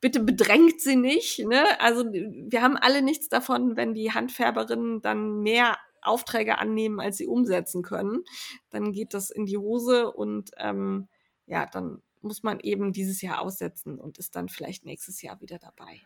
bitte 0.00 0.20
bedrängt 0.20 0.80
sie 0.80 0.96
nicht. 0.96 1.40
Ne? 1.40 1.64
Also 1.80 2.04
wir 2.04 2.62
haben 2.62 2.76
alle 2.76 3.02
nichts 3.02 3.28
davon, 3.28 3.76
wenn 3.76 3.94
die 3.94 4.12
Handfärberinnen 4.12 5.00
dann 5.00 5.40
mehr 5.40 5.76
Aufträge 6.02 6.58
annehmen, 6.58 7.00
als 7.00 7.16
sie 7.16 7.26
umsetzen 7.26 7.82
können. 7.82 8.24
Dann 8.70 8.92
geht 8.92 9.14
das 9.14 9.30
in 9.30 9.46
die 9.46 9.58
Hose 9.58 10.12
und 10.12 10.50
ähm, 10.58 11.08
ja, 11.46 11.66
dann 11.66 12.02
muss 12.20 12.42
man 12.42 12.60
eben 12.60 12.92
dieses 12.92 13.20
Jahr 13.22 13.40
aussetzen 13.40 13.98
und 13.98 14.18
ist 14.18 14.36
dann 14.36 14.48
vielleicht 14.48 14.84
nächstes 14.84 15.20
Jahr 15.22 15.40
wieder 15.40 15.58
dabei. 15.58 16.00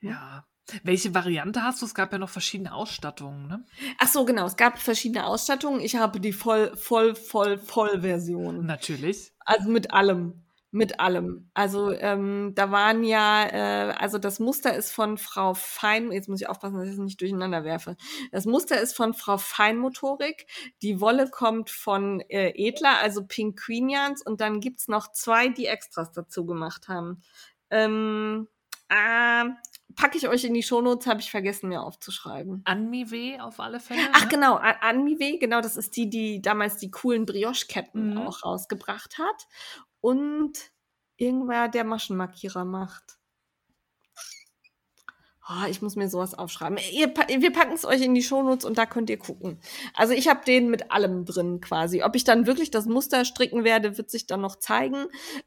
Ne? 0.00 0.10
Ja, 0.10 0.46
welche 0.84 1.14
Variante 1.14 1.62
hast 1.62 1.82
du? 1.82 1.86
Es 1.86 1.94
gab 1.94 2.12
ja 2.12 2.18
noch 2.18 2.30
verschiedene 2.30 2.72
Ausstattungen, 2.72 3.46
ne? 3.48 3.64
Ach 3.98 4.08
so, 4.08 4.24
genau. 4.24 4.46
Es 4.46 4.56
gab 4.56 4.78
verschiedene 4.78 5.26
Ausstattungen. 5.26 5.80
Ich 5.80 5.96
habe 5.96 6.20
die 6.20 6.32
voll, 6.32 6.76
voll, 6.76 7.14
voll, 7.14 7.58
voll 7.58 8.00
Version. 8.00 8.64
Natürlich. 8.64 9.32
Also 9.40 9.68
mit 9.68 9.92
allem. 9.92 10.42
Mit 10.74 11.00
allem. 11.00 11.50
Also 11.52 11.92
ähm, 11.92 12.52
da 12.54 12.70
waren 12.70 13.04
ja, 13.04 13.44
äh, 13.44 13.92
also 13.92 14.16
das 14.16 14.40
Muster 14.40 14.74
ist 14.74 14.90
von 14.90 15.18
Frau 15.18 15.52
Fein, 15.52 16.10
jetzt 16.12 16.30
muss 16.30 16.40
ich 16.40 16.48
aufpassen, 16.48 16.78
dass 16.78 16.86
ich 16.86 16.94
es 16.94 16.98
nicht 16.98 17.20
durcheinander 17.20 17.62
werfe. 17.62 17.94
Das 18.30 18.46
Muster 18.46 18.80
ist 18.80 18.96
von 18.96 19.12
Frau 19.12 19.36
Feinmotorik. 19.36 20.46
Die 20.80 20.98
Wolle 20.98 21.28
kommt 21.28 21.68
von 21.68 22.20
äh, 22.20 22.54
Edler, 22.56 23.00
also 23.02 23.26
Pink 23.26 23.60
Queenians. 23.60 24.24
Und 24.24 24.40
dann 24.40 24.60
gibt's 24.60 24.88
noch 24.88 25.12
zwei, 25.12 25.48
die 25.48 25.66
Extras 25.66 26.10
dazu 26.12 26.46
gemacht 26.46 26.88
haben. 26.88 27.22
Ähm, 27.68 28.48
äh, 28.88 29.44
packe 29.94 30.18
ich 30.18 30.28
euch 30.28 30.44
in 30.44 30.54
die 30.54 30.62
Shownotes, 30.62 31.06
habe 31.06 31.20
ich 31.20 31.30
vergessen 31.30 31.68
mir 31.68 31.82
aufzuschreiben. 31.82 32.62
Anmiwe 32.64 33.42
auf 33.42 33.60
alle 33.60 33.80
Fälle. 33.80 34.00
Ach 34.12 34.24
ne? 34.24 34.28
genau, 34.28 34.56
Anmiwe, 34.56 35.38
genau, 35.38 35.60
das 35.60 35.76
ist 35.76 35.96
die, 35.96 36.08
die 36.08 36.42
damals 36.42 36.76
die 36.76 36.90
coolen 36.90 37.26
Brioche-Ketten 37.26 38.10
mhm. 38.12 38.18
auch 38.18 38.44
rausgebracht 38.44 39.18
hat 39.18 39.46
und 40.00 40.72
irgendwer, 41.16 41.68
der 41.68 41.84
Maschenmarkierer 41.84 42.64
macht. 42.64 43.18
Oh, 45.52 45.66
ich 45.68 45.82
muss 45.82 45.96
mir 45.96 46.08
sowas 46.08 46.34
aufschreiben. 46.34 46.78
Ihr, 46.92 47.08
wir 47.08 47.52
packen 47.52 47.72
es 47.72 47.84
euch 47.84 48.00
in 48.00 48.14
die 48.14 48.22
Shownotes 48.22 48.64
und 48.64 48.78
da 48.78 48.86
könnt 48.86 49.10
ihr 49.10 49.18
gucken. 49.18 49.58
Also 49.94 50.14
ich 50.14 50.28
habe 50.28 50.44
den 50.44 50.70
mit 50.70 50.90
allem 50.90 51.24
drin 51.24 51.60
quasi. 51.60 52.02
Ob 52.02 52.16
ich 52.16 52.24
dann 52.24 52.46
wirklich 52.46 52.70
das 52.70 52.86
Muster 52.86 53.24
stricken 53.24 53.64
werde, 53.64 53.98
wird 53.98 54.10
sich 54.10 54.26
dann 54.26 54.40
noch 54.40 54.56
zeigen. 54.56 55.06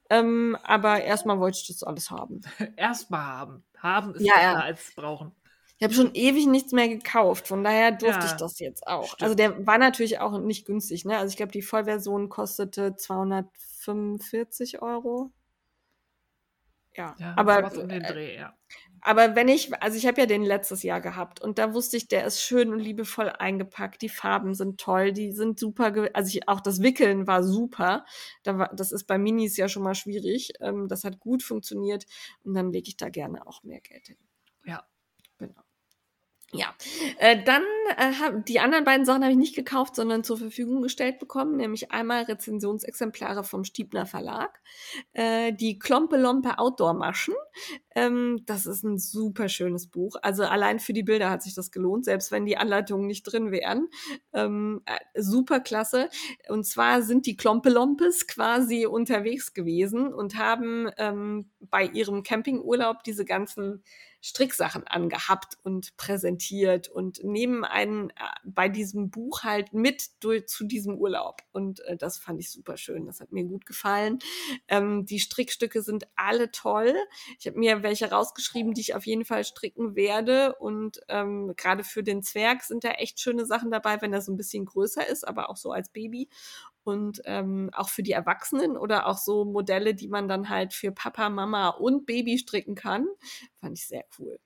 Ähm, 0.10 0.58
aber 0.64 1.02
erstmal 1.02 1.40
wollte 1.40 1.58
ich 1.62 1.68
das 1.68 1.84
alles 1.84 2.12
haben. 2.12 2.42
erstmal 2.76 3.22
haben. 3.22 3.64
Haben 3.78 4.16
ist 4.16 4.26
ja, 4.26 4.34
besser 4.34 4.46
ja. 4.46 4.60
als 4.60 4.92
brauchen. 4.96 5.32
Ich 5.78 5.84
habe 5.84 5.94
schon 5.94 6.14
ewig 6.14 6.48
nichts 6.48 6.72
mehr 6.72 6.88
gekauft, 6.88 7.50
von 7.50 7.62
daher 7.64 7.92
durfte 7.92 8.26
ja, 8.26 8.32
ich 8.32 8.38
das 8.38 8.60
jetzt 8.60 8.88
auch. 8.88 9.08
Stimmt. 9.08 9.24
Also 9.24 9.36
der 9.36 9.68
war 9.68 9.78
natürlich 9.78 10.20
auch 10.20 10.38
nicht 10.40 10.66
günstig, 10.66 11.04
ne? 11.04 11.18
Also 11.18 11.32
ich 11.32 11.38
glaube, 11.38 11.52
die 11.52 11.62
Vollversion 11.62 12.30
kostete 12.30 12.96
245 12.96 14.82
Euro. 14.82 15.32
Ja, 16.96 17.14
ja 17.20 17.34
aber 17.36 17.64
den 17.64 17.90
äh, 17.90 18.14
Dreh, 18.14 18.36
ja. 18.38 18.54
Aber 19.06 19.36
wenn 19.36 19.48
ich, 19.50 19.72
also 19.84 19.98
ich 20.00 20.08
habe 20.08 20.22
ja 20.22 20.26
den 20.26 20.42
letztes 20.42 20.82
Jahr 20.82 21.00
gehabt 21.00 21.40
und 21.40 21.60
da 21.60 21.76
wusste 21.76 21.96
ich, 21.96 22.08
der 22.08 22.26
ist 22.26 22.42
schön 22.42 22.74
und 22.74 22.80
liebevoll 22.80 23.30
eingepackt. 23.30 24.02
Die 24.02 24.10
Farben 24.10 24.56
sind 24.56 24.80
toll, 24.80 25.14
die 25.14 25.32
sind 25.32 25.60
super. 25.60 25.94
Also 26.14 26.30
ich, 26.36 26.50
auch 26.50 26.60
das 26.60 26.82
Wickeln 26.82 27.28
war 27.28 27.44
super. 27.44 28.04
Da 28.42 28.58
war, 28.58 28.74
das 28.76 28.92
ist 28.92 29.06
bei 29.06 29.20
Minis 29.20 29.58
ja 29.58 29.70
schon 29.70 29.84
mal 29.84 29.94
schwierig. 29.94 30.54
Ähm, 30.60 30.88
das 30.88 31.04
hat 31.04 31.20
gut 31.20 31.44
funktioniert 31.44 32.08
und 32.44 32.56
dann 32.56 32.72
lege 32.72 32.88
ich 32.88 32.98
da 32.98 33.10
gerne 33.10 33.46
auch 33.46 33.62
mehr 33.62 33.80
Geld 33.80 34.08
hin. 34.08 34.18
Ja, 34.66 34.84
ja, 36.58 36.74
äh, 37.20 37.44
dann 37.44 37.64
äh, 37.98 38.42
die 38.48 38.60
anderen 38.60 38.84
beiden 38.84 39.06
Sachen 39.06 39.24
habe 39.24 39.32
ich 39.32 39.38
nicht 39.38 39.56
gekauft, 39.56 39.96
sondern 39.96 40.24
zur 40.24 40.38
Verfügung 40.38 40.82
gestellt 40.82 41.20
bekommen, 41.20 41.58
nämlich 41.58 41.92
einmal 41.92 42.24
Rezensionsexemplare 42.24 43.44
vom 43.44 43.64
Stiebner 43.64 44.06
Verlag, 44.06 44.62
äh, 45.14 45.54
die 45.54 45.80
Klompe-Lompe 45.80 46.58
Outdoor-Maschen. 46.58 47.36
Ähm, 47.96 48.44
das 48.46 48.66
ist 48.66 48.84
ein 48.84 48.98
super 48.98 49.50
schönes 49.50 49.88
Buch. 49.88 50.16
Also 50.22 50.44
allein 50.44 50.80
für 50.80 50.94
die 50.94 51.04
Bilder 51.04 51.30
hat 51.30 51.44
sich 51.44 51.54
das 51.54 51.72
gelohnt, 51.72 52.06
selbst 52.06 52.32
wenn 52.32 52.46
die 52.46 52.58
Anleitungen 52.58 53.08
nicht 53.08 53.24
drin 53.24 53.52
wären. 53.52 53.88
Ähm, 54.34 54.82
äh, 54.86 55.22
super 55.22 55.60
klasse. 55.60 56.10
Und 56.50 56.66
zwar 56.66 57.02
sind 57.02 57.26
die 57.26 57.38
Klompe-Lompes 57.38 58.28
quasi 58.28 58.86
unterwegs 58.86 59.54
gewesen 59.54 60.14
und 60.14 60.38
haben 60.38 60.90
ähm, 60.98 61.50
bei 61.60 61.86
ihrem 61.86 62.24
Campingurlaub 62.24 63.04
diese 63.04 63.26
ganzen 63.26 63.84
Stricksachen 64.26 64.88
angehabt 64.88 65.60
und 65.62 65.96
präsentiert 65.98 66.88
und 66.88 67.24
nehmen 67.24 67.64
einen 67.64 68.10
äh, 68.10 68.14
bei 68.44 68.70
diesem 68.70 69.12
Buch 69.12 69.44
halt 69.44 69.72
mit 69.72 70.24
durch, 70.24 70.48
zu 70.48 70.66
diesem 70.66 70.98
Urlaub. 70.98 71.44
Und 71.52 71.82
äh, 71.82 71.96
das 71.96 72.18
fand 72.18 72.40
ich 72.40 72.52
super 72.52 72.76
schön. 72.76 73.06
Das 73.06 73.20
hat 73.20 73.32
mir 73.32 73.44
gut 73.44 73.68
gefallen. 73.68 74.18
Ähm, 74.68 75.06
die 75.06 75.20
Strickstücke 75.20 75.84
sind 75.84 76.08
alle 76.16 76.50
toll. 76.50 76.96
Ich 77.38 77.46
habe 77.46 77.60
mir 77.60 77.84
welche 77.84 78.10
rausgeschrieben, 78.10 78.74
die 78.74 78.82
ich 78.82 78.96
auf 78.96 79.06
jeden 79.06 79.26
Fall 79.26 79.44
stricken 79.44 79.96
werde. 79.96 80.56
Und 80.56 81.02
ähm, 81.08 81.54
gerade 81.56 81.84
für 81.84 82.02
den 82.02 82.24
Zwerg 82.24 82.64
sind 82.64 82.84
da 82.84 82.94
echt 82.94 83.20
schöne 83.20 83.46
Sachen 83.46 83.70
dabei, 83.70 84.02
wenn 84.02 84.12
er 84.12 84.22
so 84.22 84.32
ein 84.34 84.38
bisschen 84.38 84.66
größer 84.66 85.08
ist, 85.08 85.28
aber 85.28 85.52
auch 85.52 85.58
so 85.58 85.72
als 85.72 85.90
Baby 85.90 86.30
und 86.86 87.22
ähm, 87.26 87.70
auch 87.74 87.90
für 87.90 88.04
die 88.04 88.12
Erwachsenen 88.14 88.78
oder 88.78 89.08
auch 89.08 89.18
so 89.18 89.46
Modelle, 89.46 89.96
die 89.96 90.08
man 90.08 90.28
dann 90.28 90.50
halt 90.50 90.74
für 90.74 90.92
Papa, 90.92 91.30
Mama 91.30 91.70
und 91.70 92.06
Baby 92.06 92.38
stricken 92.38 92.76
kann. 92.76 93.08
Fand 93.62 93.78
ich 93.78 93.88
sehr 93.88 94.06
cool. 94.20 94.40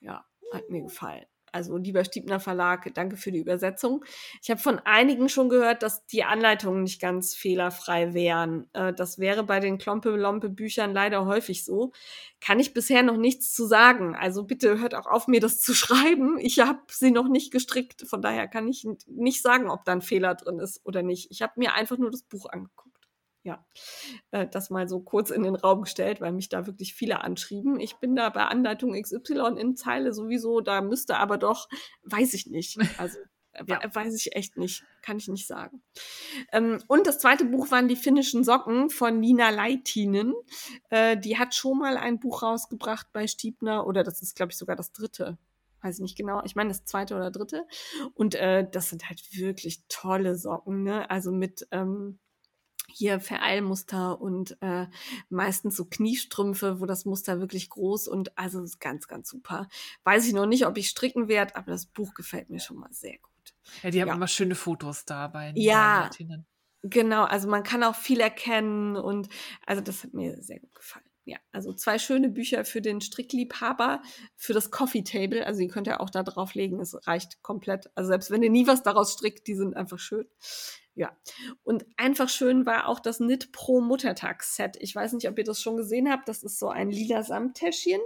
Ja, 0.00 0.24
hat 0.52 0.70
mir 0.70 0.82
gefallen. 0.82 1.26
Also 1.52 1.76
lieber 1.76 2.04
Stiebner 2.04 2.40
Verlag, 2.40 2.90
danke 2.94 3.16
für 3.16 3.30
die 3.30 3.38
Übersetzung. 3.38 4.04
Ich 4.42 4.50
habe 4.50 4.60
von 4.60 4.78
einigen 4.80 5.28
schon 5.28 5.48
gehört, 5.48 5.82
dass 5.82 6.06
die 6.06 6.24
Anleitungen 6.24 6.82
nicht 6.82 7.00
ganz 7.00 7.34
fehlerfrei 7.34 8.14
wären. 8.14 8.68
Äh, 8.72 8.92
das 8.94 9.18
wäre 9.18 9.44
bei 9.44 9.60
den 9.60 9.78
Klompe-Lompe-Büchern 9.78 10.92
leider 10.92 11.26
häufig 11.26 11.64
so. 11.64 11.92
Kann 12.40 12.58
ich 12.58 12.74
bisher 12.74 13.02
noch 13.02 13.16
nichts 13.16 13.52
zu 13.54 13.66
sagen. 13.66 14.16
Also 14.16 14.44
bitte 14.44 14.80
hört 14.80 14.94
auch 14.94 15.06
auf, 15.06 15.28
mir 15.28 15.40
das 15.40 15.60
zu 15.60 15.74
schreiben. 15.74 16.38
Ich 16.38 16.58
habe 16.58 16.80
sie 16.90 17.10
noch 17.10 17.28
nicht 17.28 17.52
gestrickt. 17.52 18.02
Von 18.08 18.22
daher 18.22 18.48
kann 18.48 18.66
ich 18.68 18.86
nicht 19.06 19.42
sagen, 19.42 19.68
ob 19.70 19.84
da 19.84 19.92
ein 19.92 20.02
Fehler 20.02 20.34
drin 20.34 20.58
ist 20.58 20.80
oder 20.84 21.02
nicht. 21.02 21.30
Ich 21.30 21.42
habe 21.42 21.52
mir 21.56 21.74
einfach 21.74 21.98
nur 21.98 22.10
das 22.10 22.22
Buch 22.22 22.46
angeguckt 22.46 22.91
ja, 23.44 23.64
äh, 24.30 24.46
das 24.46 24.70
mal 24.70 24.88
so 24.88 25.00
kurz 25.00 25.30
in 25.30 25.42
den 25.42 25.56
Raum 25.56 25.82
gestellt, 25.82 26.20
weil 26.20 26.32
mich 26.32 26.48
da 26.48 26.66
wirklich 26.66 26.94
viele 26.94 27.22
anschrieben. 27.22 27.80
Ich 27.80 27.96
bin 27.96 28.14
da 28.14 28.28
bei 28.30 28.44
Anleitung 28.44 29.00
XY 29.00 29.56
in 29.58 29.76
Zeile 29.76 30.12
sowieso, 30.12 30.60
da 30.60 30.80
müsste 30.80 31.16
aber 31.16 31.38
doch, 31.38 31.68
weiß 32.04 32.34
ich 32.34 32.46
nicht. 32.46 32.78
Also 32.98 33.18
äh, 33.52 33.64
ja. 33.66 33.80
weiß 33.92 34.14
ich 34.14 34.36
echt 34.36 34.56
nicht, 34.56 34.84
kann 35.02 35.16
ich 35.16 35.28
nicht 35.28 35.46
sagen. 35.46 35.82
Ähm, 36.52 36.78
und 36.86 37.06
das 37.06 37.18
zweite 37.18 37.44
Buch 37.44 37.70
waren 37.70 37.88
die 37.88 37.96
finnischen 37.96 38.44
Socken 38.44 38.90
von 38.90 39.18
Nina 39.18 39.50
Leitinen. 39.50 40.34
Äh, 40.90 41.16
die 41.16 41.38
hat 41.38 41.54
schon 41.54 41.78
mal 41.78 41.96
ein 41.96 42.20
Buch 42.20 42.42
rausgebracht 42.42 43.08
bei 43.12 43.26
Stiebner, 43.26 43.86
oder 43.86 44.04
das 44.04 44.22
ist, 44.22 44.36
glaube 44.36 44.52
ich, 44.52 44.58
sogar 44.58 44.76
das 44.76 44.92
dritte 44.92 45.38
weiß 45.84 45.96
ich 45.96 46.02
nicht 46.02 46.16
genau, 46.16 46.40
ich 46.44 46.54
meine 46.54 46.68
das 46.68 46.84
zweite 46.84 47.16
oder 47.16 47.32
dritte. 47.32 47.66
Und 48.14 48.36
äh, 48.36 48.64
das 48.70 48.90
sind 48.90 49.08
halt 49.08 49.20
wirklich 49.36 49.82
tolle 49.88 50.36
Socken, 50.36 50.84
ne? 50.84 51.10
Also 51.10 51.32
mit 51.32 51.66
ähm, 51.72 52.20
hier 52.92 53.20
Vereilmuster 53.20 54.20
und 54.20 54.56
äh, 54.60 54.86
meistens 55.28 55.76
so 55.76 55.84
Kniestrümpfe, 55.84 56.80
wo 56.80 56.86
das 56.86 57.04
Muster 57.04 57.40
wirklich 57.40 57.70
groß 57.70 58.08
und 58.08 58.36
also 58.38 58.64
ganz, 58.80 59.08
ganz 59.08 59.28
super. 59.28 59.68
Weiß 60.04 60.26
ich 60.26 60.32
noch 60.32 60.46
nicht, 60.46 60.66
ob 60.66 60.76
ich 60.78 60.88
stricken 60.88 61.28
werde, 61.28 61.56
aber 61.56 61.72
das 61.72 61.86
Buch 61.86 62.14
gefällt 62.14 62.50
mir 62.50 62.60
schon 62.60 62.78
mal 62.78 62.92
sehr 62.92 63.18
gut. 63.18 63.54
Ja, 63.82 63.90
die 63.90 64.00
haben 64.00 64.08
ja. 64.08 64.14
immer 64.14 64.28
schöne 64.28 64.54
Fotos 64.54 65.04
dabei. 65.04 65.52
Ja, 65.56 66.10
genau. 66.82 67.24
Also 67.24 67.48
man 67.48 67.62
kann 67.62 67.82
auch 67.84 67.94
viel 67.94 68.20
erkennen 68.20 68.96
und 68.96 69.28
also 69.66 69.82
das 69.82 70.04
hat 70.04 70.14
mir 70.14 70.42
sehr 70.42 70.60
gut 70.60 70.74
gefallen. 70.74 71.11
Ja, 71.24 71.38
also 71.52 71.72
zwei 71.72 71.98
schöne 71.98 72.28
Bücher 72.28 72.64
für 72.64 72.82
den 72.82 73.00
Strickliebhaber, 73.00 74.02
für 74.36 74.54
das 74.54 74.72
Coffee 74.72 75.04
Table. 75.04 75.46
Also 75.46 75.60
die 75.60 75.68
könnt 75.68 75.86
ihr 75.86 76.00
auch 76.00 76.10
da 76.10 76.24
drauflegen. 76.24 76.80
Es 76.80 76.96
reicht 77.06 77.42
komplett. 77.42 77.90
Also 77.94 78.08
selbst 78.08 78.32
wenn 78.32 78.42
ihr 78.42 78.50
nie 78.50 78.66
was 78.66 78.82
daraus 78.82 79.12
strickt, 79.12 79.46
die 79.46 79.54
sind 79.54 79.76
einfach 79.76 80.00
schön. 80.00 80.26
Ja. 80.94 81.16
Und 81.62 81.86
einfach 81.96 82.28
schön 82.28 82.66
war 82.66 82.88
auch 82.88 83.00
das 83.00 83.18
Knit 83.18 83.52
Pro 83.52 83.80
Muttertagsset. 83.80 84.76
Ich 84.80 84.94
weiß 84.94 85.14
nicht, 85.14 85.28
ob 85.28 85.38
ihr 85.38 85.44
das 85.44 85.62
schon 85.62 85.76
gesehen 85.76 86.10
habt. 86.10 86.28
Das 86.28 86.42
ist 86.42 86.58
so 86.58 86.68
ein 86.68 86.90
lila 86.90 87.22
Samttäschchen 87.22 88.00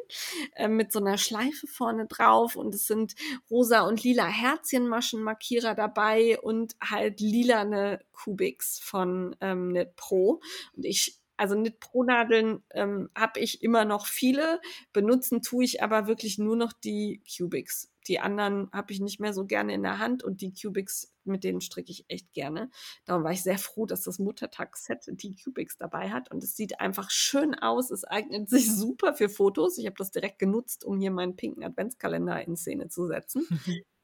äh, 0.54 0.68
mit 0.68 0.92
so 0.92 1.00
einer 1.00 1.18
Schleife 1.18 1.66
vorne 1.66 2.06
drauf 2.06 2.54
und 2.54 2.74
es 2.74 2.86
sind 2.86 3.14
rosa 3.50 3.80
und 3.80 4.04
lila 4.04 4.26
Herzchenmaschenmarkierer 4.26 5.74
dabei 5.74 6.38
und 6.38 6.76
halt 6.80 7.20
lilane 7.20 8.04
Kubiks 8.12 8.78
von 8.78 9.34
ähm, 9.40 9.70
Knit 9.70 9.96
Pro. 9.96 10.40
Und 10.76 10.84
ich 10.84 11.18
also 11.36 11.54
Knit 11.54 11.80
Pro 11.80 12.02
Nadeln 12.02 12.62
ähm, 12.70 13.10
habe 13.14 13.40
ich 13.40 13.62
immer 13.62 13.84
noch 13.84 14.06
viele, 14.06 14.60
benutzen 14.92 15.42
tue 15.42 15.64
ich 15.64 15.82
aber 15.82 16.06
wirklich 16.06 16.38
nur 16.38 16.56
noch 16.56 16.72
die 16.72 17.22
Cubics. 17.26 17.92
Die 18.08 18.20
anderen 18.20 18.70
habe 18.72 18.92
ich 18.92 19.00
nicht 19.00 19.18
mehr 19.18 19.32
so 19.32 19.46
gerne 19.46 19.74
in 19.74 19.82
der 19.82 19.98
Hand 19.98 20.22
und 20.22 20.40
die 20.40 20.52
Cubics, 20.52 21.12
mit 21.24 21.42
denen 21.42 21.60
stricke 21.60 21.90
ich 21.90 22.04
echt 22.08 22.32
gerne. 22.32 22.70
Darum 23.04 23.24
war 23.24 23.32
ich 23.32 23.42
sehr 23.42 23.58
froh, 23.58 23.84
dass 23.84 24.02
das 24.02 24.18
Muttertagsset 24.18 25.06
die 25.08 25.34
Cubics 25.34 25.76
dabei 25.76 26.10
hat 26.10 26.30
und 26.30 26.42
es 26.44 26.54
sieht 26.56 26.80
einfach 26.80 27.10
schön 27.10 27.54
aus. 27.54 27.90
Es 27.90 28.04
eignet 28.04 28.48
sich 28.50 28.70
super 28.72 29.14
für 29.14 29.28
Fotos. 29.28 29.78
Ich 29.78 29.86
habe 29.86 29.96
das 29.96 30.10
direkt 30.12 30.38
genutzt, 30.38 30.84
um 30.84 30.98
hier 30.98 31.10
meinen 31.10 31.36
pinken 31.36 31.64
Adventskalender 31.64 32.46
in 32.46 32.56
Szene 32.56 32.88
zu 32.88 33.06
setzen. 33.06 33.46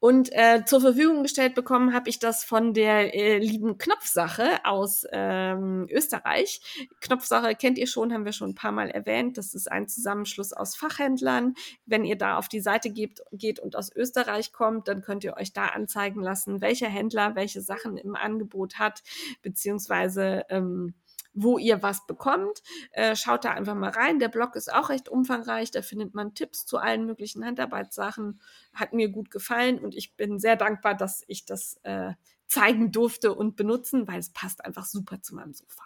Und 0.00 0.30
äh, 0.32 0.64
zur 0.64 0.80
Verfügung 0.80 1.22
gestellt 1.22 1.54
bekommen 1.54 1.92
habe 1.92 2.08
ich 2.08 2.18
das 2.18 2.44
von 2.44 2.72
der 2.72 3.14
äh, 3.14 3.38
lieben 3.38 3.78
Knopfsache 3.78 4.64
aus 4.64 5.04
ähm, 5.10 5.88
Österreich. 5.90 6.60
Knopfsache 7.00 7.56
kennt 7.56 7.78
ihr 7.78 7.88
schon, 7.88 8.12
haben 8.12 8.24
wir 8.24 8.32
schon 8.32 8.50
ein 8.50 8.54
paar 8.54 8.70
Mal 8.70 8.90
erwähnt. 8.90 9.38
Das 9.38 9.54
ist 9.54 9.70
ein 9.70 9.88
Zusammenschluss 9.88 10.52
aus 10.52 10.76
Fachhändlern. 10.76 11.54
Wenn 11.84 12.04
ihr 12.04 12.16
da 12.16 12.38
auf 12.38 12.48
die 12.48 12.60
Seite 12.60 12.90
geht, 12.90 13.22
geht 13.32 13.58
und 13.58 13.74
aus 13.74 13.94
Österreich 13.94 14.52
kommt, 14.52 14.86
dann 14.86 15.02
könnt 15.02 15.24
ihr 15.24 15.36
euch 15.36 15.52
da 15.52 15.66
anzeigen 15.66 16.22
lassen, 16.22 16.60
welcher 16.60 16.88
Händler 16.88 17.34
welche 17.34 17.60
Sachen 17.60 17.96
im 17.96 18.14
Angebot 18.14 18.78
hat, 18.78 19.02
beziehungsweise 19.42 20.44
ähm, 20.48 20.94
wo 21.42 21.58
ihr 21.58 21.82
was 21.82 22.06
bekommt. 22.06 22.62
Äh, 22.92 23.16
schaut 23.16 23.44
da 23.44 23.52
einfach 23.52 23.74
mal 23.74 23.90
rein. 23.90 24.18
Der 24.18 24.28
Blog 24.28 24.56
ist 24.56 24.72
auch 24.72 24.90
recht 24.90 25.08
umfangreich. 25.08 25.70
Da 25.70 25.82
findet 25.82 26.14
man 26.14 26.34
Tipps 26.34 26.66
zu 26.66 26.78
allen 26.78 27.06
möglichen 27.06 27.44
Handarbeitssachen. 27.44 28.40
Hat 28.74 28.92
mir 28.92 29.08
gut 29.08 29.30
gefallen 29.30 29.78
und 29.78 29.94
ich 29.94 30.16
bin 30.16 30.38
sehr 30.38 30.56
dankbar, 30.56 30.94
dass 30.94 31.24
ich 31.26 31.44
das 31.44 31.78
äh, 31.82 32.12
zeigen 32.46 32.92
durfte 32.92 33.34
und 33.34 33.56
benutzen, 33.56 34.08
weil 34.08 34.18
es 34.18 34.30
passt 34.30 34.64
einfach 34.64 34.86
super 34.86 35.22
zu 35.22 35.34
meinem 35.34 35.54
Sofa. 35.54 35.82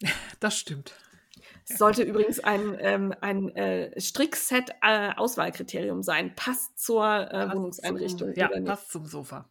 Das 0.40 0.58
stimmt. 0.58 0.94
Es 1.68 1.78
sollte 1.78 2.02
übrigens 2.02 2.40
ein, 2.40 2.76
ähm, 2.80 3.14
ein 3.20 3.54
äh, 3.56 4.00
Strickset-Auswahlkriterium 4.00 6.00
äh, 6.00 6.02
sein. 6.02 6.34
Passt 6.34 6.78
zur 6.78 7.04
äh, 7.04 7.52
Wohnungseinrichtung. 7.52 8.34
Zum, 8.34 8.38
ja, 8.38 8.48
passt 8.64 8.90
zum 8.90 9.06
Sofa. 9.06 9.48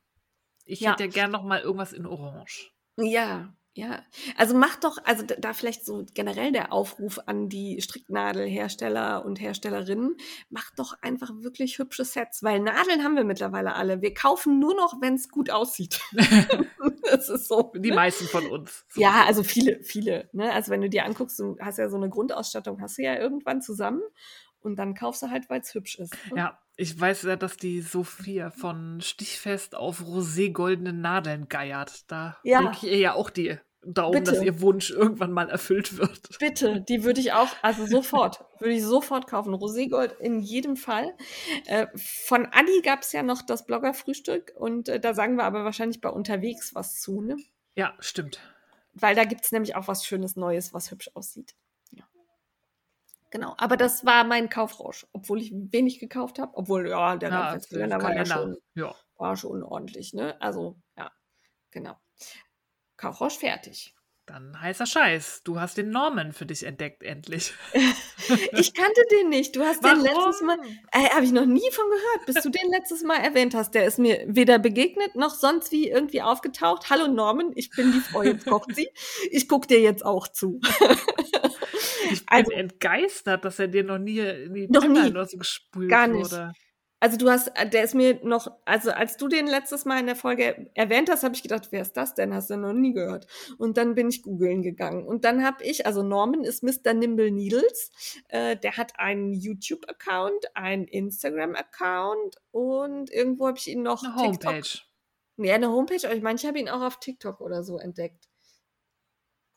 Ich 0.65 0.79
ja. 0.79 0.91
hätte 0.91 1.03
ja 1.03 1.09
gern 1.09 1.31
noch 1.31 1.43
mal 1.43 1.61
irgendwas 1.61 1.93
in 1.93 2.05
Orange. 2.05 2.71
Ja, 2.97 3.53
ja, 3.77 4.01
also 4.37 4.55
macht 4.55 4.85
doch, 4.85 4.99
also 5.03 5.25
da 5.25 5.51
vielleicht 5.51 5.85
so 5.85 6.05
generell 6.13 6.53
der 6.53 6.71
Aufruf 6.71 7.19
an 7.25 7.49
die 7.49 7.81
Stricknadelhersteller 7.81 9.25
und 9.25 9.41
Herstellerinnen, 9.41 10.15
macht 10.49 10.79
doch 10.79 10.95
einfach 11.01 11.29
wirklich 11.39 11.77
hübsche 11.77 12.05
Sets, 12.05 12.41
weil 12.41 12.61
Nadeln 12.61 13.03
haben 13.03 13.17
wir 13.17 13.25
mittlerweile 13.25 13.75
alle. 13.75 14.01
Wir 14.01 14.13
kaufen 14.13 14.59
nur 14.59 14.75
noch, 14.75 15.01
wenn 15.01 15.15
es 15.15 15.27
gut 15.27 15.49
aussieht. 15.49 15.99
das 17.03 17.27
ist 17.27 17.49
so. 17.49 17.73
Die 17.75 17.89
ne? 17.89 17.95
meisten 17.95 18.25
von 18.27 18.47
uns. 18.47 18.85
So. 18.87 19.01
Ja, 19.01 19.25
also 19.25 19.43
viele, 19.43 19.83
viele. 19.83 20.29
Ne? 20.31 20.53
Also 20.53 20.71
wenn 20.71 20.79
du 20.79 20.89
dir 20.89 21.03
anguckst, 21.03 21.37
du 21.37 21.57
hast 21.59 21.77
ja 21.77 21.89
so 21.89 21.97
eine 21.97 22.09
Grundausstattung, 22.09 22.81
hast 22.81 22.97
du 22.97 23.03
ja 23.03 23.17
irgendwann 23.17 23.61
zusammen 23.61 24.01
und 24.61 24.77
dann 24.77 24.95
kaufst 24.95 25.21
du 25.21 25.29
halt, 25.29 25.49
weil 25.49 25.59
es 25.59 25.73
hübsch 25.73 25.99
ist. 25.99 26.13
Ne? 26.31 26.37
Ja, 26.37 26.59
ich 26.77 26.99
weiß 26.99 27.23
ja, 27.23 27.35
dass 27.35 27.57
die 27.57 27.81
Sophia 27.81 28.49
von 28.51 28.99
Stichfest 29.01 29.75
auf 29.75 30.01
roségoldene 30.01 30.91
Nadeln 30.91 31.47
geiert. 31.47 32.09
Da 32.11 32.37
ja. 32.43 32.59
lege 32.59 32.73
ich 32.73 32.83
ihr 32.83 32.97
ja 32.97 33.13
auch 33.13 33.29
die 33.29 33.57
Daumen, 33.85 34.23
Bitte. 34.23 34.31
dass 34.31 34.43
ihr 34.43 34.61
Wunsch 34.61 34.89
irgendwann 34.89 35.31
mal 35.31 35.49
erfüllt 35.49 35.97
wird. 35.97 36.39
Bitte, 36.39 36.81
die 36.81 37.03
würde 37.03 37.21
ich 37.21 37.33
auch, 37.33 37.49
also 37.61 37.85
sofort, 37.85 38.43
würde 38.59 38.73
ich 38.73 38.83
sofort 38.83 39.27
kaufen. 39.27 39.53
Roségold 39.53 40.17
in 40.19 40.39
jedem 40.39 40.75
Fall. 40.75 41.13
Äh, 41.65 41.87
von 41.95 42.47
Adi 42.47 42.81
gab 42.83 43.01
es 43.01 43.11
ja 43.11 43.21
noch 43.23 43.41
das 43.43 43.65
Blogger-Frühstück 43.65 44.53
und 44.57 44.89
äh, 44.89 44.99
da 44.99 45.13
sagen 45.13 45.35
wir 45.35 45.43
aber 45.43 45.63
wahrscheinlich 45.63 46.01
bei 46.01 46.09
unterwegs 46.09 46.73
was 46.73 46.99
zu, 46.99 47.21
ne? 47.21 47.37
Ja, 47.75 47.93
stimmt. 47.99 48.39
Weil 48.93 49.15
da 49.15 49.25
gibt 49.25 49.45
es 49.45 49.51
nämlich 49.51 49.75
auch 49.75 49.87
was 49.87 50.05
Schönes 50.05 50.35
Neues, 50.35 50.73
was 50.73 50.89
hübsch 50.89 51.11
aussieht. 51.13 51.53
Genau, 53.31 53.55
aber 53.57 53.75
das 53.75 54.05
war 54.05 54.23
mein 54.23 54.49
Kaufrausch, 54.49 55.05
obwohl 55.11 55.41
ich 55.41 55.51
wenig 55.53 55.99
gekauft 55.99 56.39
habe, 56.39 56.55
obwohl, 56.55 56.87
ja, 56.89 57.17
der 57.17 57.29
ja, 57.29 57.57
Kalender 57.57 58.01
war 58.01 58.15
ja 58.15 58.25
schon, 58.25 58.57
ja. 58.75 58.95
war 59.17 59.35
schon 59.35 59.63
ordentlich, 59.63 60.13
ne? 60.13 60.39
Also, 60.41 60.77
ja, 60.97 61.11
genau. 61.71 61.97
Kaufrausch 62.97 63.37
fertig. 63.37 63.95
Dann 64.27 64.59
heißer 64.59 64.87
Scheiß. 64.87 65.41
Du 65.43 65.59
hast 65.59 65.77
den 65.77 65.91
Norman 65.91 66.33
für 66.33 66.47
dich 66.47 66.63
entdeckt, 66.63 67.03
endlich. 67.03 67.53
ich 68.53 68.73
kannte 68.73 69.01
den 69.11 69.29
nicht. 69.29 69.55
Du 69.55 69.63
hast 69.63 69.83
Warum? 69.83 70.03
den 70.03 70.11
letztes 70.11 70.41
Mal. 70.41 70.57
Äh, 70.91 71.09
Habe 71.13 71.25
ich 71.25 71.31
noch 71.31 71.45
nie 71.45 71.69
von 71.71 71.85
gehört, 71.85 72.25
bis 72.25 72.41
du 72.41 72.49
den 72.49 72.71
letztes 72.71 73.03
Mal 73.03 73.17
erwähnt 73.17 73.53
hast. 73.53 73.75
Der 73.75 73.85
ist 73.85 73.99
mir 73.99 74.23
weder 74.27 74.57
begegnet 74.57 75.15
noch 75.15 75.35
sonst 75.35 75.71
wie 75.71 75.89
irgendwie 75.89 76.23
aufgetaucht. 76.23 76.89
Hallo 76.89 77.07
Norman, 77.07 77.51
ich 77.53 77.69
bin 77.69 77.91
die 77.91 77.99
Frau, 77.99 78.23
jetzt 78.23 78.47
kocht 78.47 78.73
sie. 78.75 78.89
Ich 79.29 79.47
gucke 79.47 79.67
dir 79.67 79.79
jetzt 79.79 80.03
auch 80.03 80.27
zu. 80.27 80.59
ich 82.11 82.25
bin 82.25 82.37
also, 82.37 82.51
entgeistert, 82.51 83.45
dass 83.45 83.59
er 83.59 83.67
dir 83.67 83.83
noch 83.83 83.97
nie 83.97 84.19
in 84.19 84.53
die 84.53 84.67
noch 84.67 84.87
nie. 84.87 85.11
so 85.25 85.37
gespült 85.37 85.89
Gar 85.89 86.07
nicht. 86.07 86.31
wurde. 86.31 86.53
Also 87.01 87.17
du 87.17 87.29
hast, 87.29 87.51
der 87.71 87.83
ist 87.83 87.93
mir 87.93 88.19
noch, 88.23 88.47
also 88.65 88.89
als 88.89 89.17
du 89.17 89.27
den 89.27 89.47
letztes 89.47 89.85
Mal 89.85 89.99
in 89.99 90.07
der 90.07 90.15
Folge 90.15 90.71
erwähnt 90.73 91.09
hast, 91.09 91.23
habe 91.23 91.35
ich 91.35 91.43
gedacht, 91.43 91.67
wer 91.69 91.81
ist 91.81 91.93
das 91.93 92.15
denn? 92.15 92.33
Hast 92.33 92.49
du 92.49 92.57
noch 92.57 92.73
nie 92.73 92.93
gehört? 92.93 93.27
Und 93.57 93.77
dann 93.77 93.93
bin 93.93 94.09
ich 94.09 94.23
googeln 94.23 94.63
gegangen. 94.63 95.05
Und 95.05 95.25
dann 95.25 95.43
habe 95.45 95.63
ich, 95.63 95.85
also 95.85 96.01
Norman 96.01 96.43
ist 96.43 96.63
Mr. 96.63 96.93
Nimble 96.93 97.31
Needles. 97.31 97.91
Äh, 98.29 98.57
der 98.57 98.77
hat 98.77 98.97
einen 98.97 99.33
YouTube-Account, 99.33 100.55
einen 100.55 100.85
Instagram-Account 100.85 102.37
und 102.51 103.11
irgendwo 103.11 103.47
habe 103.47 103.59
ich 103.59 103.67
ihn 103.67 103.83
noch. 103.83 104.01
Eine 104.03 104.15
Homepage. 104.15 104.61
TikTok. 104.61 104.85
Ja, 105.37 105.55
eine 105.55 105.69
Homepage, 105.69 106.03
aber 106.05 106.15
ich 106.15 106.23
meine, 106.23 106.39
ich 106.39 106.45
habe 106.45 106.57
ihn 106.59 106.69
auch 106.69 106.81
auf 106.81 106.99
TikTok 106.99 107.41
oder 107.41 107.63
so 107.63 107.77
entdeckt. 107.77 108.29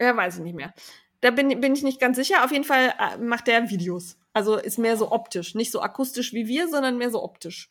Ja, 0.01 0.17
weiß 0.17 0.37
ich 0.39 0.43
nicht 0.43 0.57
mehr. 0.57 0.75
Da 1.21 1.31
bin, 1.31 1.61
bin 1.61 1.75
ich 1.75 1.83
nicht 1.83 2.01
ganz 2.01 2.17
sicher. 2.17 2.45
Auf 2.45 2.53
jeden 2.53 2.65
Fall 2.65 2.95
äh, 2.99 3.19
macht 3.19 3.49
er 3.49 3.71
Videos. 3.71 4.19
Also 4.33 4.57
ist 4.57 4.79
mehr 4.79 4.97
so 4.97 5.11
optisch. 5.11 5.55
Nicht 5.55 5.73
so 5.73 5.81
akustisch 5.81 6.33
wie 6.33 6.47
wir, 6.47 6.69
sondern 6.69 6.97
mehr 6.97 7.11
so 7.11 7.23
optisch. 7.23 7.71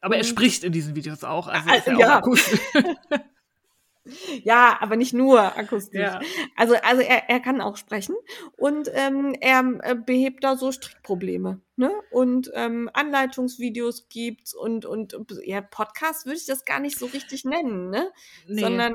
Aber 0.00 0.16
er 0.16 0.24
spricht 0.24 0.64
in 0.64 0.72
diesen 0.72 0.94
Videos 0.94 1.24
auch. 1.24 1.48
Also 1.48 1.72
ist 1.74 1.86
er 1.86 1.98
ja. 1.98 2.06
auch 2.06 2.18
akustisch. 2.18 2.60
ja, 4.44 4.76
aber 4.80 4.96
nicht 4.96 5.14
nur 5.14 5.56
akustisch. 5.56 6.00
Ja. 6.00 6.20
Also, 6.56 6.74
also 6.74 7.00
er, 7.00 7.30
er 7.30 7.40
kann 7.40 7.60
auch 7.60 7.76
sprechen 7.76 8.14
und 8.56 8.90
ähm, 8.92 9.34
er 9.40 9.64
äh, 9.82 9.94
behebt 9.94 10.44
da 10.44 10.56
so 10.56 10.72
Strickprobleme. 10.72 11.62
Ne? 11.76 11.90
Und 12.10 12.50
ähm, 12.54 12.90
Anleitungsvideos 12.92 14.08
gibt's 14.08 14.54
und, 14.54 14.84
und 14.84 15.16
ja, 15.44 15.62
Podcast 15.62 16.26
würde 16.26 16.36
ich 16.36 16.46
das 16.46 16.64
gar 16.64 16.80
nicht 16.80 16.98
so 16.98 17.06
richtig 17.06 17.44
nennen, 17.44 17.90
ne? 17.90 18.12
Nee. 18.46 18.60
Sondern, 18.60 18.92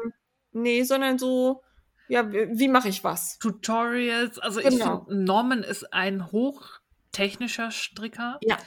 nee, 0.51 0.83
sondern 0.83 1.17
so 1.17 1.63
ja, 2.09 2.31
wie 2.31 2.67
mache 2.67 2.89
ich 2.89 3.03
was? 3.03 3.37
Tutorials, 3.39 4.39
also 4.39 4.59
genau. 4.59 4.69
ich 4.69 4.83
finde, 4.83 5.25
Norman 5.25 5.63
ist 5.63 5.93
ein 5.93 6.31
hochtechnischer 6.31 7.71
Stricker, 7.71 8.39
ja. 8.41 8.57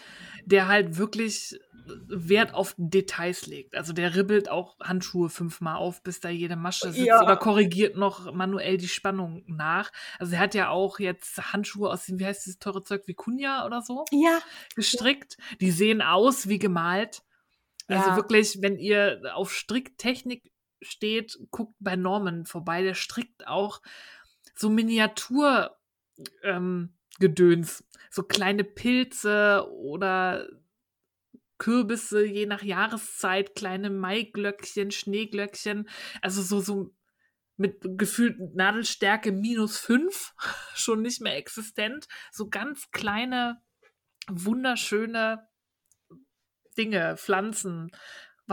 der 0.47 0.69
halt 0.69 0.97
wirklich 0.97 1.59
Wert 2.07 2.55
auf 2.55 2.75
Details 2.79 3.47
legt. 3.47 3.75
Also 3.75 3.93
der 3.93 4.15
ribbelt 4.15 4.49
auch 4.49 4.79
Handschuhe 4.81 5.29
fünfmal 5.29 5.77
auf, 5.77 6.03
bis 6.03 6.21
da 6.21 6.29
jede 6.29 6.57
Masche 6.57 6.93
sitzt 6.93 7.07
ja. 7.07 7.21
oder 7.23 7.37
korrigiert 7.37 7.97
noch 7.97 8.33
manuell 8.33 8.77
die 8.77 8.89
Spannung 8.89 9.43
nach. 9.47 9.91
Also 10.19 10.35
er 10.35 10.41
hat 10.41 10.55
ja 10.55 10.69
auch 10.69 10.99
jetzt 11.01 11.53
Handschuhe 11.53 11.91
aus 11.91 12.07
dem, 12.07 12.19
wie 12.21 12.27
heißt 12.27 12.47
dieses 12.47 12.59
teure 12.61 12.85
Zeug, 12.85 13.03
wie 13.07 13.15
Kunja 13.15 13.67
oder 13.67 13.83
so? 13.83 14.05
Ja. 14.13 14.39
Gestrickt. 14.77 15.37
Die 15.61 15.71
sehen 15.71 16.03
aus 16.03 16.49
wie 16.49 16.59
gemalt. 16.59 17.23
Also 17.89 18.11
ja. 18.11 18.17
wirklich, 18.17 18.59
wenn 18.61 18.79
ihr 18.79 19.21
auf 19.35 19.53
Stricktechnik 19.53 20.52
steht, 20.83 21.39
guckt 21.51 21.75
bei 21.81 21.97
Norman 21.97 22.45
vorbei. 22.45 22.83
Der 22.83 22.95
strickt 22.95 23.47
auch 23.47 23.83
so 24.55 24.71
Miniatur 24.71 25.77
ähm, 26.43 26.95
so 28.11 28.23
kleine 28.23 28.65
Pilze 28.65 29.67
oder 29.71 30.49
Kürbisse, 31.59 32.25
je 32.25 32.47
nach 32.47 32.63
Jahreszeit, 32.63 33.55
kleine 33.55 33.89
Maiglöckchen, 33.89 34.91
Schneeglöckchen, 34.91 35.89
also 36.21 36.43
so, 36.43 36.61
so 36.61 36.93
mit 37.57 37.81
gefühlt 37.99 38.57
Nadelstärke 38.57 39.31
minus 39.31 39.79
fünf, 39.79 40.35
schon 40.75 41.03
nicht 41.03 41.21
mehr 41.21 41.37
existent, 41.37 42.09
so 42.33 42.49
ganz 42.49 42.91
kleine, 42.91 43.63
wunderschöne 44.29 45.47
Dinge, 46.77 47.17
Pflanzen, 47.17 47.93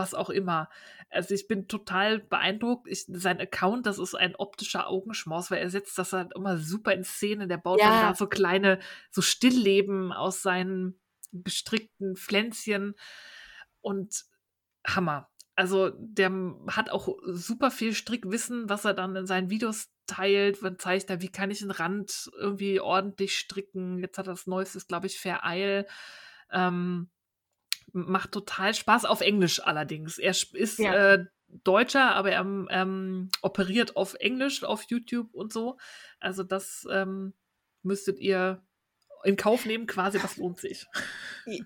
was 0.00 0.14
auch 0.14 0.30
immer. 0.30 0.68
Also 1.10 1.34
ich 1.34 1.46
bin 1.46 1.68
total 1.68 2.18
beeindruckt. 2.18 2.88
Ich, 2.88 3.04
sein 3.06 3.40
Account, 3.40 3.86
das 3.86 3.98
ist 3.98 4.14
ein 4.14 4.34
optischer 4.36 4.88
Augenschmaus, 4.88 5.50
weil 5.50 5.58
er 5.58 5.70
setzt 5.70 5.98
das 5.98 6.12
halt 6.12 6.32
immer 6.34 6.56
super 6.58 6.92
in 6.92 7.04
Szene. 7.04 7.46
Der 7.46 7.58
baut 7.58 7.80
ja. 7.80 7.90
dann 7.90 8.10
da 8.10 8.14
so 8.14 8.26
kleine, 8.26 8.78
so 9.10 9.20
Stillleben 9.20 10.12
aus 10.12 10.42
seinen 10.42 10.98
gestrickten 11.32 12.16
Pflänzchen 12.16 12.94
und 13.80 14.24
Hammer. 14.86 15.28
Also 15.56 15.90
der 15.98 16.32
hat 16.68 16.90
auch 16.90 17.18
super 17.26 17.70
viel 17.70 17.94
Strickwissen, 17.94 18.70
was 18.70 18.84
er 18.84 18.94
dann 18.94 19.14
in 19.14 19.26
seinen 19.26 19.50
Videos 19.50 19.88
teilt. 20.06 20.62
Man 20.62 20.78
zeigt 20.78 21.10
er, 21.10 21.20
wie 21.20 21.28
kann 21.28 21.50
ich 21.50 21.60
einen 21.60 21.70
Rand 21.70 22.30
irgendwie 22.38 22.80
ordentlich 22.80 23.36
stricken. 23.36 23.98
Jetzt 23.98 24.16
hat 24.16 24.26
er 24.26 24.32
das 24.32 24.46
Neueste, 24.46 24.80
glaube 24.88 25.06
ich, 25.06 25.18
Fair 25.18 25.44
Eil. 25.44 25.86
Ähm, 26.50 27.10
macht 27.92 28.32
total 28.32 28.74
Spaß, 28.74 29.04
auf 29.04 29.20
Englisch 29.20 29.60
allerdings. 29.62 30.18
Er 30.18 30.34
ist 30.52 30.78
ja. 30.78 31.14
äh, 31.14 31.24
Deutscher, 31.64 32.14
aber 32.14 32.30
er 32.30 32.40
ähm, 32.40 33.28
operiert 33.42 33.96
auf 33.96 34.14
Englisch, 34.14 34.62
auf 34.62 34.84
YouTube 34.88 35.34
und 35.34 35.52
so. 35.52 35.78
Also 36.20 36.42
das 36.42 36.86
ähm, 36.90 37.34
müsstet 37.82 38.20
ihr 38.20 38.62
in 39.24 39.36
Kauf 39.36 39.66
nehmen, 39.66 39.86
quasi, 39.86 40.18
das 40.18 40.36
lohnt 40.36 40.58
sich. 40.58 40.86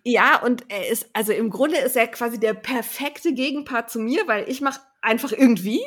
Ja, 0.02 0.42
und 0.42 0.64
er 0.70 0.88
ist, 0.88 1.08
also 1.12 1.32
im 1.32 1.50
Grunde 1.50 1.78
ist 1.78 1.96
er 1.96 2.08
quasi 2.08 2.40
der 2.40 2.54
perfekte 2.54 3.32
Gegenpart 3.32 3.90
zu 3.90 4.00
mir, 4.00 4.26
weil 4.26 4.48
ich 4.48 4.60
mache 4.60 4.80
einfach 5.04 5.32
irgendwie 5.32 5.82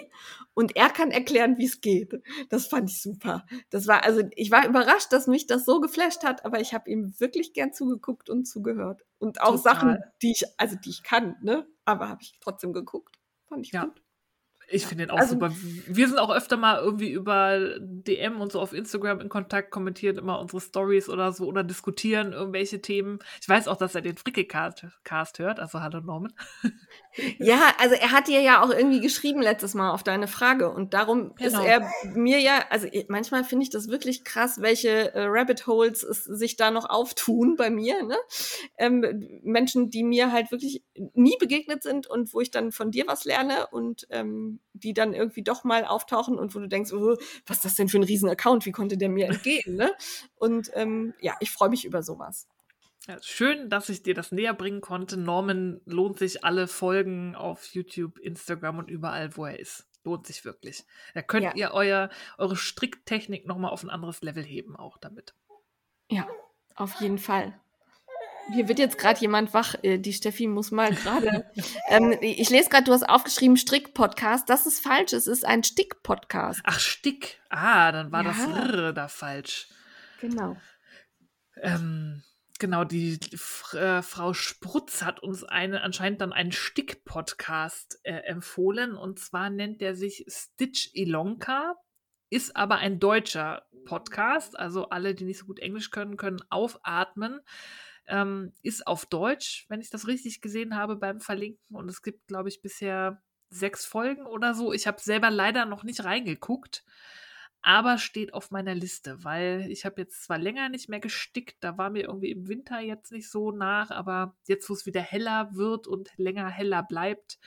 und 0.53 0.75
er 0.75 0.89
kann 0.89 1.11
erklären, 1.11 1.57
wie 1.57 1.65
es 1.65 1.81
geht. 1.81 2.19
Das 2.49 2.65
fand 2.65 2.89
ich 2.89 3.01
super. 3.01 3.45
Das 3.69 3.87
war, 3.87 4.03
also 4.03 4.23
ich 4.35 4.49
war 4.49 4.67
überrascht, 4.67 5.11
dass 5.11 5.27
mich 5.27 5.45
das 5.45 5.65
so 5.65 5.79
geflasht 5.79 6.23
hat, 6.23 6.45
aber 6.45 6.59
ich 6.59 6.73
habe 6.73 6.89
ihm 6.89 7.13
wirklich 7.19 7.53
gern 7.53 7.73
zugeguckt 7.73 8.29
und 8.29 8.45
zugehört. 8.45 9.03
Und 9.19 9.41
auch 9.41 9.55
Total. 9.55 9.59
Sachen, 9.59 9.97
die 10.21 10.31
ich, 10.31 10.45
also 10.57 10.75
die 10.75 10.89
ich 10.89 11.03
kann, 11.03 11.35
ne? 11.41 11.67
Aber 11.85 12.09
habe 12.09 12.23
ich 12.23 12.37
trotzdem 12.41 12.73
geguckt. 12.73 13.19
Fand 13.47 13.65
ich 13.65 13.71
ja. 13.71 13.85
gut. 13.85 14.01
Ich 14.69 14.85
finde 14.85 15.05
den 15.05 15.11
auch 15.11 15.19
also, 15.19 15.33
super. 15.35 15.53
Wir 15.87 16.07
sind 16.07 16.19
auch 16.19 16.29
öfter 16.29 16.57
mal 16.57 16.79
irgendwie 16.79 17.09
über 17.09 17.77
DM 17.79 18.41
und 18.41 18.51
so 18.51 18.59
auf 18.59 18.73
Instagram 18.73 19.21
in 19.21 19.29
Kontakt, 19.29 19.71
kommentieren 19.71 20.17
immer 20.17 20.39
unsere 20.39 20.59
Stories 20.59 21.07
oder 21.07 21.31
so 21.31 21.45
oder 21.45 21.63
diskutieren 21.63 22.33
irgendwelche 22.33 22.81
Themen. 22.81 23.19
Ich 23.41 23.47
weiß 23.47 23.67
auch, 23.69 23.77
dass 23.77 23.95
er 23.95 24.01
den 24.01 24.17
Fricke-Cast 24.17 25.39
hört, 25.39 25.59
also 25.59 25.81
hallo 25.81 26.01
Norman. 26.01 26.33
Ja, 27.39 27.73
also 27.79 27.95
er 27.95 28.11
hat 28.11 28.27
dir 28.27 28.41
ja 28.41 28.61
auch 28.61 28.69
irgendwie 28.69 28.99
geschrieben 28.99 29.41
letztes 29.41 29.73
Mal 29.73 29.89
auf 29.91 30.03
deine 30.03 30.27
Frage 30.27 30.69
und 30.69 30.93
darum 30.93 31.33
genau. 31.33 31.59
ist 31.59 31.65
er 31.65 31.89
mir 32.13 32.39
ja, 32.39 32.63
also 32.69 32.87
manchmal 33.07 33.43
finde 33.43 33.63
ich 33.63 33.71
das 33.71 33.87
wirklich 33.87 34.23
krass, 34.23 34.61
welche 34.61 35.15
äh, 35.15 35.23
Rabbit 35.25 35.65
Holes 35.65 36.03
es 36.03 36.25
sich 36.25 36.57
da 36.57 36.69
noch 36.69 36.87
auftun 36.87 37.55
bei 37.55 37.71
mir, 37.71 38.03
ne? 38.03 38.17
Ähm, 38.77 39.27
Menschen, 39.41 39.89
die 39.89 40.03
mir 40.03 40.31
halt 40.31 40.51
wirklich 40.51 40.83
nie 41.15 41.35
begegnet 41.39 41.81
sind 41.81 42.05
und 42.05 42.33
wo 42.33 42.41
ich 42.41 42.51
dann 42.51 42.71
von 42.71 42.91
dir 42.91 43.07
was 43.07 43.25
lerne 43.25 43.65
und 43.71 44.05
ähm, 44.11 44.56
die 44.73 44.93
dann 44.93 45.13
irgendwie 45.13 45.43
doch 45.43 45.63
mal 45.63 45.85
auftauchen 45.85 46.37
und 46.37 46.53
wo 46.55 46.59
du 46.59 46.67
denkst, 46.67 46.93
oh, 46.93 47.17
was 47.45 47.57
ist 47.57 47.65
das 47.65 47.75
denn 47.75 47.89
für 47.89 47.97
ein 47.97 48.03
Riesen-Account? 48.03 48.65
Wie 48.65 48.71
konnte 48.71 48.97
der 48.97 49.09
mir 49.09 49.27
entgehen? 49.27 49.75
Ne? 49.75 49.91
Und 50.35 50.71
ähm, 50.73 51.13
ja, 51.19 51.35
ich 51.39 51.51
freue 51.51 51.69
mich 51.69 51.85
über 51.85 52.03
sowas. 52.03 52.47
Ja, 53.07 53.17
schön, 53.21 53.69
dass 53.69 53.87
ich 53.89 54.03
dir 54.03 54.13
das 54.13 54.31
näher 54.31 54.53
bringen 54.53 54.81
konnte. 54.81 55.17
Norman 55.17 55.79
lohnt 55.85 56.19
sich 56.19 56.43
alle 56.43 56.67
Folgen 56.67 57.35
auf 57.35 57.65
YouTube, 57.67 58.19
Instagram 58.19 58.79
und 58.79 58.89
überall, 58.89 59.37
wo 59.37 59.45
er 59.45 59.59
ist. 59.59 59.87
Lohnt 60.03 60.27
sich 60.27 60.43
wirklich. 60.43 60.85
Da 61.13 61.21
könnt 61.21 61.45
ja. 61.45 61.55
ihr 61.55 61.71
euer, 61.71 62.09
eure 62.37 62.55
Stricktechnik 62.55 63.45
nochmal 63.45 63.71
auf 63.71 63.83
ein 63.83 63.89
anderes 63.89 64.21
Level 64.21 64.43
heben, 64.43 64.75
auch 64.75 64.97
damit. 64.97 65.33
Ja, 66.09 66.27
auf 66.75 66.99
jeden 66.99 67.17
Fall. 67.17 67.57
Hier 68.53 68.67
wird 68.67 68.79
jetzt 68.79 68.97
gerade 68.97 69.19
jemand 69.19 69.53
wach. 69.53 69.75
Äh, 69.83 69.97
die 69.97 70.13
Steffi 70.13 70.47
muss 70.47 70.71
mal 70.71 70.93
gerade. 70.93 71.45
ähm, 71.89 72.17
ich 72.21 72.49
lese 72.49 72.69
gerade, 72.69 72.85
du 72.85 72.93
hast 72.93 73.07
aufgeschrieben 73.07 73.57
Strick-Podcast. 73.57 74.49
Das 74.49 74.65
ist 74.65 74.81
falsch. 74.81 75.13
Es 75.13 75.27
ist 75.27 75.45
ein 75.45 75.63
Stick-Podcast. 75.63 76.61
Ach, 76.63 76.79
Stick. 76.79 77.41
Ah, 77.49 77.91
dann 77.91 78.11
war 78.11 78.23
ja. 78.23 78.29
das 78.29 78.69
R 78.71 78.93
da 78.93 79.07
falsch. 79.07 79.67
Genau. 80.21 80.55
Ähm, 81.61 82.23
genau, 82.59 82.83
die 82.83 83.19
äh, 83.73 84.01
Frau 84.01 84.33
Sprutz 84.33 85.03
hat 85.03 85.21
uns 85.21 85.43
eine, 85.43 85.81
anscheinend 85.81 86.21
dann 86.21 86.33
einen 86.33 86.51
Stick-Podcast 86.51 87.99
äh, 88.03 88.13
empfohlen. 88.13 88.95
Und 88.95 89.19
zwar 89.19 89.49
nennt 89.49 89.81
der 89.81 89.95
sich 89.95 90.25
Stitch 90.27 90.91
Ilonka 90.93 91.75
ist 92.29 92.55
aber 92.55 92.77
ein 92.77 92.99
deutscher 92.99 93.65
Podcast. 93.85 94.57
Also 94.57 94.89
alle, 94.89 95.15
die 95.15 95.25
nicht 95.25 95.39
so 95.39 95.45
gut 95.45 95.59
Englisch 95.59 95.91
können, 95.91 96.17
können 96.17 96.41
aufatmen. 96.49 97.39
Ähm, 98.07 98.53
ist 98.61 98.87
auf 98.87 99.05
Deutsch, 99.05 99.65
wenn 99.69 99.81
ich 99.81 99.89
das 99.89 100.07
richtig 100.07 100.41
gesehen 100.41 100.75
habe 100.75 100.95
beim 100.95 101.19
Verlinken. 101.19 101.75
Und 101.75 101.89
es 101.89 102.01
gibt, 102.01 102.27
glaube 102.27 102.49
ich, 102.49 102.61
bisher 102.61 103.21
sechs 103.49 103.85
Folgen 103.85 104.25
oder 104.25 104.53
so. 104.53 104.73
Ich 104.73 104.87
habe 104.87 104.99
selber 104.99 105.29
leider 105.29 105.65
noch 105.65 105.83
nicht 105.83 106.03
reingeguckt, 106.03 106.83
aber 107.61 107.97
steht 107.97 108.33
auf 108.33 108.51
meiner 108.51 108.75
Liste, 108.75 109.23
weil 109.23 109.67
ich 109.69 109.85
habe 109.85 110.01
jetzt 110.01 110.23
zwar 110.23 110.37
länger 110.37 110.69
nicht 110.69 110.89
mehr 110.89 110.99
gestickt, 110.99 111.57
da 111.61 111.77
war 111.77 111.89
mir 111.89 112.03
irgendwie 112.03 112.31
im 112.31 112.47
Winter 112.47 112.79
jetzt 112.79 113.11
nicht 113.11 113.29
so 113.29 113.51
nach, 113.51 113.89
aber 113.91 114.37
jetzt, 114.47 114.69
wo 114.69 114.73
es 114.73 114.85
wieder 114.85 115.01
heller 115.01 115.49
wird 115.53 115.87
und 115.87 116.11
länger 116.17 116.49
heller 116.49 116.83
bleibt, 116.83 117.39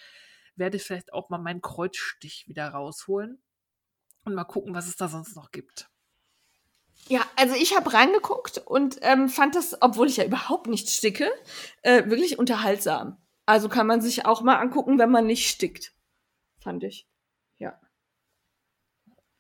werde 0.57 0.77
ich 0.77 0.83
vielleicht 0.83 1.13
auch 1.13 1.31
mal 1.31 1.39
meinen 1.39 1.63
Kreuzstich 1.63 2.49
wieder 2.49 2.69
rausholen 2.69 3.43
und 4.25 4.35
mal 4.35 4.45
gucken, 4.45 4.75
was 4.75 4.89
es 4.89 4.97
da 4.97 5.09
sonst 5.09 5.37
noch 5.37 5.53
gibt. 5.53 5.89
Ja, 7.11 7.27
also 7.35 7.57
ich 7.57 7.77
habe 7.77 7.93
reingeguckt 7.93 8.59
und 8.59 8.99
ähm, 9.03 9.29
fand 9.29 9.57
das, 9.57 9.77
obwohl 9.83 10.07
ich 10.07 10.19
ja 10.19 10.25
überhaupt 10.25 10.69
nicht 10.69 10.89
sticke, 10.89 11.29
äh, 11.83 12.09
wirklich 12.09 12.39
unterhaltsam. 12.39 13.17
Also 13.47 13.69
kann 13.69 13.89
man 13.89 14.01
sich 14.01 14.27
auch 14.27 14.43
mal 14.43 14.59
angucken, 14.59 14.97
wenn 14.97 15.11
man 15.11 15.27
nicht 15.27 15.51
stickt. 15.51 15.93
Fand 16.61 16.85
ich. 16.85 17.09
Ja. 17.59 17.81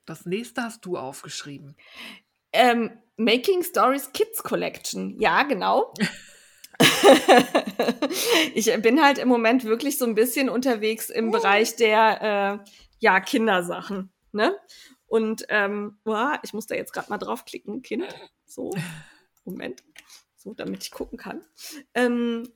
Das 0.04 0.26
nächste 0.26 0.64
hast 0.64 0.84
du 0.84 0.96
aufgeschrieben. 0.96 1.76
Ähm, 2.52 2.90
Making 3.16 3.62
Stories 3.62 4.10
Kids 4.12 4.42
Collection. 4.42 5.20
Ja, 5.20 5.44
genau. 5.44 5.94
ich 8.54 8.66
bin 8.82 9.00
halt 9.00 9.18
im 9.18 9.28
Moment 9.28 9.62
wirklich 9.62 9.96
so 9.96 10.06
ein 10.06 10.16
bisschen 10.16 10.48
unterwegs 10.48 11.08
im 11.08 11.30
Bereich 11.30 11.76
der 11.76 12.64
äh, 12.64 12.70
ja, 12.98 13.20
Kindersachen. 13.20 14.12
Ne? 14.32 14.58
Und 15.10 15.44
ähm, 15.48 15.98
boah, 16.04 16.38
ich 16.44 16.52
muss 16.52 16.68
da 16.68 16.76
jetzt 16.76 16.92
gerade 16.92 17.10
mal 17.10 17.18
draufklicken, 17.18 17.82
Kind. 17.82 18.06
So, 18.46 18.70
Moment. 19.44 19.82
So, 20.36 20.54
damit 20.54 20.84
ich 20.84 20.92
gucken 20.92 21.18
kann. 21.18 21.44
Ähm, 21.94 22.48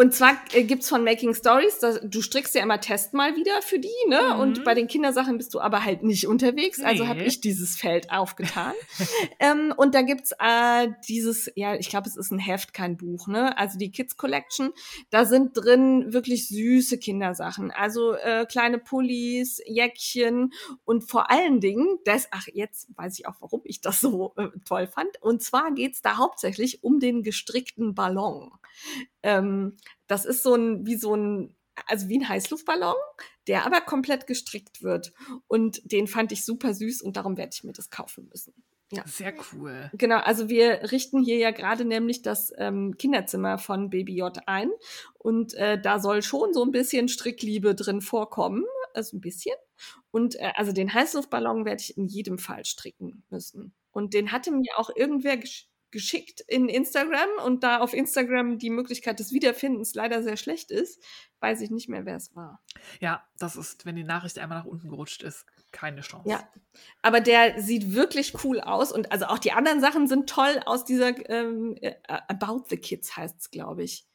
und 0.00 0.14
zwar 0.14 0.32
äh, 0.54 0.64
gibt's 0.64 0.88
von 0.88 1.04
Making 1.04 1.34
Stories, 1.34 1.78
das, 1.78 2.00
du 2.02 2.22
strickst 2.22 2.54
ja 2.54 2.62
immer 2.62 2.80
Test 2.80 3.12
mal 3.12 3.36
wieder 3.36 3.60
für 3.60 3.78
die, 3.78 3.90
ne? 4.08 4.32
Mhm. 4.32 4.40
Und 4.40 4.64
bei 4.64 4.72
den 4.72 4.86
Kindersachen 4.86 5.36
bist 5.36 5.52
du 5.52 5.60
aber 5.60 5.84
halt 5.84 6.02
nicht 6.02 6.26
unterwegs. 6.26 6.80
Also 6.80 7.04
nee. 7.04 7.08
Also 7.08 7.08
habe 7.08 7.22
ich 7.24 7.42
dieses 7.42 7.76
Feld 7.76 8.10
aufgetan. 8.10 8.72
ähm, 9.38 9.74
und 9.76 9.94
da 9.94 10.00
gibt's 10.00 10.32
äh, 10.38 10.88
dieses, 11.06 11.52
ja, 11.54 11.74
ich 11.74 11.90
glaube, 11.90 12.08
es 12.08 12.16
ist 12.16 12.30
ein 12.30 12.38
Heft, 12.38 12.72
kein 12.72 12.96
Buch, 12.96 13.26
ne? 13.26 13.58
Also 13.58 13.76
die 13.76 13.90
Kids 13.90 14.16
Collection. 14.16 14.72
Da 15.10 15.26
sind 15.26 15.52
drin 15.54 16.14
wirklich 16.14 16.48
süße 16.48 16.96
Kindersachen. 16.96 17.70
Also 17.70 18.14
äh, 18.14 18.46
kleine 18.46 18.78
Pullis, 18.78 19.60
Jäckchen 19.66 20.54
und 20.86 21.10
vor 21.10 21.30
allen 21.30 21.60
Dingen, 21.60 21.98
das, 22.06 22.26
ach, 22.30 22.46
jetzt 22.50 22.88
weiß 22.96 23.18
ich 23.18 23.28
auch, 23.28 23.34
warum 23.40 23.60
ich 23.64 23.82
das 23.82 24.00
so 24.00 24.32
äh, 24.38 24.48
toll 24.64 24.86
fand. 24.86 25.20
Und 25.20 25.42
zwar 25.42 25.72
geht's 25.72 26.00
da 26.00 26.16
hauptsächlich 26.16 26.82
um 26.82 27.00
den 27.00 27.22
gestrickten 27.22 27.94
Ballon. 27.94 28.50
Ähm, 29.22 29.76
das 30.06 30.24
ist 30.24 30.42
so 30.42 30.54
ein, 30.54 30.86
wie 30.86 30.96
so 30.96 31.14
ein, 31.14 31.56
also 31.86 32.08
wie 32.08 32.18
ein 32.18 32.28
Heißluftballon, 32.28 32.96
der 33.46 33.66
aber 33.66 33.80
komplett 33.80 34.26
gestrickt 34.26 34.82
wird. 34.82 35.12
Und 35.46 35.80
den 35.90 36.06
fand 36.06 36.32
ich 36.32 36.44
super 36.44 36.74
süß 36.74 37.02
und 37.02 37.16
darum 37.16 37.36
werde 37.36 37.50
ich 37.54 37.64
mir 37.64 37.72
das 37.72 37.90
kaufen 37.90 38.28
müssen. 38.28 38.54
Ja. 38.92 39.04
Sehr 39.06 39.34
cool. 39.52 39.88
Genau, 39.94 40.18
also 40.18 40.48
wir 40.48 40.90
richten 40.90 41.22
hier 41.22 41.36
ja 41.36 41.52
gerade 41.52 41.84
nämlich 41.84 42.22
das 42.22 42.52
ähm, 42.58 42.96
Kinderzimmer 42.98 43.58
von 43.58 43.88
Baby 43.88 44.16
J 44.16 44.36
ein. 44.46 44.70
Und 45.14 45.54
äh, 45.54 45.80
da 45.80 46.00
soll 46.00 46.22
schon 46.22 46.52
so 46.52 46.64
ein 46.64 46.72
bisschen 46.72 47.08
Strickliebe 47.08 47.74
drin 47.76 48.00
vorkommen. 48.00 48.64
Also 48.92 49.16
ein 49.16 49.20
bisschen. 49.20 49.54
Und 50.10 50.34
äh, 50.40 50.50
also 50.56 50.72
den 50.72 50.92
Heißluftballon 50.92 51.64
werde 51.64 51.82
ich 51.82 51.96
in 51.96 52.06
jedem 52.06 52.38
Fall 52.38 52.64
stricken 52.64 53.22
müssen. 53.30 53.74
Und 53.92 54.12
den 54.12 54.32
hatte 54.32 54.50
mir 54.50 54.76
auch 54.76 54.90
irgendwer 54.94 55.36
gesch 55.36 55.69
geschickt 55.90 56.40
in 56.46 56.68
Instagram 56.68 57.28
und 57.44 57.64
da 57.64 57.78
auf 57.78 57.94
Instagram 57.94 58.58
die 58.58 58.70
Möglichkeit 58.70 59.18
des 59.18 59.32
Wiederfindens 59.32 59.94
leider 59.94 60.22
sehr 60.22 60.36
schlecht 60.36 60.70
ist, 60.70 61.02
weiß 61.40 61.60
ich 61.62 61.70
nicht 61.70 61.88
mehr, 61.88 62.04
wer 62.04 62.16
es 62.16 62.34
war. 62.36 62.62
Ja, 63.00 63.24
das 63.38 63.56
ist, 63.56 63.86
wenn 63.86 63.96
die 63.96 64.04
Nachricht 64.04 64.38
einmal 64.38 64.58
nach 64.58 64.66
unten 64.66 64.88
gerutscht 64.88 65.22
ist, 65.22 65.46
keine 65.72 66.02
Chance. 66.02 66.28
Ja, 66.28 66.48
aber 67.02 67.20
der 67.20 67.60
sieht 67.60 67.94
wirklich 67.94 68.44
cool 68.44 68.60
aus 68.60 68.92
und 68.92 69.10
also 69.12 69.26
auch 69.26 69.38
die 69.38 69.52
anderen 69.52 69.80
Sachen 69.80 70.06
sind 70.08 70.28
toll 70.28 70.60
aus 70.66 70.84
dieser 70.84 71.28
ähm, 71.30 71.76
äh, 71.80 71.94
About 72.06 72.64
the 72.68 72.76
Kids 72.76 73.16
heißt 73.16 73.40
es, 73.40 73.50
glaube 73.50 73.82
ich. 73.82 74.06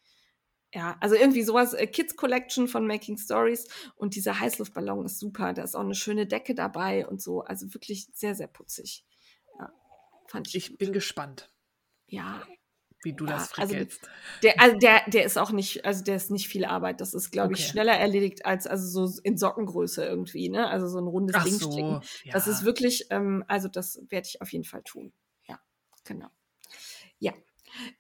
Ja, 0.74 0.98
also 1.00 1.16
irgendwie 1.16 1.44
sowas, 1.44 1.74
äh, 1.74 1.88
Kids 1.88 2.18
Collection 2.18 2.68
von 2.68 2.86
Making 2.86 3.18
Stories 3.18 3.68
und 3.96 4.16
dieser 4.16 4.40
Heißluftballon 4.40 5.06
ist 5.06 5.20
super. 5.20 5.54
Da 5.54 5.64
ist 5.64 5.76
auch 5.76 5.82
eine 5.82 5.96
schöne 5.96 6.28
Decke 6.28 6.54
dabei 6.54 7.08
und 7.08 7.22
so. 7.22 7.42
Also 7.42 7.74
wirklich 7.74 8.10
sehr, 8.14 8.36
sehr 8.36 8.48
putzig. 8.48 9.06
Ja, 9.58 9.72
fand 10.28 10.50
ich. 10.50 10.56
Ich 10.56 10.70
gut. 10.72 10.80
bin 10.80 10.94
gespannt 10.94 11.50
ja. 12.08 12.42
Wie 13.04 13.14
du 13.14 13.26
ja, 13.26 13.34
das 13.34 13.50
frickelst. 13.52 14.02
Also 14.04 14.42
der, 14.42 14.60
also 14.60 14.78
der, 14.78 15.02
der 15.08 15.26
ist 15.26 15.38
auch 15.38 15.52
nicht, 15.52 15.86
also 15.86 16.04
der 16.04 16.16
ist 16.16 16.32
nicht 16.32 16.48
viel 16.48 16.66
Arbeit. 16.66 17.02
Das 17.02 17.14
ist, 17.14 17.30
glaube 17.30 17.54
okay. 17.54 17.62
ich, 17.62 17.68
schneller 17.68 17.94
erledigt 17.94 18.46
als 18.48 18.66
also 18.66 19.06
so 19.06 19.22
in 19.22 19.38
Sockengröße 19.38 20.04
irgendwie, 20.04 20.50
ne? 20.50 20.68
Also 20.68 20.88
so 20.88 20.98
ein 21.00 21.08
rundes 21.08 21.36
Ach 21.36 21.44
Ding 21.44 21.54
so, 21.54 21.72
stricken. 21.72 22.02
Ja. 22.24 22.34
Das 22.34 22.48
ist 22.48 22.66
wirklich, 22.66 23.06
ähm, 23.12 23.46
also 23.48 23.68
das 23.68 24.02
werde 24.10 24.28
ich 24.28 24.42
auf 24.42 24.52
jeden 24.52 24.64
Fall 24.64 24.82
tun. 24.82 25.14
Ja, 25.48 25.60
genau. 26.04 26.30
Ja. 27.20 27.34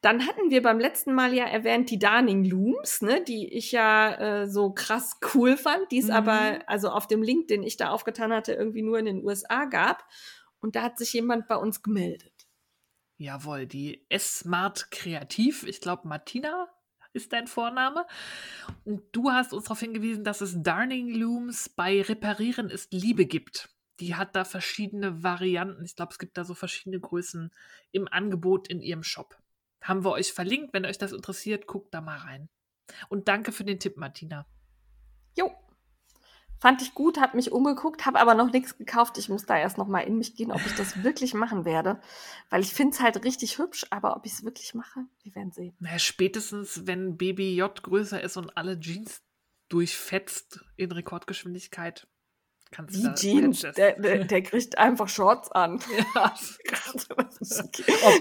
Dann 0.01 0.25
hatten 0.25 0.49
wir 0.49 0.63
beim 0.63 0.79
letzten 0.79 1.13
Mal 1.13 1.35
ja 1.35 1.45
erwähnt 1.45 1.91
die 1.91 1.99
Darning 1.99 2.43
Looms, 2.43 3.01
ne, 3.01 3.23
die 3.23 3.53
ich 3.53 3.71
ja 3.71 4.41
äh, 4.41 4.49
so 4.49 4.71
krass 4.71 5.19
cool 5.35 5.55
fand, 5.55 5.91
die 5.91 5.99
es 5.99 6.07
mhm. 6.07 6.13
aber 6.13 6.59
also 6.67 6.89
auf 6.89 7.05
dem 7.07 7.21
Link, 7.21 7.47
den 7.49 7.61
ich 7.61 7.77
da 7.77 7.89
aufgetan 7.89 8.33
hatte, 8.33 8.53
irgendwie 8.53 8.81
nur 8.81 8.97
in 8.97 9.05
den 9.05 9.23
USA 9.23 9.65
gab. 9.65 10.03
Und 10.61 10.75
da 10.75 10.81
hat 10.81 10.97
sich 10.97 11.13
jemand 11.13 11.47
bei 11.47 11.57
uns 11.57 11.83
gemeldet. 11.83 12.34
Jawohl, 13.17 13.65
die 13.65 14.05
S-Smart 14.09 14.91
Kreativ. 14.91 15.63
Ich 15.63 15.79
glaube, 15.79 16.07
Martina 16.07 16.67
ist 17.13 17.31
dein 17.33 17.47
Vorname. 17.47 18.05
Und 18.83 19.03
du 19.13 19.31
hast 19.31 19.53
uns 19.53 19.65
darauf 19.65 19.79
hingewiesen, 19.79 20.23
dass 20.23 20.41
es 20.41 20.61
Darning 20.61 21.09
Looms 21.09 21.69
bei 21.69 22.01
Reparieren 22.01 22.69
ist 22.69 22.93
Liebe 22.93 23.25
gibt. 23.25 23.69
Die 24.01 24.15
hat 24.15 24.35
da 24.35 24.43
verschiedene 24.43 25.23
Varianten. 25.23 25.85
Ich 25.85 25.95
glaube, 25.95 26.11
es 26.11 26.19
gibt 26.19 26.37
da 26.37 26.43
so 26.43 26.53
verschiedene 26.53 26.99
Größen 26.99 27.51
im 27.91 28.07
Angebot 28.09 28.67
in 28.67 28.81
ihrem 28.81 29.03
Shop. 29.03 29.37
Haben 29.81 30.03
wir 30.03 30.11
euch 30.11 30.33
verlinkt. 30.33 30.73
Wenn 30.73 30.85
euch 30.85 30.97
das 30.97 31.13
interessiert, 31.13 31.67
guckt 31.67 31.93
da 31.93 32.01
mal 32.01 32.17
rein. 32.17 32.49
Und 33.07 33.29
danke 33.29 33.53
für 33.53 33.63
den 33.63 33.79
Tipp, 33.79 33.95
Martina. 33.95 34.45
Jo, 35.37 35.51
Fand 36.59 36.81
ich 36.81 36.93
gut, 36.93 37.19
habe 37.19 37.35
mich 37.35 37.51
umgeguckt, 37.51 38.05
habe 38.05 38.19
aber 38.19 38.33
noch 38.33 38.51
nichts 38.51 38.77
gekauft. 38.77 39.17
Ich 39.17 39.29
muss 39.29 39.45
da 39.45 39.57
erst 39.57 39.77
noch 39.77 39.87
mal 39.87 39.99
in 39.99 40.17
mich 40.17 40.35
gehen, 40.35 40.51
ob 40.51 40.65
ich 40.65 40.73
das 40.75 41.03
wirklich 41.03 41.33
machen 41.33 41.65
werde. 41.65 41.99
Weil 42.49 42.61
ich 42.61 42.73
finde 42.73 42.95
es 42.95 43.01
halt 43.01 43.23
richtig 43.23 43.57
hübsch, 43.57 43.85
aber 43.89 44.15
ob 44.15 44.25
ich 44.25 44.33
es 44.33 44.43
wirklich 44.43 44.73
mache, 44.73 45.01
wir 45.23 45.35
werden 45.35 45.51
sehen. 45.51 45.75
Naja, 45.79 45.99
spätestens, 45.99 46.87
wenn 46.87 47.17
Baby 47.17 47.55
J 47.55 47.83
größer 47.83 48.21
ist 48.21 48.37
und 48.37 48.55
alle 48.57 48.79
Jeans 48.79 49.21
durchfetzt 49.69 50.63
in 50.77 50.91
Rekordgeschwindigkeit, 50.91 52.07
kannst 52.71 52.95
du 52.95 53.09
Die 53.09 53.15
Jeans, 53.15 53.61
der, 53.61 53.99
der, 53.99 54.25
der, 54.25 54.41
kriegt 54.41 54.77
einfach 54.77 55.09
Shorts 55.09 55.51
an. 55.51 55.79
Ja. 56.15 56.33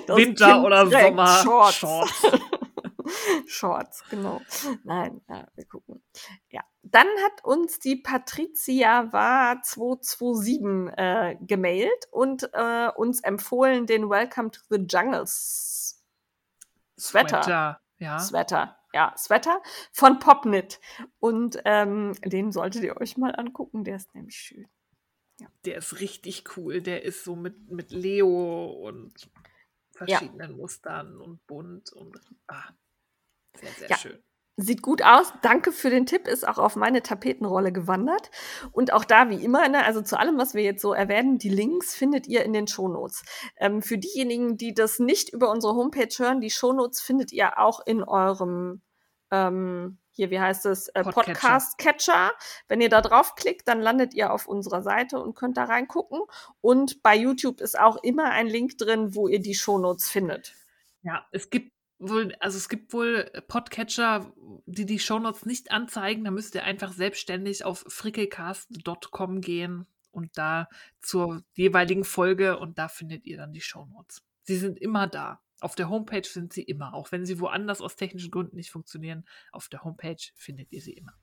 Ob 0.09 0.17
Winter 0.17 0.65
oder 0.65 0.87
Sommer. 0.91 1.43
Shorts. 1.43 1.77
Shorts. 1.77 2.23
Shorts, 3.47 4.03
genau. 4.11 4.41
Nein, 4.85 5.21
ja, 5.29 5.47
wir 5.55 5.65
gucken. 5.67 6.03
Ja, 6.51 6.63
dann 6.83 7.07
hat 7.25 7.45
uns 7.45 7.79
die 7.79 7.97
Patricia 7.97 9.13
war 9.13 9.63
227 9.63 10.93
äh, 10.97 11.37
gemailt 11.41 12.09
und 12.11 12.49
äh, 12.53 12.89
uns 12.97 13.21
empfohlen 13.21 13.87
den 13.87 14.09
Welcome 14.09 14.51
to 14.51 14.61
the 14.71 14.85
Jungles 14.89 16.03
Sweater. 16.99 17.43
Sweater, 17.43 17.81
ja. 17.99 18.19
Sweater. 18.19 18.79
ja, 18.93 19.15
Sweater 19.17 19.61
von 19.93 20.19
Popnit. 20.19 20.81
Und 21.19 21.59
ähm, 21.65 22.13
den 22.25 22.53
solltet 22.53 22.85
ihr 22.85 22.97
euch 23.01 23.17
mal 23.17 23.35
angucken, 23.35 23.85
der 23.85 23.97
ist 23.97 24.15
nämlich 24.15 24.37
schön. 24.37 24.67
Ja. 25.41 25.49
Der 25.65 25.77
ist 25.77 26.01
richtig 26.01 26.57
cool. 26.57 26.81
Der 26.81 27.03
ist 27.03 27.25
so 27.25 27.35
mit, 27.35 27.71
mit 27.71 27.91
Leo 27.91 28.67
und 28.67 29.13
verschiedenen 29.93 30.51
ja. 30.51 30.57
Mustern 30.57 31.21
und 31.21 31.47
bunt 31.47 31.93
und 31.93 32.21
ah, 32.49 32.71
sehr, 33.61 33.73
sehr 33.73 33.89
ja. 33.89 33.97
schön. 33.97 34.19
Sieht 34.57 34.83
gut 34.83 35.03
aus. 35.03 35.33
Danke 35.43 35.73
für 35.73 35.91
den 35.91 36.07
Tipp. 36.07 36.29
Ist 36.29 36.47
auch 36.47 36.59
auf 36.59 36.77
meine 36.77 37.03
Tapetenrolle 37.03 37.73
gewandert. 37.73 38.31
Und 38.71 38.93
auch 38.93 39.05
da, 39.05 39.29
wie 39.29 39.43
immer, 39.45 39.69
ne, 39.69 39.85
also 39.85 40.01
zu 40.01 40.17
allem, 40.17 40.39
was 40.39 40.55
wir 40.55 40.63
jetzt 40.63 40.81
so 40.81 40.93
erwähnen, 40.93 41.39
die 41.39 41.49
Links 41.49 41.97
findet 41.97 42.29
ihr 42.29 42.45
in 42.45 42.53
den 42.53 42.69
Shownotes. 42.69 43.25
Ähm, 43.57 43.83
für 43.83 43.99
diejenigen, 43.99 44.57
die 44.57 44.73
das 44.73 45.01
nicht 45.01 45.31
über 45.31 45.51
unsere 45.51 45.75
Homepage 45.75 46.15
hören, 46.19 46.41
die 46.41 46.51
Shownotes 46.51 47.01
findet 47.01 47.33
ihr 47.33 47.59
auch 47.59 47.81
in 47.85 48.05
eurem, 48.05 48.83
ähm, 49.33 49.99
hier, 50.13 50.31
wie 50.31 50.39
heißt 50.39 50.67
es, 50.67 50.87
äh, 50.91 51.03
Podcast-Catcher. 51.03 52.31
Wenn 52.69 52.81
ihr 52.81 52.91
da 52.91 53.01
draufklickt, 53.01 53.67
dann 53.67 53.81
landet 53.81 54.15
ihr 54.15 54.33
auf 54.33 54.47
unserer 54.47 54.83
Seite 54.83 55.19
und 55.19 55.35
könnt 55.35 55.57
da 55.57 55.65
reingucken. 55.65 56.21
Und 56.61 57.03
bei 57.03 57.17
YouTube 57.17 57.61
ist 57.61 57.77
auch 57.77 57.97
immer 58.05 58.31
ein 58.31 58.47
Link 58.47 58.79
drin, 58.79 59.17
wo 59.17 59.27
ihr 59.27 59.41
die 59.41 59.55
Shownotes 59.55 60.09
findet. 60.09 60.55
Ja, 61.03 61.27
es 61.33 61.51
gibt 61.51 61.74
wohl, 62.09 62.35
also 62.41 62.57
es 62.57 62.69
gibt 62.69 62.93
wohl 62.93 63.31
Podcatcher, 63.49 64.33
die 64.67 64.87
die 64.87 64.99
Shownotes 64.99 65.47
nicht 65.47 65.71
anzeigen. 65.71 66.25
Da 66.25 66.31
müsst 66.31 66.55
ihr 66.55 66.65
einfach 66.65 66.93
selbstständig 66.93 67.65
auf 67.65 67.85
frickelcast.com 67.89 69.41
gehen 69.41 69.87
und 70.11 70.37
da 70.39 70.69
zur 71.01 71.43
jeweiligen 71.55 72.05
Folge 72.05 72.59
und 72.59 72.79
da 72.79 72.89
findet 72.89 73.27
ihr 73.27 73.37
dann 73.37 73.53
die 73.53 73.61
Shownotes. 73.61 74.23
Sie 74.43 74.57
sind 74.57 74.79
immer 74.79 75.07
da. 75.07 75.41
Auf 75.61 75.75
der 75.75 75.89
Homepage 75.89 76.27
sind 76.27 76.53
sie 76.53 76.63
immer, 76.63 76.95
auch 76.95 77.11
wenn 77.13 77.25
sie 77.25 77.41
woanders 77.41 77.81
aus 77.81 77.97
technischen 77.97 78.31
Gründen 78.31 78.57
nicht 78.57 78.71
funktionieren. 78.71 79.25
Auf 79.51 79.69
der 79.69 79.83
Homepage 79.83 80.17
findet 80.35 80.71
ihr 80.73 80.83
sie 80.83 80.93
immer. 80.93 81.15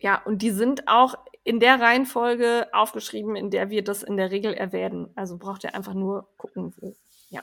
Ja, 0.00 0.22
und 0.22 0.42
die 0.42 0.50
sind 0.50 0.86
auch 0.86 1.14
in 1.42 1.58
der 1.58 1.80
Reihenfolge 1.80 2.68
aufgeschrieben, 2.72 3.34
in 3.34 3.50
der 3.50 3.70
wir 3.70 3.82
das 3.82 4.02
in 4.02 4.16
der 4.16 4.30
Regel 4.30 4.54
erwähnen. 4.54 5.10
Also 5.16 5.38
braucht 5.38 5.64
ihr 5.64 5.74
einfach 5.74 5.94
nur 5.94 6.28
gucken, 6.36 6.72
wo. 6.76 6.96
Ja. 7.30 7.42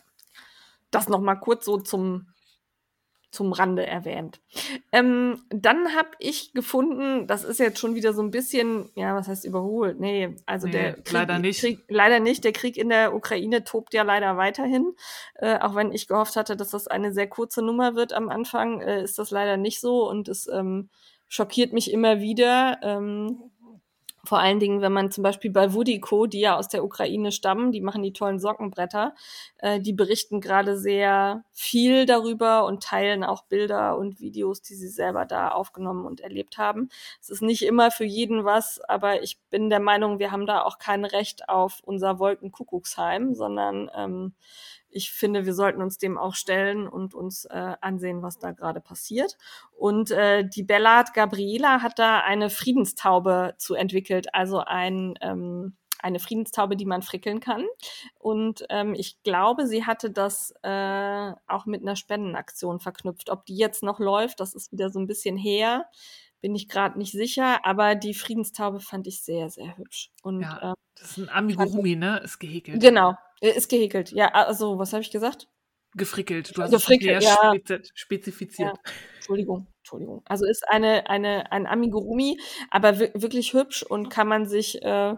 Das 0.91 1.10
nochmal 1.10 1.40
kurz 1.40 1.66
so 1.66 1.78
zum 1.78 2.28
zum 3.36 3.52
Rande 3.53 3.86
erwähnt. 3.86 4.40
Ähm, 4.91 5.44
dann 5.49 5.95
habe 5.95 6.10
ich 6.20 6.53
gefunden, 6.53 7.28
das 7.28 7.44
ist 7.44 7.60
jetzt 7.60 7.80
schon 7.80 7.94
wieder 7.94 8.14
so 8.14 8.24
ein 8.24 8.32
bisschen, 8.32 8.90
ja, 8.95 9.14
was 9.14 9.28
heißt 9.28 9.45
überholt? 9.45 9.99
Nee, 9.99 10.36
also 10.45 10.68
nee, 10.68 10.74
der 10.74 10.94
Krieg, 10.94 11.12
leider 11.12 11.40
nicht. 11.40 11.60
Krieg, 11.60 11.80
leider 11.90 12.20
nicht. 12.20 12.44
Der 12.44 12.53
Krieg 12.53 12.78
in 12.78 12.90
der 12.90 13.14
Ukraine 13.14 13.64
tobt 13.64 13.94
ja 13.94 14.03
leider 14.03 14.38
weiterhin. 14.38 14.95
Äh, 15.36 15.60
auch 15.60 15.76
wenn 15.76 15.91
ich 15.91 16.07
gehofft 16.07 16.36
hatte, 16.36 16.56
dass 16.56 16.70
das 16.70 16.88
eine 16.88 17.14
sehr 17.14 17.28
kurze 17.28 17.62
Nummer 17.62 17.95
wird 17.95 18.14
am 18.14 18.30
Anfang, 18.30 18.82
äh, 18.82 19.03
ist 19.03 19.20
das 19.20 19.30
leider 19.30 19.57
nicht 19.57 19.82
so 19.82 20.10
und 20.10 20.30
es 20.30 20.48
ähm, 20.48 20.90
schockiert 21.28 21.74
mich 21.74 21.91
immer 21.91 22.22
wieder. 22.22 22.80
Ähm, 22.82 23.52
vor 24.26 24.39
allen 24.39 24.60
Dingen, 24.60 24.81
wenn 24.81 24.91
man 24.91 25.11
zum 25.11 25.23
Beispiel 25.23 25.52
bei 25.52 25.73
Woodico, 25.73 26.26
die 26.26 26.41
ja 26.41 26.57
aus 26.57 26.68
der 26.68 26.84
Ukraine 26.84 27.31
stammen, 27.31 27.72
die 27.72 27.81
machen 27.81 28.03
die 28.03 28.14
tollen 28.14 28.39
Sockenbretter, 28.39 29.14
äh, 29.57 29.80
die 29.80 29.93
berichten 29.93 30.41
gerade 30.41 30.77
sehr 30.77 31.43
viel 31.52 32.06
darüber 32.06 32.65
und 32.65 32.84
teilen 32.84 33.23
auch 33.23 33.43
Bilder 33.43 33.97
und 33.97 34.19
Videos, 34.19 34.61
die 34.61 34.76
sie 34.76 34.89
selber 34.89 35.26
da 35.26 35.49
aufgenommen 35.49 36.06
und 36.06 36.22
erlebt 36.22 36.57
haben. 36.57 36.89
Es 37.22 37.30
ist 37.30 37.41
nicht 37.41 37.64
immer 37.64 37.91
für 37.91 38.06
jeden 38.06 38.45
was, 38.45 38.81
aber 38.81 39.23
ich 39.23 39.39
bin 39.49 39.69
der 39.69 39.80
Meinung, 39.80 40.19
wir 40.19 40.31
haben 40.31 40.45
da 40.45 40.64
auch 40.64 40.80
kein 40.80 41.06
Recht 41.06 41.47
auf 41.49 41.81
unser 41.84 42.19
Wolkenkuckucksheim, 42.19 43.34
sondern 43.35 43.89
ähm, 43.95 44.34
ich 44.95 45.11
finde, 45.11 45.45
wir 45.45 45.53
sollten 45.53 45.81
uns 45.81 45.97
dem 45.97 46.17
auch 46.17 46.35
stellen 46.35 46.88
und 46.88 47.13
uns 47.13 47.43
äh, 47.45 47.76
ansehen, 47.81 48.22
was 48.22 48.39
da 48.39 48.51
gerade 48.51 48.80
passiert. 48.80 49.38
Und 49.77 50.09
äh, 50.11 50.47
die 50.47 50.63
Bellart 50.63 51.13
Gabriela 51.13 51.81
hat 51.81 51.99
da 51.99 52.22
eine 52.22 52.49
Friedenstaube 52.49 53.55
zu 53.57 53.76
entwickelt, 53.76 54.34
also 54.34 54.59
ein 54.59 55.15
ähm, 55.19 55.76
eine 56.01 56.19
Friedenstaube, 56.19 56.77
die 56.77 56.85
man 56.85 57.01
frickeln 57.01 57.39
kann. 57.39 57.65
Und 58.19 58.63
ähm, 58.69 58.93
ich 58.93 59.22
glaube, 59.23 59.65
sie 59.65 59.85
hatte 59.85 60.11
das 60.11 60.53
äh, 60.61 61.34
auch 61.47 61.65
mit 61.65 61.81
einer 61.81 61.95
Spendenaktion 61.95 62.80
verknüpft. 62.80 63.30
Ob 63.31 63.45
die 63.47 63.57
jetzt 63.57 63.81
noch 63.81 63.99
läuft, 63.99 64.39
das 64.39 64.53
ist 64.53 64.72
wieder 64.72 64.91
so 64.91 64.99
ein 64.99 65.07
bisschen 65.07 65.35
her, 65.35 65.89
bin 66.41 66.53
ich 66.53 66.69
gerade 66.69 66.99
nicht 66.99 67.11
sicher. 67.11 67.65
Aber 67.65 67.95
die 67.95 68.13
Friedenstaube 68.13 68.81
fand 68.81 69.07
ich 69.07 69.23
sehr, 69.23 69.49
sehr 69.49 69.77
hübsch. 69.77 70.11
Und, 70.22 70.41
ja, 70.41 70.59
ähm, 70.61 70.73
das 70.95 71.11
ist 71.11 71.17
ein 71.17 71.30
Amigurumi, 71.30 71.95
ne? 71.95 72.19
Ist 72.19 72.38
gehäkelt. 72.38 72.81
Genau, 72.81 73.15
ist 73.41 73.70
gehäkelt. 73.70 74.12
Ja, 74.12 74.30
also, 74.34 74.78
was 74.78 74.94
habe 74.94 75.02
ich 75.02 75.12
gesagt? 75.12 75.48
Gefrickelt. 75.95 76.57
Du 76.57 76.62
hast 76.62 76.72
Gefrickelt, 76.72 77.24
es 77.24 77.24
ja. 77.24 77.80
spezifiziert. 77.94 78.76
Ja. 78.76 78.91
Entschuldigung, 79.16 79.68
Entschuldigung. 79.80 80.24
Also 80.26 80.45
ist 80.45 80.68
eine, 80.68 81.10
eine, 81.10 81.52
ein 81.52 81.66
Amigurumi, 81.66 82.38
aber 82.70 82.99
wirklich 82.99 83.53
hübsch 83.53 83.82
und 83.82 84.10
kann 84.10 84.28
man 84.28 84.45
sich 84.45 84.82
äh, 84.84 85.16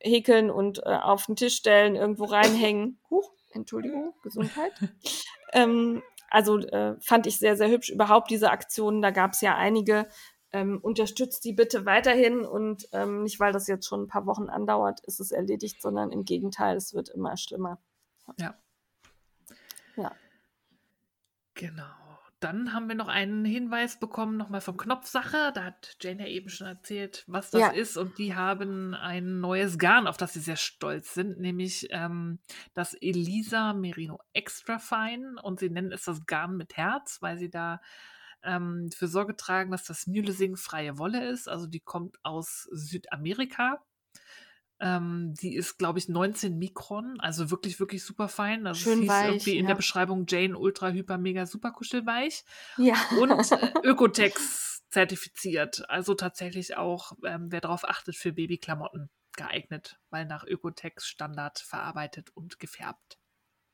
häkeln 0.00 0.50
und 0.50 0.80
äh, 0.84 0.96
auf 0.96 1.26
den 1.26 1.36
Tisch 1.36 1.54
stellen, 1.54 1.94
irgendwo 1.94 2.24
reinhängen. 2.24 2.98
Huch, 3.10 3.32
Entschuldigung, 3.52 4.12
Gesundheit. 4.22 4.72
ähm, 5.52 6.02
also 6.28 6.58
äh, 6.58 6.96
fand 7.00 7.26
ich 7.26 7.38
sehr, 7.38 7.56
sehr 7.56 7.68
hübsch. 7.68 7.90
Überhaupt 7.90 8.30
diese 8.30 8.50
Aktionen, 8.50 9.02
da 9.02 9.10
gab 9.10 9.32
es 9.32 9.40
ja 9.40 9.54
einige. 9.56 10.08
Ähm, 10.52 10.78
unterstützt 10.82 11.44
die 11.44 11.52
bitte 11.52 11.86
weiterhin 11.86 12.44
und 12.44 12.88
ähm, 12.92 13.22
nicht, 13.22 13.40
weil 13.40 13.52
das 13.52 13.68
jetzt 13.68 13.86
schon 13.86 14.02
ein 14.02 14.08
paar 14.08 14.26
Wochen 14.26 14.50
andauert, 14.50 15.00
ist 15.06 15.18
es 15.18 15.32
erledigt, 15.32 15.80
sondern 15.80 16.12
im 16.12 16.24
Gegenteil, 16.24 16.76
es 16.76 16.92
wird 16.92 17.08
immer 17.08 17.36
schlimmer. 17.36 17.78
Ja. 18.38 18.54
Ja. 19.96 20.12
Genau. 21.54 21.84
Dann 22.42 22.72
haben 22.72 22.88
wir 22.88 22.96
noch 22.96 23.06
einen 23.06 23.44
Hinweis 23.44 24.00
bekommen, 24.00 24.36
nochmal 24.36 24.60
vom 24.60 24.76
Knopfsache. 24.76 25.52
Da 25.54 25.62
hat 25.62 25.96
Jane 26.00 26.22
ja 26.22 26.28
eben 26.28 26.48
schon 26.48 26.66
erzählt, 26.66 27.22
was 27.28 27.52
das 27.52 27.60
ja. 27.60 27.68
ist. 27.68 27.96
Und 27.96 28.18
die 28.18 28.34
haben 28.34 28.94
ein 28.94 29.40
neues 29.40 29.78
Garn, 29.78 30.08
auf 30.08 30.16
das 30.16 30.32
sie 30.32 30.40
sehr 30.40 30.56
stolz 30.56 31.14
sind, 31.14 31.38
nämlich 31.38 31.86
ähm, 31.90 32.40
das 32.74 32.94
Elisa 32.94 33.74
Merino 33.74 34.18
Extra 34.32 34.80
Fine. 34.80 35.40
Und 35.40 35.60
sie 35.60 35.70
nennen 35.70 35.92
es 35.92 36.04
das 36.04 36.26
Garn 36.26 36.56
mit 36.56 36.76
Herz, 36.76 37.18
weil 37.22 37.38
sie 37.38 37.48
da 37.48 37.80
ähm, 38.44 38.90
für 38.94 39.08
Sorge 39.08 39.36
tragen, 39.36 39.70
dass 39.70 39.84
das 39.84 40.06
Mülesing 40.06 40.56
freie 40.56 40.98
Wolle 40.98 41.28
ist. 41.28 41.48
Also 41.48 41.66
die 41.66 41.80
kommt 41.80 42.18
aus 42.22 42.68
Südamerika. 42.72 43.82
Ähm, 44.80 45.34
die 45.40 45.54
ist, 45.54 45.78
glaube 45.78 46.00
ich, 46.00 46.08
19 46.08 46.58
Mikron, 46.58 47.20
also 47.20 47.52
wirklich, 47.52 47.78
wirklich 47.78 48.04
super 48.04 48.28
fein. 48.28 48.66
Also 48.66 48.80
Schön 48.80 49.00
hieß 49.00 49.08
weich, 49.08 49.26
irgendwie 49.28 49.56
in 49.56 49.64
ja. 49.64 49.68
der 49.68 49.74
Beschreibung 49.76 50.26
Jane 50.28 50.58
Ultra 50.58 50.90
Hyper 50.90 51.18
Mega 51.18 51.46
Super 51.46 51.70
Kuschelweich. 51.70 52.44
Ja. 52.78 52.96
Und 53.20 53.52
äh, 53.52 53.72
Ökotex 53.84 54.82
zertifiziert. 54.90 55.88
Also 55.88 56.14
tatsächlich 56.14 56.76
auch, 56.76 57.12
ähm, 57.24 57.52
wer 57.52 57.60
darauf 57.60 57.88
achtet, 57.88 58.16
für 58.16 58.32
Babyklamotten 58.32 59.08
geeignet, 59.36 59.98
weil 60.10 60.26
nach 60.26 60.44
Ökotex 60.44 61.06
Standard 61.06 61.60
verarbeitet 61.60 62.30
und 62.34 62.58
gefärbt. 62.58 63.18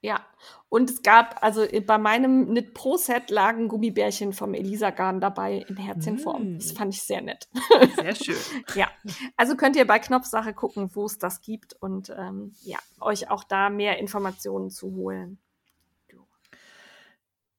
Ja, 0.01 0.25
und 0.69 0.91
es 0.91 1.03
gab, 1.03 1.43
also 1.43 1.63
äh, 1.63 1.81
bei 1.81 1.99
meinem 1.99 2.47
Knit 2.51 2.73
Pro 2.73 2.97
Set 2.97 3.31
lagen 3.31 3.67
Gummibärchen 3.67 4.33
vom 4.33 4.55
Elisa 4.55 4.91
Garn 4.91 5.21
dabei 5.21 5.65
in 5.69 5.77
Herzchenform. 5.77 6.59
Das 6.59 6.73
Mm. 6.73 6.77
fand 6.77 6.95
ich 6.95 7.03
sehr 7.03 7.21
nett. 7.21 7.49
Sehr 7.97 8.15
schön. 8.15 8.37
ja, 8.77 8.89
also 9.37 9.57
könnt 9.57 9.75
ihr 9.75 9.87
bei 9.89 9.99
Knopfsache 9.99 10.55
gucken, 10.55 10.91
wo 10.95 11.07
es 11.07 11.19
das 11.19 11.41
gibt 11.41 11.75
und 11.75 12.11
ähm, 12.17 12.55
ja, 12.63 12.79
euch 13.01 13.29
auch 13.29 13.43
da 13.43 13.71
mehr 13.71 13.99
Informationen 13.99 14.71
zu 14.71 14.95
holen. 14.95 15.39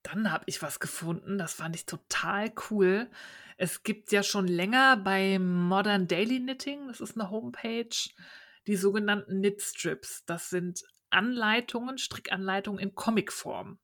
Dann 0.02 0.32
habe 0.32 0.46
ich 0.48 0.62
was 0.62 0.80
gefunden, 0.80 1.38
das 1.38 1.54
fand 1.54 1.76
ich 1.76 1.86
total 1.86 2.52
cool. 2.72 3.10
Es 3.58 3.84
gibt 3.84 4.12
ja 4.14 4.24
schon 4.24 4.48
länger 4.48 4.96
bei 4.98 5.38
Modern 5.40 6.08
Daily 6.08 6.40
Knitting, 6.40 6.88
das 6.88 7.02
ist 7.02 7.20
eine 7.20 7.30
Homepage, 7.30 7.90
die 8.66 8.76
sogenannten 8.78 9.40
Knit 9.40 9.62
Strips. 9.62 10.24
Das 10.26 10.50
sind 10.50 10.84
Anleitungen, 11.10 11.98
Strickanleitungen 11.98 12.80
in 12.80 12.96
Comicform. 12.96 13.80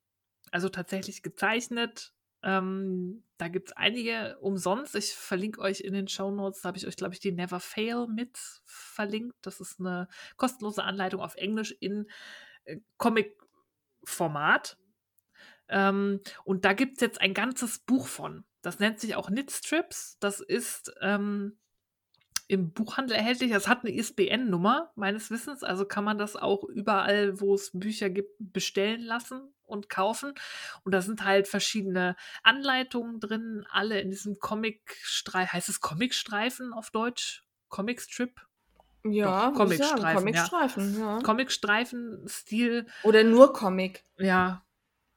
Also 0.52 0.70
tatsächlich 0.70 1.24
gezeichnet. 1.24 2.14
Ähm, 2.44 3.24
da 3.38 3.48
gibt 3.48 3.70
es 3.70 3.76
einige 3.76 4.38
umsonst. 4.40 4.96
Ich 4.96 5.14
verlinke 5.14 5.60
euch 5.62 5.82
in 5.82 5.94
den 5.94 6.08
Show 6.08 6.30
Notes, 6.30 6.62
da 6.62 6.68
habe 6.68 6.78
ich 6.78 6.86
euch, 6.86 6.96
glaube 6.96 7.14
ich, 7.14 7.20
die 7.20 7.32
Never 7.32 7.60
Fail 7.60 8.08
mit 8.08 8.38
verlinkt. 8.66 9.36
Das 9.42 9.60
ist 9.60 9.80
eine 9.80 10.08
kostenlose 10.38 10.84
Anleitung 10.84 11.22
auf 11.22 11.36
Englisch 11.36 11.76
in 11.80 12.08
äh, 12.66 12.78
Comic-Format. 12.98 14.78
Ähm, 15.68 16.22
und 16.44 16.66
da 16.66 16.74
gibt 16.74 16.98
es 16.98 17.02
jetzt 17.02 17.20
ein 17.20 17.34
ganzes 17.34 17.80
Buch 17.80 18.08
von. 18.08 18.46
Das 18.62 18.80
nennt 18.80 19.00
sich 19.00 19.16
auch 19.16 19.28
Knit 19.28 19.52
Strips. 19.52 20.18
Das 20.20 20.40
ist 20.40 20.94
ähm, 21.02 21.58
im 22.48 22.72
Buchhandel 22.72 23.18
erhältlich. 23.18 23.52
Das 23.52 23.68
hat 23.68 23.84
eine 23.84 23.94
ISBN-Nummer, 23.94 24.92
meines 24.96 25.32
Wissens. 25.32 25.64
Also 25.64 25.86
kann 25.86 26.04
man 26.04 26.18
das 26.18 26.36
auch 26.36 26.64
überall, 26.64 27.40
wo 27.42 27.56
es 27.56 27.72
Bücher 27.74 28.10
gibt, 28.10 28.32
bestellen 28.40 29.02
lassen 29.02 29.54
und 29.66 29.90
kaufen. 29.90 30.34
Und 30.84 30.92
da 30.94 31.02
sind 31.02 31.24
halt 31.24 31.48
verschiedene 31.48 32.16
Anleitungen 32.44 33.20
drin, 33.20 33.66
alle 33.72 34.00
in 34.00 34.10
diesem 34.10 34.40
Comic-Streifen. 34.40 35.54
Heißt 35.54 35.70
es 35.70 35.82
Comic-Streifen 35.82 36.74
auf 36.74 36.92
Deutsch? 36.92 37.44
Comic-Strip? 37.70 38.40
Ja, 39.08 39.50
Doch, 39.50 39.58
Comicstreifen, 39.58 40.04
ja. 40.04 40.14
Comicstreifen, 40.16 41.00
ja. 41.00 41.20
Comic-Streifen-Stil. 41.22 42.88
Oder 43.04 43.24
nur 43.24 43.54
Comic. 43.54 44.04
Ja, 44.18 44.66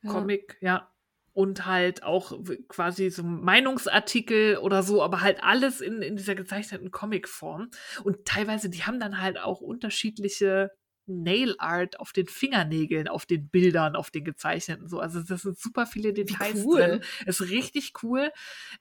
Ja. 0.03 0.11
Comic, 0.13 0.59
ja. 0.61 0.91
Und 1.39 1.67
halt 1.67 2.03
auch 2.03 2.37
quasi 2.67 3.11
so 3.11 3.23
Meinungsartikel 3.23 4.57
oder 4.59 4.83
so, 4.83 5.05
aber 5.05 5.21
halt 5.21 5.41
alles 5.41 5.81
in, 5.81 6.03
in 6.03 6.17
dieser 6.17 6.35
gezeichneten 6.35 6.91
Comicform. 6.91 7.71
Und 8.03 8.25
teilweise, 8.25 8.69
die 8.69 8.83
haben 8.83 8.99
dann 8.99 9.21
halt 9.21 9.39
auch 9.39 9.61
unterschiedliche 9.61 10.73
Nail 11.09 11.55
Art 11.59 11.99
auf 12.01 12.13
den 12.13 12.27
Fingernägeln, 12.27 13.09
auf 13.09 13.27
den 13.27 13.49
Bildern, 13.49 13.97
auf 13.97 14.11
den 14.11 14.25
gezeichneten 14.25 14.89
so. 14.89 15.01
Also 15.01 15.23
das 15.23 15.43
sind 15.43 15.59
super 15.59 15.87
viele 15.87 16.13
Details 16.13 16.65
cool. 16.65 16.79
drin. 16.79 17.01
Ist 17.27 17.43
richtig 17.43 17.93
cool. 18.03 18.31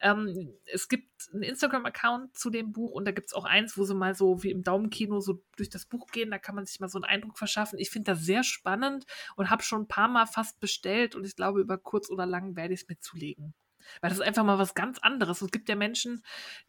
Ähm, 0.01 0.53
es 0.65 0.87
gibt 0.87 1.09
einen 1.33 1.43
Instagram-Account 1.43 2.37
zu 2.37 2.49
dem 2.49 2.71
Buch 2.71 2.91
und 2.91 3.05
da 3.05 3.11
gibt 3.11 3.27
es 3.27 3.33
auch 3.33 3.45
eins, 3.45 3.77
wo 3.77 3.83
sie 3.83 3.95
mal 3.95 4.15
so 4.15 4.43
wie 4.43 4.51
im 4.51 4.63
Daumenkino 4.63 5.19
so 5.19 5.43
durch 5.55 5.69
das 5.69 5.85
Buch 5.85 6.07
gehen. 6.07 6.31
Da 6.31 6.37
kann 6.37 6.55
man 6.55 6.65
sich 6.65 6.79
mal 6.79 6.89
so 6.89 6.97
einen 6.97 7.05
Eindruck 7.05 7.37
verschaffen. 7.37 7.79
Ich 7.79 7.89
finde 7.89 8.11
das 8.11 8.21
sehr 8.21 8.43
spannend 8.43 9.05
und 9.35 9.49
habe 9.49 9.63
schon 9.63 9.83
ein 9.83 9.87
paar 9.87 10.07
Mal 10.07 10.25
fast 10.25 10.59
bestellt 10.59 11.15
und 11.15 11.25
ich 11.25 11.35
glaube, 11.35 11.61
über 11.61 11.77
kurz 11.77 12.09
oder 12.09 12.25
lang 12.25 12.55
werde 12.55 12.73
ich 12.73 12.81
es 12.81 12.87
mir 12.87 12.99
zulegen. 12.99 13.53
Weil 14.01 14.09
das 14.09 14.19
ist 14.19 14.25
einfach 14.25 14.43
mal 14.43 14.59
was 14.59 14.75
ganz 14.75 14.99
anderes. 14.99 15.41
Es 15.41 15.51
gibt 15.51 15.69
ja 15.69 15.75
Menschen, 15.75 16.23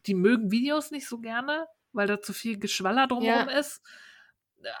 die 0.05 0.13
mögen 0.13 0.51
Videos 0.51 0.91
nicht 0.91 1.07
so 1.07 1.19
gerne, 1.19 1.67
weil 1.91 2.07
da 2.07 2.21
zu 2.21 2.33
viel 2.33 2.59
Geschwaller 2.59 3.07
drumherum 3.07 3.49
ja. 3.49 3.59
ist 3.59 3.81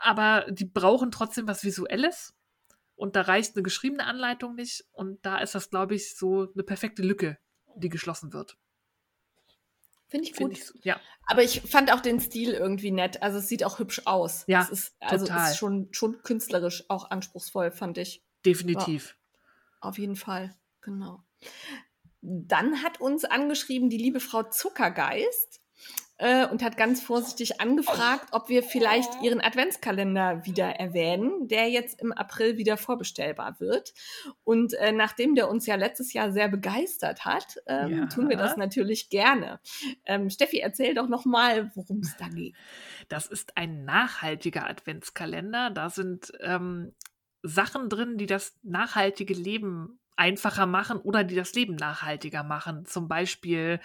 aber 0.01 0.45
die 0.49 0.65
brauchen 0.65 1.11
trotzdem 1.11 1.47
was 1.47 1.63
Visuelles. 1.63 2.33
Und 2.95 3.15
da 3.15 3.21
reicht 3.21 3.55
eine 3.55 3.63
geschriebene 3.63 4.05
Anleitung 4.05 4.55
nicht. 4.55 4.85
Und 4.91 5.25
da 5.25 5.37
ist 5.37 5.55
das, 5.55 5.69
glaube 5.69 5.95
ich, 5.95 6.15
so 6.17 6.51
eine 6.53 6.63
perfekte 6.63 7.01
Lücke, 7.01 7.37
die 7.75 7.89
geschlossen 7.89 8.33
wird. 8.33 8.57
Finde 10.09 10.25
ich 10.25 10.35
gut. 10.35 10.57
Find 10.57 10.75
ich, 10.75 10.85
ja. 10.85 10.99
Aber 11.27 11.43
ich 11.43 11.61
fand 11.61 11.93
auch 11.93 12.01
den 12.01 12.19
Stil 12.19 12.51
irgendwie 12.53 12.91
nett. 12.91 13.21
Also 13.21 13.37
es 13.37 13.47
sieht 13.47 13.63
auch 13.63 13.79
hübsch 13.79 14.01
aus. 14.05 14.43
Ja, 14.47 14.61
es 14.63 14.69
ist, 14.69 14.95
also 14.99 15.27
total. 15.27 15.51
ist 15.51 15.57
schon, 15.57 15.87
schon 15.91 16.21
künstlerisch 16.23 16.83
auch 16.89 17.09
anspruchsvoll, 17.11 17.71
fand 17.71 17.97
ich. 17.99 18.23
Definitiv. 18.45 19.15
Ja, 19.81 19.89
auf 19.89 19.97
jeden 19.99 20.15
Fall, 20.15 20.55
genau. 20.81 21.23
Dann 22.21 22.83
hat 22.83 22.99
uns 22.99 23.23
angeschrieben 23.23 23.89
die 23.89 23.97
liebe 23.97 24.19
Frau 24.19 24.43
Zuckergeist 24.43 25.61
äh, 26.19 26.45
und 26.45 26.61
hat 26.61 26.77
ganz 26.77 27.01
vorsichtig 27.01 27.59
angefragt, 27.59 28.27
ob 28.31 28.49
wir 28.49 28.61
vielleicht 28.61 29.09
ihren 29.23 29.41
Adventskalender 29.41 30.45
wieder 30.45 30.67
erwähnen, 30.67 31.47
der 31.47 31.69
jetzt 31.69 31.99
im 32.01 32.11
April 32.11 32.57
wieder 32.57 32.77
vorbestellbar 32.77 33.59
wird. 33.59 33.93
Und 34.43 34.73
äh, 34.73 34.91
nachdem 34.91 35.33
der 35.33 35.49
uns 35.49 35.65
ja 35.65 35.75
letztes 35.75 36.13
Jahr 36.13 36.31
sehr 36.31 36.49
begeistert 36.49 37.25
hat, 37.25 37.57
ähm, 37.67 37.97
ja. 37.97 38.05
tun 38.07 38.29
wir 38.29 38.37
das 38.37 38.57
natürlich 38.57 39.09
gerne. 39.09 39.59
Ähm, 40.05 40.29
Steffi, 40.29 40.59
erzähl 40.59 40.93
doch 40.93 41.07
noch 41.07 41.25
mal, 41.25 41.71
worum 41.75 41.99
es 41.99 42.15
da 42.17 42.27
geht. 42.27 42.53
Das 43.07 43.25
ist 43.25 43.57
ein 43.57 43.85
nachhaltiger 43.85 44.69
Adventskalender. 44.69 45.71
Da 45.71 45.89
sind 45.89 46.33
ähm, 46.41 46.93
Sachen 47.41 47.89
drin, 47.89 48.17
die 48.17 48.25
das 48.25 48.57
nachhaltige 48.63 49.33
Leben 49.33 49.98
einfacher 50.19 50.65
machen 50.65 50.97
oder 50.97 51.23
die 51.23 51.35
das 51.35 51.53
Leben 51.53 51.75
nachhaltiger 51.75 52.43
machen. 52.43 52.85
Zum 52.85 53.07
Beispiel 53.07 53.79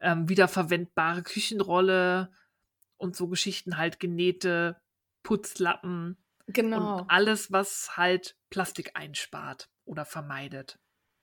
ähm, 0.00 0.28
wiederverwendbare 0.28 1.22
Küchenrolle 1.22 2.32
und 2.96 3.14
so 3.14 3.28
Geschichten 3.28 3.76
halt 3.76 4.00
genähte 4.00 4.80
Putzlappen. 5.22 6.16
Genau. 6.48 6.98
Und 6.98 7.10
alles, 7.10 7.52
was 7.52 7.96
halt 7.96 8.36
Plastik 8.50 8.92
einspart 8.94 9.68
oder 9.84 10.04
vermeidet. 10.04 10.78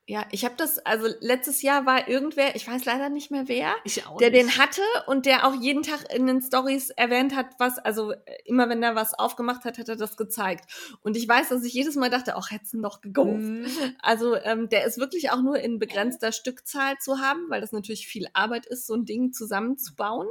Ja, 0.06 0.26
ich 0.32 0.44
habe 0.44 0.56
das, 0.58 0.80
also 0.80 1.08
letztes 1.22 1.62
Jahr 1.62 1.86
war 1.86 2.10
irgendwer, 2.10 2.58
ich 2.58 2.68
weiß 2.68 2.84
leider 2.84 3.08
nicht 3.08 3.32
mehr 3.32 3.48
wer, 3.48 3.74
der 4.20 4.32
nicht. 4.32 4.44
den 4.44 4.58
hatte 4.58 4.82
und 5.08 5.26
der 5.26 5.48
auch 5.48 5.54
jeden 5.56 5.82
Tag 5.82 6.14
in 6.14 6.28
den 6.28 6.42
Stories 6.42 6.90
erwähnt 6.90 7.34
hat, 7.34 7.46
was, 7.58 7.80
also 7.80 8.12
äh, 8.12 8.18
immer 8.44 8.68
wenn 8.68 8.84
er 8.84 8.96
was 8.96 9.14
aufgemacht 9.14 9.64
hat, 9.64 9.78
hat 9.78 9.88
er 9.88 9.96
das 9.96 10.18
gezeigt. 10.18 10.98
Und 11.04 11.16
ich 11.16 11.26
weiß, 11.26 11.50
dass 11.50 11.64
ich 11.64 11.74
jedes 11.74 11.96
Mal 11.96 12.10
dachte, 12.10 12.36
auch 12.36 12.52
hätten 12.52 12.82
doch 12.82 13.00
gegolft. 13.00 13.46
Mhm. 13.46 13.66
Also 14.02 14.36
ähm, 14.36 14.68
der 14.68 14.84
ist 14.86 14.98
wirklich 14.98 15.32
auch 15.32 15.42
nur 15.42 15.58
in 15.60 15.80
begrenzter 15.80 16.34
Stückzahl 16.34 16.98
zu 16.98 17.20
haben, 17.20 17.50
weil 17.50 17.62
das 17.62 17.72
natürlich 17.72 18.06
viel 18.06 18.28
Arbeit 18.34 18.66
ist, 18.66 18.88
so 18.88 18.96
ein 18.96 19.06
Ding 19.06 19.32
zusammenzubauen. 19.32 20.28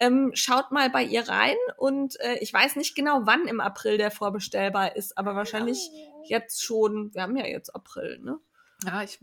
Ähm, 0.00 0.32
schaut 0.34 0.72
mal 0.72 0.90
bei 0.90 1.04
ihr 1.04 1.28
rein 1.28 1.56
und 1.76 2.18
äh, 2.18 2.38
ich 2.40 2.52
weiß 2.52 2.74
nicht 2.74 2.96
genau, 2.96 3.20
wann 3.22 3.46
im 3.46 3.60
April 3.60 3.98
der 3.98 4.10
vorbestellbar 4.10 4.96
ist, 4.96 5.16
aber 5.16 5.36
wahrscheinlich 5.36 5.90
jetzt 6.24 6.64
schon, 6.64 7.14
wir 7.14 7.22
haben 7.22 7.36
ja 7.36 7.46
jetzt 7.46 7.72
April, 7.72 8.18
ne? 8.18 8.40
Ja, 8.84 9.02
ich 9.02 9.18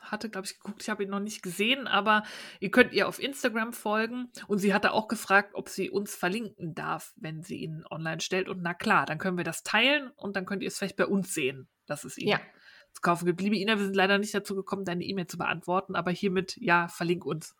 hatte, 0.00 0.28
glaube 0.28 0.46
ich, 0.46 0.58
geguckt, 0.58 0.82
ich 0.82 0.88
habe 0.88 1.02
ihn 1.02 1.10
noch 1.10 1.20
nicht 1.20 1.42
gesehen, 1.42 1.86
aber 1.86 2.22
ihr 2.60 2.70
könnt 2.70 2.92
ihr 2.92 3.08
auf 3.08 3.20
Instagram 3.20 3.72
folgen. 3.72 4.30
Und 4.46 4.58
sie 4.58 4.72
hatte 4.72 4.92
auch 4.92 5.08
gefragt, 5.08 5.54
ob 5.54 5.68
sie 5.68 5.90
uns 5.90 6.14
verlinken 6.14 6.74
darf, 6.74 7.12
wenn 7.16 7.42
sie 7.42 7.56
ihn 7.56 7.84
online 7.90 8.20
stellt. 8.20 8.48
Und 8.48 8.62
na 8.62 8.74
klar, 8.74 9.06
dann 9.06 9.18
können 9.18 9.36
wir 9.36 9.44
das 9.44 9.62
teilen 9.62 10.10
und 10.16 10.36
dann 10.36 10.46
könnt 10.46 10.62
ihr 10.62 10.68
es 10.68 10.78
vielleicht 10.78 10.96
bei 10.96 11.06
uns 11.06 11.34
sehen, 11.34 11.68
dass 11.86 12.04
es 12.04 12.18
ihn 12.18 12.28
ja. 12.28 12.40
zu 12.92 13.00
kaufen 13.00 13.26
gibt. 13.26 13.40
Liebe 13.40 13.56
Ina, 13.56 13.78
wir 13.78 13.84
sind 13.84 13.96
leider 13.96 14.18
nicht 14.18 14.34
dazu 14.34 14.54
gekommen, 14.54 14.84
deine 14.84 15.04
E-Mail 15.04 15.26
zu 15.26 15.38
beantworten, 15.38 15.96
aber 15.96 16.10
hiermit, 16.10 16.56
ja, 16.58 16.88
verlink 16.88 17.24
uns. 17.24 17.56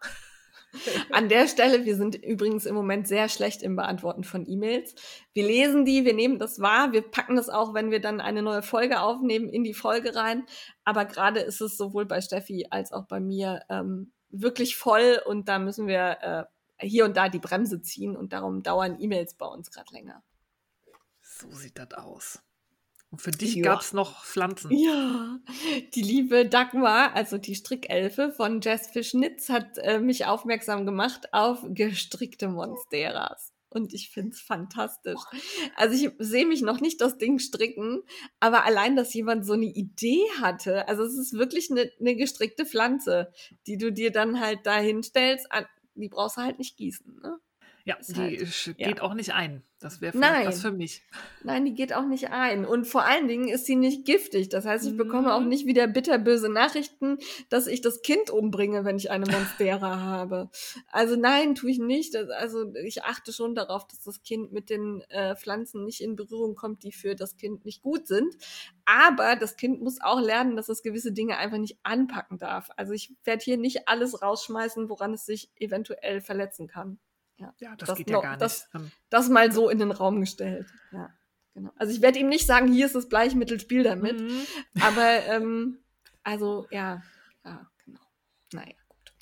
An 1.10 1.28
der 1.28 1.48
Stelle, 1.48 1.84
wir 1.84 1.96
sind 1.96 2.16
übrigens 2.16 2.66
im 2.66 2.74
Moment 2.74 3.08
sehr 3.08 3.28
schlecht 3.28 3.62
im 3.62 3.76
Beantworten 3.76 4.24
von 4.24 4.46
E-Mails. 4.46 4.94
Wir 5.32 5.46
lesen 5.46 5.84
die, 5.84 6.04
wir 6.04 6.14
nehmen 6.14 6.38
das 6.38 6.60
wahr, 6.60 6.92
wir 6.92 7.02
packen 7.02 7.36
das 7.36 7.48
auch, 7.48 7.74
wenn 7.74 7.90
wir 7.90 8.00
dann 8.00 8.20
eine 8.20 8.42
neue 8.42 8.62
Folge 8.62 9.00
aufnehmen, 9.00 9.48
in 9.48 9.64
die 9.64 9.74
Folge 9.74 10.14
rein. 10.14 10.44
Aber 10.84 11.04
gerade 11.04 11.40
ist 11.40 11.60
es 11.60 11.76
sowohl 11.76 12.04
bei 12.06 12.20
Steffi 12.20 12.66
als 12.70 12.92
auch 12.92 13.06
bei 13.06 13.20
mir 13.20 13.62
ähm, 13.68 14.12
wirklich 14.30 14.76
voll 14.76 15.20
und 15.24 15.48
da 15.48 15.58
müssen 15.58 15.86
wir 15.86 16.18
äh, 16.20 16.86
hier 16.86 17.04
und 17.04 17.16
da 17.16 17.28
die 17.28 17.38
Bremse 17.38 17.80
ziehen 17.80 18.16
und 18.16 18.32
darum 18.32 18.62
dauern 18.62 19.00
E-Mails 19.00 19.34
bei 19.34 19.46
uns 19.46 19.70
gerade 19.70 19.92
länger. 19.92 20.22
So 21.22 21.50
sieht 21.50 21.78
das 21.78 21.92
aus. 21.92 22.42
Und 23.10 23.22
für 23.22 23.30
dich 23.30 23.62
gab 23.62 23.80
es 23.80 23.92
noch 23.92 24.24
Pflanzen. 24.24 24.70
Ja, 24.72 25.38
die 25.94 26.02
liebe 26.02 26.46
Dagmar, 26.46 27.14
also 27.14 27.38
die 27.38 27.54
Strickelfe 27.54 28.32
von 28.32 28.60
Jess 28.60 28.88
Fischnitz, 28.88 29.48
hat 29.48 29.78
äh, 29.78 30.00
mich 30.00 30.26
aufmerksam 30.26 30.86
gemacht 30.86 31.32
auf 31.32 31.64
gestrickte 31.68 32.48
Monsteras. 32.48 33.52
Und 33.68 33.92
ich 33.92 34.10
finde 34.10 34.30
es 34.30 34.40
fantastisch. 34.40 35.20
Also 35.76 35.94
ich 35.94 36.10
sehe 36.18 36.46
mich 36.46 36.62
noch 36.62 36.80
nicht 36.80 37.00
das 37.00 37.18
Ding 37.18 37.38
stricken, 37.38 38.02
aber 38.40 38.64
allein, 38.64 38.96
dass 38.96 39.12
jemand 39.12 39.44
so 39.44 39.52
eine 39.52 39.66
Idee 39.66 40.22
hatte, 40.40 40.88
also 40.88 41.02
es 41.02 41.16
ist 41.18 41.34
wirklich 41.34 41.70
eine, 41.70 41.90
eine 42.00 42.16
gestrickte 42.16 42.64
Pflanze, 42.64 43.32
die 43.66 43.76
du 43.76 43.92
dir 43.92 44.10
dann 44.12 44.40
halt 44.40 44.60
da 44.64 44.78
hinstellst, 44.78 45.46
die 45.94 46.08
brauchst 46.08 46.38
du 46.38 46.42
halt 46.42 46.58
nicht 46.58 46.76
gießen. 46.76 47.20
Ne? 47.22 47.38
Ja, 47.86 47.96
die 48.00 48.14
halt, 48.14 48.76
geht 48.78 48.78
ja. 48.78 49.02
auch 49.02 49.14
nicht 49.14 49.32
ein. 49.32 49.62
Das 49.78 50.00
wäre 50.00 50.10
vielleicht 50.10 50.48
was 50.48 50.60
für 50.60 50.72
mich. 50.72 51.02
Nein, 51.44 51.64
die 51.64 51.72
geht 51.72 51.92
auch 51.92 52.04
nicht 52.04 52.32
ein. 52.32 52.64
Und 52.64 52.84
vor 52.84 53.04
allen 53.04 53.28
Dingen 53.28 53.46
ist 53.46 53.64
sie 53.64 53.76
nicht 53.76 54.04
giftig. 54.04 54.48
Das 54.48 54.64
heißt, 54.64 54.86
ich 54.86 54.94
mhm. 54.94 54.96
bekomme 54.96 55.32
auch 55.32 55.42
nicht 55.42 55.66
wieder 55.66 55.86
bitterböse 55.86 56.48
Nachrichten, 56.48 57.18
dass 57.48 57.68
ich 57.68 57.82
das 57.82 58.02
Kind 58.02 58.28
umbringe, 58.30 58.84
wenn 58.84 58.96
ich 58.96 59.12
eine 59.12 59.30
Monstera 59.30 60.00
habe. 60.00 60.50
Also 60.90 61.14
nein, 61.14 61.54
tue 61.54 61.70
ich 61.70 61.78
nicht. 61.78 62.16
Also 62.16 62.74
ich 62.74 63.04
achte 63.04 63.32
schon 63.32 63.54
darauf, 63.54 63.86
dass 63.86 64.02
das 64.02 64.20
Kind 64.24 64.50
mit 64.50 64.68
den 64.68 65.02
äh, 65.02 65.36
Pflanzen 65.36 65.84
nicht 65.84 66.00
in 66.00 66.16
Berührung 66.16 66.56
kommt, 66.56 66.82
die 66.82 66.90
für 66.90 67.14
das 67.14 67.36
Kind 67.36 67.64
nicht 67.64 67.82
gut 67.82 68.08
sind. 68.08 68.34
Aber 68.84 69.36
das 69.36 69.56
Kind 69.56 69.80
muss 69.80 70.00
auch 70.00 70.20
lernen, 70.20 70.56
dass 70.56 70.68
es 70.68 70.82
gewisse 70.82 71.12
Dinge 71.12 71.36
einfach 71.36 71.58
nicht 71.58 71.78
anpacken 71.84 72.38
darf. 72.38 72.68
Also 72.76 72.94
ich 72.94 73.14
werde 73.22 73.44
hier 73.44 73.58
nicht 73.58 73.86
alles 73.86 74.22
rausschmeißen, 74.22 74.88
woran 74.88 75.14
es 75.14 75.24
sich 75.24 75.52
eventuell 75.54 76.20
verletzen 76.20 76.66
kann. 76.66 76.98
Ja, 77.38 77.54
ja 77.58 77.76
das, 77.76 77.88
das, 77.88 77.98
geht 77.98 78.10
ja 78.10 78.20
gar 78.20 78.30
nicht. 78.32 78.42
Das, 78.42 78.68
das, 79.10 79.28
mal 79.28 79.52
so 79.52 79.68
in 79.68 79.78
den 79.78 79.90
Raum 79.90 80.20
gestellt. 80.20 80.66
Ja, 80.92 81.10
genau. 81.54 81.70
Also 81.76 81.92
ich 81.92 82.02
werde 82.02 82.18
ihm 82.18 82.28
nicht 82.28 82.46
sagen, 82.46 82.72
hier 82.72 82.86
ist 82.86 82.94
das 82.94 83.08
Bleichmittel, 83.08 83.60
spiel 83.60 83.82
damit. 83.82 84.20
Mhm. 84.20 84.46
Aber 84.80 85.24
ähm, 85.26 85.78
also 86.22 86.66
ja, 86.70 87.02
ja, 87.44 87.66
genau. 87.84 88.00
Naja, 88.52 88.74
gut. 88.88 89.12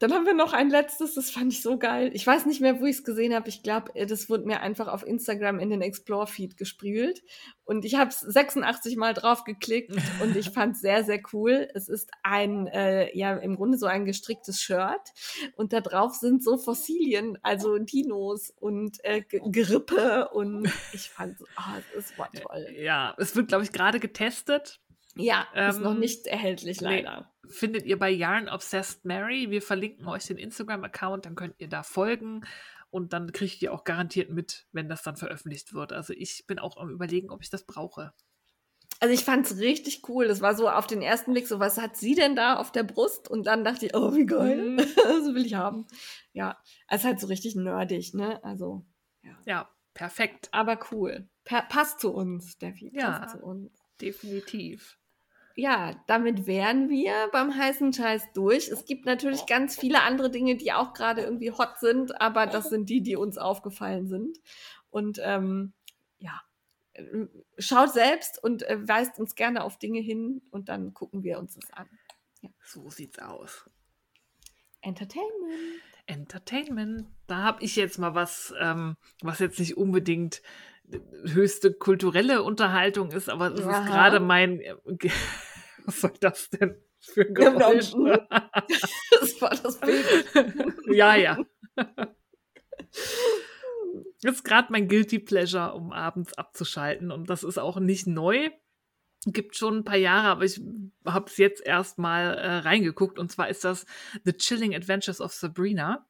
Dann 0.00 0.14
haben 0.14 0.24
wir 0.24 0.32
noch 0.32 0.54
ein 0.54 0.70
letztes, 0.70 1.14
das 1.14 1.30
fand 1.30 1.52
ich 1.52 1.60
so 1.60 1.76
geil. 1.76 2.10
Ich 2.14 2.26
weiß 2.26 2.46
nicht 2.46 2.62
mehr, 2.62 2.80
wo 2.80 2.86
ich 2.86 2.96
es 2.96 3.04
gesehen 3.04 3.34
habe. 3.34 3.50
Ich 3.50 3.62
glaube, 3.62 3.94
äh, 3.94 4.06
das 4.06 4.30
wurde 4.30 4.46
mir 4.46 4.60
einfach 4.60 4.88
auf 4.88 5.06
Instagram 5.06 5.58
in 5.58 5.68
den 5.68 5.82
Explore-Feed 5.82 6.56
gespielt. 6.56 7.22
Und 7.64 7.84
ich 7.84 7.96
habe 7.96 8.08
es 8.08 8.20
86 8.20 8.96
Mal 8.96 9.12
drauf 9.12 9.44
geklickt 9.44 9.94
und 10.22 10.36
ich 10.36 10.48
fand 10.54 10.76
es 10.76 10.80
sehr, 10.80 11.04
sehr 11.04 11.20
cool. 11.34 11.68
Es 11.74 11.90
ist 11.90 12.10
ein, 12.22 12.66
äh, 12.68 13.14
ja, 13.14 13.36
im 13.36 13.56
Grunde 13.56 13.76
so 13.76 13.84
ein 13.84 14.06
gestricktes 14.06 14.62
Shirt. 14.62 15.12
Und 15.54 15.74
da 15.74 15.82
drauf 15.82 16.14
sind 16.14 16.42
so 16.42 16.56
Fossilien, 16.56 17.36
also 17.42 17.76
Dinos 17.76 18.54
und 18.58 19.04
äh, 19.04 19.20
Gerippe. 19.20 20.30
Und 20.32 20.72
ich 20.94 21.10
fand, 21.10 21.36
oh, 21.42 21.98
es 21.98 22.16
war 22.18 22.32
toll. 22.32 22.68
Ja, 22.74 23.14
es 23.18 23.36
wird, 23.36 23.48
glaube 23.48 23.64
ich, 23.64 23.72
gerade 23.72 24.00
getestet. 24.00 24.80
Ja, 25.16 25.46
ist 25.54 25.76
ähm, 25.76 25.82
noch 25.82 25.94
nicht 25.94 26.26
erhältlich, 26.26 26.80
leider. 26.80 27.20
Nee 27.20 27.26
findet 27.50 27.84
ihr 27.84 27.98
bei 27.98 28.10
Yarn 28.10 28.48
Obsessed 28.48 29.04
Mary. 29.04 29.50
Wir 29.50 29.62
verlinken 29.62 30.06
euch 30.06 30.26
den 30.26 30.38
Instagram-Account, 30.38 31.26
dann 31.26 31.34
könnt 31.34 31.54
ihr 31.58 31.68
da 31.68 31.82
folgen 31.82 32.42
und 32.90 33.12
dann 33.12 33.32
kriegt 33.32 33.60
ihr 33.62 33.72
auch 33.72 33.84
garantiert 33.84 34.30
mit, 34.30 34.66
wenn 34.72 34.88
das 34.88 35.02
dann 35.02 35.16
veröffentlicht 35.16 35.74
wird. 35.74 35.92
Also 35.92 36.12
ich 36.12 36.44
bin 36.46 36.58
auch 36.58 36.76
am 36.76 36.90
überlegen, 36.90 37.30
ob 37.30 37.42
ich 37.42 37.50
das 37.50 37.64
brauche. 37.64 38.12
Also 38.98 39.14
ich 39.14 39.24
fand 39.24 39.46
es 39.46 39.58
richtig 39.58 40.08
cool. 40.08 40.28
Das 40.28 40.40
war 40.40 40.54
so 40.54 40.68
auf 40.68 40.86
den 40.86 41.00
ersten 41.00 41.32
Blick 41.32 41.46
so, 41.46 41.58
was 41.58 41.78
hat 41.78 41.96
sie 41.96 42.14
denn 42.14 42.36
da 42.36 42.56
auf 42.56 42.70
der 42.70 42.82
Brust? 42.82 43.30
Und 43.30 43.46
dann 43.46 43.64
dachte 43.64 43.86
ich, 43.86 43.94
oh, 43.94 44.14
wie 44.14 44.26
geil. 44.26 44.70
Mhm. 44.70 44.76
das 44.96 45.34
will 45.34 45.46
ich 45.46 45.54
haben. 45.54 45.86
Ja, 46.32 46.58
es 46.88 47.00
ist 47.00 47.06
halt 47.06 47.20
so 47.20 47.28
richtig 47.28 47.54
nerdig, 47.54 48.14
ne? 48.14 48.42
Also, 48.44 48.84
ja. 49.22 49.38
Ja, 49.46 49.70
perfekt. 49.94 50.48
Aber 50.52 50.78
cool. 50.90 51.28
Pa 51.44 51.62
passt 51.62 52.00
zu 52.00 52.12
uns, 52.12 52.52
Steffi. 52.52 52.92
Ja, 52.94 53.26
zu 53.26 53.38
uns. 53.38 53.72
Definitiv. 54.00 54.98
ja, 55.56 55.94
damit 56.06 56.46
wären 56.46 56.88
wir 56.88 57.28
beim 57.32 57.54
heißen 57.56 57.92
Scheiß 57.92 58.32
durch. 58.32 58.68
Es 58.68 58.84
gibt 58.84 59.04
natürlich 59.04 59.46
ganz 59.46 59.78
viele 59.78 60.02
andere 60.02 60.30
Dinge, 60.30 60.56
die 60.56 60.72
auch 60.72 60.92
gerade 60.92 61.22
irgendwie 61.22 61.50
hot 61.50 61.78
sind, 61.78 62.20
aber 62.20 62.46
das 62.46 62.70
sind 62.70 62.88
die, 62.88 63.02
die 63.02 63.16
uns 63.16 63.36
aufgefallen 63.36 64.08
sind. 64.08 64.38
Und 64.90 65.20
ähm, 65.22 65.72
ja, 66.18 66.40
äh, 66.94 67.26
schaut 67.58 67.92
selbst 67.92 68.42
und 68.42 68.62
äh, 68.62 68.88
weist 68.88 69.18
uns 69.18 69.34
gerne 69.34 69.62
auf 69.64 69.78
Dinge 69.78 70.00
hin 70.00 70.42
und 70.50 70.68
dann 70.68 70.94
gucken 70.94 71.22
wir 71.22 71.38
uns 71.38 71.54
das 71.54 71.70
an. 71.72 71.88
Ja. 72.40 72.50
So 72.64 72.88
sieht's 72.90 73.18
aus. 73.18 73.68
Entertainment. 74.80 75.82
Entertainment. 76.06 77.06
Da 77.26 77.42
habe 77.42 77.62
ich 77.62 77.76
jetzt 77.76 77.98
mal 77.98 78.14
was, 78.14 78.54
ähm, 78.58 78.96
was 79.20 79.38
jetzt 79.38 79.58
nicht 79.58 79.76
unbedingt 79.76 80.42
höchste 81.24 81.72
kulturelle 81.72 82.42
Unterhaltung 82.42 83.10
ist, 83.12 83.28
aber 83.28 83.52
es 83.52 83.60
ist 83.60 83.66
gerade 83.66 84.20
mein. 84.20 84.60
Äh, 84.60 84.74
was 85.84 86.00
soll 86.00 86.12
das 86.20 86.50
denn 86.50 86.76
für 86.98 87.22
ein 87.22 87.34
Geräusch? 87.34 87.92
das 89.20 89.40
war 89.40 89.50
das 89.50 89.78
Baby. 89.78 90.96
ja, 90.96 91.14
ja. 91.14 91.38
Das 94.22 94.36
ist 94.36 94.44
gerade 94.44 94.68
mein 94.70 94.88
Guilty 94.88 95.18
Pleasure, 95.18 95.74
um 95.74 95.92
abends 95.92 96.34
abzuschalten. 96.34 97.10
Und 97.10 97.30
das 97.30 97.42
ist 97.42 97.58
auch 97.58 97.78
nicht 97.78 98.06
neu. 98.06 98.50
Gibt 99.26 99.56
schon 99.56 99.78
ein 99.78 99.84
paar 99.84 99.96
Jahre, 99.96 100.28
aber 100.28 100.44
ich 100.44 100.60
habe 101.04 101.26
es 101.30 101.36
jetzt 101.36 101.64
erst 101.64 101.98
mal 101.98 102.34
äh, 102.34 102.56
reingeguckt. 102.58 103.18
Und 103.18 103.30
zwar 103.30 103.48
ist 103.48 103.64
das 103.64 103.86
The 104.24 104.32
Chilling 104.32 104.74
Adventures 104.74 105.20
of 105.20 105.32
Sabrina. 105.32 106.06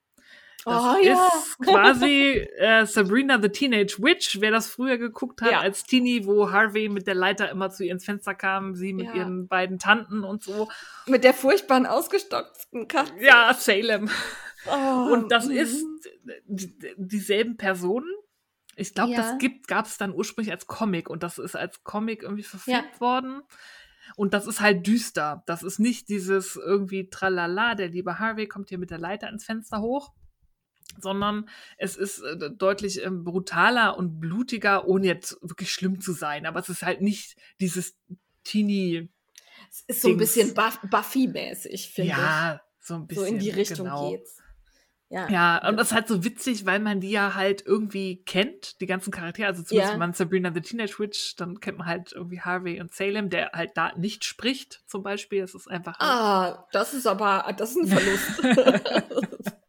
Das 0.65 0.83
oh, 0.83 1.03
ja. 1.03 1.29
ist 1.29 1.59
quasi 1.59 2.49
äh, 2.59 2.85
Sabrina 2.85 3.41
the 3.41 3.49
Teenage 3.49 3.97
Witch, 3.99 4.41
wer 4.41 4.51
das 4.51 4.69
früher 4.69 4.99
geguckt 4.99 5.41
hat 5.43 5.53
ja. 5.53 5.61
als 5.61 5.85
Teenie, 5.85 6.27
wo 6.27 6.51
Harvey 6.51 6.89
mit 6.89 7.07
der 7.07 7.15
Leiter 7.15 7.51
immer 7.51 7.71
zu 7.71 7.85
ihr 7.85 7.93
ins 7.93 8.05
Fenster 8.05 8.35
kam, 8.35 8.75
sie 8.75 8.93
mit 8.93 9.07
ja. 9.07 9.15
ihren 9.15 9.49
beiden 9.49 9.79
Tanten 9.79 10.23
und 10.23 10.43
so. 10.43 10.69
Mit 11.07 11.25
der 11.25 11.35
furchtbaren 11.35 11.87
ausgestockten 11.87 12.89
Katze. 12.89 13.13
Ja, 13.21 13.55
Salem. 13.55 14.11
Oh, 14.67 15.13
und 15.13 15.33
das 15.33 15.47
ist 15.47 15.85
dieselben 16.97 17.57
Personen. 17.57 18.13
Ich 18.77 18.95
glaube, 18.95 19.15
das 19.15 19.37
gab 19.67 19.87
es 19.87 19.99
dann 19.99 20.15
ursprünglich 20.15 20.53
als 20.53 20.67
Comic 20.67 21.11
und 21.11 21.23
das 21.23 21.39
ist 21.39 21.57
als 21.57 21.83
Comic 21.85 22.23
irgendwie 22.23 22.43
verfilmt 22.43 23.01
worden. 23.01 23.43
Und 24.17 24.35
das 24.35 24.47
ist 24.47 24.61
halt 24.61 24.87
düster. 24.87 25.43
Das 25.47 25.63
ist 25.63 25.79
nicht 25.79 26.09
dieses 26.09 26.57
irgendwie 26.57 27.09
Tralala, 27.11 27.75
der 27.75 27.89
liebe 27.89 28.19
Harvey 28.19 28.49
kommt 28.49 28.69
hier 28.69 28.79
mit 28.79 28.91
der 28.91 28.99
Leiter 28.99 29.29
ins 29.29 29.45
Fenster 29.45 29.81
hoch, 29.81 30.13
sondern 30.99 31.49
es 31.77 31.97
ist 31.97 32.21
äh, 32.21 32.51
deutlich 32.51 33.05
äh, 33.05 33.11
brutaler 33.11 33.97
und 33.97 34.21
blutiger, 34.21 34.87
ohne 34.87 35.07
jetzt 35.07 35.39
wirklich 35.43 35.73
schlimm 35.73 36.01
zu 36.01 36.13
sein. 36.13 36.47
Aber 36.47 36.61
es 36.61 36.69
ist 36.69 36.83
halt 36.83 37.01
nicht 37.01 37.37
dieses 37.61 37.97
Teenie. 38.45 39.09
Es 39.71 39.83
ist 39.87 40.03
so 40.03 40.09
ein 40.09 40.17
bisschen 40.17 40.55
Buff 40.55 40.81
Buffy-mäßig, 40.91 41.93
finde 41.93 42.11
ich. 42.11 42.17
Ja, 42.17 42.61
so 42.81 42.95
ein 42.95 43.07
bisschen. 43.07 43.25
So 43.25 43.33
in 43.33 43.39
die 43.39 43.51
Richtung 43.51 43.87
genau. 43.87 44.11
geht's. 44.11 44.39
Ja. 45.13 45.29
ja, 45.29 45.69
und 45.69 45.77
das 45.77 45.89
ist 45.89 45.93
halt 45.93 46.07
so 46.07 46.23
witzig, 46.23 46.67
weil 46.67 46.79
man 46.79 47.01
die 47.01 47.11
ja 47.11 47.35
halt 47.35 47.67
irgendwie 47.67 48.23
kennt, 48.23 48.81
die 48.81 48.87
ganzen 48.87 49.11
Charaktere. 49.11 49.49
Also 49.49 49.65
zumindest 49.65 49.89
ja. 49.89 49.93
wenn 49.95 49.99
man 49.99 50.13
Sabrina 50.13 50.53
the 50.55 50.61
Teenage 50.61 51.01
Witch, 51.01 51.35
dann 51.35 51.59
kennt 51.59 51.79
man 51.79 51.89
halt 51.89 52.13
irgendwie 52.13 52.41
Harvey 52.41 52.81
und 52.81 52.95
Salem, 52.95 53.29
der 53.29 53.51
halt 53.53 53.73
da 53.75 53.93
nicht 53.97 54.25
spricht, 54.25 54.85
zum 54.87 55.03
Beispiel. 55.03 55.41
Das 55.41 55.57
ist 55.57 55.69
einfach. 55.69 55.99
Ah, 55.99 56.65
das 56.71 56.95
ist 56.95 57.09
aber, 57.09 57.53
das 57.59 57.75
ist 57.75 57.79
ein 57.79 57.89
Verlust. 57.89 59.51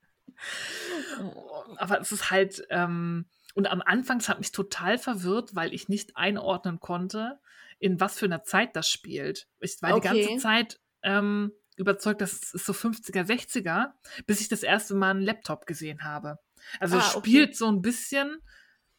aber 1.82 2.00
es 2.00 2.12
ist 2.12 2.32
halt, 2.32 2.66
ähm, 2.70 3.26
und 3.56 3.68
am 3.68 3.82
Anfang 3.82 4.20
es 4.20 4.30
hat 4.30 4.40
mich 4.40 4.52
total 4.52 4.98
verwirrt, 4.98 5.56
weil 5.56 5.74
ich 5.74 5.90
nicht 5.90 6.16
einordnen 6.16 6.80
konnte, 6.80 7.40
in 7.80 8.00
was 8.00 8.18
für 8.18 8.26
einer 8.26 8.44
Zeit 8.44 8.76
das 8.76 8.88
spielt. 8.88 9.48
Ich 9.60 9.82
war 9.82 9.96
okay. 9.96 10.14
die 10.14 10.26
ganze 10.26 10.42
Zeit 10.42 10.80
ähm, 11.02 11.52
überzeugt, 11.78 12.22
das 12.22 12.54
ist 12.54 12.66
so 12.66 12.74
50er, 12.74 13.26
60er, 13.26 13.92
bis 14.28 14.42
ich 14.42 14.48
das 14.48 14.64
erste 14.64 14.94
Mal 14.94 15.12
einen 15.12 15.22
Laptop 15.22 15.66
gesehen 15.66 16.04
habe. 16.04 16.38
Also 16.80 16.98
ah, 16.98 17.00
es 17.00 17.12
spielt 17.12 17.50
okay. 17.50 17.58
so 17.58 17.68
ein 17.68 17.82
bisschen 17.82 18.38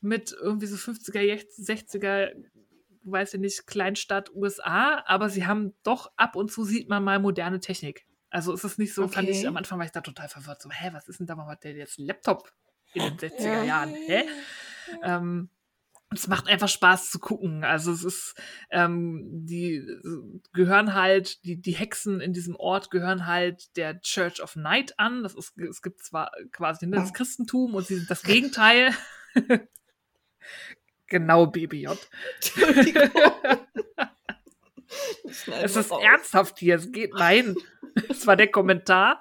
mit 0.00 0.32
irgendwie 0.32 0.66
so 0.66 0.76
50er, 0.76 1.46
60er, 1.60 2.32
weiß 3.04 3.34
ich 3.34 3.40
nicht, 3.40 3.66
Kleinstadt 3.66 4.34
USA, 4.34 5.04
aber 5.06 5.28
sie 5.28 5.46
haben 5.46 5.74
doch 5.84 6.10
ab 6.16 6.34
und 6.34 6.50
zu 6.50 6.64
sieht 6.64 6.88
man 6.88 7.04
mal 7.04 7.20
moderne 7.20 7.60
Technik. 7.60 8.04
Also 8.30 8.52
ist 8.52 8.64
es 8.64 8.78
nicht 8.78 8.94
so, 8.94 9.04
okay. 9.04 9.12
fand 9.12 9.28
ich 9.28 9.46
am 9.46 9.56
Anfang 9.56 9.78
war 9.78 9.86
ich 9.86 9.92
da 9.92 10.00
total 10.00 10.28
verwirrt. 10.28 10.62
So, 10.62 10.70
hä, 10.70 10.90
was 10.92 11.06
ist 11.06 11.20
denn 11.20 11.26
da, 11.26 11.36
hat 11.36 11.64
der 11.64 11.74
jetzt 11.76 11.98
Laptop 11.98 12.50
in 12.94 13.16
den 13.16 13.30
60er 13.30 13.64
Jahren? 13.64 13.94
Hä? 13.94 14.24
Ähm, 15.02 15.48
es 16.14 16.28
macht 16.28 16.46
einfach 16.48 16.68
Spaß 16.68 17.10
zu 17.10 17.18
gucken. 17.18 17.64
Also 17.64 17.92
es 17.92 18.04
ist, 18.04 18.34
ähm, 18.70 19.22
die 19.46 19.86
gehören 20.52 20.94
halt, 20.94 21.44
die, 21.44 21.56
die 21.56 21.72
Hexen 21.72 22.20
in 22.20 22.32
diesem 22.32 22.56
Ort 22.56 22.90
gehören 22.90 23.26
halt 23.26 23.76
der 23.76 24.00
Church 24.00 24.42
of 24.42 24.56
Night 24.56 24.98
an. 24.98 25.22
Das 25.22 25.34
ist, 25.34 25.56
es 25.58 25.82
gibt 25.82 26.02
zwar 26.02 26.30
quasi 26.50 26.86
ne, 26.86 26.96
das 26.96 27.14
Christentum 27.14 27.74
und 27.74 27.86
sie 27.86 27.96
sind 27.96 28.10
das 28.10 28.22
Gegenteil. 28.22 28.94
genau, 31.06 31.46
BBJ. 31.46 31.88
Es 35.62 35.76
ist 35.76 35.90
ernsthaft 35.90 36.58
hier, 36.58 36.76
es 36.76 36.92
geht, 36.92 37.14
nein. 37.14 37.56
Das 38.08 38.26
war 38.26 38.36
der 38.36 38.50
Kommentar 38.50 39.20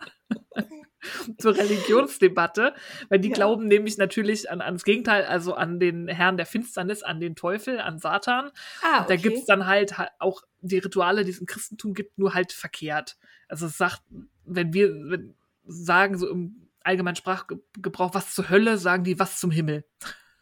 zur 1.37 1.55
Religionsdebatte, 1.57 2.73
weil 3.09 3.19
die 3.19 3.29
ja. 3.29 3.33
glauben 3.33 3.67
nämlich 3.67 3.97
natürlich 3.97 4.49
an, 4.49 4.61
ans 4.61 4.83
Gegenteil, 4.83 5.25
also 5.25 5.53
an 5.53 5.79
den 5.79 6.07
Herrn 6.07 6.37
der 6.37 6.45
Finsternis, 6.45 7.03
an 7.03 7.19
den 7.19 7.35
Teufel, 7.35 7.79
an 7.79 7.99
Satan. 7.99 8.51
Ah, 8.81 9.01
okay. 9.01 9.05
Da 9.07 9.15
gibt's 9.15 9.45
dann 9.45 9.65
halt 9.65 9.95
auch 10.19 10.41
die 10.61 10.77
Rituale, 10.77 11.23
die 11.25 11.31
es 11.31 11.39
im 11.39 11.47
Christentum 11.47 11.93
gibt, 11.93 12.17
nur 12.17 12.33
halt 12.33 12.53
verkehrt. 12.53 13.17
Also 13.47 13.65
es 13.65 13.77
sagt, 13.77 14.01
wenn 14.45 14.73
wir 14.73 14.93
wenn 15.09 15.35
sagen, 15.65 16.17
so 16.17 16.29
im 16.29 16.69
allgemeinen 16.83 17.15
Sprachgebrauch, 17.15 18.13
was 18.13 18.33
zur 18.33 18.49
Hölle, 18.49 18.77
sagen 18.77 19.03
die, 19.03 19.19
was 19.19 19.39
zum 19.39 19.51
Himmel. 19.51 19.85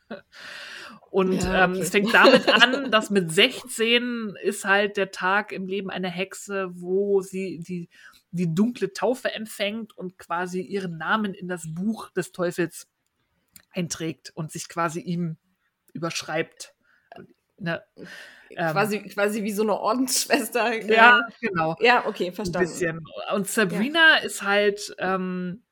Und 1.11 1.43
ja, 1.43 1.63
ähm, 1.63 1.71
okay. 1.71 1.79
ähm, 1.79 1.83
es 1.83 1.89
fängt 1.89 2.13
damit 2.13 2.47
an, 2.47 2.91
dass 2.91 3.09
mit 3.09 3.31
16 3.31 4.35
ist 4.43 4.65
halt 4.65 4.97
der 4.97 5.11
Tag 5.11 5.51
im 5.51 5.67
Leben 5.67 5.89
einer 5.89 6.09
Hexe, 6.09 6.69
wo 6.73 7.21
sie 7.21 7.59
die, 7.59 7.89
die 8.31 8.53
dunkle 8.53 8.93
Taufe 8.93 9.33
empfängt 9.33 9.97
und 9.97 10.17
quasi 10.17 10.61
ihren 10.61 10.97
Namen 10.97 11.33
in 11.33 11.47
das 11.47 11.73
Buch 11.73 12.11
des 12.11 12.31
Teufels 12.31 12.87
einträgt 13.71 14.31
und 14.35 14.51
sich 14.51 14.69
quasi 14.69 14.99
ihm 14.99 15.37
überschreibt. 15.93 16.75
Ne, 17.57 17.83
ähm, 18.51 18.71
quasi, 18.71 18.99
quasi 19.03 19.43
wie 19.43 19.51
so 19.51 19.63
eine 19.63 19.77
Ordensschwester. 19.77 20.73
Ja, 20.85 21.21
genau. 21.41 21.75
Ja, 21.79 22.05
okay, 22.05 22.31
verstanden. 22.31 22.67
Ein 22.67 22.71
bisschen. 22.71 23.05
Und 23.33 23.47
Sabrina 23.47 24.17
ja. 24.17 24.23
ist 24.23 24.43
halt 24.43 24.95
ähm, 24.97 25.63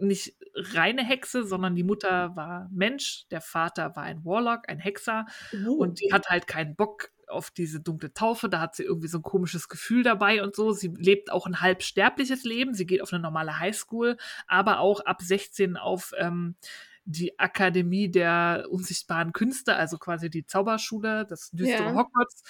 nicht 0.00 0.36
reine 0.54 1.04
Hexe, 1.04 1.44
sondern 1.44 1.74
die 1.74 1.84
Mutter 1.84 2.34
war 2.36 2.68
Mensch, 2.72 3.26
der 3.30 3.40
Vater 3.40 3.96
war 3.96 4.02
ein 4.02 4.24
Warlock, 4.24 4.68
ein 4.68 4.78
Hexer 4.78 5.26
uh. 5.64 5.74
und 5.74 6.00
die 6.00 6.12
hat 6.12 6.28
halt 6.28 6.46
keinen 6.46 6.74
Bock 6.74 7.10
auf 7.30 7.50
diese 7.50 7.80
dunkle 7.80 8.12
Taufe, 8.12 8.48
da 8.48 8.60
hat 8.60 8.74
sie 8.74 8.82
irgendwie 8.82 9.08
so 9.08 9.18
ein 9.18 9.22
komisches 9.22 9.68
Gefühl 9.68 10.02
dabei 10.02 10.42
und 10.42 10.54
so. 10.54 10.72
Sie 10.72 10.88
lebt 10.88 11.30
auch 11.30 11.46
ein 11.46 11.60
halbsterbliches 11.60 12.44
Leben, 12.44 12.74
sie 12.74 12.86
geht 12.86 13.02
auf 13.02 13.12
eine 13.12 13.22
normale 13.22 13.58
Highschool, 13.58 14.16
aber 14.46 14.80
auch 14.80 15.00
ab 15.00 15.22
16 15.22 15.76
auf 15.76 16.12
ähm, 16.18 16.56
die 17.04 17.38
Akademie 17.38 18.10
der 18.10 18.66
unsichtbaren 18.70 19.32
Künste, 19.32 19.76
also 19.76 19.98
quasi 19.98 20.30
die 20.30 20.44
Zauberschule, 20.44 21.26
das 21.26 21.50
düstere 21.50 21.84
yeah. 21.84 21.94
Hogwarts. 21.94 22.42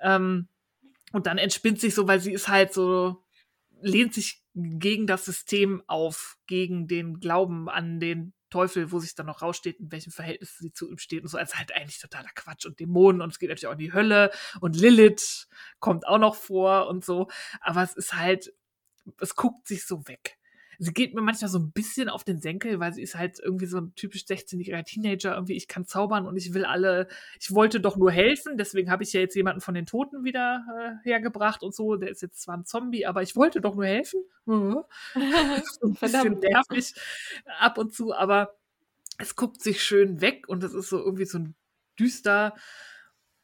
Ähm, 0.00 0.48
und 1.12 1.26
dann 1.26 1.38
entspinnt 1.38 1.80
sich 1.80 1.94
so, 1.94 2.06
weil 2.06 2.20
sie 2.20 2.32
ist 2.32 2.48
halt 2.48 2.72
so, 2.72 3.22
lehnt 3.80 4.14
sich 4.14 4.42
gegen 4.56 5.06
das 5.06 5.26
System 5.26 5.82
auf, 5.86 6.38
gegen 6.46 6.88
den 6.88 7.20
Glauben 7.20 7.68
an 7.68 8.00
den 8.00 8.32
Teufel, 8.48 8.90
wo 8.90 8.98
sich 9.00 9.14
dann 9.14 9.26
noch 9.26 9.42
raussteht, 9.42 9.80
in 9.80 9.92
welchem 9.92 10.12
Verhältnis 10.12 10.56
sie 10.56 10.72
zu 10.72 10.90
ihm 10.90 10.98
steht 10.98 11.22
und 11.22 11.28
so. 11.28 11.36
Also 11.36 11.56
halt 11.56 11.72
eigentlich 11.74 12.00
totaler 12.00 12.30
Quatsch 12.34 12.64
und 12.64 12.80
Dämonen 12.80 13.20
und 13.20 13.30
es 13.30 13.38
geht 13.38 13.50
natürlich 13.50 13.66
auch 13.66 13.72
in 13.72 13.78
die 13.78 13.92
Hölle 13.92 14.30
und 14.60 14.76
Lilith 14.76 15.48
kommt 15.78 16.06
auch 16.06 16.18
noch 16.18 16.34
vor 16.34 16.88
und 16.88 17.04
so. 17.04 17.28
Aber 17.60 17.82
es 17.82 17.94
ist 17.94 18.14
halt, 18.14 18.54
es 19.20 19.36
guckt 19.36 19.66
sich 19.66 19.86
so 19.86 20.08
weg 20.08 20.38
sie 20.78 20.92
geht 20.92 21.14
mir 21.14 21.22
manchmal 21.22 21.50
so 21.50 21.58
ein 21.58 21.70
bisschen 21.70 22.08
auf 22.08 22.24
den 22.24 22.40
Senkel, 22.40 22.80
weil 22.80 22.92
sie 22.92 23.02
ist 23.02 23.16
halt 23.16 23.38
irgendwie 23.40 23.66
so 23.66 23.78
ein 23.78 23.94
typisch 23.94 24.22
16-jähriger 24.22 24.84
Teenager. 24.84 25.34
Irgendwie, 25.34 25.56
ich 25.56 25.68
kann 25.68 25.86
zaubern 25.86 26.26
und 26.26 26.36
ich 26.36 26.54
will 26.54 26.64
alle, 26.64 27.08
ich 27.40 27.54
wollte 27.54 27.80
doch 27.80 27.96
nur 27.96 28.10
helfen, 28.10 28.56
deswegen 28.56 28.90
habe 28.90 29.02
ich 29.02 29.12
ja 29.12 29.20
jetzt 29.20 29.36
jemanden 29.36 29.60
von 29.60 29.74
den 29.74 29.86
Toten 29.86 30.24
wieder 30.24 30.64
äh, 31.04 31.08
hergebracht 31.08 31.62
und 31.62 31.74
so. 31.74 31.96
Der 31.96 32.10
ist 32.10 32.22
jetzt 32.22 32.42
zwar 32.42 32.56
ein 32.56 32.64
Zombie, 32.64 33.06
aber 33.06 33.22
ich 33.22 33.36
wollte 33.36 33.60
doch 33.60 33.74
nur 33.74 33.86
helfen. 33.86 34.22
Mhm. 34.44 34.82
ein 35.14 35.94
bisschen 36.00 36.40
nervig 36.40 36.94
ab 37.58 37.78
und 37.78 37.94
zu, 37.94 38.14
aber 38.14 38.56
es 39.18 39.36
guckt 39.36 39.62
sich 39.62 39.82
schön 39.82 40.20
weg 40.20 40.48
und 40.48 40.62
es 40.62 40.74
ist 40.74 40.88
so 40.88 40.98
irgendwie 40.98 41.24
so 41.24 41.38
ein 41.38 41.54
düster 41.98 42.54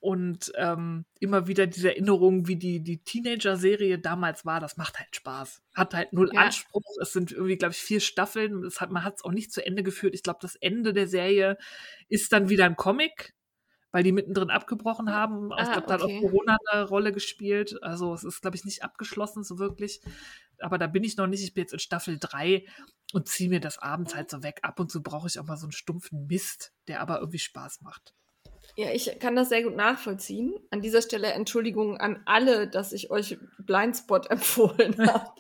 und 0.02 0.50
ähm, 0.56 1.04
immer 1.20 1.46
wieder 1.46 1.68
diese 1.68 1.90
Erinnerung, 1.90 2.48
wie 2.48 2.56
die, 2.56 2.80
die 2.82 2.98
Teenager-Serie 2.98 4.00
damals 4.00 4.44
war, 4.44 4.58
das 4.58 4.76
macht 4.76 4.98
halt 4.98 5.14
Spaß. 5.14 5.62
Hat 5.74 5.94
halt 5.94 6.12
null 6.12 6.28
ja. 6.34 6.40
Anspruch. 6.40 6.82
Es 7.00 7.12
sind 7.12 7.30
irgendwie, 7.30 7.56
glaube 7.56 7.72
ich, 7.72 7.78
vier 7.78 8.00
Staffeln. 8.00 8.62
Das 8.62 8.80
hat, 8.80 8.90
man 8.90 9.04
hat 9.04 9.14
es 9.18 9.24
auch 9.24 9.30
nicht 9.30 9.52
zu 9.52 9.64
Ende 9.64 9.84
geführt. 9.84 10.14
Ich 10.14 10.24
glaube, 10.24 10.40
das 10.42 10.56
Ende 10.56 10.92
der 10.92 11.06
Serie 11.06 11.56
ist 12.08 12.32
dann 12.32 12.48
wieder 12.48 12.64
ein 12.64 12.74
Comic 12.74 13.32
weil 13.94 14.02
die 14.02 14.12
mittendrin 14.12 14.48
abgebrochen 14.48 15.10
haben. 15.10 15.52
Ah, 15.52 15.64
ich 15.64 15.70
glaube, 15.70 15.86
da 15.86 15.94
hat 15.94 16.02
auch 16.02 16.20
Corona 16.22 16.56
eine 16.70 16.84
Rolle 16.84 17.12
gespielt. 17.12 17.78
Also 17.82 18.14
es 18.14 18.24
ist, 18.24 18.40
glaube 18.40 18.56
ich, 18.56 18.64
nicht 18.64 18.82
abgeschlossen 18.82 19.44
so 19.44 19.58
wirklich. 19.58 20.00
Aber 20.60 20.78
da 20.78 20.86
bin 20.86 21.04
ich 21.04 21.18
noch 21.18 21.26
nicht. 21.26 21.44
Ich 21.44 21.52
bin 21.52 21.64
jetzt 21.64 21.74
in 21.74 21.78
Staffel 21.78 22.16
3 22.18 22.64
und 23.12 23.28
ziehe 23.28 23.50
mir 23.50 23.60
das 23.60 23.76
abends 23.76 24.14
halt 24.14 24.30
so 24.30 24.42
weg. 24.42 24.60
Ab 24.62 24.80
und 24.80 24.90
zu 24.90 25.02
brauche 25.02 25.28
ich 25.28 25.38
auch 25.38 25.44
mal 25.44 25.58
so 25.58 25.66
einen 25.66 25.72
stumpfen 25.72 26.26
Mist, 26.26 26.72
der 26.88 27.02
aber 27.02 27.18
irgendwie 27.18 27.38
Spaß 27.38 27.82
macht. 27.82 28.14
Ja, 28.77 28.90
ich 28.90 29.19
kann 29.19 29.36
das 29.36 29.51
sehr 29.51 29.62
gut 29.62 29.77
nachvollziehen. 29.77 30.55
An 30.70 30.81
dieser 30.81 31.03
Stelle 31.03 31.28
Entschuldigung 31.28 31.99
an 31.99 32.23
alle, 32.24 32.69
dass 32.69 32.93
ich 32.93 33.11
euch 33.11 33.39
Blindspot 33.59 34.27
empfohlen 34.31 34.97
habe. 35.07 35.31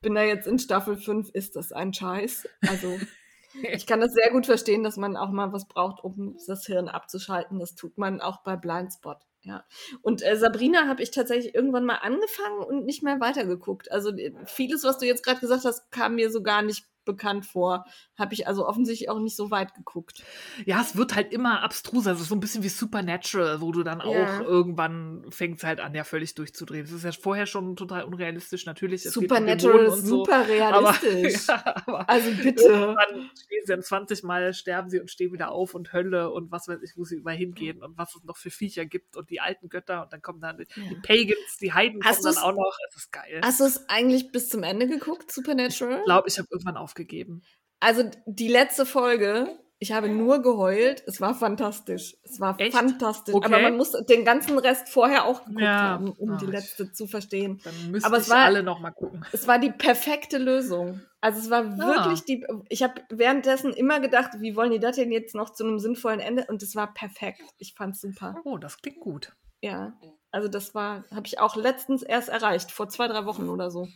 Bin 0.00 0.14
da 0.14 0.22
jetzt 0.22 0.46
in 0.46 0.58
Staffel 0.58 0.96
5, 0.96 1.30
ist 1.30 1.54
das 1.56 1.72
ein 1.72 1.92
Scheiß. 1.92 2.48
Also 2.68 2.98
ich 3.72 3.86
kann 3.86 4.00
das 4.00 4.12
sehr 4.12 4.30
gut 4.30 4.46
verstehen, 4.46 4.82
dass 4.82 4.96
man 4.96 5.16
auch 5.16 5.30
mal 5.30 5.52
was 5.52 5.68
braucht, 5.68 6.02
um 6.02 6.36
das 6.46 6.66
Hirn 6.66 6.88
abzuschalten. 6.88 7.60
Das 7.60 7.74
tut 7.74 7.98
man 7.98 8.20
auch 8.20 8.42
bei 8.42 8.56
Blindspot. 8.56 9.18
Ja. 9.42 9.64
Und 10.00 10.22
äh, 10.22 10.36
Sabrina 10.36 10.88
habe 10.88 11.02
ich 11.02 11.10
tatsächlich 11.10 11.54
irgendwann 11.54 11.84
mal 11.84 11.96
angefangen 11.96 12.60
und 12.60 12.86
nicht 12.86 13.02
mehr 13.02 13.20
weitergeguckt. 13.20 13.92
Also 13.92 14.10
äh, 14.16 14.32
vieles, 14.46 14.84
was 14.84 14.98
du 14.98 15.06
jetzt 15.06 15.22
gerade 15.22 15.40
gesagt 15.40 15.64
hast, 15.64 15.90
kam 15.92 16.14
mir 16.14 16.30
so 16.30 16.42
gar 16.42 16.62
nicht 16.62 16.86
bekannt 17.04 17.46
vor. 17.46 17.84
Habe 18.18 18.34
ich 18.34 18.46
also 18.46 18.66
offensichtlich 18.66 19.08
auch 19.08 19.18
nicht 19.18 19.36
so 19.36 19.50
weit 19.50 19.74
geguckt. 19.74 20.22
Ja, 20.66 20.80
es 20.80 20.96
wird 20.96 21.14
halt 21.14 21.32
immer 21.32 21.62
abstruser. 21.62 22.12
Es 22.12 22.20
ist 22.20 22.28
so 22.28 22.34
ein 22.34 22.40
bisschen 22.40 22.62
wie 22.62 22.68
Supernatural, 22.68 23.60
wo 23.60 23.72
du 23.72 23.82
dann 23.82 24.00
auch 24.00 24.14
ja. 24.14 24.40
irgendwann 24.42 25.24
fängst 25.30 25.64
halt 25.64 25.80
an, 25.80 25.94
ja 25.94 26.04
völlig 26.04 26.34
durchzudrehen. 26.34 26.84
Es 26.84 26.92
ist 26.92 27.04
ja 27.04 27.12
vorher 27.12 27.46
schon 27.46 27.76
total 27.76 28.04
unrealistisch. 28.04 28.66
Natürlich. 28.66 29.02
Supernatural 29.02 29.86
ist 29.86 30.06
super 30.06 30.44
so, 30.44 30.52
realistisch. 30.52 31.48
Aber, 31.48 31.64
ja, 31.64 31.82
aber 31.86 32.10
also 32.10 32.30
bitte. 32.42 32.68
Dann 32.68 33.30
stehen 33.34 33.62
sie 33.64 33.72
dann 33.72 33.82
20 33.82 34.22
Mal, 34.22 34.54
sterben 34.54 34.90
sie 34.90 35.00
und 35.00 35.10
stehen 35.10 35.32
wieder 35.32 35.52
auf 35.52 35.74
und 35.74 35.92
Hölle 35.92 36.30
und 36.30 36.50
was 36.50 36.68
weiß 36.68 36.82
ich, 36.82 36.96
wo 36.96 37.04
sie 37.04 37.16
immer 37.16 37.32
hingehen 37.32 37.82
und 37.82 37.96
was 37.98 38.14
es 38.14 38.24
noch 38.24 38.36
für 38.36 38.50
Viecher 38.50 38.84
gibt 38.84 39.16
und 39.16 39.30
die 39.30 39.40
alten 39.40 39.68
Götter 39.68 40.02
und 40.02 40.12
dann 40.12 40.22
kommen 40.22 40.40
dann 40.40 40.58
ja. 40.58 40.64
die 40.90 40.96
Pagans, 40.96 41.58
die 41.60 41.72
Heiden 41.72 42.00
hast 42.04 42.22
kommen 42.22 42.34
dann 42.34 42.44
auch 42.44 42.52
noch. 42.52 42.78
Es 42.88 42.96
ist 42.96 43.12
geil. 43.12 43.40
Hast 43.42 43.60
du 43.60 43.64
es 43.64 43.88
eigentlich 43.88 44.32
bis 44.32 44.48
zum 44.48 44.62
Ende 44.62 44.86
geguckt, 44.86 45.30
Supernatural? 45.30 45.98
Ich 45.98 46.04
glaube, 46.04 46.28
ich 46.28 46.38
habe 46.38 46.48
irgendwann 46.50 46.76
auf 46.76 46.93
aufgegeben. 46.94 47.42
Also 47.80 48.08
die 48.26 48.48
letzte 48.48 48.86
Folge, 48.86 49.58
ich 49.78 49.92
habe 49.92 50.08
nur 50.08 50.40
geheult. 50.40 51.02
Es 51.06 51.20
war 51.20 51.34
fantastisch. 51.34 52.16
Es 52.22 52.40
war 52.40 52.58
Echt? 52.58 52.74
fantastisch. 52.74 53.34
Okay. 53.34 53.46
Aber 53.46 53.60
man 53.60 53.76
muss 53.76 53.92
den 54.08 54.24
ganzen 54.24 54.56
Rest 54.58 54.88
vorher 54.88 55.24
auch 55.24 55.44
geguckt 55.44 55.60
ja. 55.60 55.80
haben, 55.80 56.12
um 56.12 56.32
oh, 56.32 56.36
die 56.36 56.46
letzte 56.46 56.92
zu 56.92 57.06
verstehen. 57.06 57.60
Dann 57.64 57.90
müssen 57.90 58.06
Aber 58.06 58.18
es 58.18 58.30
war, 58.30 58.44
alle 58.44 58.62
noch 58.62 58.80
mal 58.80 58.92
gucken. 58.92 59.26
Es 59.32 59.46
war 59.46 59.58
die 59.58 59.72
perfekte 59.72 60.38
Lösung. 60.38 61.02
Also 61.20 61.40
es 61.40 61.50
war 61.50 61.64
ja. 61.64 61.78
wirklich 61.78 62.24
die. 62.24 62.46
Ich 62.68 62.82
habe 62.82 63.02
währenddessen 63.10 63.72
immer 63.72 64.00
gedacht, 64.00 64.30
wie 64.38 64.56
wollen 64.56 64.70
die 64.70 64.78
das 64.78 64.96
denn 64.96 65.12
jetzt 65.12 65.34
noch 65.34 65.50
zu 65.50 65.64
einem 65.64 65.78
sinnvollen 65.78 66.20
Ende? 66.20 66.46
Und 66.48 66.62
es 66.62 66.74
war 66.74 66.94
perfekt. 66.94 67.42
Ich 67.58 67.74
fand 67.74 67.96
es 67.96 68.00
super. 68.00 68.40
Oh, 68.44 68.56
das 68.56 68.80
klingt 68.80 69.00
gut. 69.00 69.32
Ja. 69.60 69.98
Also 70.30 70.48
das 70.48 70.74
war, 70.74 71.04
habe 71.10 71.26
ich 71.26 71.38
auch 71.38 71.56
letztens 71.56 72.02
erst 72.02 72.28
erreicht, 72.28 72.70
vor 72.70 72.88
zwei, 72.88 73.08
drei 73.08 73.26
Wochen 73.26 73.48
oder 73.48 73.70
so. 73.70 73.88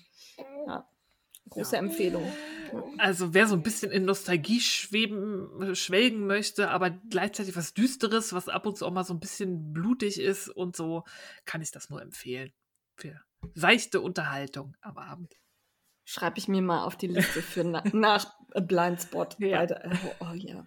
Ja. 0.66 0.86
Große 1.50 1.76
ja. 1.76 1.82
Empfehlung. 1.82 2.24
Also 2.98 3.32
wer 3.32 3.46
so 3.46 3.54
ein 3.54 3.62
bisschen 3.62 3.90
in 3.90 4.04
Nostalgie 4.04 4.60
schweben, 4.60 5.74
schwelgen 5.74 6.26
möchte, 6.26 6.70
aber 6.70 6.90
gleichzeitig 6.90 7.56
was 7.56 7.72
Düsteres, 7.72 8.32
was 8.32 8.48
ab 8.48 8.66
und 8.66 8.76
zu 8.76 8.86
auch 8.86 8.92
mal 8.92 9.04
so 9.04 9.14
ein 9.14 9.20
bisschen 9.20 9.72
blutig 9.72 10.20
ist 10.20 10.48
und 10.48 10.76
so, 10.76 11.04
kann 11.46 11.62
ich 11.62 11.70
das 11.70 11.88
nur 11.88 12.02
empfehlen. 12.02 12.52
Für 12.96 13.20
seichte 13.54 14.00
Unterhaltung 14.00 14.76
am 14.80 14.98
Abend. 14.98 15.34
Schreibe 16.10 16.38
ich 16.38 16.48
mir 16.48 16.62
mal 16.62 16.84
auf 16.84 16.96
die 16.96 17.06
Liste 17.06 17.42
für 17.42 17.64
na 17.64 17.82
nach 17.92 18.34
Blindspot. 18.54 19.36
Ja. 19.40 19.66
Oh, 20.20 20.24
oh, 20.24 20.34
ja. 20.34 20.64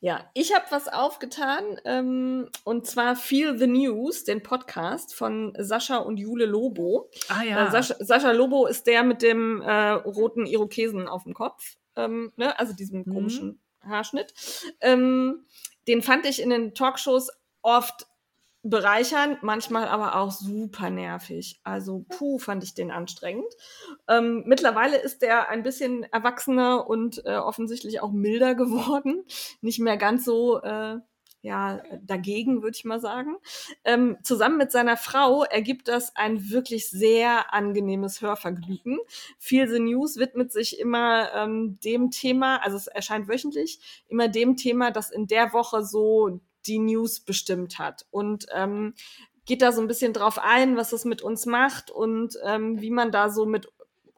ja, 0.00 0.30
ich 0.32 0.54
habe 0.54 0.64
was 0.70 0.88
aufgetan 0.88 1.78
ähm, 1.84 2.48
und 2.64 2.86
zwar 2.86 3.14
Feel 3.14 3.58
the 3.58 3.66
News, 3.66 4.24
den 4.24 4.42
Podcast 4.42 5.14
von 5.14 5.52
Sascha 5.58 5.98
und 5.98 6.16
Jule 6.16 6.46
Lobo. 6.46 7.10
Ah 7.28 7.42
ja. 7.42 7.66
Äh, 7.66 7.70
Sascha, 7.70 7.96
Sascha, 7.98 8.30
Lobo 8.30 8.66
ist 8.66 8.86
der 8.86 9.02
mit 9.02 9.20
dem 9.20 9.60
äh, 9.60 9.90
roten 9.90 10.46
Irokesen 10.46 11.08
auf 11.08 11.24
dem 11.24 11.34
Kopf, 11.34 11.76
ähm, 11.96 12.32
ne? 12.36 12.58
also 12.58 12.72
diesem 12.72 13.00
mhm. 13.00 13.12
komischen 13.12 13.60
Haarschnitt. 13.82 14.32
Ähm, 14.80 15.44
den 15.88 16.00
fand 16.00 16.24
ich 16.24 16.40
in 16.40 16.48
den 16.48 16.72
Talkshows 16.72 17.28
oft 17.60 18.06
bereichern, 18.62 19.38
manchmal 19.42 19.88
aber 19.88 20.16
auch 20.16 20.30
super 20.30 20.90
nervig. 20.90 21.60
Also, 21.64 22.04
puh, 22.08 22.38
fand 22.38 22.62
ich 22.62 22.74
den 22.74 22.90
anstrengend. 22.90 23.52
Ähm, 24.08 24.44
mittlerweile 24.46 24.98
ist 24.98 25.22
der 25.22 25.48
ein 25.48 25.62
bisschen 25.62 26.04
erwachsener 26.04 26.88
und 26.88 27.24
äh, 27.24 27.36
offensichtlich 27.36 28.00
auch 28.00 28.12
milder 28.12 28.54
geworden. 28.56 29.24
Nicht 29.62 29.80
mehr 29.80 29.96
ganz 29.96 30.24
so, 30.24 30.60
äh, 30.62 30.98
ja, 31.42 31.82
dagegen, 32.02 32.62
würde 32.62 32.76
ich 32.76 32.84
mal 32.84 33.00
sagen. 33.00 33.36
Ähm, 33.84 34.18
zusammen 34.22 34.58
mit 34.58 34.70
seiner 34.72 34.98
Frau 34.98 35.44
ergibt 35.44 35.88
das 35.88 36.14
ein 36.14 36.50
wirklich 36.50 36.90
sehr 36.90 37.54
angenehmes 37.54 38.20
Hörvergnügen. 38.20 38.98
Feel 39.38 39.66
the 39.66 39.78
News 39.78 40.16
widmet 40.16 40.52
sich 40.52 40.78
immer 40.78 41.32
ähm, 41.34 41.78
dem 41.82 42.10
Thema, 42.10 42.58
also 42.62 42.76
es 42.76 42.88
erscheint 42.88 43.26
wöchentlich, 43.26 44.04
immer 44.08 44.28
dem 44.28 44.56
Thema, 44.56 44.90
das 44.90 45.10
in 45.10 45.26
der 45.26 45.54
Woche 45.54 45.82
so 45.82 46.40
die 46.66 46.78
News 46.78 47.20
bestimmt 47.20 47.78
hat. 47.78 48.06
Und 48.10 48.46
ähm, 48.54 48.94
geht 49.46 49.62
da 49.62 49.72
so 49.72 49.80
ein 49.80 49.88
bisschen 49.88 50.12
drauf 50.12 50.38
ein, 50.38 50.76
was 50.76 50.92
es 50.92 51.04
mit 51.04 51.22
uns 51.22 51.46
macht 51.46 51.90
und 51.90 52.36
ähm, 52.44 52.80
wie 52.80 52.90
man 52.90 53.10
da 53.10 53.30
so 53.30 53.46
mit 53.46 53.68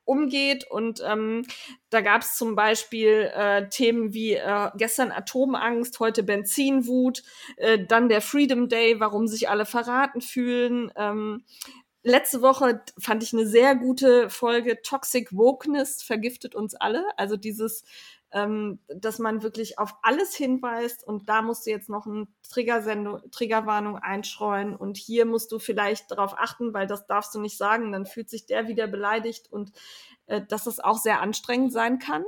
umgeht. 0.05 0.71
Und 0.71 1.03
ähm, 1.07 1.47
da 1.91 2.01
gab 2.01 2.23
es 2.23 2.35
zum 2.35 2.55
Beispiel 2.55 3.31
äh, 3.35 3.69
Themen 3.69 4.13
wie 4.13 4.35
äh, 4.35 4.71
gestern 4.77 5.13
Atomangst, 5.13 6.01
heute 6.01 6.23
Benzinwut, 6.23 7.23
äh, 7.57 7.79
dann 7.87 8.09
der 8.09 8.21
Freedom 8.21 8.69
Day, 8.69 9.01
warum 9.01 9.27
sich 9.27 9.49
alle 9.49 9.65
verraten 9.65 10.21
fühlen. 10.21 10.93
Ähm, 10.97 11.45
letzte 12.03 12.43
Woche 12.43 12.83
fand 12.99 13.23
ich 13.23 13.33
eine 13.33 13.47
sehr 13.47 13.75
gute 13.77 14.29
Folge 14.29 14.83
Toxic 14.83 15.33
Wokeness 15.33 16.03
vergiftet 16.03 16.55
uns 16.55 16.75
alle. 16.75 17.05
Also 17.17 17.37
dieses 17.37 17.85
ähm, 18.33 18.79
dass 18.89 19.19
man 19.19 19.43
wirklich 19.43 19.79
auf 19.79 19.95
alles 20.03 20.35
hinweist 20.35 21.07
und 21.07 21.29
da 21.29 21.43
musst 21.43 21.67
du 21.67 21.71
jetzt 21.71 21.91
noch 21.91 22.07
eine 22.07 22.29
Triggerwarnung 22.51 23.97
einstreuen 23.99 24.75
und 24.75 24.97
hier 24.97 25.27
musst 25.27 25.53
du 25.53 25.59
vielleicht 25.59 26.11
darauf 26.11 26.39
achten, 26.39 26.73
weil 26.73 26.87
das 26.87 27.07
darfst 27.07 27.35
du 27.35 27.41
nicht 27.41 27.59
sagen, 27.59 27.93
dann 27.93 28.07
fühlt 28.07 28.31
sich 28.31 28.47
der 28.47 28.69
wieder 28.69 28.87
beleidigt 28.87 29.53
und 29.53 29.73
äh, 30.27 30.41
dass 30.49 30.65
das 30.65 30.81
auch 30.81 30.97
sehr 30.97 31.21
anstrengend 31.21 31.73
sein 31.73 31.99
kann. 31.99 32.25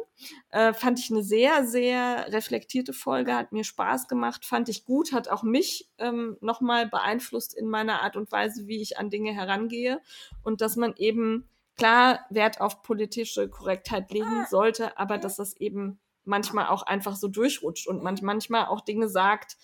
Äh, 0.50 0.74
fand 0.74 0.98
ich 0.98 1.10
eine 1.10 1.22
sehr, 1.22 1.66
sehr 1.66 2.32
reflektierte 2.32 2.92
Folge, 2.92 3.34
hat 3.34 3.52
mir 3.52 3.64
Spaß 3.64 4.06
gemacht, 4.06 4.44
fand 4.44 4.68
ich 4.68 4.84
gut, 4.84 5.12
hat 5.12 5.28
auch 5.28 5.42
mich 5.42 5.88
ähm, 5.96 6.36
nochmal 6.40 6.86
beeinflusst 6.86 7.54
in 7.54 7.66
meiner 7.66 8.02
Art 8.02 8.16
und 8.16 8.30
Weise, 8.30 8.66
wie 8.66 8.82
ich 8.82 8.98
an 8.98 9.08
Dinge 9.08 9.32
herangehe 9.32 10.02
und 10.42 10.60
dass 10.60 10.76
man 10.76 10.94
eben 10.96 11.48
klar 11.76 12.20
Wert 12.30 12.60
auf 12.60 12.82
politische 12.82 13.48
Korrektheit 13.48 14.10
legen 14.12 14.46
sollte, 14.48 14.98
aber 14.98 15.18
dass 15.18 15.36
das 15.36 15.56
eben 15.56 16.00
manchmal 16.24 16.68
auch 16.68 16.82
einfach 16.82 17.16
so 17.16 17.28
durchrutscht 17.28 17.86
und 17.86 18.02
man 18.02 18.18
manchmal 18.22 18.66
auch 18.66 18.80
Dinge 18.80 19.08
sagt 19.08 19.56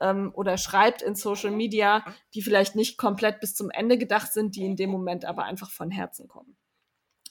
ähm, 0.00 0.32
oder 0.34 0.56
schreibt 0.56 1.02
in 1.02 1.14
Social 1.14 1.50
Media, 1.50 2.04
die 2.34 2.42
vielleicht 2.42 2.76
nicht 2.76 2.98
komplett 2.98 3.40
bis 3.40 3.54
zum 3.54 3.70
Ende 3.70 3.98
gedacht 3.98 4.32
sind, 4.32 4.56
die 4.56 4.64
in 4.64 4.76
dem 4.76 4.90
Moment 4.90 5.24
aber 5.24 5.44
einfach 5.44 5.70
von 5.70 5.90
Herzen 5.90 6.28
kommen. 6.28 6.56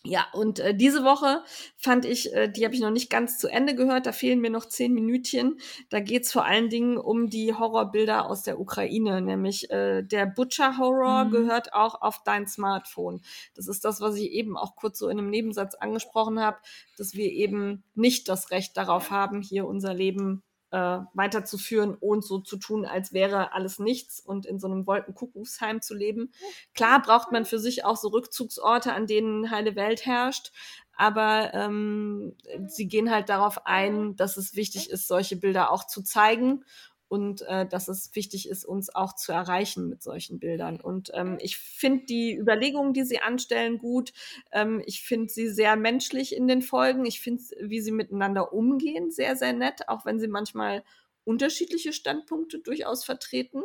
Ja, 0.05 0.27
und 0.31 0.59
äh, 0.59 0.73
diese 0.73 1.03
Woche 1.03 1.43
fand 1.75 2.05
ich, 2.05 2.33
äh, 2.33 2.47
die 2.49 2.63
habe 2.63 2.73
ich 2.73 2.79
noch 2.79 2.89
nicht 2.89 3.09
ganz 3.09 3.37
zu 3.37 3.49
Ende 3.49 3.75
gehört, 3.75 4.05
da 4.05 4.13
fehlen 4.13 4.39
mir 4.39 4.49
noch 4.49 4.65
zehn 4.65 4.93
Minütchen. 4.93 5.59
Da 5.89 5.99
geht's 5.99 6.31
vor 6.31 6.45
allen 6.45 6.69
Dingen 6.69 6.97
um 6.97 7.29
die 7.29 7.53
Horrorbilder 7.53 8.25
aus 8.25 8.43
der 8.43 8.61
Ukraine, 8.61 9.21
nämlich 9.21 9.69
äh, 9.71 10.01
der 10.01 10.25
Butcher-Horror 10.25 11.25
mhm. 11.25 11.31
gehört 11.31 11.73
auch 11.73 12.01
auf 12.01 12.23
dein 12.23 12.47
Smartphone. 12.47 13.21
Das 13.55 13.67
ist 13.67 13.83
das, 13.83 13.99
was 13.99 14.15
ich 14.15 14.31
eben 14.31 14.55
auch 14.55 14.77
kurz 14.77 14.99
so 14.99 15.09
in 15.09 15.19
einem 15.19 15.29
Nebensatz 15.29 15.75
angesprochen 15.75 16.39
habe, 16.39 16.59
dass 16.97 17.15
wir 17.15 17.29
eben 17.33 17.83
nicht 17.93 18.29
das 18.29 18.51
Recht 18.51 18.77
darauf 18.77 19.11
haben, 19.11 19.41
hier 19.41 19.67
unser 19.67 19.93
Leben 19.93 20.43
äh, 20.71 20.99
weiterzuführen 21.13 21.95
und 21.95 22.23
so 22.23 22.39
zu 22.39 22.57
tun, 22.57 22.85
als 22.85 23.13
wäre 23.13 23.53
alles 23.53 23.79
nichts 23.79 24.19
und 24.19 24.45
in 24.45 24.59
so 24.59 24.67
einem 24.67 24.85
Wolkenkuckucksheim 24.87 25.81
zu 25.81 25.95
leben. 25.95 26.31
Klar 26.73 27.01
braucht 27.01 27.31
man 27.31 27.45
für 27.45 27.59
sich 27.59 27.85
auch 27.85 27.97
so 27.97 28.09
Rückzugsorte, 28.09 28.93
an 28.93 29.07
denen 29.07 29.51
heile 29.51 29.75
Welt 29.75 30.05
herrscht, 30.05 30.51
aber 30.95 31.53
ähm, 31.53 32.35
sie 32.67 32.87
gehen 32.87 33.09
halt 33.09 33.29
darauf 33.29 33.65
ein, 33.65 34.15
dass 34.15 34.35
es 34.35 34.55
wichtig 34.55 34.89
ist, 34.89 35.07
solche 35.07 35.37
Bilder 35.37 35.71
auch 35.71 35.87
zu 35.87 36.03
zeigen 36.03 36.65
und 37.09 37.41
äh, 37.41 37.67
dass 37.67 37.87
es 37.87 38.15
wichtig 38.15 38.47
ist, 38.47 38.63
uns 38.63 38.93
auch 38.93 39.15
zu 39.15 39.31
erreichen 39.31 39.89
mit 39.89 40.03
solchen 40.03 40.39
Bildern. 40.39 40.79
Und 40.79 41.11
ähm, 41.15 41.37
ich 41.41 41.57
finde 41.57 42.05
die 42.05 42.37
Überlegungen, 42.37 42.93
die 42.93 43.03
sie 43.03 43.19
anstellen, 43.19 43.79
gut. 43.79 44.13
Ähm, 44.51 44.81
ich 44.85 45.01
finde 45.01 45.27
sie 45.27 45.49
sehr 45.49 45.75
menschlich 45.75 46.35
in 46.35 46.47
den 46.47 46.61
Folgen. 46.61 47.05
Ich 47.05 47.19
finde, 47.19 47.43
wie 47.61 47.81
sie 47.81 47.91
miteinander 47.91 48.53
umgehen, 48.53 49.09
sehr, 49.09 49.35
sehr 49.35 49.53
nett, 49.53 49.89
auch 49.89 50.05
wenn 50.05 50.19
sie 50.19 50.27
manchmal 50.27 50.83
unterschiedliche 51.23 51.93
Standpunkte 51.93 52.59
durchaus 52.59 53.03
vertreten. 53.03 53.63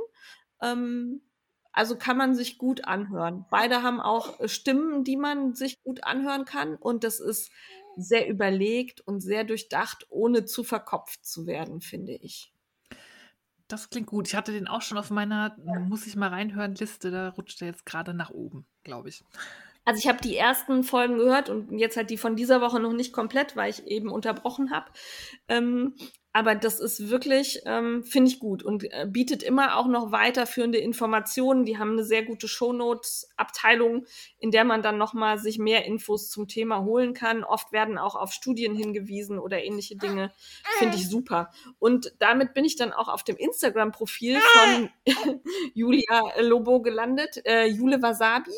Ähm, 0.62 1.20
also 1.70 1.98
kann 1.98 2.16
man 2.16 2.34
sich 2.34 2.56
gut 2.56 2.86
anhören. 2.86 3.44
Beide 3.50 3.82
haben 3.82 4.00
auch 4.00 4.48
Stimmen, 4.48 5.04
die 5.04 5.18
man 5.18 5.54
sich 5.54 5.82
gut 5.82 6.02
anhören 6.04 6.46
kann. 6.46 6.76
Und 6.76 7.04
das 7.04 7.20
ist 7.20 7.50
sehr 7.96 8.26
überlegt 8.26 9.02
und 9.02 9.20
sehr 9.20 9.44
durchdacht, 9.44 10.06
ohne 10.08 10.46
zu 10.46 10.64
verkopft 10.64 11.26
zu 11.26 11.46
werden, 11.46 11.82
finde 11.82 12.14
ich 12.14 12.53
Das 13.74 13.90
klingt 13.90 14.06
gut. 14.06 14.28
Ich 14.28 14.36
hatte 14.36 14.52
den 14.52 14.68
auch 14.68 14.82
schon 14.82 14.98
auf 14.98 15.10
meiner, 15.10 15.56
muss 15.88 16.06
ich 16.06 16.14
mal 16.14 16.28
reinhören, 16.28 16.76
Liste. 16.76 17.10
Da 17.10 17.30
rutscht 17.30 17.60
er 17.60 17.66
jetzt 17.66 17.84
gerade 17.84 18.14
nach 18.14 18.30
oben, 18.30 18.66
glaube 18.84 19.08
ich. 19.08 19.24
Also 19.84 19.98
ich 19.98 20.06
habe 20.06 20.22
die 20.22 20.36
ersten 20.36 20.84
Folgen 20.84 21.18
gehört 21.18 21.48
und 21.50 21.76
jetzt 21.76 21.96
halt 21.96 22.08
die 22.10 22.16
von 22.16 22.36
dieser 22.36 22.60
Woche 22.60 22.78
noch 22.78 22.92
nicht 22.92 23.12
komplett, 23.12 23.56
weil 23.56 23.70
ich 23.70 23.84
eben 23.88 24.10
unterbrochen 24.10 24.70
habe. 24.70 24.92
Ähm, 25.48 25.94
aber 26.36 26.56
das 26.56 26.80
ist 26.80 27.10
wirklich, 27.10 27.60
ähm, 27.64 28.02
finde 28.02 28.28
ich 28.28 28.40
gut 28.40 28.64
und 28.64 28.82
äh, 28.92 29.06
bietet 29.08 29.44
immer 29.44 29.76
auch 29.76 29.86
noch 29.86 30.10
weiterführende 30.10 30.78
Informationen. 30.78 31.64
Die 31.64 31.78
haben 31.78 31.92
eine 31.92 32.02
sehr 32.02 32.24
gute 32.24 32.48
Shownotes-Abteilung, 32.48 34.04
in 34.40 34.50
der 34.50 34.64
man 34.64 34.82
dann 34.82 34.98
nochmal 34.98 35.38
sich 35.38 35.60
mehr 35.60 35.84
Infos 35.84 36.30
zum 36.30 36.48
Thema 36.48 36.82
holen 36.82 37.14
kann. 37.14 37.44
Oft 37.44 37.70
werden 37.70 37.98
auch 37.98 38.16
auf 38.16 38.32
Studien 38.32 38.74
hingewiesen 38.74 39.38
oder 39.38 39.62
ähnliche 39.62 39.94
Dinge. 39.94 40.32
Finde 40.78 40.96
ich 40.96 41.08
super. 41.08 41.52
Und 41.78 42.12
damit 42.18 42.52
bin 42.52 42.64
ich 42.64 42.74
dann 42.74 42.92
auch 42.92 43.06
auf 43.06 43.22
dem 43.22 43.36
Instagram-Profil 43.36 44.40
von 44.40 44.90
Julia 45.72 46.40
Lobo 46.40 46.82
gelandet. 46.82 47.46
Äh, 47.46 47.66
Jule 47.66 48.02
Wasabi 48.02 48.50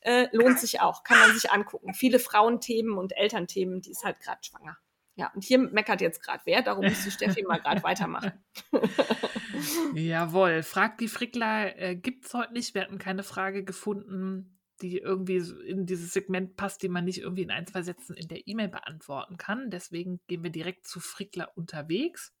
äh, 0.00 0.26
lohnt 0.32 0.58
sich 0.58 0.80
auch, 0.80 1.04
kann 1.04 1.20
man 1.20 1.32
sich 1.34 1.52
angucken. 1.52 1.94
Viele 1.94 2.18
Frauenthemen 2.18 2.98
und 2.98 3.16
Elternthemen, 3.16 3.80
die 3.80 3.92
ist 3.92 4.04
halt 4.04 4.18
gerade 4.18 4.42
schwanger. 4.42 4.76
Ja, 5.14 5.30
und 5.34 5.44
hier 5.44 5.58
meckert 5.58 6.00
jetzt 6.00 6.22
gerade 6.22 6.42
wer, 6.46 6.62
darum 6.62 6.86
muss 6.86 7.04
die 7.04 7.10
Steffi 7.10 7.42
mal 7.42 7.60
gerade 7.60 7.82
weitermachen. 7.82 8.32
Jawohl, 9.94 10.62
fragt 10.62 11.00
die 11.00 11.08
Frickler, 11.08 11.78
äh, 11.78 11.96
gibt 11.96 12.24
es 12.24 12.34
heute 12.34 12.54
nicht. 12.54 12.74
Wir 12.74 12.82
hatten 12.82 12.98
keine 12.98 13.22
Frage 13.22 13.62
gefunden, 13.62 14.58
die 14.80 14.98
irgendwie 14.98 15.36
in 15.66 15.86
dieses 15.86 16.12
Segment 16.12 16.56
passt, 16.56 16.82
die 16.82 16.88
man 16.88 17.04
nicht 17.04 17.18
irgendwie 17.18 17.42
in 17.42 17.50
ein, 17.50 17.66
zwei 17.66 17.82
Sätzen 17.82 18.16
in 18.16 18.28
der 18.28 18.46
E-Mail 18.46 18.68
beantworten 18.68 19.36
kann. 19.36 19.70
Deswegen 19.70 20.20
gehen 20.26 20.42
wir 20.42 20.50
direkt 20.50 20.86
zu 20.86 20.98
Frickler 20.98 21.56
unterwegs. 21.56 22.32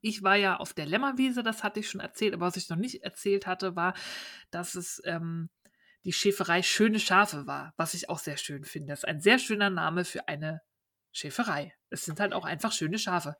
Ich 0.00 0.22
war 0.22 0.36
ja 0.36 0.56
auf 0.56 0.74
der 0.74 0.86
Lämmerwiese, 0.86 1.42
das 1.42 1.64
hatte 1.64 1.80
ich 1.80 1.88
schon 1.88 2.00
erzählt, 2.00 2.34
aber 2.34 2.46
was 2.46 2.56
ich 2.56 2.68
noch 2.68 2.76
nicht 2.76 3.02
erzählt 3.02 3.46
hatte, 3.46 3.74
war, 3.74 3.94
dass 4.50 4.74
es 4.74 5.00
ähm, 5.04 5.50
die 6.04 6.12
Schäferei 6.12 6.62
Schöne 6.62 7.00
Schafe 7.00 7.46
war, 7.46 7.72
was 7.76 7.94
ich 7.94 8.08
auch 8.08 8.18
sehr 8.18 8.36
schön 8.36 8.64
finde. 8.64 8.92
Das 8.92 9.00
ist 9.00 9.04
ein 9.08 9.20
sehr 9.20 9.38
schöner 9.38 9.70
Name 9.70 10.04
für 10.04 10.28
eine 10.28 10.60
Schäferei. 11.10 11.74
Es 11.90 12.04
sind 12.04 12.20
halt 12.20 12.32
auch 12.32 12.44
einfach 12.44 12.72
schöne 12.72 12.98
Schafe. 12.98 13.36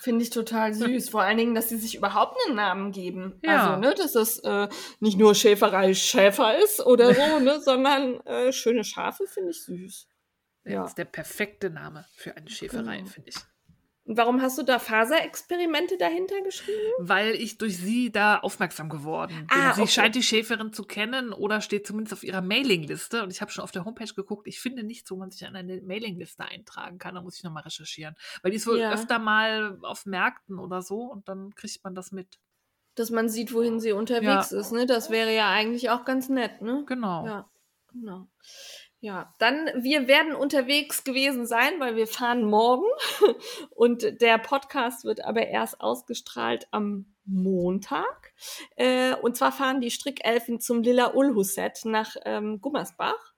Finde 0.00 0.22
ich 0.22 0.30
total 0.30 0.74
süß. 0.74 1.08
Vor 1.08 1.22
allen 1.22 1.38
Dingen, 1.38 1.54
dass 1.54 1.68
sie 1.68 1.76
sich 1.76 1.94
überhaupt 1.94 2.36
einen 2.46 2.56
Namen 2.56 2.92
geben. 2.92 3.38
Ja. 3.42 3.68
Also, 3.68 3.80
ne, 3.80 3.94
dass 3.94 4.14
es 4.14 4.38
äh, 4.40 4.68
nicht 5.00 5.18
nur 5.18 5.34
Schäferei 5.34 5.94
Schäfer 5.94 6.58
ist 6.58 6.80
oder 6.80 7.14
so, 7.14 7.38
ne, 7.38 7.60
sondern 7.64 8.20
äh, 8.26 8.52
schöne 8.52 8.84
Schafe 8.84 9.26
finde 9.26 9.50
ich 9.50 9.62
süß. 9.64 10.08
Ja. 10.64 10.80
Das 10.82 10.90
ist 10.90 10.98
der 10.98 11.04
perfekte 11.04 11.70
Name 11.70 12.06
für 12.16 12.36
eine 12.36 12.48
Schäferei, 12.48 12.98
genau. 12.98 13.10
finde 13.10 13.30
ich. 13.30 13.36
Warum 14.06 14.42
hast 14.42 14.58
du 14.58 14.62
da 14.62 14.78
Faserexperimente 14.78 15.96
dahinter 15.96 16.42
geschrieben? 16.42 16.78
Weil 16.98 17.34
ich 17.34 17.56
durch 17.56 17.78
sie 17.78 18.12
da 18.12 18.38
aufmerksam 18.38 18.90
geworden 18.90 19.46
bin. 19.48 19.58
Ah, 19.58 19.72
sie 19.72 19.82
okay. 19.82 19.90
scheint 19.90 20.14
die 20.14 20.22
Schäferin 20.22 20.74
zu 20.74 20.84
kennen 20.84 21.32
oder 21.32 21.62
steht 21.62 21.86
zumindest 21.86 22.12
auf 22.12 22.22
ihrer 22.22 22.42
Mailingliste. 22.42 23.22
Und 23.22 23.30
ich 23.30 23.40
habe 23.40 23.50
schon 23.50 23.64
auf 23.64 23.70
der 23.70 23.86
Homepage 23.86 24.12
geguckt. 24.14 24.46
Ich 24.46 24.60
finde 24.60 24.82
nichts, 24.82 25.10
wo 25.10 25.16
man 25.16 25.30
sich 25.30 25.46
an 25.46 25.56
eine 25.56 25.80
Mailingliste 25.80 26.44
eintragen 26.44 26.98
kann. 26.98 27.14
Da 27.14 27.22
muss 27.22 27.38
ich 27.38 27.44
nochmal 27.44 27.62
recherchieren. 27.62 28.14
Weil 28.42 28.50
die 28.50 28.58
ist 28.58 28.66
wohl 28.66 28.78
ja. 28.78 28.92
öfter 28.92 29.18
mal 29.18 29.78
auf 29.80 30.04
Märkten 30.04 30.58
oder 30.58 30.82
so 30.82 31.00
und 31.00 31.26
dann 31.30 31.54
kriegt 31.54 31.82
man 31.82 31.94
das 31.94 32.12
mit. 32.12 32.38
Dass 32.96 33.10
man 33.10 33.30
sieht, 33.30 33.54
wohin 33.54 33.80
sie 33.80 33.92
unterwegs 33.92 34.50
ja. 34.50 34.60
ist, 34.60 34.70
ne? 34.70 34.84
Das 34.84 35.08
wäre 35.08 35.34
ja 35.34 35.48
eigentlich 35.48 35.88
auch 35.88 36.04
ganz 36.04 36.28
nett, 36.28 36.60
ne? 36.60 36.84
Genau. 36.86 37.26
Ja, 37.26 37.50
genau. 37.90 38.28
Ja, 39.04 39.34
dann, 39.38 39.68
wir 39.76 40.08
werden 40.08 40.34
unterwegs 40.34 41.04
gewesen 41.04 41.44
sein, 41.44 41.78
weil 41.78 41.94
wir 41.94 42.06
fahren 42.06 42.42
morgen 42.42 42.86
und 43.70 44.22
der 44.22 44.38
Podcast 44.38 45.04
wird 45.04 45.22
aber 45.22 45.46
erst 45.46 45.82
ausgestrahlt 45.82 46.68
am 46.70 47.14
Montag. 47.26 48.32
Äh, 48.76 49.14
und 49.16 49.36
zwar 49.36 49.52
fahren 49.52 49.82
die 49.82 49.90
Strickelfen 49.90 50.58
zum 50.58 50.82
Lilla 50.82 51.12
Ulhuset 51.12 51.84
nach 51.84 52.16
ähm, 52.24 52.62
Gummersbach. 52.62 53.34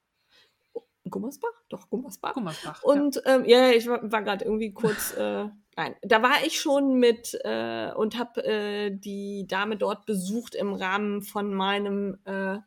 Gummersbach? 1.10 1.50
Doch, 1.68 1.90
Gummersbach. 1.90 2.34
Gummersbach. 2.34 2.84
Und 2.84 3.16
ja, 3.16 3.34
ähm, 3.34 3.44
ja 3.44 3.70
ich 3.70 3.88
war, 3.88 4.12
war 4.12 4.22
gerade 4.22 4.44
irgendwie 4.44 4.72
kurz. 4.72 5.14
Äh, 5.14 5.48
nein, 5.76 5.96
da 6.02 6.22
war 6.22 6.44
ich 6.46 6.60
schon 6.60 7.00
mit 7.00 7.36
äh, 7.42 7.90
und 7.92 8.16
habe 8.16 8.44
äh, 8.44 8.90
die 8.96 9.48
Dame 9.48 9.76
dort 9.76 10.06
besucht 10.06 10.54
im 10.54 10.74
Rahmen 10.74 11.22
von 11.22 11.52
meinem 11.52 12.20
äh, 12.24 12.58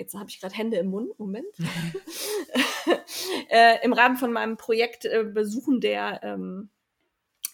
jetzt 0.00 0.14
habe 0.14 0.30
ich 0.30 0.40
gerade 0.40 0.54
Hände 0.54 0.78
im 0.78 0.88
Mund, 0.88 1.16
Moment, 1.18 1.46
äh, 3.50 3.84
im 3.84 3.92
Rahmen 3.92 4.16
von 4.16 4.32
meinem 4.32 4.56
Projekt 4.56 5.04
äh, 5.04 5.24
Besuchen 5.24 5.80
der 5.80 6.20
ähm, 6.24 6.70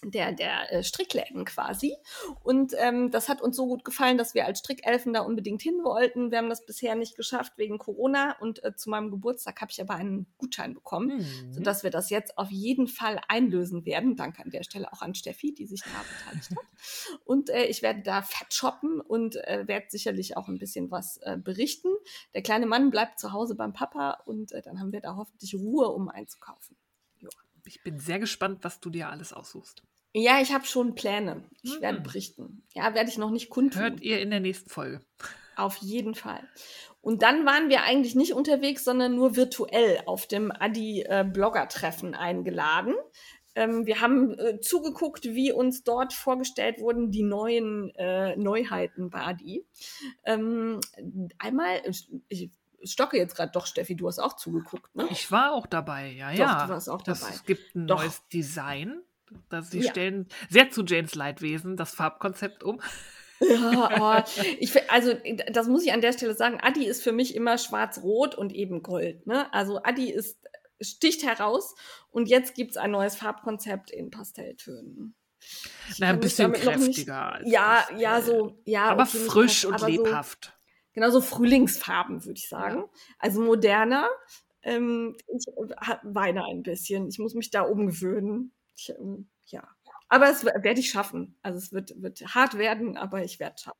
der, 0.03 0.31
der 0.31 0.71
äh, 0.71 0.83
Strickläden 0.83 1.45
quasi. 1.45 1.95
Und 2.43 2.73
ähm, 2.77 3.11
das 3.11 3.29
hat 3.29 3.41
uns 3.41 3.55
so 3.55 3.65
gut 3.67 3.83
gefallen, 3.83 4.17
dass 4.17 4.33
wir 4.33 4.45
als 4.45 4.59
Strickelfen 4.59 5.13
da 5.13 5.21
unbedingt 5.21 5.61
hin 5.61 5.83
wollten. 5.83 6.31
Wir 6.31 6.39
haben 6.39 6.49
das 6.49 6.65
bisher 6.65 6.95
nicht 6.95 7.15
geschafft 7.15 7.53
wegen 7.57 7.77
Corona 7.77 8.35
und 8.39 8.63
äh, 8.63 8.75
zu 8.75 8.89
meinem 8.89 9.11
Geburtstag 9.11 9.61
habe 9.61 9.71
ich 9.71 9.81
aber 9.81 9.95
einen 9.95 10.27
Gutschein 10.37 10.73
bekommen, 10.73 11.17
mhm. 11.17 11.53
sodass 11.53 11.83
wir 11.83 11.91
das 11.91 12.09
jetzt 12.09 12.37
auf 12.37 12.51
jeden 12.51 12.87
Fall 12.87 13.19
einlösen 13.27 13.85
werden. 13.85 14.15
Danke 14.15 14.43
an 14.43 14.51
der 14.51 14.63
Stelle 14.63 14.91
auch 14.91 15.01
an 15.01 15.15
Steffi, 15.15 15.53
die 15.53 15.65
sich 15.65 15.81
da 15.81 15.89
beteiligt 16.29 16.51
hat. 16.51 16.57
Und 17.25 17.49
äh, 17.49 17.65
ich 17.65 17.81
werde 17.81 18.01
da 18.01 18.21
fett 18.21 18.53
shoppen 18.53 19.01
und 19.01 19.35
äh, 19.35 19.67
werde 19.67 19.87
sicherlich 19.89 20.37
auch 20.37 20.47
ein 20.47 20.59
bisschen 20.59 20.91
was 20.91 21.17
äh, 21.23 21.37
berichten. 21.37 21.89
Der 22.33 22.41
kleine 22.41 22.65
Mann 22.65 22.91
bleibt 22.91 23.19
zu 23.19 23.33
Hause 23.33 23.55
beim 23.55 23.73
Papa 23.73 24.21
und 24.25 24.51
äh, 24.51 24.61
dann 24.61 24.79
haben 24.79 24.91
wir 24.91 25.01
da 25.01 25.15
hoffentlich 25.15 25.55
Ruhe, 25.55 25.89
um 25.89 26.09
einzukaufen. 26.09 26.77
Ich 27.67 27.83
bin 27.83 27.99
sehr 27.99 28.19
gespannt, 28.19 28.59
was 28.63 28.79
du 28.79 28.89
dir 28.89 29.09
alles 29.09 29.33
aussuchst. 29.33 29.83
Ja, 30.13 30.41
ich 30.41 30.53
habe 30.53 30.65
schon 30.65 30.95
Pläne. 30.95 31.43
Ich 31.61 31.77
mhm. 31.77 31.81
werde 31.81 32.01
berichten. 32.01 32.63
Ja, 32.73 32.93
werde 32.95 33.09
ich 33.09 33.17
noch 33.17 33.29
nicht 33.29 33.49
kundtun. 33.49 33.81
Hört 33.81 34.01
ihr 34.01 34.19
in 34.19 34.31
der 34.31 34.39
nächsten 34.39 34.69
Folge. 34.69 35.01
Auf 35.55 35.77
jeden 35.77 36.15
Fall. 36.15 36.47
Und 37.01 37.23
dann 37.23 37.45
waren 37.45 37.69
wir 37.69 37.83
eigentlich 37.83 38.15
nicht 38.15 38.33
unterwegs, 38.33 38.83
sondern 38.83 39.15
nur 39.15 39.35
virtuell 39.35 40.01
auf 40.05 40.27
dem 40.27 40.51
Adi-Blogger-Treffen 40.51 42.13
äh, 42.13 42.17
eingeladen. 42.17 42.95
Ähm, 43.55 43.87
wir 43.87 44.01
haben 44.01 44.37
äh, 44.37 44.59
zugeguckt, 44.59 45.25
wie 45.25 45.51
uns 45.51 45.83
dort 45.83 46.13
vorgestellt 46.13 46.79
wurden 46.79 47.09
die 47.09 47.23
neuen 47.23 47.89
äh, 47.95 48.35
Neuheiten 48.35 49.09
bei 49.09 49.21
Adi. 49.21 49.65
Ähm, 50.25 50.79
einmal, 51.39 51.81
ich 52.29 52.51
stocke 52.83 53.17
jetzt 53.17 53.35
gerade 53.35 53.51
doch, 53.51 53.65
Steffi, 53.65 53.95
du 53.95 54.07
hast 54.07 54.19
auch 54.19 54.35
zugeguckt, 54.35 54.95
ne? 54.95 55.07
Ich 55.09 55.31
war 55.31 55.53
auch 55.53 55.67
dabei, 55.67 56.11
ja, 56.11 56.31
doch, 56.31 56.37
ja. 56.37 56.65
du 56.65 56.73
warst 56.73 56.89
auch 56.89 57.01
dabei. 57.01 57.29
Es 57.29 57.45
gibt 57.45 57.75
ein 57.75 57.87
doch. 57.87 57.99
neues 57.99 58.27
Design. 58.29 59.01
Das, 59.49 59.71
sie 59.71 59.81
ja. 59.81 59.91
stellen 59.91 60.27
sehr 60.49 60.69
zu 60.69 60.85
Janes 60.85 61.15
Leidwesen 61.15 61.75
das 61.75 61.93
Farbkonzept 61.93 62.63
um. 62.63 62.79
Ja, 63.41 64.23
oh, 64.25 64.41
ich, 64.59 64.89
also 64.89 65.13
das 65.51 65.67
muss 65.67 65.83
ich 65.83 65.91
an 65.91 66.01
der 66.01 66.13
Stelle 66.13 66.33
sagen. 66.33 66.59
Adi 66.61 66.85
ist 66.85 67.03
für 67.03 67.11
mich 67.11 67.35
immer 67.35 67.57
schwarz-rot 67.57 68.35
und 68.35 68.53
eben 68.53 68.83
Gold. 68.83 69.27
Ne? 69.27 69.51
Also 69.53 69.83
Adi 69.83 70.09
ist 70.09 70.39
sticht 70.79 71.23
heraus 71.23 71.75
und 72.09 72.29
jetzt 72.29 72.55
gibt 72.55 72.71
es 72.71 72.77
ein 72.77 72.91
neues 72.91 73.15
Farbkonzept 73.15 73.91
in 73.91 74.11
Pastelltönen. 74.11 75.15
Na, 75.99 76.07
ein 76.07 76.19
bisschen 76.19 76.51
kräftiger. 76.51 77.39
Nicht, 77.39 77.51
ja, 77.51 77.87
ja, 77.97 78.21
so, 78.21 78.59
ja. 78.65 78.85
Aber 78.85 79.03
okay, 79.03 79.17
frisch 79.19 79.65
und 79.65 79.81
lebhaft. 79.81 80.45
So, 80.45 80.56
genau 80.97 81.11
so 81.11 81.21
Frühlingsfarben, 81.21 82.25
würde 82.25 82.39
ich 82.39 82.49
sagen. 82.49 82.85
Also 83.19 83.39
moderner. 83.39 84.09
Ähm, 84.63 85.15
ich 85.27 85.45
weine 86.01 86.45
ein 86.45 86.63
bisschen. 86.63 87.07
Ich 87.07 87.19
muss 87.19 87.35
mich 87.35 87.51
da 87.51 87.61
umgewöhnen. 87.61 88.51
Ich, 88.75 88.89
ähm, 88.89 89.29
ja. 89.45 89.63
Aber 90.09 90.27
es 90.27 90.43
werde 90.43 90.79
ich 90.79 90.89
schaffen. 90.89 91.37
Also 91.43 91.59
es 91.59 91.71
wird, 91.71 92.01
wird 92.01 92.21
hart 92.33 92.57
werden, 92.57 92.97
aber 92.97 93.23
ich 93.23 93.39
werde 93.39 93.53
es 93.57 93.61
schaffen. 93.61 93.77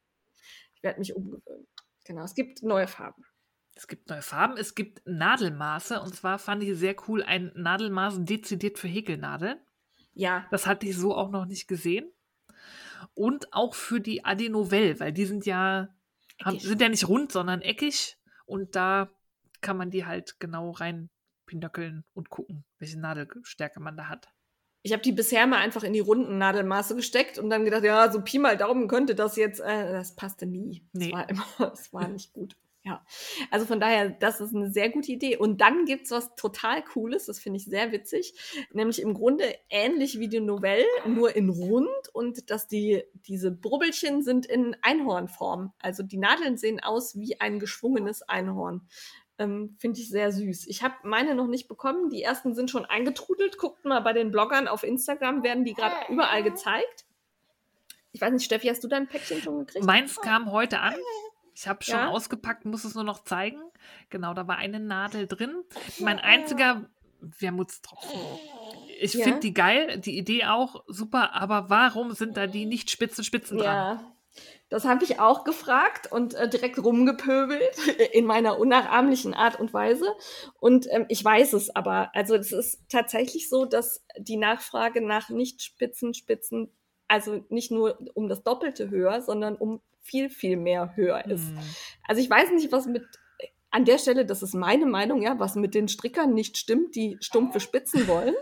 Ich 0.76 0.84
werde 0.84 1.00
mich 1.00 1.16
umgewöhnen. 1.16 1.68
Genau. 2.06 2.24
Es 2.24 2.36
gibt 2.36 2.62
neue 2.62 2.88
Farben. 2.88 3.26
Es 3.76 3.88
gibt 3.88 4.10
neue 4.12 4.22
Farben, 4.22 4.58
es 4.58 4.76
gibt 4.76 5.02
Nadelmaße 5.06 6.02
und 6.02 6.16
zwar 6.16 6.40
fand 6.40 6.64
ich 6.64 6.76
sehr 6.78 6.96
cool 7.08 7.22
ein 7.22 7.52
Nadelmaß 7.56 8.26
dezidiert 8.26 8.80
für 8.80 8.88
Häkelnadeln. 8.88 9.60
Ja. 10.14 10.48
Das 10.50 10.66
hatte 10.68 10.88
ich 10.88 10.96
so 10.96 11.16
auch 11.16 11.30
noch 11.30 11.46
nicht 11.46 11.68
gesehen. 11.68 12.12
Und 13.14 13.54
auch 13.54 13.76
für 13.76 14.00
die 14.00 14.26
Adenovell, 14.26 15.00
weil 15.00 15.14
die 15.14 15.26
sind 15.26 15.46
ja 15.46 15.96
haben, 16.44 16.60
sind 16.60 16.82
ja 16.82 16.90
nicht 16.90 17.08
rund, 17.08 17.32
sondern 17.32 17.62
eckig. 17.62 18.18
Und 18.46 18.76
da 18.76 19.10
kann 19.62 19.78
man 19.78 19.90
die 19.90 20.06
halt 20.06 20.40
genau 20.40 20.72
rein 20.72 21.10
pinöckeln 21.46 22.04
und 22.14 22.30
gucken, 22.30 22.66
welche 22.80 23.00
Nadelstärke 23.00 23.80
man 23.80 23.98
da 23.98 24.08
hat. 24.08 24.28
Ich 24.84 24.94
habe 24.94 25.02
die 25.02 25.12
bisher 25.12 25.48
mal 25.48 25.58
einfach 25.58 25.84
in 25.84 25.94
die 25.94 26.00
runden 26.00 26.38
Nadelmaße 26.38 26.96
gesteckt 26.96 27.40
und 27.40 27.50
dann 27.50 27.66
gedacht, 27.66 27.84
ja, 27.84 28.12
so 28.12 28.22
Pi 28.22 28.40
mal 28.40 28.56
Daumen 28.56 28.88
könnte 28.88 29.16
das 29.16 29.36
jetzt, 29.36 29.60
äh, 29.60 29.92
das 29.92 30.16
passte 30.16 30.46
nie. 30.46 30.88
Nee. 30.94 31.12
Das 31.12 31.20
war 31.20 31.30
immer, 31.30 31.46
das 31.60 31.94
war 31.94 32.08
nicht 32.08 32.34
gut. 32.34 32.56
Ja, 32.88 33.06
also 33.52 33.66
von 33.66 33.82
daher, 33.82 34.10
das 34.10 34.40
ist 34.40 34.56
eine 34.56 34.72
sehr 34.72 34.90
gute 34.90 35.12
Idee. 35.12 35.36
Und 35.36 35.60
dann 35.60 35.84
gibt 35.84 36.06
es 36.06 36.12
was 36.12 36.34
total 36.36 36.82
Cooles, 36.82 37.26
das 37.26 37.38
finde 37.38 37.58
ich 37.58 37.66
sehr 37.66 37.92
witzig, 37.92 38.34
nämlich 38.72 39.02
im 39.02 39.14
Grunde 39.14 39.44
ähnlich 39.70 40.20
wie 40.20 40.30
die 40.30 40.40
Novelle, 40.40 40.86
nur 41.06 41.36
in 41.36 41.50
rund 41.50 41.90
und 42.14 42.50
dass 42.50 42.70
die, 42.70 43.04
diese 43.28 43.52
Brubbelchen 43.52 44.24
sind 44.24 44.46
in 44.46 44.78
Einhornform. 44.84 45.74
Also 45.80 46.02
die 46.02 46.16
Nadeln 46.16 46.56
sehen 46.56 46.80
aus 46.80 47.18
wie 47.18 47.42
ein 47.42 47.60
geschwungenes 47.60 48.22
Einhorn. 48.22 48.88
Ähm, 49.38 49.76
finde 49.80 50.00
ich 50.00 50.08
sehr 50.08 50.32
süß. 50.32 50.66
Ich 50.68 50.82
habe 50.82 50.96
meine 51.04 51.36
noch 51.36 51.48
nicht 51.48 51.68
bekommen. 51.68 52.10
Die 52.10 52.24
ersten 52.24 52.56
sind 52.56 52.72
schon 52.72 52.86
eingetrudelt. 52.86 53.58
Guckt 53.58 53.84
mal 53.84 54.00
bei 54.00 54.14
den 54.14 54.32
Bloggern 54.32 54.70
auf 54.70 54.84
Instagram, 54.84 55.44
werden 55.44 55.66
die 55.66 55.74
gerade 55.74 55.96
überall 56.10 56.42
gezeigt. 56.42 57.06
Ich 58.14 58.22
weiß 58.22 58.32
nicht, 58.32 58.46
Steffi, 58.46 58.68
hast 58.68 58.84
du 58.84 58.88
dein 58.88 59.08
Päckchen 59.08 59.42
schon 59.42 59.60
gekriegt? 59.60 59.86
Meins 59.86 60.20
kam 60.22 60.52
heute 60.52 60.80
an. 60.80 60.96
Ich 61.58 61.68
habe 61.68 61.84
schon 61.84 61.96
ja? 61.96 62.10
ausgepackt, 62.10 62.66
muss 62.66 62.84
es 62.84 62.94
nur 62.94 63.04
noch 63.04 63.24
zeigen. 63.24 63.60
Genau, 64.12 64.36
da 64.36 64.48
war 64.48 64.58
eine 64.58 64.80
Nadel 64.80 65.26
drin. 65.26 65.64
Mein 66.00 66.20
einziger 66.20 66.88
Wermutstropfen. 67.20 68.20
Ich 69.00 69.16
ja? 69.16 69.24
finde 69.24 69.40
die 69.40 69.56
geil, 69.56 69.98
die 69.98 70.20
Idee 70.20 70.46
auch 70.46 70.84
super, 70.86 71.34
aber 71.34 71.68
warum 71.72 72.12
sind 72.12 72.38
da 72.38 72.46
die 72.46 72.68
nicht 72.68 72.92
spitzen 72.92 73.24
Spitzen 73.24 73.58
dran? 73.58 73.66
Ja, 73.66 74.14
das 74.70 74.86
habe 74.86 75.04
ich 75.04 75.20
auch 75.20 75.46
gefragt 75.46 76.12
und 76.12 76.36
äh, 76.36 76.48
direkt 76.48 76.78
rumgepöbelt 76.78 77.76
in 78.14 78.26
meiner 78.26 78.60
unnachahmlichen 78.60 79.34
Art 79.34 79.60
und 79.60 79.74
Weise. 79.74 80.06
Und 80.60 80.86
ähm, 80.92 81.08
ich 81.10 81.26
weiß 81.26 81.54
es 81.54 81.76
aber. 81.76 82.14
Also 82.14 82.36
es 82.36 82.52
ist 82.52 82.82
tatsächlich 82.88 83.50
so, 83.50 83.66
dass 83.66 84.06
die 84.20 84.38
Nachfrage 84.38 85.04
nach 85.04 85.30
nicht 85.30 85.64
spitzen 85.64 86.14
Spitzen, 86.14 86.72
also 87.08 87.44
nicht 87.50 87.72
nur 87.72 87.98
um 88.14 88.28
das 88.28 88.44
Doppelte 88.44 88.90
höher, 88.90 89.22
sondern 89.22 89.56
um 89.56 89.82
viel, 90.02 90.30
viel 90.30 90.58
mehr 90.58 90.96
höher 90.96 91.26
ist. 91.26 91.50
Hm. 91.50 91.60
Also 92.08 92.22
ich 92.22 92.30
weiß 92.30 92.52
nicht, 92.52 92.72
was 92.72 92.86
mit 92.86 93.06
an 93.70 93.86
der 93.86 93.98
Stelle, 93.98 94.26
das 94.26 94.42
ist 94.42 94.54
meine 94.54 94.86
Meinung, 94.86 95.22
ja, 95.22 95.40
was 95.40 95.56
mit 95.56 95.76
den 95.76 95.88
Strickern 95.88 96.34
nicht 96.34 96.58
stimmt, 96.58 96.96
die 96.96 97.18
stumpfe 97.20 97.60
Spitzen 97.60 98.08
wollen. 98.08 98.36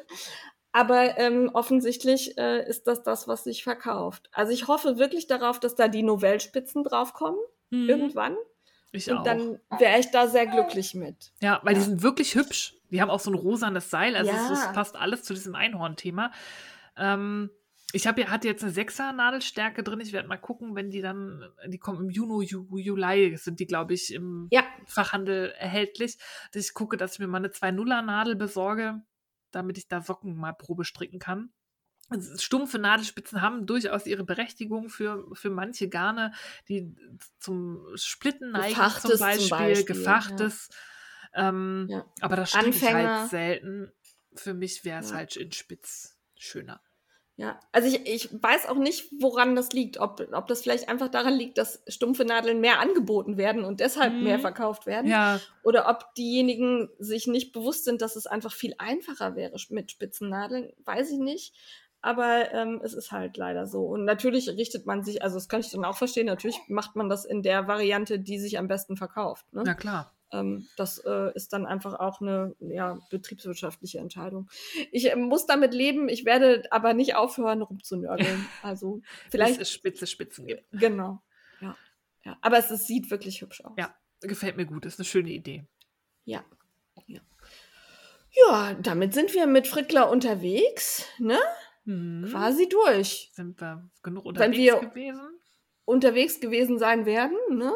Aber 0.71 1.17
ähm, 1.17 1.49
offensichtlich 1.53 2.37
äh, 2.37 2.67
ist 2.67 2.85
das 2.87 3.01
das, 3.01 3.27
was 3.27 3.45
sich 3.45 3.63
verkauft. 3.63 4.29
Also 4.33 4.51
ich 4.51 4.67
hoffe 4.67 4.97
wirklich 4.97 5.25
darauf, 5.25 5.59
dass 5.59 5.75
da 5.75 5.87
die 5.87 6.03
Novellspitzen 6.03 6.83
draufkommen, 6.83 7.39
mhm. 7.69 7.89
irgendwann. 7.89 8.35
Ich 8.91 9.09
Und 9.09 9.19
auch. 9.19 9.23
dann 9.23 9.59
wäre 9.77 9.99
ich 9.99 10.11
da 10.11 10.27
sehr 10.27 10.47
glücklich 10.47 10.93
mit. 10.93 11.31
Ja, 11.41 11.59
weil 11.63 11.73
ja. 11.73 11.79
die 11.79 11.85
sind 11.85 12.03
wirklich 12.03 12.35
hübsch. 12.35 12.75
Die 12.91 13.01
haben 13.01 13.09
auch 13.09 13.19
so 13.19 13.31
ein 13.31 13.35
rosanes 13.35 13.89
Seil. 13.89 14.15
Also 14.15 14.31
ja. 14.31 14.51
es, 14.51 14.59
es 14.59 14.73
passt 14.73 14.95
alles 14.95 15.23
zu 15.23 15.33
diesem 15.33 15.55
Einhorn-Thema. 15.55 16.31
Ähm, 16.97 17.49
ich 17.95 18.07
habe 18.07 18.29
hatte 18.29 18.49
jetzt 18.49 18.61
eine 18.61 18.73
6er 18.73 19.13
Nadelstärke 19.13 19.81
drin. 19.81 20.01
Ich 20.01 20.11
werde 20.11 20.27
mal 20.27 20.35
gucken, 20.35 20.75
wenn 20.75 20.89
die 20.91 21.01
dann, 21.01 21.49
die 21.67 21.77
kommen 21.77 22.01
im 22.01 22.09
Juni, 22.09 22.45
Ju, 22.45 22.77
Juli, 22.77 23.37
sind 23.37 23.61
die, 23.61 23.65
glaube 23.65 23.93
ich, 23.93 24.13
im 24.13 24.49
ja. 24.51 24.65
Fachhandel 24.85 25.53
erhältlich. 25.57 26.17
Dass 26.51 26.65
ich 26.65 26.73
gucke, 26.73 26.97
dass 26.97 27.13
ich 27.13 27.19
mir 27.19 27.27
mal 27.27 27.37
eine 27.37 27.47
2-0er 27.47 28.01
Nadel 28.01 28.35
besorge, 28.35 29.01
damit 29.51 29.77
ich 29.77 29.87
da 29.87 30.01
Socken 30.01 30.35
mal 30.35 30.51
Probe 30.51 30.83
stricken 30.83 31.19
kann. 31.19 31.53
Also 32.09 32.37
stumpfe 32.37 32.79
Nadelspitzen 32.79 33.41
haben 33.41 33.65
durchaus 33.65 34.05
ihre 34.05 34.25
Berechtigung 34.25 34.89
für, 34.89 35.25
für 35.33 35.49
manche 35.49 35.87
Garne, 35.87 36.33
die 36.67 36.93
zum 37.39 37.81
Splitten 37.95 38.51
neigen 38.51 38.75
Gefachtes 38.75 39.11
zum 39.11 39.19
Beispiel, 39.19 39.47
zum 39.47 39.57
Beispiel 39.57 39.85
gefachtes. 39.85 40.69
Ja. 41.33 41.47
Ähm, 41.47 41.87
ja. 41.89 42.05
Aber 42.19 42.35
das 42.35 42.49
stricke 42.49 42.69
ich 42.71 42.93
halt 42.93 43.29
selten. 43.29 43.89
Für 44.35 44.53
mich 44.53 44.83
wäre 44.83 44.99
es 44.99 45.11
ja. 45.11 45.15
halt 45.15 45.37
in 45.37 45.53
Spitz 45.53 46.19
schöner. 46.37 46.81
Ja, 47.37 47.59
also 47.73 47.89
ich, 47.89 48.07
ich 48.07 48.29
weiß 48.31 48.69
auch 48.69 48.77
nicht, 48.77 49.11
woran 49.19 49.57
das 49.57 49.73
liegt. 49.73 49.99
Ob, 49.99 50.25
ob 50.31 50.47
das 50.47 50.61
vielleicht 50.61 50.87
einfach 50.87 51.09
daran 51.09 51.33
liegt, 51.33 51.57
dass 51.57 51.83
stumpfe 51.87 52.23
Nadeln 52.23 52.61
mehr 52.61 52.79
angeboten 52.79 53.35
werden 53.37 53.65
und 53.65 53.81
deshalb 53.81 54.13
mhm. 54.13 54.23
mehr 54.23 54.39
verkauft 54.39 54.85
werden. 54.85 55.11
Ja. 55.11 55.41
Oder 55.61 55.89
ob 55.89 56.13
diejenigen 56.15 56.89
sich 56.97 57.27
nicht 57.27 57.51
bewusst 57.51 57.83
sind, 57.83 58.01
dass 58.01 58.15
es 58.15 58.25
einfach 58.25 58.53
viel 58.53 58.73
einfacher 58.77 59.35
wäre 59.35 59.57
mit 59.69 59.91
Spitzennadeln. 59.91 60.71
Weiß 60.85 61.11
ich 61.11 61.17
nicht. 61.17 61.53
Aber 61.99 62.53
ähm, 62.53 62.79
es 62.83 62.93
ist 62.93 63.11
halt 63.11 63.35
leider 63.35 63.65
so. 63.65 63.83
Und 63.85 64.05
natürlich 64.05 64.47
richtet 64.47 64.85
man 64.85 65.03
sich, 65.03 65.21
also 65.21 65.35
das 65.35 65.49
kann 65.49 65.59
ich 65.59 65.71
dann 65.71 65.83
auch 65.83 65.97
verstehen, 65.97 66.27
natürlich 66.27 66.59
macht 66.67 66.95
man 66.95 67.09
das 67.09 67.25
in 67.25 67.41
der 67.41 67.67
Variante, 67.67 68.19
die 68.19 68.37
sich 68.37 68.59
am 68.59 68.67
besten 68.67 68.95
verkauft. 68.95 69.51
Ne? 69.51 69.63
Na 69.65 69.73
klar. 69.73 70.14
Ähm, 70.31 70.67
das 70.75 70.99
äh, 70.99 71.33
ist 71.35 71.53
dann 71.53 71.65
einfach 71.65 71.99
auch 71.99 72.21
eine 72.21 72.55
ja, 72.59 72.99
betriebswirtschaftliche 73.09 73.99
Entscheidung. 73.99 74.49
Ich 74.91 75.11
äh, 75.11 75.15
muss 75.15 75.45
damit 75.45 75.73
leben, 75.73 76.09
ich 76.09 76.25
werde 76.25 76.63
aber 76.71 76.93
nicht 76.93 77.15
aufhören, 77.15 77.61
rumzunörgeln. 77.61 78.45
Also 78.63 79.01
vielleicht. 79.29 79.59
Bis 79.59 79.69
es 79.69 79.73
spitze 79.73 80.07
Spitzen 80.07 80.47
gibt. 80.47 80.65
Genau. 80.71 81.21
Ja. 81.61 81.77
ja. 82.23 82.37
Aber 82.41 82.57
es, 82.57 82.71
es 82.71 82.87
sieht 82.87 83.11
wirklich 83.11 83.41
hübsch 83.41 83.61
aus. 83.61 83.73
Ja, 83.77 83.95
gefällt 84.21 84.57
mir 84.57 84.65
gut. 84.65 84.85
Ist 84.85 84.99
eine 84.99 85.05
schöne 85.05 85.29
Idee. 85.29 85.65
Ja. 86.23 86.43
Ja, 87.05 87.21
ja 88.31 88.73
damit 88.81 89.13
sind 89.13 89.33
wir 89.33 89.45
mit 89.45 89.67
Frickler 89.67 90.09
unterwegs, 90.09 91.05
ne? 91.19 91.37
Mhm. 91.85 92.27
Quasi 92.29 92.67
durch. 92.67 93.29
Sind 93.33 93.61
wir 93.61 93.87
genug 94.01 94.25
unterwegs 94.25 94.57
Wenn 94.57 94.63
wir 94.63 94.89
gewesen? 94.89 95.39
Unterwegs 95.85 96.39
gewesen 96.39 96.79
sein 96.79 97.05
werden, 97.05 97.37
ne? 97.51 97.71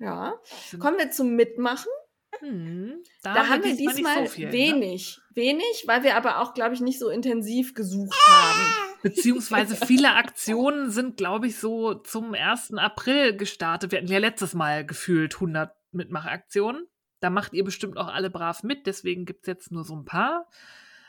Ja. 0.00 0.34
Kommen 0.78 0.98
wir 0.98 1.10
zum 1.10 1.36
Mitmachen. 1.36 1.90
Hm, 2.38 3.02
da, 3.22 3.34
da 3.34 3.48
haben 3.48 3.62
wir 3.62 3.76
diesmal, 3.76 4.26
so 4.26 4.32
viel, 4.32 4.46
ne? 4.46 4.52
wenig. 4.52 5.20
Ne? 5.30 5.36
Wenig, 5.36 5.84
weil 5.86 6.02
wir 6.04 6.16
aber 6.16 6.40
auch, 6.40 6.54
glaube 6.54 6.74
ich, 6.74 6.80
nicht 6.80 6.98
so 6.98 7.10
intensiv 7.10 7.74
gesucht 7.74 8.16
haben. 8.26 8.96
Beziehungsweise 9.02 9.76
viele 9.86 10.14
Aktionen 10.14 10.90
sind, 10.90 11.16
glaube 11.16 11.48
ich, 11.48 11.58
so 11.58 11.94
zum 11.94 12.32
1. 12.34 12.74
April 12.74 13.36
gestartet. 13.36 13.92
Wir 13.92 13.98
hatten 13.98 14.10
ja 14.10 14.18
letztes 14.18 14.54
Mal 14.54 14.86
gefühlt 14.86 15.34
100 15.34 15.74
Mitmachaktionen. 15.92 16.86
Da 17.20 17.28
macht 17.28 17.52
ihr 17.52 17.64
bestimmt 17.64 17.98
auch 17.98 18.08
alle 18.08 18.30
brav 18.30 18.62
mit, 18.62 18.86
deswegen 18.86 19.26
gibt 19.26 19.42
es 19.42 19.46
jetzt 19.46 19.72
nur 19.72 19.84
so 19.84 19.94
ein 19.94 20.06
paar. 20.06 20.48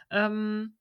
Ähm, 0.10 0.76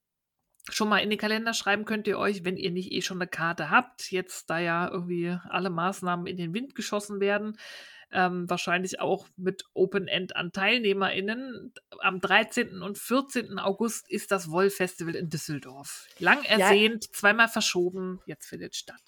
schon 0.68 0.88
mal 0.88 0.98
in 0.98 1.10
den 1.10 1.18
Kalender 1.18 1.54
schreiben 1.54 1.84
könnt 1.84 2.08
ihr 2.08 2.18
euch, 2.18 2.44
wenn 2.44 2.56
ihr 2.56 2.72
nicht 2.72 2.90
eh 2.90 3.02
schon 3.02 3.18
eine 3.18 3.28
Karte 3.28 3.70
habt, 3.70 4.10
jetzt 4.10 4.50
da 4.50 4.58
ja 4.58 4.90
irgendwie 4.90 5.36
alle 5.48 5.70
Maßnahmen 5.70 6.26
in 6.26 6.36
den 6.36 6.52
Wind 6.52 6.74
geschossen 6.74 7.20
werden 7.20 7.56
ähm, 8.12 8.48
wahrscheinlich 8.48 9.00
auch 9.00 9.26
mit 9.36 9.64
Open 9.74 10.08
End 10.08 10.36
an 10.36 10.52
TeilnehmerInnen. 10.52 11.72
Am 12.00 12.20
13. 12.20 12.82
und 12.82 12.98
14. 12.98 13.58
August 13.58 14.10
ist 14.10 14.30
das 14.30 14.50
Woll-Festival 14.50 15.14
in 15.14 15.28
Düsseldorf. 15.28 16.06
Lang 16.18 16.42
ersehnt, 16.44 17.06
ja. 17.06 17.12
zweimal 17.12 17.48
verschoben, 17.48 18.20
jetzt 18.26 18.46
findet 18.46 18.74
statt. 18.74 19.02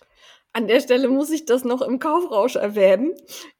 An 0.55 0.69
der 0.69 0.81
Stelle 0.81 1.09
muss 1.09 1.31
ich 1.31 1.47
das 1.47 1.65
noch 1.65 1.81
im 1.81 1.99
Kaufrausch 1.99 2.57
erwähnen. 2.57 3.15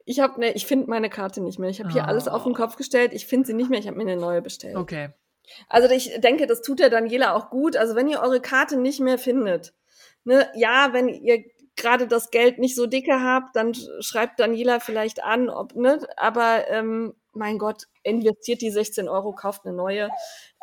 Ich 0.05 0.19
habe 0.19 0.39
ne, 0.39 0.53
ich 0.53 0.67
finde 0.67 0.89
meine 0.89 1.09
Karte 1.09 1.41
nicht 1.41 1.57
mehr. 1.57 1.69
Ich 1.69 1.79
habe 1.79 1.91
hier 1.91 2.03
oh. 2.03 2.07
alles 2.07 2.27
auf 2.27 2.43
den 2.43 2.53
Kopf 2.53 2.75
gestellt. 2.75 3.13
Ich 3.13 3.25
finde 3.25 3.47
sie 3.47 3.53
nicht 3.53 3.71
mehr. 3.71 3.79
Ich 3.79 3.87
habe 3.87 3.97
mir 3.97 4.03
eine 4.03 4.15
neue 4.15 4.43
bestellt. 4.43 4.75
Okay. 4.75 5.09
Also 5.67 5.89
ich 5.89 6.19
denke, 6.21 6.45
das 6.45 6.61
tut 6.61 6.79
der 6.79 6.89
Daniela 6.89 7.33
auch 7.33 7.49
gut. 7.49 7.75
Also 7.75 7.95
wenn 7.95 8.07
ihr 8.07 8.21
eure 8.21 8.41
Karte 8.41 8.77
nicht 8.77 8.99
mehr 8.99 9.17
findet, 9.17 9.73
ne, 10.23 10.47
ja, 10.53 10.89
wenn 10.93 11.09
ihr 11.09 11.43
gerade 11.75 12.07
das 12.07 12.31
Geld 12.31 12.59
nicht 12.59 12.75
so 12.75 12.85
dicke 12.85 13.19
habt, 13.21 13.55
dann 13.55 13.73
schreibt 13.99 14.39
Daniela 14.39 14.79
vielleicht 14.79 15.23
an, 15.23 15.49
ob, 15.49 15.75
ne, 15.75 16.05
aber 16.17 16.67
ähm, 16.69 17.13
mein 17.31 17.57
Gott, 17.57 17.87
investiert 18.03 18.61
die 18.61 18.71
16 18.71 19.09
Euro, 19.09 19.33
kauft 19.33 19.65
eine 19.65 19.75
neue. 19.75 20.09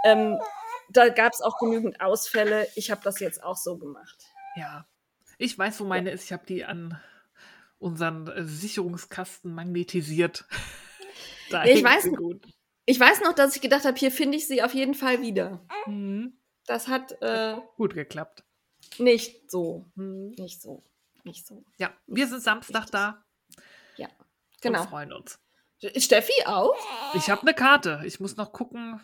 Ähm, 0.04 0.38
da 0.88 1.08
gab 1.08 1.32
es 1.32 1.40
auch 1.40 1.58
genügend 1.58 2.00
Ausfälle. 2.00 2.68
Ich 2.74 2.90
habe 2.90 3.00
das 3.02 3.20
jetzt 3.20 3.42
auch 3.42 3.56
so 3.56 3.76
gemacht. 3.76 4.16
Ja, 4.56 4.86
ich 5.38 5.56
weiß, 5.58 5.80
wo 5.80 5.84
meine 5.84 6.10
ja. 6.10 6.14
ist. 6.14 6.24
Ich 6.24 6.32
habe 6.32 6.46
die 6.46 6.64
an 6.64 7.00
unseren 7.78 8.28
äh, 8.28 8.44
Sicherungskasten 8.44 9.52
magnetisiert. 9.52 10.44
da 11.50 11.64
ich 11.64 11.82
weiß, 11.82 12.10
gut. 12.16 12.46
ich 12.86 13.00
weiß 13.00 13.22
noch, 13.22 13.34
dass 13.34 13.56
ich 13.56 13.62
gedacht 13.62 13.84
habe, 13.84 13.98
hier 13.98 14.10
finde 14.10 14.36
ich 14.36 14.46
sie 14.46 14.62
auf 14.62 14.74
jeden 14.74 14.94
Fall 14.94 15.22
wieder. 15.22 15.60
Mhm. 15.86 16.36
Das 16.66 16.88
hat 16.88 17.20
äh, 17.20 17.56
gut 17.76 17.94
geklappt. 17.94 18.44
Nicht 18.98 19.50
so. 19.50 19.86
Mhm. 19.96 20.34
Nicht 20.38 20.62
so 20.62 20.84
nicht 21.24 21.46
so. 21.46 21.64
Ja, 21.78 21.92
wir 22.06 22.26
sind 22.26 22.42
Samstag 22.42 22.82
richtig. 22.82 22.92
da. 22.92 23.24
Ja, 23.96 24.08
genau. 24.60 24.82
Und 24.82 24.88
freuen 24.88 25.12
uns. 25.12 25.38
Steffi 25.96 26.44
auch? 26.46 26.76
Ich 27.14 27.30
habe 27.30 27.42
eine 27.42 27.54
Karte. 27.54 28.02
Ich 28.04 28.20
muss 28.20 28.36
noch 28.36 28.52
gucken, 28.52 29.00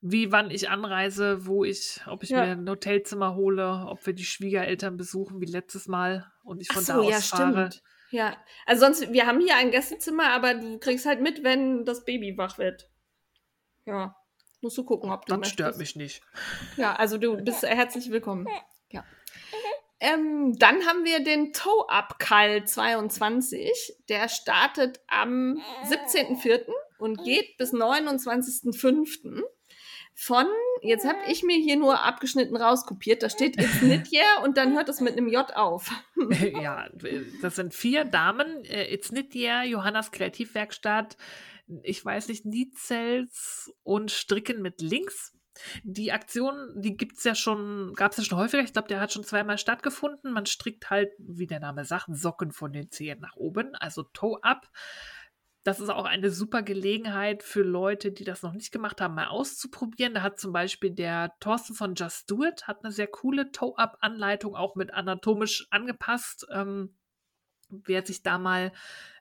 wie, 0.00 0.30
wann 0.30 0.50
ich 0.50 0.68
anreise, 0.68 1.46
wo 1.46 1.64
ich, 1.64 2.00
ob 2.06 2.22
ich 2.22 2.30
ja. 2.30 2.44
mir 2.44 2.52
ein 2.52 2.68
Hotelzimmer 2.68 3.34
hole, 3.34 3.86
ob 3.88 4.06
wir 4.06 4.12
die 4.12 4.24
Schwiegereltern 4.24 4.96
besuchen 4.96 5.40
wie 5.40 5.46
letztes 5.46 5.88
Mal 5.88 6.30
und 6.44 6.60
ich 6.60 6.68
von 6.68 6.84
so, 6.84 6.92
da 6.92 6.98
aus 7.00 7.10
ja, 7.10 7.20
fahre. 7.20 7.66
Stimmt. 7.72 7.82
Ja, 8.10 8.36
also 8.66 8.86
sonst, 8.86 9.12
wir 9.12 9.26
haben 9.26 9.40
hier 9.40 9.56
ein 9.56 9.72
Gästezimmer, 9.72 10.30
aber 10.30 10.54
du 10.54 10.78
kriegst 10.78 11.06
halt 11.06 11.20
mit, 11.20 11.42
wenn 11.42 11.84
das 11.84 12.04
Baby 12.04 12.38
wach 12.38 12.56
wird. 12.58 12.88
Ja, 13.84 14.16
musst 14.60 14.78
du 14.78 14.84
gucken, 14.84 15.10
ob 15.10 15.26
du 15.26 15.36
Das 15.36 15.48
stört 15.48 15.78
mich 15.78 15.96
nicht. 15.96 16.22
Ja, 16.76 16.94
also 16.94 17.18
du 17.18 17.36
bist 17.36 17.62
herzlich 17.62 18.10
willkommen. 18.10 18.46
Ähm, 19.98 20.58
dann 20.58 20.84
haben 20.86 21.04
wir 21.04 21.20
den 21.20 21.52
Toe-Up 21.52 22.18
Call 22.18 22.64
22. 22.64 23.94
Der 24.08 24.28
startet 24.28 25.00
am 25.08 25.62
17.04. 25.88 26.66
und 26.98 27.24
geht 27.24 27.56
bis 27.56 27.72
29.05. 27.72 29.42
Von, 30.18 30.46
jetzt 30.80 31.06
habe 31.06 31.18
ich 31.28 31.42
mir 31.42 31.58
hier 31.58 31.76
nur 31.76 32.02
abgeschnitten 32.02 32.56
rauskopiert, 32.56 33.22
da 33.22 33.28
steht 33.28 33.60
It's 33.60 33.80
Knit 33.80 34.10
Yeah 34.10 34.42
und 34.44 34.56
dann 34.56 34.74
hört 34.74 34.88
es 34.88 35.02
mit 35.02 35.12
einem 35.12 35.28
J 35.28 35.54
auf. 35.54 35.90
ja, 36.58 36.88
das 37.42 37.56
sind 37.56 37.74
vier 37.74 38.06
Damen. 38.06 38.64
Äh, 38.64 38.94
It's 38.94 39.10
Knit 39.10 39.34
Yeah, 39.34 39.62
Johannas 39.64 40.12
Kreativwerkstatt, 40.12 41.18
ich 41.82 42.02
weiß 42.02 42.28
nicht, 42.28 42.46
Nietzels 42.46 43.70
und 43.82 44.10
Stricken 44.10 44.62
mit 44.62 44.80
Links. 44.80 45.35
Die 45.84 46.12
Aktion, 46.12 46.72
die 46.76 46.96
gibt's 46.96 47.24
ja 47.24 47.34
schon, 47.34 47.92
gab 47.94 48.12
es 48.12 48.18
ja 48.18 48.24
schon 48.24 48.38
häufiger. 48.38 48.62
Ich 48.62 48.72
glaube, 48.72 48.88
der 48.88 49.00
hat 49.00 49.12
schon 49.12 49.24
zweimal 49.24 49.58
stattgefunden. 49.58 50.32
Man 50.32 50.46
strickt 50.46 50.90
halt, 50.90 51.10
wie 51.18 51.46
der 51.46 51.60
Name 51.60 51.84
sagt, 51.84 52.06
Socken 52.10 52.52
von 52.52 52.72
den 52.72 52.90
Zehen 52.90 53.20
nach 53.20 53.36
oben, 53.36 53.74
also 53.74 54.02
Toe 54.02 54.38
up. 54.42 54.68
das 55.66 55.80
ist 55.80 55.88
auch 55.88 56.04
eine 56.04 56.30
super 56.30 56.62
Gelegenheit 56.62 57.42
für 57.42 57.62
Leute, 57.62 58.12
die 58.12 58.22
das 58.22 58.42
noch 58.42 58.52
nicht 58.52 58.70
gemacht 58.70 59.00
haben, 59.00 59.14
mal 59.14 59.26
auszuprobieren. 59.26 60.14
Da 60.14 60.22
hat 60.22 60.38
zum 60.38 60.52
Beispiel 60.52 60.92
der 60.92 61.32
Thorsten 61.40 61.74
von 61.74 61.96
Just 61.96 62.30
Do 62.30 62.44
It 62.44 62.68
hat 62.68 62.84
eine 62.84 62.92
sehr 62.92 63.08
coole 63.08 63.50
Toe-Up-Anleitung, 63.50 64.54
auch 64.54 64.76
mit 64.76 64.94
anatomisch 64.94 65.66
angepasst. 65.70 66.46
Ähm, 66.52 66.96
wer 67.68 68.06
sich 68.06 68.22
da 68.22 68.38
mal 68.38 68.72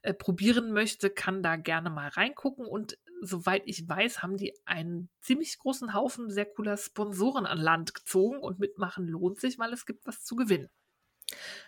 äh, 0.04 0.14
probieren 0.14 0.72
möchte, 0.72 1.10
kann 1.10 1.42
da 1.42 1.56
gerne 1.56 1.90
mal 1.90 2.10
reingucken. 2.10 2.66
Und 2.66 2.98
soweit 3.22 3.64
ich 3.66 3.88
weiß, 3.88 4.22
haben 4.22 4.38
die 4.38 4.54
einen 4.66 5.10
ziemlich 5.20 5.58
großen 5.60 5.94
Haufen 5.94 6.30
sehr 6.30 6.46
cooler 6.46 6.78
Sponsoren 6.78 7.46
an 7.46 7.60
Land 7.60 7.94
gezogen 7.94 8.40
und 8.40 8.60
mitmachen 8.60 9.08
lohnt 9.08 9.40
sich, 9.40 9.60
weil 9.60 9.74
es 9.74 9.86
gibt 9.86 10.06
was 10.06 10.24
zu 10.24 10.36
gewinnen. 10.36 10.70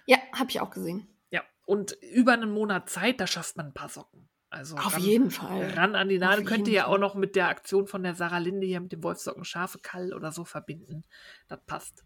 Ja, 0.05 0.17
habe 0.33 0.49
ich 0.49 0.59
auch 0.61 0.69
gesehen. 0.69 1.07
Ja, 1.31 1.43
und 1.65 1.97
über 2.01 2.33
einen 2.33 2.51
Monat 2.51 2.89
Zeit, 2.89 3.19
da 3.19 3.27
schafft 3.27 3.57
man 3.57 3.67
ein 3.67 3.73
paar 3.73 3.89
Socken. 3.89 4.29
Also 4.49 4.77
auf 4.77 4.97
jeden 4.97 5.29
Fall. 5.29 5.71
Ran 5.71 5.95
an 5.95 6.07
die 6.07 6.19
Nadel 6.19 6.45
könnt 6.45 6.67
ihr 6.67 6.73
ja 6.73 6.87
auch 6.87 6.97
noch 6.97 7.15
mit 7.15 7.35
der 7.35 7.49
Aktion 7.49 7.85
von 7.85 8.03
der 8.03 8.15
Sarah 8.15 8.37
Linde 8.37 8.65
hier 8.65 8.79
mit 8.79 8.93
dem 8.93 9.03
Wolfsocken 9.03 9.43
Schafe 9.43 9.79
Kall 9.79 10.13
oder 10.13 10.31
so 10.31 10.45
verbinden. 10.45 11.03
Das 11.49 11.59
passt. 11.65 12.05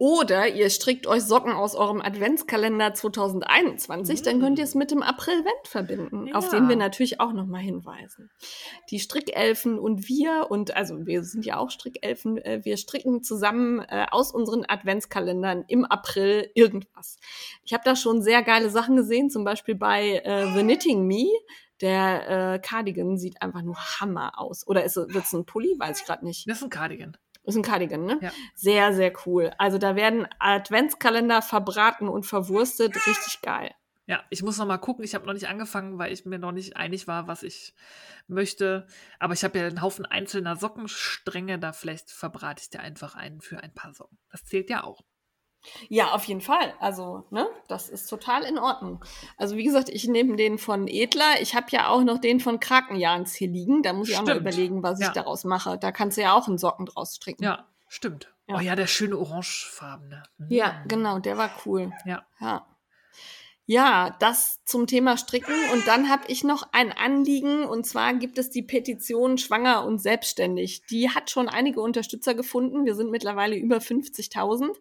Oder 0.00 0.48
ihr 0.48 0.70
strickt 0.70 1.06
euch 1.06 1.22
Socken 1.24 1.52
aus 1.52 1.74
eurem 1.74 2.00
Adventskalender 2.00 2.94
2021, 2.94 4.20
mhm. 4.20 4.24
dann 4.24 4.40
könnt 4.40 4.58
ihr 4.58 4.64
es 4.64 4.74
mit 4.74 4.90
dem 4.90 5.02
April-Vent 5.02 5.68
verbinden, 5.68 6.28
ja. 6.28 6.36
auf 6.36 6.48
den 6.48 6.70
wir 6.70 6.76
natürlich 6.76 7.20
auch 7.20 7.34
nochmal 7.34 7.60
hinweisen. 7.60 8.30
Die 8.88 8.98
Strickelfen 8.98 9.78
und 9.78 10.08
wir, 10.08 10.46
und 10.48 10.74
also 10.74 11.04
wir 11.04 11.22
sind 11.22 11.44
ja 11.44 11.58
auch 11.58 11.68
Strickelfen, 11.68 12.38
äh, 12.38 12.60
wir 12.64 12.78
stricken 12.78 13.22
zusammen 13.22 13.80
äh, 13.80 14.06
aus 14.10 14.32
unseren 14.32 14.64
Adventskalendern 14.66 15.66
im 15.68 15.84
April 15.84 16.50
irgendwas. 16.54 17.18
Ich 17.66 17.74
habe 17.74 17.82
da 17.84 17.94
schon 17.94 18.22
sehr 18.22 18.42
geile 18.42 18.70
Sachen 18.70 18.96
gesehen, 18.96 19.28
zum 19.28 19.44
Beispiel 19.44 19.74
bei 19.74 20.22
äh, 20.24 20.46
The 20.54 20.62
Knitting 20.62 21.06
Me. 21.06 21.26
Der 21.82 22.54
äh, 22.54 22.58
Cardigan 22.58 23.18
sieht 23.18 23.42
einfach 23.42 23.60
nur 23.60 23.76
Hammer 23.76 24.38
aus. 24.38 24.66
Oder 24.66 24.80
wird 24.82 25.24
es 25.24 25.32
ein 25.34 25.44
Pulli? 25.44 25.76
Weiß 25.78 26.00
ich 26.00 26.06
gerade 26.06 26.24
nicht. 26.24 26.48
Das 26.48 26.56
ist 26.56 26.64
ein 26.64 26.70
Cardigan. 26.70 27.18
Ist 27.44 27.56
ein 27.56 27.62
Cardigan, 27.62 28.04
ne? 28.04 28.18
Ja. 28.20 28.32
Sehr, 28.54 28.92
sehr 28.92 29.12
cool. 29.26 29.52
Also 29.58 29.78
da 29.78 29.96
werden 29.96 30.26
Adventskalender 30.38 31.42
verbraten 31.42 32.08
und 32.08 32.26
verwurstet. 32.26 32.94
Richtig 33.06 33.40
geil. 33.42 33.74
Ja, 34.06 34.24
ich 34.28 34.42
muss 34.42 34.58
noch 34.58 34.66
mal 34.66 34.78
gucken. 34.78 35.04
Ich 35.04 35.14
habe 35.14 35.24
noch 35.26 35.32
nicht 35.32 35.48
angefangen, 35.48 35.96
weil 35.96 36.12
ich 36.12 36.24
mir 36.24 36.38
noch 36.38 36.52
nicht 36.52 36.76
einig 36.76 37.06
war, 37.06 37.28
was 37.28 37.42
ich 37.42 37.74
möchte. 38.26 38.86
Aber 39.18 39.34
ich 39.34 39.44
habe 39.44 39.58
ja 39.58 39.66
einen 39.66 39.82
Haufen 39.82 40.04
einzelner 40.04 40.56
Sockenstränge. 40.56 41.58
Da 41.58 41.72
vielleicht 41.72 42.10
verbrate 42.10 42.62
ich 42.62 42.70
dir 42.70 42.80
einfach 42.80 43.14
einen 43.14 43.40
für 43.40 43.62
ein 43.62 43.72
paar 43.72 43.94
Socken. 43.94 44.18
Das 44.30 44.44
zählt 44.44 44.68
ja 44.68 44.82
auch. 44.84 45.04
Ja, 45.88 46.12
auf 46.12 46.24
jeden 46.24 46.40
Fall. 46.40 46.74
Also, 46.80 47.24
ne, 47.30 47.46
das 47.68 47.88
ist 47.88 48.08
total 48.08 48.44
in 48.44 48.58
Ordnung. 48.58 49.04
Also, 49.36 49.56
wie 49.56 49.64
gesagt, 49.64 49.88
ich 49.88 50.08
nehme 50.08 50.36
den 50.36 50.58
von 50.58 50.88
Edler. 50.88 51.40
Ich 51.40 51.54
habe 51.54 51.66
ja 51.70 51.88
auch 51.88 52.02
noch 52.02 52.18
den 52.18 52.40
von 52.40 52.60
Krakenjans 52.60 53.34
hier 53.34 53.48
liegen. 53.48 53.82
Da 53.82 53.92
muss 53.92 54.08
ich 54.08 54.14
stimmt. 54.14 54.30
auch 54.30 54.34
mal 54.34 54.40
überlegen, 54.40 54.82
was 54.82 55.00
ja. 55.00 55.08
ich 55.08 55.12
daraus 55.12 55.44
mache. 55.44 55.78
Da 55.78 55.92
kannst 55.92 56.16
du 56.16 56.22
ja 56.22 56.34
auch 56.34 56.48
einen 56.48 56.58
Socken 56.58 56.86
draus 56.86 57.16
stricken. 57.16 57.44
Ja, 57.44 57.66
stimmt. 57.88 58.32
Ja. 58.48 58.56
Oh 58.56 58.60
ja, 58.60 58.74
der 58.74 58.86
schöne 58.86 59.16
orangefarbene. 59.16 60.22
Mhm. 60.38 60.46
Ja, 60.50 60.82
genau, 60.88 61.18
der 61.18 61.36
war 61.36 61.50
cool. 61.64 61.92
Ja. 62.04 62.24
Ja. 62.40 62.66
Ja, 63.70 64.16
das 64.18 64.58
zum 64.64 64.88
Thema 64.88 65.16
Stricken. 65.16 65.54
Und 65.72 65.86
dann 65.86 66.08
habe 66.08 66.24
ich 66.26 66.42
noch 66.42 66.64
ein 66.72 66.90
Anliegen. 66.90 67.62
Und 67.62 67.86
zwar 67.86 68.14
gibt 68.14 68.36
es 68.36 68.50
die 68.50 68.64
Petition 68.64 69.38
Schwanger 69.38 69.84
und 69.84 70.00
Selbstständig. 70.00 70.82
Die 70.90 71.10
hat 71.10 71.30
schon 71.30 71.48
einige 71.48 71.80
Unterstützer 71.80 72.34
gefunden. 72.34 72.84
Wir 72.84 72.96
sind 72.96 73.12
mittlerweile 73.12 73.54
über 73.54 73.76
50.000. 73.76 74.74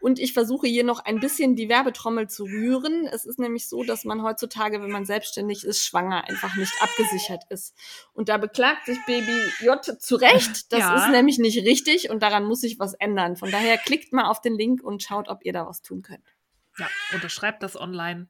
Und 0.00 0.20
ich 0.20 0.34
versuche 0.34 0.68
hier 0.68 0.84
noch 0.84 1.00
ein 1.00 1.18
bisschen 1.18 1.56
die 1.56 1.68
Werbetrommel 1.68 2.28
zu 2.28 2.44
rühren. 2.44 3.08
Es 3.12 3.24
ist 3.24 3.40
nämlich 3.40 3.66
so, 3.66 3.82
dass 3.82 4.04
man 4.04 4.22
heutzutage, 4.22 4.80
wenn 4.80 4.92
man 4.92 5.04
selbstständig 5.04 5.64
ist, 5.64 5.84
schwanger 5.84 6.28
einfach 6.28 6.54
nicht 6.54 6.74
abgesichert 6.80 7.42
ist. 7.50 7.74
Und 8.12 8.28
da 8.28 8.36
beklagt 8.36 8.86
sich 8.86 8.98
Baby 9.04 9.36
J 9.62 9.84
zu 9.84 10.14
Recht. 10.14 10.72
Das 10.72 10.78
ja. 10.78 10.94
ist 10.94 11.10
nämlich 11.10 11.40
nicht 11.40 11.64
richtig 11.64 12.08
und 12.08 12.22
daran 12.22 12.44
muss 12.44 12.60
sich 12.60 12.78
was 12.78 12.94
ändern. 12.94 13.34
Von 13.34 13.50
daher 13.50 13.78
klickt 13.78 14.12
mal 14.12 14.30
auf 14.30 14.40
den 14.40 14.54
Link 14.54 14.84
und 14.84 15.02
schaut, 15.02 15.28
ob 15.28 15.44
ihr 15.44 15.52
da 15.52 15.66
was 15.66 15.82
tun 15.82 16.02
könnt. 16.02 16.37
Ja, 16.78 16.88
unterschreibt 17.12 17.62
das 17.62 17.78
online, 17.78 18.28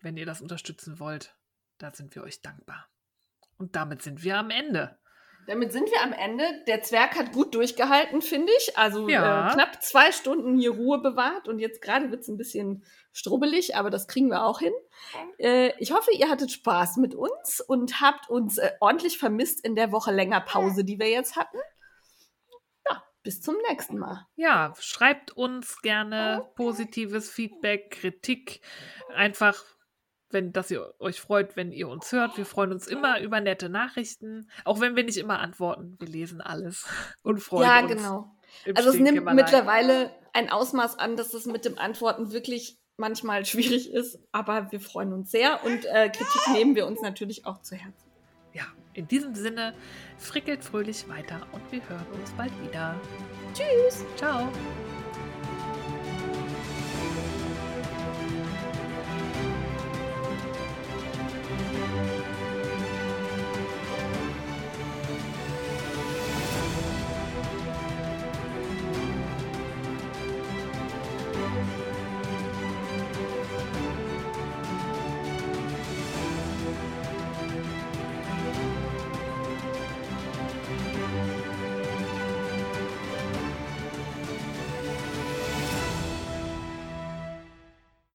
wenn 0.00 0.16
ihr 0.16 0.26
das 0.26 0.40
unterstützen 0.40 0.98
wollt. 0.98 1.36
Da 1.78 1.92
sind 1.92 2.14
wir 2.14 2.22
euch 2.22 2.42
dankbar. 2.42 2.88
Und 3.58 3.76
damit 3.76 4.02
sind 4.02 4.22
wir 4.22 4.38
am 4.38 4.50
Ende. 4.50 4.98
Damit 5.46 5.72
sind 5.72 5.90
wir 5.90 6.02
am 6.02 6.12
Ende. 6.12 6.44
Der 6.66 6.82
Zwerg 6.82 7.16
hat 7.16 7.32
gut 7.32 7.54
durchgehalten, 7.54 8.22
finde 8.22 8.52
ich. 8.58 8.76
Also 8.78 9.08
ja. 9.08 9.48
äh, 9.48 9.52
knapp 9.54 9.82
zwei 9.82 10.12
Stunden 10.12 10.58
hier 10.58 10.70
Ruhe 10.70 11.00
bewahrt 11.00 11.48
und 11.48 11.58
jetzt 11.58 11.82
gerade 11.82 12.10
wird 12.10 12.22
es 12.22 12.28
ein 12.28 12.36
bisschen 12.36 12.84
strubbelig, 13.12 13.74
aber 13.74 13.90
das 13.90 14.06
kriegen 14.06 14.28
wir 14.28 14.44
auch 14.44 14.60
hin. 14.60 14.72
Äh, 15.38 15.72
ich 15.78 15.92
hoffe, 15.92 16.10
ihr 16.12 16.28
hattet 16.28 16.52
Spaß 16.52 16.98
mit 16.98 17.14
uns 17.14 17.60
und 17.60 18.00
habt 18.00 18.28
uns 18.28 18.58
äh, 18.58 18.70
ordentlich 18.80 19.18
vermisst 19.18 19.64
in 19.64 19.74
der 19.74 19.92
Woche 19.92 20.12
länger 20.12 20.40
Pause, 20.40 20.84
die 20.84 20.98
wir 20.98 21.08
jetzt 21.08 21.36
hatten 21.36 21.58
bis 23.22 23.40
zum 23.40 23.56
nächsten 23.68 23.98
Mal. 23.98 24.26
Ja, 24.36 24.72
schreibt 24.78 25.32
uns 25.36 25.80
gerne 25.82 26.46
positives 26.54 27.30
Feedback, 27.30 27.90
Kritik. 27.90 28.60
Einfach, 29.14 29.62
wenn 30.30 30.52
das 30.52 30.70
ihr 30.70 30.94
euch 30.98 31.20
freut, 31.20 31.56
wenn 31.56 31.72
ihr 31.72 31.88
uns 31.88 32.10
hört. 32.12 32.36
Wir 32.38 32.46
freuen 32.46 32.72
uns 32.72 32.86
immer 32.86 33.20
über 33.20 33.40
nette 33.40 33.68
Nachrichten, 33.68 34.50
auch 34.64 34.80
wenn 34.80 34.96
wir 34.96 35.04
nicht 35.04 35.18
immer 35.18 35.40
antworten. 35.40 35.96
Wir 35.98 36.08
lesen 36.08 36.40
alles 36.40 36.86
und 37.22 37.40
freuen 37.40 37.68
ja, 37.68 37.80
uns. 37.80 37.90
Ja, 37.90 37.96
genau. 37.96 38.36
Also 38.74 38.90
es 38.90 38.96
nimmt 38.96 39.24
mittlerweile 39.34 40.10
ein 40.32 40.50
Ausmaß 40.50 40.98
an, 40.98 41.16
dass 41.16 41.34
es 41.34 41.46
mit 41.46 41.64
dem 41.64 41.78
Antworten 41.78 42.32
wirklich 42.32 42.78
manchmal 42.96 43.44
schwierig 43.46 43.92
ist, 43.92 44.18
aber 44.32 44.72
wir 44.72 44.80
freuen 44.80 45.12
uns 45.12 45.30
sehr 45.30 45.64
und 45.64 45.84
äh, 45.86 46.10
Kritik 46.10 46.52
nehmen 46.52 46.74
wir 46.74 46.86
uns 46.86 47.00
natürlich 47.00 47.46
auch 47.46 47.62
zu 47.62 47.76
Herzen. 47.76 48.09
In 49.00 49.08
diesem 49.08 49.34
Sinne, 49.34 49.72
frickelt 50.18 50.62
fröhlich 50.62 51.08
weiter 51.08 51.46
und 51.52 51.62
wir 51.72 51.80
hören 51.88 52.06
uns 52.20 52.30
bald 52.32 52.52
wieder. 52.62 52.94
Tschüss. 53.54 54.04
Ciao. 54.16 54.46